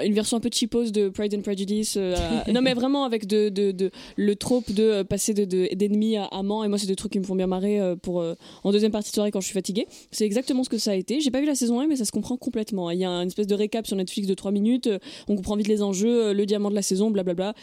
une 0.04 0.14
version 0.14 0.36
un 0.36 0.40
peu 0.40 0.50
cheapos 0.52 0.90
de 0.90 1.08
Pride 1.08 1.34
and 1.34 1.42
Prejudice. 1.42 1.94
euh, 1.96 2.16
non 2.52 2.60
mais 2.62 2.74
vraiment 2.74 3.04
avec 3.04 3.26
de, 3.26 3.48
de, 3.50 3.70
de- 3.70 3.90
le 4.16 4.34
trope 4.36 4.72
de 4.72 5.02
passer 5.04 5.32
de 5.34 5.44
de- 5.44 5.68
d'ennemi 5.74 6.16
à 6.16 6.24
amant 6.26 6.64
et 6.64 6.68
moi 6.68 6.78
c'est 6.78 6.86
des 6.86 6.96
trucs 6.96 7.16
qui 7.20 7.26
me 7.26 7.26
font 7.26 7.36
bien 7.36 7.46
marrer 7.46 7.80
euh, 7.80 7.96
pour 7.96 8.20
euh, 8.20 8.34
en 8.64 8.72
deuxième 8.72 8.92
partie 8.92 9.10
de 9.10 9.14
soirée 9.14 9.30
quand 9.30 9.40
je 9.40 9.46
suis 9.46 9.54
fatiguée. 9.54 9.86
C'est 10.10 10.24
exactement 10.24 10.64
ce 10.64 10.68
que 10.68 10.78
ça 10.78 10.92
a 10.92 10.94
été. 10.94 11.20
J'ai 11.20 11.30
pas 11.30 11.40
vu 11.40 11.46
la 11.46 11.54
saison 11.54 11.80
1 11.80 11.86
mais 11.86 11.96
ça 11.96 12.04
se 12.04 12.12
comprend 12.12 12.36
complètement. 12.36 12.90
Il 12.90 12.98
y 12.98 13.04
a 13.04 13.10
une 13.10 13.28
espèce 13.28 13.46
de 13.46 13.54
récap 13.54 13.86
sur 13.86 13.96
Netflix 13.96 14.28
de 14.28 14.34
3 14.34 14.52
minutes, 14.52 14.86
euh, 14.86 14.98
on 15.28 15.36
comprend 15.36 15.56
vite 15.56 15.68
les 15.68 15.82
enjeux, 15.82 16.32
le 16.32 16.46
diamant 16.46 16.70
de 16.70 16.74
la 16.74 16.82
saison, 16.82 17.10
blablabla. 17.10 17.54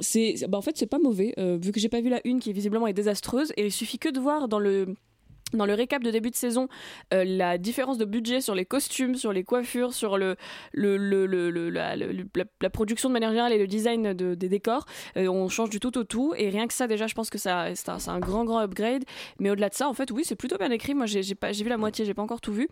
C'est 0.00 0.34
bah 0.48 0.58
en 0.58 0.62
fait 0.62 0.76
c'est 0.76 0.86
pas 0.86 0.98
mauvais 0.98 1.34
vu 1.36 1.72
que 1.72 1.80
j'ai 1.80 1.88
pas 1.88 2.00
vu 2.00 2.08
la 2.08 2.20
une 2.24 2.40
qui 2.40 2.52
visiblement 2.52 2.86
est 2.86 2.92
désastreuse 2.92 3.52
et 3.56 3.66
il 3.66 3.72
suffit 3.72 3.98
que 3.98 4.08
de 4.08 4.20
voir 4.20 4.48
dans 4.48 4.58
le 4.58 4.94
dans 5.52 5.66
le 5.66 5.74
récap 5.74 6.02
de 6.02 6.10
début 6.10 6.30
de 6.30 6.36
saison, 6.36 6.68
euh, 7.12 7.24
la 7.24 7.58
différence 7.58 7.98
de 7.98 8.04
budget 8.04 8.40
sur 8.40 8.54
les 8.54 8.64
costumes, 8.64 9.14
sur 9.14 9.32
les 9.32 9.44
coiffures, 9.44 9.92
sur 9.94 10.16
le, 10.18 10.36
le, 10.72 10.96
le- 10.96 11.26
le- 11.26 11.50
le- 11.50 11.70
la, 11.70 12.70
production 12.70 13.08
de 13.08 13.12
manière 13.12 13.30
générale 13.30 13.52
et 13.52 13.58
le 13.58 13.66
design 13.66 14.12
de- 14.14 14.34
des 14.34 14.48
décors, 14.48 14.86
euh, 15.16 15.26
on 15.28 15.48
change 15.48 15.70
du 15.70 15.80
tout 15.80 15.96
au 15.98 16.04
tout. 16.04 16.34
Et 16.36 16.48
rien 16.50 16.66
que 16.66 16.74
ça, 16.74 16.86
déjà, 16.86 17.06
je 17.06 17.14
pense 17.14 17.30
que 17.30 17.38
ça, 17.38 17.74
c'est 17.74 17.88
un, 18.08 18.18
grand, 18.20 18.44
grand 18.44 18.60
upgrade. 18.60 19.04
Mais 19.38 19.50
au-delà 19.50 19.68
de 19.68 19.74
ça, 19.74 19.88
en 19.88 19.94
fait, 19.94 20.10
oui, 20.10 20.22
c'est 20.24 20.36
plutôt 20.36 20.56
bien 20.58 20.70
écrit. 20.70 20.94
Moi, 20.94 21.06
j'ai 21.06 21.22
j'ai 21.22 21.34
pas- 21.34 21.52
j'ai 21.52 21.64
vu 21.64 21.70
la 21.70 21.78
moitié, 21.78 22.04
j'ai 22.04 22.14
pas 22.14 22.22
encore 22.22 22.40
tout 22.40 22.52
vu. 22.52 22.68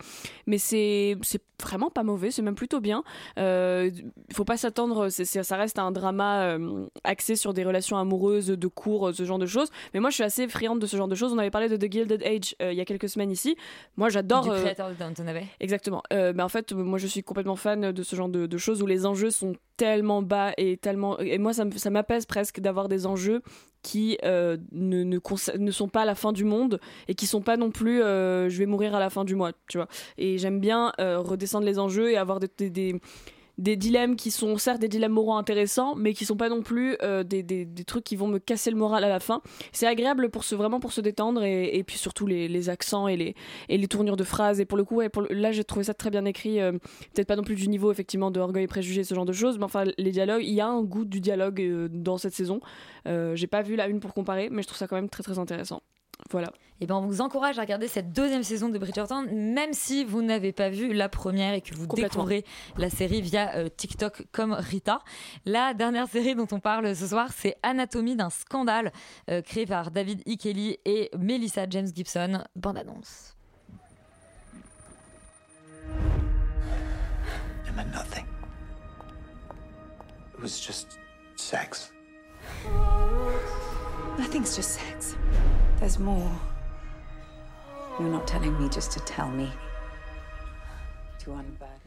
Mais 0.47 0.59
c'est 0.59 1.17
c'est 1.23 1.43
vraiment 1.63 1.91
pas 1.91 2.03
mauvais, 2.05 2.31
c'est 2.31 2.43
même 2.43 2.55
plutôt 2.55 2.81
bien. 2.81 3.03
Euh, 3.39 3.91
Il 4.29 4.35
faut 4.35 4.45
pas 4.45 4.57
s'attendre, 4.57 5.09
ça 5.09 5.57
reste 5.57 5.79
un 5.79 5.91
drama 5.91 6.43
euh, 6.57 6.87
axé 7.05 7.35
sur 7.37 7.53
des 7.55 7.65
relations 7.65 7.97
amoureuses, 7.97 8.47
de 8.49 8.67
cours, 8.69 9.13
ce 9.15 9.25
genre 9.25 9.39
de 9.39 9.47
choses. 9.47 9.69
Mais 9.95 10.01
moi, 10.01 10.11
je 10.11 10.15
suis 10.17 10.25
assez 10.25 10.47
friande 10.49 10.79
de 10.81 10.87
ce 10.87 10.97
genre 10.97 11.09
de 11.09 11.15
choses. 11.15 11.33
On 11.33 11.39
avait 11.39 11.51
parlé 11.51 11.69
de 11.69 11.77
The 11.77 11.91
Gilded 11.91 12.23
Age 12.23 12.55
euh, 12.63 12.68
il 12.73 12.77
y 12.79 12.81
a 12.81 12.85
quelques 12.85 13.09
semaines 13.09 13.31
ici. 13.31 13.57
Moi, 13.97 14.09
j'adore. 14.09 14.45
Du 14.45 14.51
euh, 14.51 14.61
créateur 14.63 14.89
de 14.91 14.95
Downton 14.95 15.29
Abbey. 15.29 15.47
Exactement. 15.61 16.03
Euh, 16.13 16.33
mais 16.35 16.43
en 16.43 16.49
fait, 16.49 16.73
moi, 16.73 16.99
je 16.99 17.07
suis 17.07 17.23
complètement 17.23 17.57
fan 17.57 17.93
de 17.93 18.03
ce 18.03 18.17
genre 18.17 18.29
de, 18.29 18.47
de 18.47 18.59
choses 18.59 18.83
où 18.83 18.87
les 18.87 19.07
enjeux 19.07 19.31
sont 19.31 19.55
tellement 19.77 20.23
bas 20.23 20.53
et 20.57 20.77
tellement. 20.77 21.19
Et 21.19 21.39
moi, 21.39 21.53
ça 21.53 21.91
m'apaise 21.91 22.27
presque 22.27 22.61
d'avoir 22.61 22.89
des 22.89 23.07
enjeux 23.07 23.43
qui 23.83 24.19
euh, 24.25 24.57
ne, 24.73 25.05
ne, 25.05 25.71
sont 25.71 25.89
pas 25.89 26.03
à 26.03 26.05
la 26.05 26.15
fin 26.17 26.33
du 26.33 26.45
monde 26.45 26.81
et 27.07 27.15
qui 27.15 27.27
sont 27.27 27.43
pas 27.43 27.57
non 27.57 27.71
plus 27.71 28.03
euh, 28.03 28.49
je 28.49 28.59
vais 28.59 28.67
mourir 28.67 28.95
à 28.95 29.01
la 29.01 29.09
fin 29.09 29.25
du 29.25 29.37
mois, 29.37 29.53
tu 29.69 29.79
vois. 29.79 29.87
Et 30.19 30.37
j'aime 30.37 30.59
bien 30.59 30.93
euh, 31.01 31.19
redescendre 31.19 31.65
les 31.65 31.79
enjeux 31.79 32.11
et 32.11 32.17
avoir 32.17 32.41
des, 32.41 32.49
des, 32.59 32.71
des- 32.71 33.01
des 33.59 33.77
dilemmes 33.77 34.17
qui 34.17 34.31
sont 34.31 34.57
certes 34.57 34.81
des 34.81 34.89
dilemmes 34.89 35.13
moraux 35.13 35.35
intéressants, 35.35 35.95
mais 35.97 36.15
qui 36.15 36.25
sont 36.25 36.37
pas 36.37 36.49
non 36.49 36.63
plus 36.63 36.97
euh, 37.03 37.25
des, 37.25 37.43
des, 37.43 37.67
trucs 37.85 38.05
qui 38.05 38.17
vont 38.17 38.29
me 38.29 38.39
casser 38.39 38.71
le 38.71 38.77
moral 38.77 39.05
à 39.05 39.09
la 39.09 39.21
fin. 39.21 39.43
C'est 39.73 39.87
agréable 39.87 40.31
pour 40.31 40.45
se 40.45 40.55
vraiment 40.55 40.81
pour 40.81 40.93
se 40.93 41.01
détendre 41.01 41.43
et, 41.43 41.77
et 41.77 41.85
puis 41.85 41.99
surtout 41.99 42.27
les, 42.27 42.49
les 42.49 42.69
accents 42.71 43.09
et 43.09 43.17
les, 43.17 43.35
et 43.69 43.77
les 43.77 43.89
tournures 43.89 44.17
de 44.17 44.25
phrases. 44.25 44.61
Et 44.61 44.65
pour 44.65 44.79
le 44.79 44.85
coup, 44.85 44.97
ouais, 44.97 45.09
pour 45.09 45.23
là 45.31 45.53
j'ai 45.53 45.65
trouvé 45.65 45.85
ça 45.85 45.95
très 45.95 46.11
bien 46.11 46.25
écrit. 46.25 46.61
euh, 46.61 46.73
Peut-être 47.15 47.29
pas 47.29 47.37
non 47.37 47.43
plus 47.43 47.57
du 47.57 47.69
niveau 47.69 47.91
effectivement 47.91 48.31
de 48.31 48.41
orgueil 48.41 48.65
et 48.65 48.69
préjugés, 48.69 49.05
ce 49.05 49.15
genre 49.15 49.27
de 49.27 49.33
choses, 49.33 49.59
mais 49.59 49.65
enfin 49.65 49.85
les 49.97 50.11
dialogues, 50.11 50.43
il 50.45 50.55
y 50.55 50.61
a 50.61 50.69
un 50.69 50.83
goût 50.83 51.05
du 51.05 51.21
dialogue 51.21 51.61
euh, 51.61 51.89
dans 51.91 52.19
cette 52.19 52.35
saison. 52.35 52.61
J'ai 53.35 53.47
pas 53.47 53.63
vu 53.63 53.75
la 53.75 53.89
une 53.89 54.01
pour 54.01 54.13
comparer, 54.13 54.49
mais 54.51 54.63
je 54.63 54.67
trouve 54.69 54.79
ça 54.79 54.87
quand 54.87 54.97
même 54.97 55.09
très 55.09 55.23
très 55.23 55.39
intéressant. 55.39 55.83
Voilà. 56.31 56.53
Et 56.81 56.87
ben 56.87 56.95
on 56.95 57.07
vous 57.07 57.21
encourage 57.21 57.59
à 57.59 57.63
regarder 57.63 57.89
cette 57.89 58.13
deuxième 58.13 58.45
saison 58.45 58.69
de 58.69 58.79
Bridgerton, 58.79 59.27
même 59.33 59.73
si 59.73 60.05
vous 60.05 60.23
n'avez 60.23 60.53
pas 60.53 60.69
vu 60.69 60.93
la 60.93 61.09
première 61.09 61.55
et 61.55 61.61
que 61.61 61.75
vous 61.75 61.87
découvrez 61.87 62.45
la 62.77 62.89
série 62.89 63.21
via 63.21 63.57
euh, 63.57 63.69
TikTok 63.69 64.27
comme 64.31 64.53
Rita. 64.53 65.01
La 65.45 65.75
dernière 65.75 66.09
série 66.09 66.37
dont 66.37 66.47
on 66.53 66.61
parle 66.61 66.95
ce 66.95 67.07
soir, 67.07 67.31
c'est 67.35 67.57
Anatomie 67.63 68.15
d'un 68.15 68.31
scandale, 68.31 68.93
euh, 69.29 69.43
créé 69.43 69.67
par 69.67 69.91
David 69.91 70.23
E. 70.29 70.37
Kelly 70.37 70.79
et 70.85 71.11
Melissa 71.19 71.67
James 71.69 71.89
Gibson. 71.93 72.45
Bande 72.55 72.79
annonce. 72.79 73.35
It 77.67 77.75
meant 77.75 77.93
nothing. 77.93 78.25
It 80.35 80.41
was 80.41 80.61
just 80.61 80.99
sex. 81.35 81.93
Nothing's 84.17 84.55
just 84.55 84.79
sex. 84.79 85.17
There's 85.81 85.99
more. 86.01 86.31
You're 88.01 88.09
not 88.09 88.27
telling 88.27 88.61
me 88.61 88.69
just 88.69 88.91
to 88.93 89.01
tell 89.01 89.31
me. 89.31 89.53
To 91.21 91.33
unburden. 91.35 91.78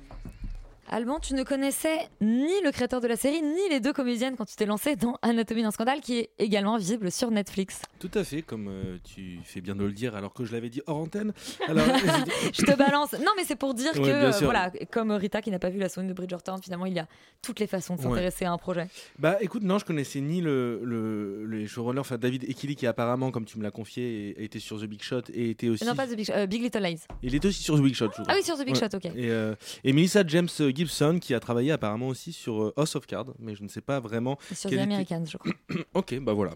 Alban, 0.94 1.20
tu 1.20 1.34
ne 1.36 1.44
connaissais 1.44 1.98
ni 2.20 2.52
le 2.66 2.72
créateur 2.72 3.00
de 3.00 3.08
la 3.08 3.16
série, 3.16 3.42
ni 3.42 3.70
les 3.70 3.80
deux 3.80 3.94
comédiennes 3.94 4.36
quand 4.36 4.44
tu 4.44 4.58
t'es 4.58 4.66
lancé 4.66 4.98
dans 4.98 5.18
Anatomie 5.22 5.62
d'un 5.64 5.72
scandale, 5.72 6.02
qui 6.02 6.18
est 6.20 6.32
également 6.38 6.78
visible 6.78 7.10
sur 7.12 7.32
Netflix. 7.32 7.82
Tout 8.00 8.12
à 8.14 8.26
fait, 8.26 8.42
comme 8.42 8.68
euh, 8.68 8.98
tu 9.04 9.40
fais 9.46 9.62
bien 9.62 9.74
de 9.74 9.86
le 9.86 9.94
dire, 9.94 10.18
alors 10.18 10.34
que 10.34 10.44
je 10.44 10.52
l'avais 10.52 10.70
dit 10.70 10.82
hors 10.88 10.98
antenne. 10.98 11.32
Alors, 11.70 11.86
je 12.54 12.62
te 12.64 12.76
balance. 12.76 13.14
Non, 13.14 13.32
mais 13.38 13.46
c'est 13.46 13.56
pour 13.56 13.74
dire 13.74 13.92
Ouais, 13.96 14.02
que, 14.02 14.10
euh, 14.10 14.32
voilà, 14.42 14.70
comme 14.92 15.12
Rita 15.12 15.42
qui 15.42 15.50
n'a 15.50 15.60
pas 15.60 15.70
vu 15.70 15.80
la 15.80 15.88
saison 15.88 16.06
de 16.06 16.12
Bridgerton, 16.12 16.58
finalement, 16.62 16.86
il 16.86 16.94
y 16.94 17.00
a 17.00 17.08
toutes 17.42 17.60
les 17.60 17.68
façons 17.68 17.96
de 17.96 18.02
Ouais. 18.02 18.08
s'intéresser 18.10 18.44
à 18.46 18.52
un 18.52 18.58
projet. 18.58 18.88
Bah 19.18 19.38
écoute, 19.40 19.64
non, 19.64 19.78
je 19.80 19.86
connaissais 19.86 20.20
ni 20.20 20.42
le, 20.42 20.82
le, 20.84 21.46
les 21.46 21.68
showrunners, 21.68 22.00
enfin 22.02 22.18
David 22.18 22.44
Ekili 22.50 22.76
qui 22.76 22.86
apparemment, 22.86 23.32
comme 23.32 23.46
tu 23.46 23.58
me 23.58 23.64
l'as 23.64 23.72
confié, 23.72 24.36
a 24.38 24.42
été 24.42 24.60
sur 24.60 24.80
The 24.82 24.86
Big 24.86 25.02
Shot 25.02 25.22
et 25.34 25.52
était 25.52 25.70
aussi. 25.70 25.86
Non, 25.86 25.96
pas 25.96 26.06
The 26.08 26.16
Big, 26.18 26.30
euh, 26.32 26.48
Big 26.48 26.62
Little 26.62 26.84
Lies. 26.84 27.00
Il 27.24 27.34
était 27.34 27.48
aussi 27.48 27.64
sur 27.64 27.78
The 27.78 27.82
Big 27.82 27.94
Shot, 27.96 28.08
je 28.08 28.24
crois. 28.24 28.26
Ah 28.28 28.34
oui, 28.36 28.44
sur 28.44 28.58
The 28.58 28.66
Big 28.66 28.76
Shot, 28.76 28.88
ok. 28.94 29.06
Et, 29.06 29.30
euh, 29.32 29.56
et 29.86 29.94
Melissa 29.94 30.24
James 30.28 30.50
Gibson 30.82 31.20
qui 31.22 31.34
a 31.34 31.40
travaillé 31.40 31.72
apparemment 31.72 32.08
aussi 32.08 32.34
sur 32.34 32.64
euh, 32.64 32.74
House 32.76 32.96
of 32.96 33.06
Cards, 33.06 33.34
mais 33.40 33.56
je 33.56 33.64
ne 33.64 33.68
sais 33.68 33.82
pas 33.82 34.00
vraiment. 34.00 34.38
Sur 34.54 34.70
The 34.70 34.74
Americans, 34.74 35.26
je 35.26 35.38
crois. 35.38 35.52
ok, 35.94 36.20
bah 36.22 36.34
voilà. 36.34 36.54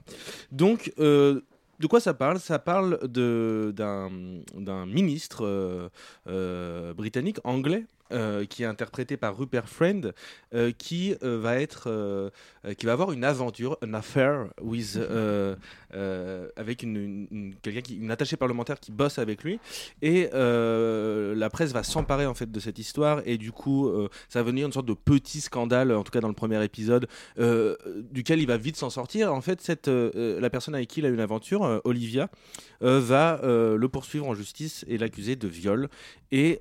Donc, 0.51 0.91
euh, 0.99 1.41
de 1.79 1.87
quoi 1.87 1.99
ça 1.99 2.13
parle? 2.13 2.39
Ça 2.39 2.59
parle 2.59 2.99
d'un 3.07 4.09
d'un 4.55 4.85
ministre 4.85 5.45
euh, 5.45 5.89
euh, 6.27 6.93
britannique, 6.93 7.37
anglais. 7.43 7.85
Euh, 8.11 8.45
qui 8.45 8.63
est 8.63 8.65
interprété 8.65 9.17
par 9.17 9.37
Rupert 9.37 9.67
Friend, 9.69 10.13
euh, 10.53 10.71
qui 10.77 11.15
euh, 11.23 11.39
va 11.39 11.59
être, 11.59 12.31
qui 12.77 12.85
va 12.85 12.93
avoir 12.93 13.11
une 13.11 13.23
aventure, 13.23 13.77
une 13.81 13.95
affaire 13.95 14.47
with, 14.61 14.97
euh, 14.97 15.55
avec 16.55 16.83
une, 16.83 16.95
une, 16.97 17.27
une- 17.31 17.55
quelqu'un 17.61 17.81
qui, 17.81 17.95
une 17.97 18.11
attachée 18.11 18.37
parlementaire 18.37 18.79
qui 18.79 18.91
bosse 18.91 19.17
avec 19.19 19.43
lui, 19.43 19.59
et 20.01 20.29
la 20.33 21.49
presse 21.49 21.71
va 21.71 21.83
s'emparer 21.83 22.25
en 22.25 22.33
fait 22.33 22.51
de 22.51 22.59
cette 22.59 22.79
histoire, 22.79 23.21
et 23.25 23.37
du 23.37 23.51
coup, 23.51 23.91
ça 24.29 24.39
va 24.43 24.49
venir 24.49 24.65
une 24.65 24.73
sorte 24.73 24.85
de 24.87 24.93
petit 24.93 25.41
scandale, 25.41 25.91
en 25.91 26.03
tout 26.03 26.11
cas 26.11 26.21
dans 26.21 26.27
le 26.27 26.33
premier 26.33 26.63
épisode, 26.63 27.07
duquel 28.11 28.39
il 28.39 28.47
va 28.47 28.57
vite 28.57 28.75
s'en 28.75 28.89
sortir. 28.89 29.33
En 29.33 29.41
fait, 29.41 29.61
cette, 29.61 29.87
la 29.87 30.49
personne 30.49 30.75
avec 30.75 30.89
qui 30.89 30.99
il 30.99 31.05
a 31.05 31.09
une 31.09 31.19
aventure, 31.19 31.81
Olivia, 31.83 32.29
va 32.81 33.39
le 33.43 33.87
poursuivre 33.87 34.27
en 34.27 34.35
justice 34.35 34.85
et 34.87 34.97
l'accuser 34.97 35.35
de 35.35 35.47
viol. 35.47 35.89
Et 36.31 36.59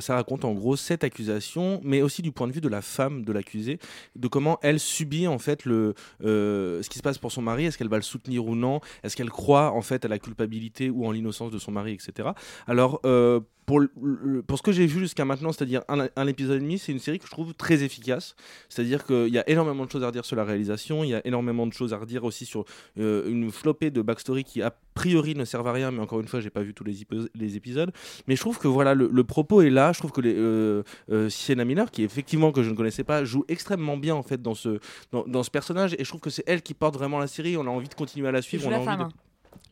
ça 0.00 0.14
raconte 0.14 0.44
en 0.44 0.52
gros 0.52 0.75
cette 0.76 1.04
accusation, 1.04 1.80
mais 1.82 2.02
aussi 2.02 2.22
du 2.22 2.32
point 2.32 2.46
de 2.46 2.52
vue 2.52 2.60
de 2.60 2.68
la 2.68 2.82
femme 2.82 3.24
de 3.24 3.32
l'accusé, 3.32 3.78
de 4.14 4.28
comment 4.28 4.58
elle 4.62 4.80
subit 4.80 5.26
en 5.26 5.38
fait 5.38 5.64
le, 5.64 5.94
euh, 6.24 6.82
ce 6.82 6.90
qui 6.90 6.98
se 6.98 7.02
passe 7.02 7.18
pour 7.18 7.32
son 7.32 7.42
mari. 7.42 7.66
Est-ce 7.66 7.78
qu'elle 7.78 7.88
va 7.88 7.96
le 7.96 8.02
soutenir 8.02 8.46
ou 8.46 8.54
non? 8.54 8.80
Est-ce 9.02 9.16
qu'elle 9.16 9.30
croit 9.30 9.72
en 9.72 9.82
fait 9.82 10.04
à 10.04 10.08
la 10.08 10.18
culpabilité 10.18 10.90
ou 10.90 11.06
en 11.06 11.12
l'innocence 11.12 11.50
de 11.50 11.58
son 11.58 11.72
mari, 11.72 11.92
etc. 11.92 12.30
Alors 12.66 13.00
euh, 13.04 13.40
pour, 13.66 13.80
le- 13.80 13.90
le- 14.00 14.42
pour 14.42 14.56
ce 14.58 14.62
que 14.62 14.70
j'ai 14.72 14.86
vu 14.86 15.00
jusqu'à 15.00 15.24
maintenant, 15.24 15.50
c'est-à-dire 15.52 15.82
un, 15.88 16.06
un 16.14 16.26
épisode 16.28 16.56
et 16.56 16.60
demi, 16.60 16.78
c'est 16.78 16.92
une 16.92 16.98
série 17.00 17.18
que 17.18 17.26
je 17.26 17.30
trouve 17.30 17.52
très 17.54 17.82
efficace. 17.82 18.36
C'est-à-dire 18.68 19.04
qu'il 19.04 19.28
y 19.28 19.38
a 19.38 19.48
énormément 19.50 19.84
de 19.84 19.90
choses 19.90 20.02
à 20.04 20.06
redire 20.06 20.24
sur 20.24 20.36
la 20.36 20.44
réalisation, 20.44 21.02
il 21.04 21.10
y 21.10 21.14
a 21.14 21.26
énormément 21.26 21.66
de 21.66 21.72
choses 21.72 21.92
à 21.92 21.98
redire 21.98 22.24
aussi 22.24 22.46
sur 22.46 22.64
euh, 22.98 23.28
une 23.28 23.50
flopée 23.50 23.90
de 23.90 24.00
backstory 24.02 24.44
qui 24.44 24.62
a 24.62 24.72
priori 24.94 25.34
ne 25.34 25.44
servent 25.44 25.66
à 25.68 25.72
rien, 25.72 25.90
mais 25.90 25.98
encore 26.00 26.20
une 26.20 26.28
fois, 26.28 26.40
j'ai 26.40 26.48
pas 26.50 26.62
vu 26.62 26.72
tous 26.74 26.84
les, 26.84 27.02
épi- 27.02 27.28
les 27.34 27.56
épisodes. 27.56 27.90
Mais 28.28 28.36
je 28.36 28.40
trouve 28.40 28.58
que 28.58 28.68
voilà, 28.68 28.94
le, 28.94 29.10
le 29.12 29.24
propos 29.24 29.60
est 29.62 29.70
là. 29.70 29.92
Je 29.92 29.98
trouve 29.98 30.12
que 30.12 30.20
les, 30.20 30.34
euh, 30.34 30.82
euh, 31.10 31.28
Sienna 31.28 31.64
Miller, 31.64 31.90
qui 31.90 32.02
effectivement 32.04 32.52
que 32.52 32.62
je 32.62 32.70
ne 32.70 32.76
connaissais 32.76 33.04
pas, 33.04 33.24
joue 33.24 33.44
extrêmement 33.48 33.96
bien 33.96 34.14
en 34.14 34.22
fait 34.22 34.40
dans 34.40 34.54
ce, 34.54 34.78
dans, 35.12 35.24
dans 35.26 35.42
ce 35.42 35.50
personnage, 35.50 35.94
et 35.98 36.04
je 36.04 36.08
trouve 36.08 36.20
que 36.20 36.30
c'est 36.30 36.44
elle 36.46 36.62
qui 36.62 36.72
porte 36.74 36.94
vraiment 36.94 37.18
la 37.18 37.26
série. 37.26 37.56
On 37.56 37.66
a 37.66 37.70
envie 37.70 37.88
de 37.88 37.94
continuer 37.94 38.28
à 38.28 38.32
la 38.32 38.42
suivre. 38.42 38.64
on 38.66 38.68
a 38.68 38.70
la 38.72 38.76
envie 38.78 38.86
femme, 38.86 38.98
de- 39.00 39.04
hein. 39.04 39.08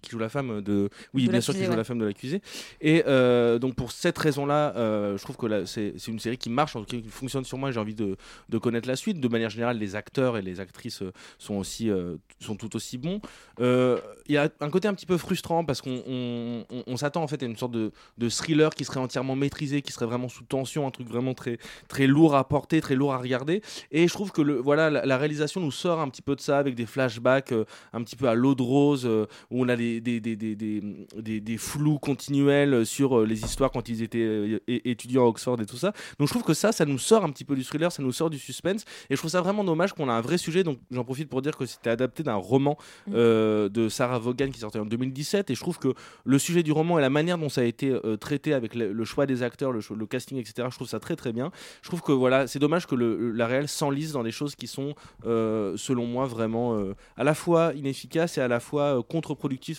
Qui 0.03 0.11
joue 0.11 0.18
la 0.18 0.28
femme 0.28 0.61
de. 0.62 0.89
Oui, 1.12 1.26
De 1.26 1.30
bien 1.32 1.41
sûr, 1.41 1.55
qui 1.55 1.64
joue 1.64 1.70
ouais. 1.70 1.76
la 1.76 1.85
femme 1.85 1.99
de 1.99 2.05
l'accusé. 2.05 2.41
Et 2.80 3.05
euh, 3.07 3.59
donc, 3.59 3.74
pour 3.74 3.93
cette 3.93 4.18
raison-là, 4.18 4.74
euh, 4.76 5.16
je 5.16 5.22
trouve 5.22 5.37
que 5.37 5.47
là, 5.47 5.66
c'est 5.66 5.95
une 6.09 6.18
série 6.18 6.39
qui 6.39 6.51
marche, 6.51 6.76
en 6.76 6.80
tout 6.80 6.97
cas, 6.97 7.03
qui 7.03 7.09
fonctionne 7.09 7.45
sur 7.45 7.59
moi. 7.59 7.70
J'ai 7.70 7.80
envie 7.80 7.95
de, 7.95 8.16
de 8.49 8.59
connaître 8.59 8.89
la 8.89 8.97
suite. 8.97 9.20
De 9.20 9.28
manière 9.28 9.51
générale, 9.51 9.78
les 9.78 9.97
acteurs 9.97 10.37
et 10.37 10.43
les 10.43 10.61
actrices 10.61 11.03
euh, 11.03 11.12
sont, 11.39 11.55
aussi, 11.55 11.91
euh, 11.91 12.16
sont 12.41 12.57
tout 12.57 12.74
aussi 12.76 12.99
bons. 12.99 13.20
Il 13.61 14.35
y 14.35 14.37
a 14.39 14.49
un 14.61 14.70
côté 14.70 14.89
un 14.89 14.95
petit 14.95 15.07
peu 15.07 15.16
frustrant 15.18 15.64
parce 15.64 15.82
qu'on 15.82 16.03
on, 16.07 16.64
on- 16.70 16.82
on 16.87 16.97
s'attend 16.97 17.22
en 17.22 17.26
fait 17.28 17.43
à 17.43 17.47
une 17.47 17.57
sorte 17.57 17.72
de, 17.72 17.93
de 18.18 18.28
thriller 18.28 18.74
qui 18.74 18.85
serait 18.85 19.01
entièrement 19.01 19.37
maîtrisé, 19.37 19.82
qui 19.82 19.93
serait 19.93 20.07
vraiment 20.07 20.28
sous 20.28 20.45
tension, 20.45 20.87
un 20.87 20.91
truc 20.91 21.09
vraiment 21.09 21.35
très, 21.35 21.59
très 21.89 22.07
lourd 22.07 22.35
à 22.35 22.49
porter, 22.49 22.80
très 22.80 22.95
lourd 22.95 23.12
à 23.12 23.18
regarder. 23.18 23.61
Et 23.91 24.09
je 24.09 24.12
trouve 24.12 24.32
que 24.32 24.43
le, 24.43 24.55
voilà, 24.55 24.91
la, 24.91 25.05
la 25.05 25.18
réalisation 25.18 25.61
nous 25.61 25.70
sort 25.70 26.01
un 26.01 26.09
petit 26.09 26.22
peu 26.22 26.35
de 26.37 26.41
ça 26.41 26.59
avec 26.59 26.74
des 26.74 26.87
flashbacks 26.87 27.53
un 27.93 28.03
petit 28.03 28.16
peu 28.16 28.28
à 28.28 28.35
l'eau 28.35 28.55
de 28.55 28.62
rose, 28.62 29.05
où 29.07 29.62
on 29.64 29.68
a 29.68 29.74
des, 29.77 30.01
des, 30.01 30.20
des, 30.20 31.57
flous 31.59 31.99
continuels 31.99 32.87
sur 32.87 33.20
euh, 33.20 33.27
les 33.27 33.45
histoires 33.45 33.70
quand 33.70 33.89
ils 33.89 34.03
étaient 34.03 34.18
euh, 34.18 34.59
étudiants 34.66 35.25
à 35.25 35.29
Oxford 35.29 35.61
et 35.61 35.66
tout 35.66 35.77
ça. 35.77 35.93
Donc 36.18 36.29
je 36.29 36.33
trouve 36.33 36.45
que 36.45 36.55
ça, 36.55 36.72
ça 36.72 36.85
nous 36.85 36.99
sort 36.99 37.25
un 37.25 37.31
petit 37.31 37.45
peu 37.45 37.55
du 37.55 37.64
thriller, 37.64 37.91
ça 37.93 38.03
nous 38.03 38.12
sort 38.12 38.31
du 38.31 38.39
suspense. 38.39 38.85
Et 39.11 39.14
je 39.14 39.16
trouve 39.16 39.31
ça 39.31 39.41
vraiment 39.41 39.64
dommage 39.64 39.93
qu'on 39.93 40.09
a 40.09 40.12
un 40.12 40.20
vrai 40.20 40.39
sujet. 40.39 40.64
Donc 40.64 40.79
j'en 40.91 41.05
profite 41.05 41.29
pour 41.29 41.43
dire 41.43 41.57
que 41.57 41.66
c'était 41.66 41.91
adapté 41.91 42.22
d'un 42.22 42.35
roman 42.35 42.77
euh, 43.12 43.68
de 43.68 43.89
Sarah 43.89 44.18
Vaughan 44.18 44.51
qui 44.51 44.61
sortait 44.61 44.79
en 44.79 44.87
2017. 44.87 45.51
Et 45.51 45.55
je 45.55 45.61
trouve 45.61 45.79
que 45.79 45.95
le 46.25 46.39
sujet 46.39 46.62
du 46.62 46.72
roman 46.72 46.99
et 46.99 47.03
la 47.03 47.11
manière 47.11 47.39
dont 47.39 47.49
ça 47.49 47.62
a 47.62 47.64
été 47.64 47.91
euh, 47.91 48.16
traité 48.16 48.55
avec 48.55 48.75
le, 48.75 48.93
le 48.93 49.05
choix 49.05 49.27
des 49.27 49.43
acteurs, 49.43 49.72
le, 49.72 50.07
casting, 50.07 50.39
etc., 50.39 50.68
je 50.70 50.77
trouve 50.77 50.89
ça 50.89 51.01
très 51.01 51.16
très 51.16 51.33
bien. 51.33 51.51
Je 51.83 51.89
trouve 51.89 52.03
que 52.03 52.12
voilà, 52.12 52.47
c'est 52.47 52.59
dommage 52.59 52.87
que 52.87 52.95
le, 52.95 53.31
la 53.31 53.47
réelle 53.47 53.68
s'enlise 53.68 54.12
dans 54.12 54.22
des 54.22 54.31
choses 54.31 54.55
qui 54.55 54.66
sont, 54.66 54.95
euh, 55.27 55.77
selon 55.77 56.07
moi, 56.07 56.27
vraiment 56.27 56.75
à 57.16 57.25
la 57.25 57.35
fois 57.35 57.72
inefficaces 57.75 58.39
et 58.39 58.41
à 58.41 58.49
la 58.49 58.61
fois 58.61 58.99
euh, 58.99 59.03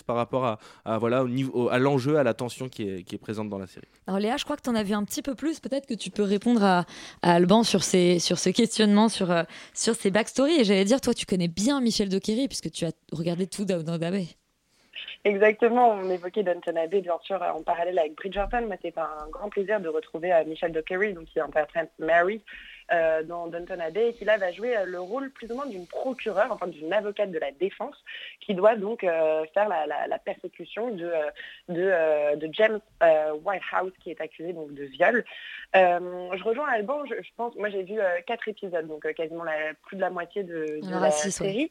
par 0.02 0.16
rapport 0.16 0.44
à, 0.44 0.58
à, 0.84 0.98
voilà, 0.98 1.22
au 1.22 1.28
niveau, 1.28 1.52
au- 1.54 1.68
à 1.68 1.78
l'enjeu, 1.78 2.16
à 2.18 2.22
la 2.22 2.34
tension 2.34 2.68
qui 2.68 2.88
est, 2.88 3.02
qui 3.02 3.14
est 3.14 3.18
présente 3.18 3.48
dans 3.48 3.58
la 3.58 3.66
série. 3.66 3.86
Alors 4.06 4.20
Léa, 4.20 4.36
je 4.36 4.44
crois 4.44 4.56
que 4.56 4.62
tu 4.62 4.70
en 4.70 4.74
as 4.74 4.82
vu 4.82 4.92
un 4.94 5.04
petit 5.04 5.22
peu 5.22 5.34
plus. 5.34 5.60
Peut-être 5.60 5.86
que 5.86 5.94
tu 5.94 6.10
peux 6.10 6.22
répondre 6.22 6.62
à, 6.64 6.84
à 7.22 7.34
Alban 7.34 7.62
sur, 7.62 7.82
ces, 7.84 8.18
sur 8.18 8.38
ce 8.38 8.50
questionnement, 8.50 9.08
sur, 9.08 9.30
euh, 9.30 9.42
sur 9.74 9.94
ses 9.94 10.10
backstories. 10.10 10.60
Et 10.60 10.64
j'allais 10.64 10.84
dire, 10.84 11.00
toi, 11.00 11.14
tu 11.14 11.26
connais 11.26 11.48
bien 11.48 11.80
Michel 11.80 12.08
Dockery 12.08 12.48
puisque 12.48 12.70
tu 12.70 12.84
as 12.84 12.92
regardé 13.12 13.46
tout 13.46 13.64
Downton 13.64 14.02
Abbey. 14.02 14.26
Exactement, 15.24 15.90
on 15.90 16.08
évoquait 16.08 16.44
Downton 16.44 16.76
Abbey, 16.76 17.00
bien 17.00 17.18
sûr, 17.24 17.42
en 17.42 17.62
parallèle 17.62 17.98
avec 17.98 18.14
Bridgerton. 18.14 18.66
Moi, 18.66 18.76
c'est 18.80 18.96
un 18.96 19.28
grand 19.30 19.48
plaisir 19.48 19.80
de 19.80 19.88
retrouver 19.88 20.32
euh, 20.32 20.44
Michel 20.46 20.70
Dockery, 20.70 21.14
donc 21.14 21.24
qui 21.24 21.40
interprète 21.40 21.90
Mary 21.98 22.40
euh, 22.92 23.22
dans 23.22 23.46
Downton 23.48 23.80
Abbey, 23.80 24.10
et 24.10 24.14
qui 24.14 24.24
là 24.24 24.36
va 24.38 24.52
jouer 24.52 24.76
euh, 24.76 24.84
le 24.84 25.00
rôle 25.00 25.30
plus 25.30 25.50
ou 25.50 25.54
moins 25.56 25.66
d'une 25.66 25.86
procureure, 25.86 26.50
enfin 26.50 26.66
d'une 26.68 26.92
avocate 26.92 27.30
de 27.30 27.38
la 27.38 27.50
défense, 27.52 27.96
qui 28.40 28.54
doit 28.54 28.76
donc 28.76 29.02
euh, 29.04 29.44
faire 29.54 29.68
la, 29.68 29.86
la- 29.86 30.06
la 30.06 30.18
persécution 30.18 30.90
de, 30.90 31.10
de, 31.68 32.36
de 32.36 32.48
James 32.52 32.80
Whitehouse, 33.44 33.92
qui 34.02 34.10
est 34.10 34.20
accusé 34.20 34.52
donc 34.52 34.72
de 34.74 34.84
viol. 34.84 35.24
Je 35.74 36.42
rejoins 36.44 36.68
Alban, 36.68 37.04
je, 37.06 37.14
je 37.22 37.30
pense, 37.36 37.54
moi 37.56 37.68
j'ai 37.70 37.82
vu 37.82 37.98
quatre 38.26 38.48
épisodes, 38.48 38.86
donc 38.86 39.12
quasiment 39.14 39.44
la- 39.44 39.74
plus 39.86 39.96
de 39.96 40.00
la 40.02 40.10
moitié 40.10 40.42
de, 40.42 40.80
la 41.00 41.10
six, 41.10 41.32
série. 41.32 41.70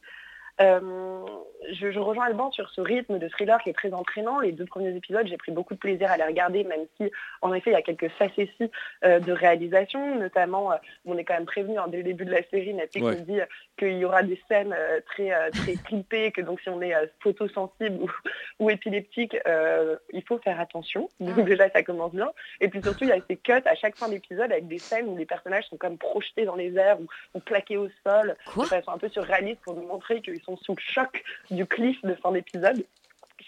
Je, 0.58 1.90
je 1.90 1.98
rejoins 1.98 2.26
Alban 2.26 2.50
sur 2.52 2.68
ce 2.70 2.80
rythme 2.80 3.18
de 3.18 3.28
thriller 3.28 3.60
qui 3.62 3.70
est 3.70 3.74
très 3.74 3.92
entraînant. 3.92 4.40
Les 4.40 4.52
deux 4.52 4.66
premiers 4.66 4.94
épisodes, 4.94 5.26
j'ai 5.26 5.36
pris 5.36 5.52
beaucoup 5.52 5.74
de 5.74 5.78
plaisir 5.78 6.10
à 6.10 6.16
les 6.16 6.24
regarder, 6.24 6.64
même 6.64 6.86
si, 6.96 7.10
en 7.42 7.52
effet, 7.54 7.70
il 7.70 7.74
y 7.74 7.76
a 7.76 7.82
quelques 7.82 8.08
facéties 8.10 8.70
euh, 9.04 9.18
de 9.20 9.32
réalisation. 9.32 10.16
Notamment, 10.16 10.72
euh, 10.72 10.76
on 11.04 11.16
est 11.18 11.24
quand 11.24 11.34
même 11.34 11.46
prévenu 11.46 11.78
hein, 11.78 11.86
dès 11.88 11.98
le 11.98 12.02
début 12.04 12.24
de 12.24 12.30
la 12.32 12.42
série, 12.50 12.74
Netflix 12.74 13.06
Ouais. 13.06 13.16
nous 13.16 13.24
dit 13.24 13.40
euh, 13.40 13.46
qu'il 13.78 13.98
y 13.98 14.04
aura 14.04 14.22
des 14.22 14.40
scènes 14.48 14.74
euh, 14.76 15.00
très, 15.06 15.32
euh, 15.32 15.50
très 15.50 15.74
clippées, 15.84 16.32
que 16.32 16.40
donc 16.40 16.60
si 16.60 16.68
on 16.68 16.80
est 16.80 16.94
euh, 16.94 17.06
photosensible 17.20 18.02
ou, 18.02 18.10
ou 18.60 18.70
épileptique, 18.70 19.36
euh, 19.46 19.96
il 20.12 20.22
faut 20.22 20.38
faire 20.38 20.60
attention. 20.60 21.08
Donc 21.20 21.44
déjà, 21.44 21.68
ça 21.70 21.82
commence 21.82 22.12
bien. 22.12 22.30
Et 22.60 22.68
puis 22.68 22.82
surtout, 22.82 23.04
il 23.04 23.10
y 23.10 23.12
a 23.12 23.18
ces 23.28 23.36
cuts 23.36 23.52
à 23.64 23.74
chaque 23.74 23.96
fin 23.96 24.08
d'épisode 24.08 24.50
avec 24.52 24.66
des 24.66 24.78
scènes 24.78 25.08
où 25.08 25.16
les 25.16 25.26
personnages 25.26 25.64
sont 25.68 25.76
comme 25.76 25.98
projetés 25.98 26.44
dans 26.44 26.56
les 26.56 26.74
airs 26.76 27.00
ou, 27.00 27.06
ou 27.34 27.40
plaqués 27.40 27.76
au 27.76 27.88
sol 28.06 28.36
de 28.56 28.62
façon 28.62 28.90
un 28.92 28.98
peu 28.98 29.08
surréaliste 29.08 29.60
pour 29.62 29.74
nous 29.74 29.86
montrer 29.86 30.20
qu'ils 30.20 30.40
sont 30.46 30.56
sous 30.56 30.74
le 30.74 30.80
choc 30.80 31.24
du 31.50 31.66
cliff 31.66 32.00
de 32.02 32.14
fin 32.14 32.32
d'épisode. 32.32 32.84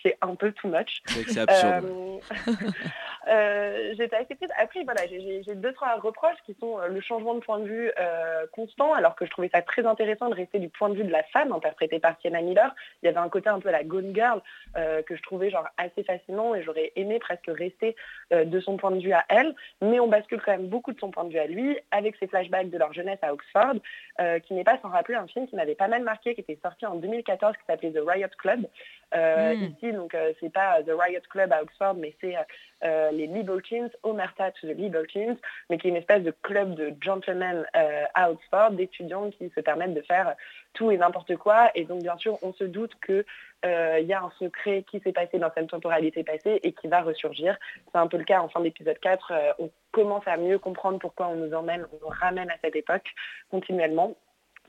C'est 0.02 0.16
un 0.20 0.34
peu 0.34 0.52
too 0.52 0.68
much. 0.68 1.02
C'est 1.06 1.38
absurde. 1.40 1.86
Euh, 1.86 2.18
euh, 3.28 3.94
J'étais 3.96 4.16
assez 4.16 4.34
prise. 4.34 4.48
Après, 4.58 4.82
voilà, 4.84 5.02
j'ai- 5.06 5.42
deux, 5.54 5.72
trois 5.72 5.96
reproches 5.96 6.36
qui 6.46 6.54
sont 6.60 6.78
euh, 6.78 6.88
le 6.88 7.00
changement 7.00 7.34
de 7.34 7.40
point 7.40 7.58
de 7.58 7.64
vue 7.66 7.90
euh, 7.98 8.46
constant, 8.52 8.92
alors 8.94 9.16
que 9.16 9.24
je 9.26 9.30
trouvais 9.30 9.50
ça 9.52 9.62
très 9.62 9.84
intéressant 9.86 10.28
de 10.28 10.34
rester 10.34 10.58
du 10.58 10.68
point 10.68 10.88
de 10.88 10.94
vue 10.94 11.04
de 11.04 11.10
la 11.10 11.22
femme 11.24 11.52
interprétée 11.52 11.98
par 11.98 12.14
Sienna 12.20 12.40
Miller. 12.42 12.74
Il 13.02 13.06
y 13.06 13.08
avait 13.08 13.18
un 13.18 13.28
côté 13.28 13.48
un 13.48 13.60
peu 13.60 13.68
à 13.68 13.72
la 13.72 13.84
Gone 13.84 14.14
Girl 14.14 14.40
euh, 14.76 15.02
que 15.02 15.16
je 15.16 15.22
trouvais 15.22 15.50
genre 15.50 15.66
assez 15.78 16.04
fascinant 16.04 16.54
et 16.54 16.62
j'aurais 16.62 16.92
aimé 16.96 17.18
presque 17.18 17.46
rester 17.48 17.96
euh, 18.32 18.44
de 18.44 18.60
son 18.60 18.76
point 18.76 18.90
de 18.90 19.00
vue 19.00 19.12
à 19.12 19.24
elle. 19.28 19.54
Mais 19.82 20.00
on 20.00 20.08
bascule 20.08 20.40
quand 20.44 20.52
même 20.52 20.68
beaucoup 20.68 20.92
de 20.92 21.00
son 21.00 21.10
point 21.10 21.24
de 21.24 21.30
vue 21.32 21.38
à 21.38 21.46
lui, 21.46 21.78
avec 21.90 22.16
ses 22.16 22.26
flashbacks 22.28 22.70
de 22.70 22.78
leur 22.78 22.92
jeunesse 22.92 23.18
à 23.22 23.32
Oxford, 23.32 23.74
euh, 24.20 24.38
qui 24.40 24.54
n'est 24.54 24.64
pas 24.64 24.78
sans 24.80 24.88
rappeler 24.90 25.16
un 25.16 25.26
film 25.26 25.46
qui 25.48 25.56
m'avait 25.56 25.74
pas 25.74 25.88
mal 25.88 26.02
marqué, 26.02 26.34
qui 26.34 26.40
était 26.42 26.58
sorti 26.62 26.86
en 26.86 26.94
2014, 26.96 27.54
qui 27.56 27.62
s'appelait 27.66 27.92
The 27.92 28.00
Riot 28.06 28.28
Club. 28.38 28.66
Euh, 29.14 29.48
Mm. 29.48 29.62
Ici, 29.62 29.87
donc, 29.92 30.14
euh, 30.14 30.32
c'est 30.40 30.52
pas 30.52 30.82
The 30.82 30.90
Riot 30.90 31.20
Club 31.30 31.52
à 31.52 31.62
Oxford, 31.62 31.94
mais 31.94 32.14
c'est 32.20 32.36
euh, 32.36 32.42
euh, 32.84 33.10
les 33.10 33.26
Libertines, 33.26 33.90
Omerta 34.02 34.50
to 34.52 34.68
the 34.68 34.76
Libertines, 34.76 35.36
mais 35.68 35.78
qui 35.78 35.88
est 35.88 35.90
une 35.90 35.96
espèce 35.96 36.22
de 36.22 36.32
club 36.42 36.74
de 36.74 36.94
gentlemen 37.00 37.66
euh, 37.76 38.04
à 38.14 38.30
Oxford, 38.30 38.70
d'étudiants 38.72 39.30
qui 39.30 39.50
se 39.50 39.60
permettent 39.60 39.94
de 39.94 40.02
faire 40.02 40.34
tout 40.74 40.90
et 40.90 40.96
n'importe 40.96 41.36
quoi. 41.36 41.70
Et 41.74 41.84
donc, 41.84 42.02
bien 42.02 42.16
sûr, 42.18 42.38
on 42.42 42.52
se 42.52 42.64
doute 42.64 42.92
qu'il 43.04 43.24
y 43.64 44.12
a 44.12 44.22
un 44.22 44.30
secret 44.38 44.84
qui 44.90 45.00
s'est 45.00 45.12
passé 45.12 45.38
dans 45.38 45.50
cette 45.54 45.68
temporalité 45.68 46.22
passée 46.22 46.60
et 46.62 46.72
qui 46.72 46.86
va 46.86 47.00
ressurgir. 47.00 47.56
C'est 47.92 47.98
un 47.98 48.06
peu 48.06 48.16
le 48.16 48.24
cas 48.24 48.40
en 48.40 48.48
fin 48.48 48.60
d'épisode 48.60 48.98
4. 49.00 49.32
euh, 49.32 49.52
on 49.58 49.70
commence 49.92 50.26
à 50.26 50.36
mieux 50.36 50.58
comprendre 50.58 50.98
pourquoi 50.98 51.28
on 51.28 51.36
nous 51.36 51.54
emmène, 51.54 51.86
on 51.92 52.06
nous 52.06 52.12
ramène 52.12 52.50
à 52.50 52.56
cette 52.62 52.76
époque 52.76 53.08
continuellement. 53.50 54.14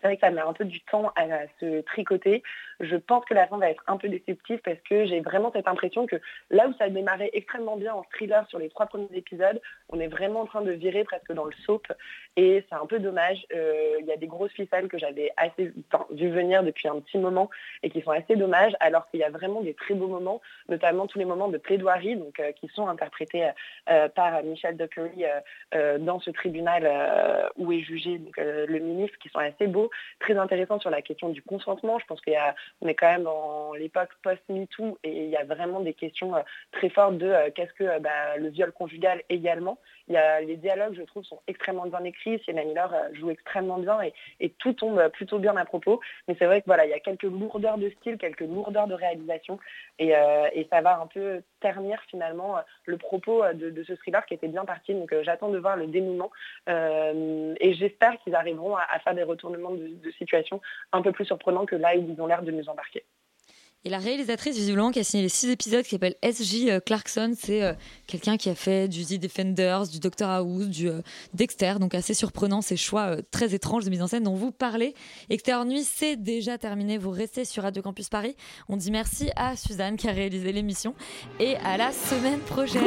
C'est 0.02 0.08
vrai 0.08 0.16
que 0.16 0.22
ça 0.22 0.32
met 0.32 0.41
un 0.41 0.54
peu 0.54 0.66
du 0.66 0.82
temps 0.82 1.12
à 1.16 1.26
se 1.60 1.82
tricoter. 1.82 2.43
Je 2.80 2.95
pense 2.95 3.26
que 3.26 3.34
la 3.34 3.47
fin 3.47 3.58
va 3.58 3.70
être 3.70 3.84
un 3.88 3.97
peu 3.97 4.08
déceptive 4.08 4.60
parce 4.64 4.80
que 4.89 5.06
j'ai 5.06 5.20
vraiment 5.20 5.52
cette 5.52 5.68
impression 5.68 6.06
que 6.06 6.16
là 6.50 6.68
où 6.68 6.74
ça 6.78 6.86
a 6.86 6.89
démarré 6.89 7.30
extrêmement 7.34 7.76
bien 7.76 7.93
en 7.93 8.04
thriller 8.04 8.47
sur 8.47 8.60
les 8.60 8.70
trois 8.70 8.86
premiers 8.86 9.10
épisodes, 9.14 9.60
on 9.89 10.00
est 10.00 10.08
vraiment 10.08 10.41
en 10.41 10.45
train 10.45 10.62
de 10.62 10.72
virer 10.72 11.04
presque 11.04 11.34
dans 11.34 11.45
le 11.45 11.52
soap 11.66 11.91
et 12.38 12.64
c'est 12.70 12.76
un 12.76 12.86
peu 12.86 13.00
dommage. 13.00 13.45
Euh, 13.54 13.97
Il 14.00 14.06
y 14.06 14.12
a 14.12 14.18
des 14.18 14.28
grosses 14.28 14.54
ficelles 14.54 14.88
que 14.88 14.97
j'avais 14.97 15.32
assez 15.36 15.74
enfin, 15.91 16.06
venir 16.12 16.64
depuis 16.64 16.88
un 16.88 17.00
petit 17.02 17.18
moment 17.18 17.50
et 17.84 17.89
qui 17.89 18.02
sont 18.02 18.12
assez 18.12 18.36
dommages 18.36 18.76
alors 18.80 19.10
qu'il 19.10 19.20
y 19.20 19.24
a 19.24 19.30
vraiment 19.30 19.62
des 19.62 19.74
très 19.74 19.93
beaux 19.93 20.08
moments, 20.08 20.41
notamment 20.70 21.08
tous 21.08 21.20
les 21.20 21.26
moments 21.26 21.50
de 21.50 21.58
plaidoirie 21.58 22.16
donc, 22.16 22.39
euh, 22.39 22.52
qui 22.54 22.68
sont 22.70 22.88
interprétés 22.88 23.50
euh, 23.89 24.08
par 24.10 24.41
Michel 24.43 24.78
Dockery 24.78 25.26
euh, 25.26 25.39
euh, 25.76 25.97
dans 25.97 26.20
ce 26.20 26.32
tribunal 26.32 26.84
euh, 26.86 27.47
où 27.58 27.72
est 27.72 27.82
jugé 27.82 28.22
euh, 28.38 28.66
le 28.68 28.80
ministre 28.80 29.18
qui 29.20 29.30
sont 29.30 29.39
assez 29.39 29.68
beaux, 29.68 29.88
très 30.19 30.37
intéressants 30.37 30.79
sur 30.79 30.89
la 30.89 31.01
question 31.01 31.29
du 31.29 31.41
consentement. 31.41 31.99
Je 31.99 32.05
pense 32.05 32.21
qu'on 32.21 32.87
est 32.87 32.95
quand 32.95 33.11
même 33.11 33.23
dans 33.23 33.73
l'époque 33.73 34.09
post-MeToo 34.23 34.97
et 35.03 35.25
il 35.25 35.29
y 35.29 35.35
a 35.35 35.43
vraiment 35.43 35.79
des 35.79 35.93
questions 35.93 36.35
euh, 36.35 36.41
très 36.71 36.89
fortes 36.89 37.17
de 37.17 37.27
euh, 37.27 37.49
qu'est-ce 37.53 37.73
que 37.73 37.83
euh, 37.83 37.99
bah, 37.99 38.37
le 38.37 38.49
viol 38.49 38.71
conjugal 38.71 39.21
également. 39.29 39.79
Il 40.07 40.13
y 40.13 40.17
a, 40.17 40.41
les 40.41 40.57
dialogues, 40.57 40.95
je 40.95 41.03
trouve, 41.03 41.23
sont 41.23 41.39
extrêmement 41.47 41.85
bien 41.85 42.03
écrits. 42.03 42.39
Sienna 42.43 42.63
Miller 42.63 42.91
joue 43.13 43.29
extrêmement 43.29 43.77
bien 43.77 43.99
et, 44.39 44.49
tout 44.57 44.73
tombe 44.73 45.07
plutôt 45.09 45.37
bien 45.37 45.55
à 45.55 45.65
propos. 45.65 45.99
Mais 46.27 46.35
c'est 46.39 46.45
vrai 46.45 46.61
que 46.61 46.65
voilà, 46.65 46.85
il 46.85 46.89
y 46.89 46.93
a 46.93 46.99
quelques 46.99 47.23
lourdeurs 47.23 47.77
de 47.77 47.89
style, 47.91 48.17
quelques 48.17 48.41
lourdeurs 48.41 48.87
de 48.87 48.95
réalisation 48.95 49.59
et, 49.99 50.13
ça 50.71 50.81
va 50.81 50.99
un 50.99 51.07
peu 51.07 51.41
ternir 51.61 52.01
finalement 52.09 52.57
le 52.85 52.97
propos 52.97 53.43
de, 53.53 53.83
ce 53.83 53.93
thriller 53.93 54.25
qui 54.25 54.33
était 54.33 54.47
bien 54.47 54.65
parti. 54.65 54.93
Donc 54.93 55.13
j'attends 55.21 55.49
de 55.49 55.59
voir 55.59 55.77
le 55.77 55.85
dénouement 55.87 56.31
et 56.67 57.73
j'espère 57.75 58.17
qu'ils 58.23 58.33
arriveront 58.33 58.75
à, 58.75 58.81
à 58.91 58.99
faire 58.99 59.13
des 59.13 59.23
retournements 59.23 59.71
de 59.88 60.11
situation 60.11 60.61
un 60.91 61.01
peu 61.01 61.11
plus 61.11 61.25
surprenants 61.25 61.65
que 61.65 61.75
là 61.75 61.95
où 61.97 62.11
ils 62.11 62.21
ont 62.21 62.27
l'air 62.27 62.43
de 62.43 62.51
nous 62.51 62.67
embarquer. 62.69 63.03
Et 63.86 63.89
la 63.89 63.97
réalisatrice, 63.97 64.57
visiblement, 64.57 64.91
qui 64.91 64.99
a 64.99 65.05
signé 65.05 65.23
les 65.23 65.30
six 65.30 65.49
épisodes, 65.49 65.84
qui 65.84 65.91
s'appelle 65.91 66.15
S.J. 66.21 66.69
euh, 66.69 66.80
Clarkson, 66.82 67.32
c'est 67.34 67.63
euh, 67.63 67.71
quelqu'un 68.07 68.36
qui 68.36 68.49
a 68.49 68.55
fait 68.55 68.89
du 68.89 69.05
The 69.05 69.17
Defenders, 69.17 69.88
du 69.88 70.01
Doctor 70.01 70.30
House, 70.30 70.67
du 70.67 70.89
euh, 70.89 70.99
Dexter, 71.34 71.75
donc 71.80 71.95
assez 71.95 72.13
surprenant, 72.13 72.61
ces 72.61 72.75
choix 72.75 73.15
euh, 73.15 73.21
très 73.32 73.55
étranges 73.55 73.86
de 73.86 73.89
mise 73.89 74.01
en 74.01 74.07
scène 74.07 74.23
dont 74.23 74.36
vous 74.36 74.51
parlez. 74.51 74.95
Extérieur 75.30 75.63
Nuit, 75.63 75.84
c'est 75.84 76.17
déjà 76.17 76.57
terminé, 76.57 76.97
vous 76.97 77.11
restez 77.11 77.45
sur 77.45 77.63
Radio 77.63 77.82
Campus 77.82 78.09
Paris. 78.09 78.36
On 78.67 78.75
dit 78.75 78.91
merci 78.91 79.32
à 79.38 79.55
Suzanne 79.55 79.95
qui 79.95 80.09
a 80.09 80.11
réalisé 80.11 80.51
l'émission 80.51 80.93
et 81.39 81.55
à 81.63 81.77
la 81.77 81.93
semaine 81.93 82.39
prochaine. 82.41 82.84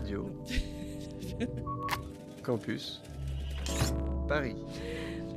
Radio. 0.00 0.30
Campus 2.42 3.02
Paris. 4.26 4.56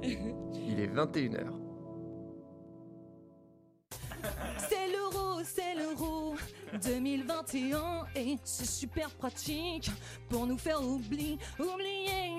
Il 0.01 0.79
est 0.79 0.87
21h. 0.87 1.51
C'est 4.57 4.87
l'euro, 4.87 5.41
c'est 5.43 5.75
l'euro 5.75 6.35
2021 6.81 8.05
et 8.15 8.37
c'est 8.45 8.65
super 8.65 9.09
pratique 9.09 9.91
pour 10.29 10.47
nous 10.47 10.57
faire 10.57 10.81
oublier, 10.81 11.37
oublier 11.59 12.31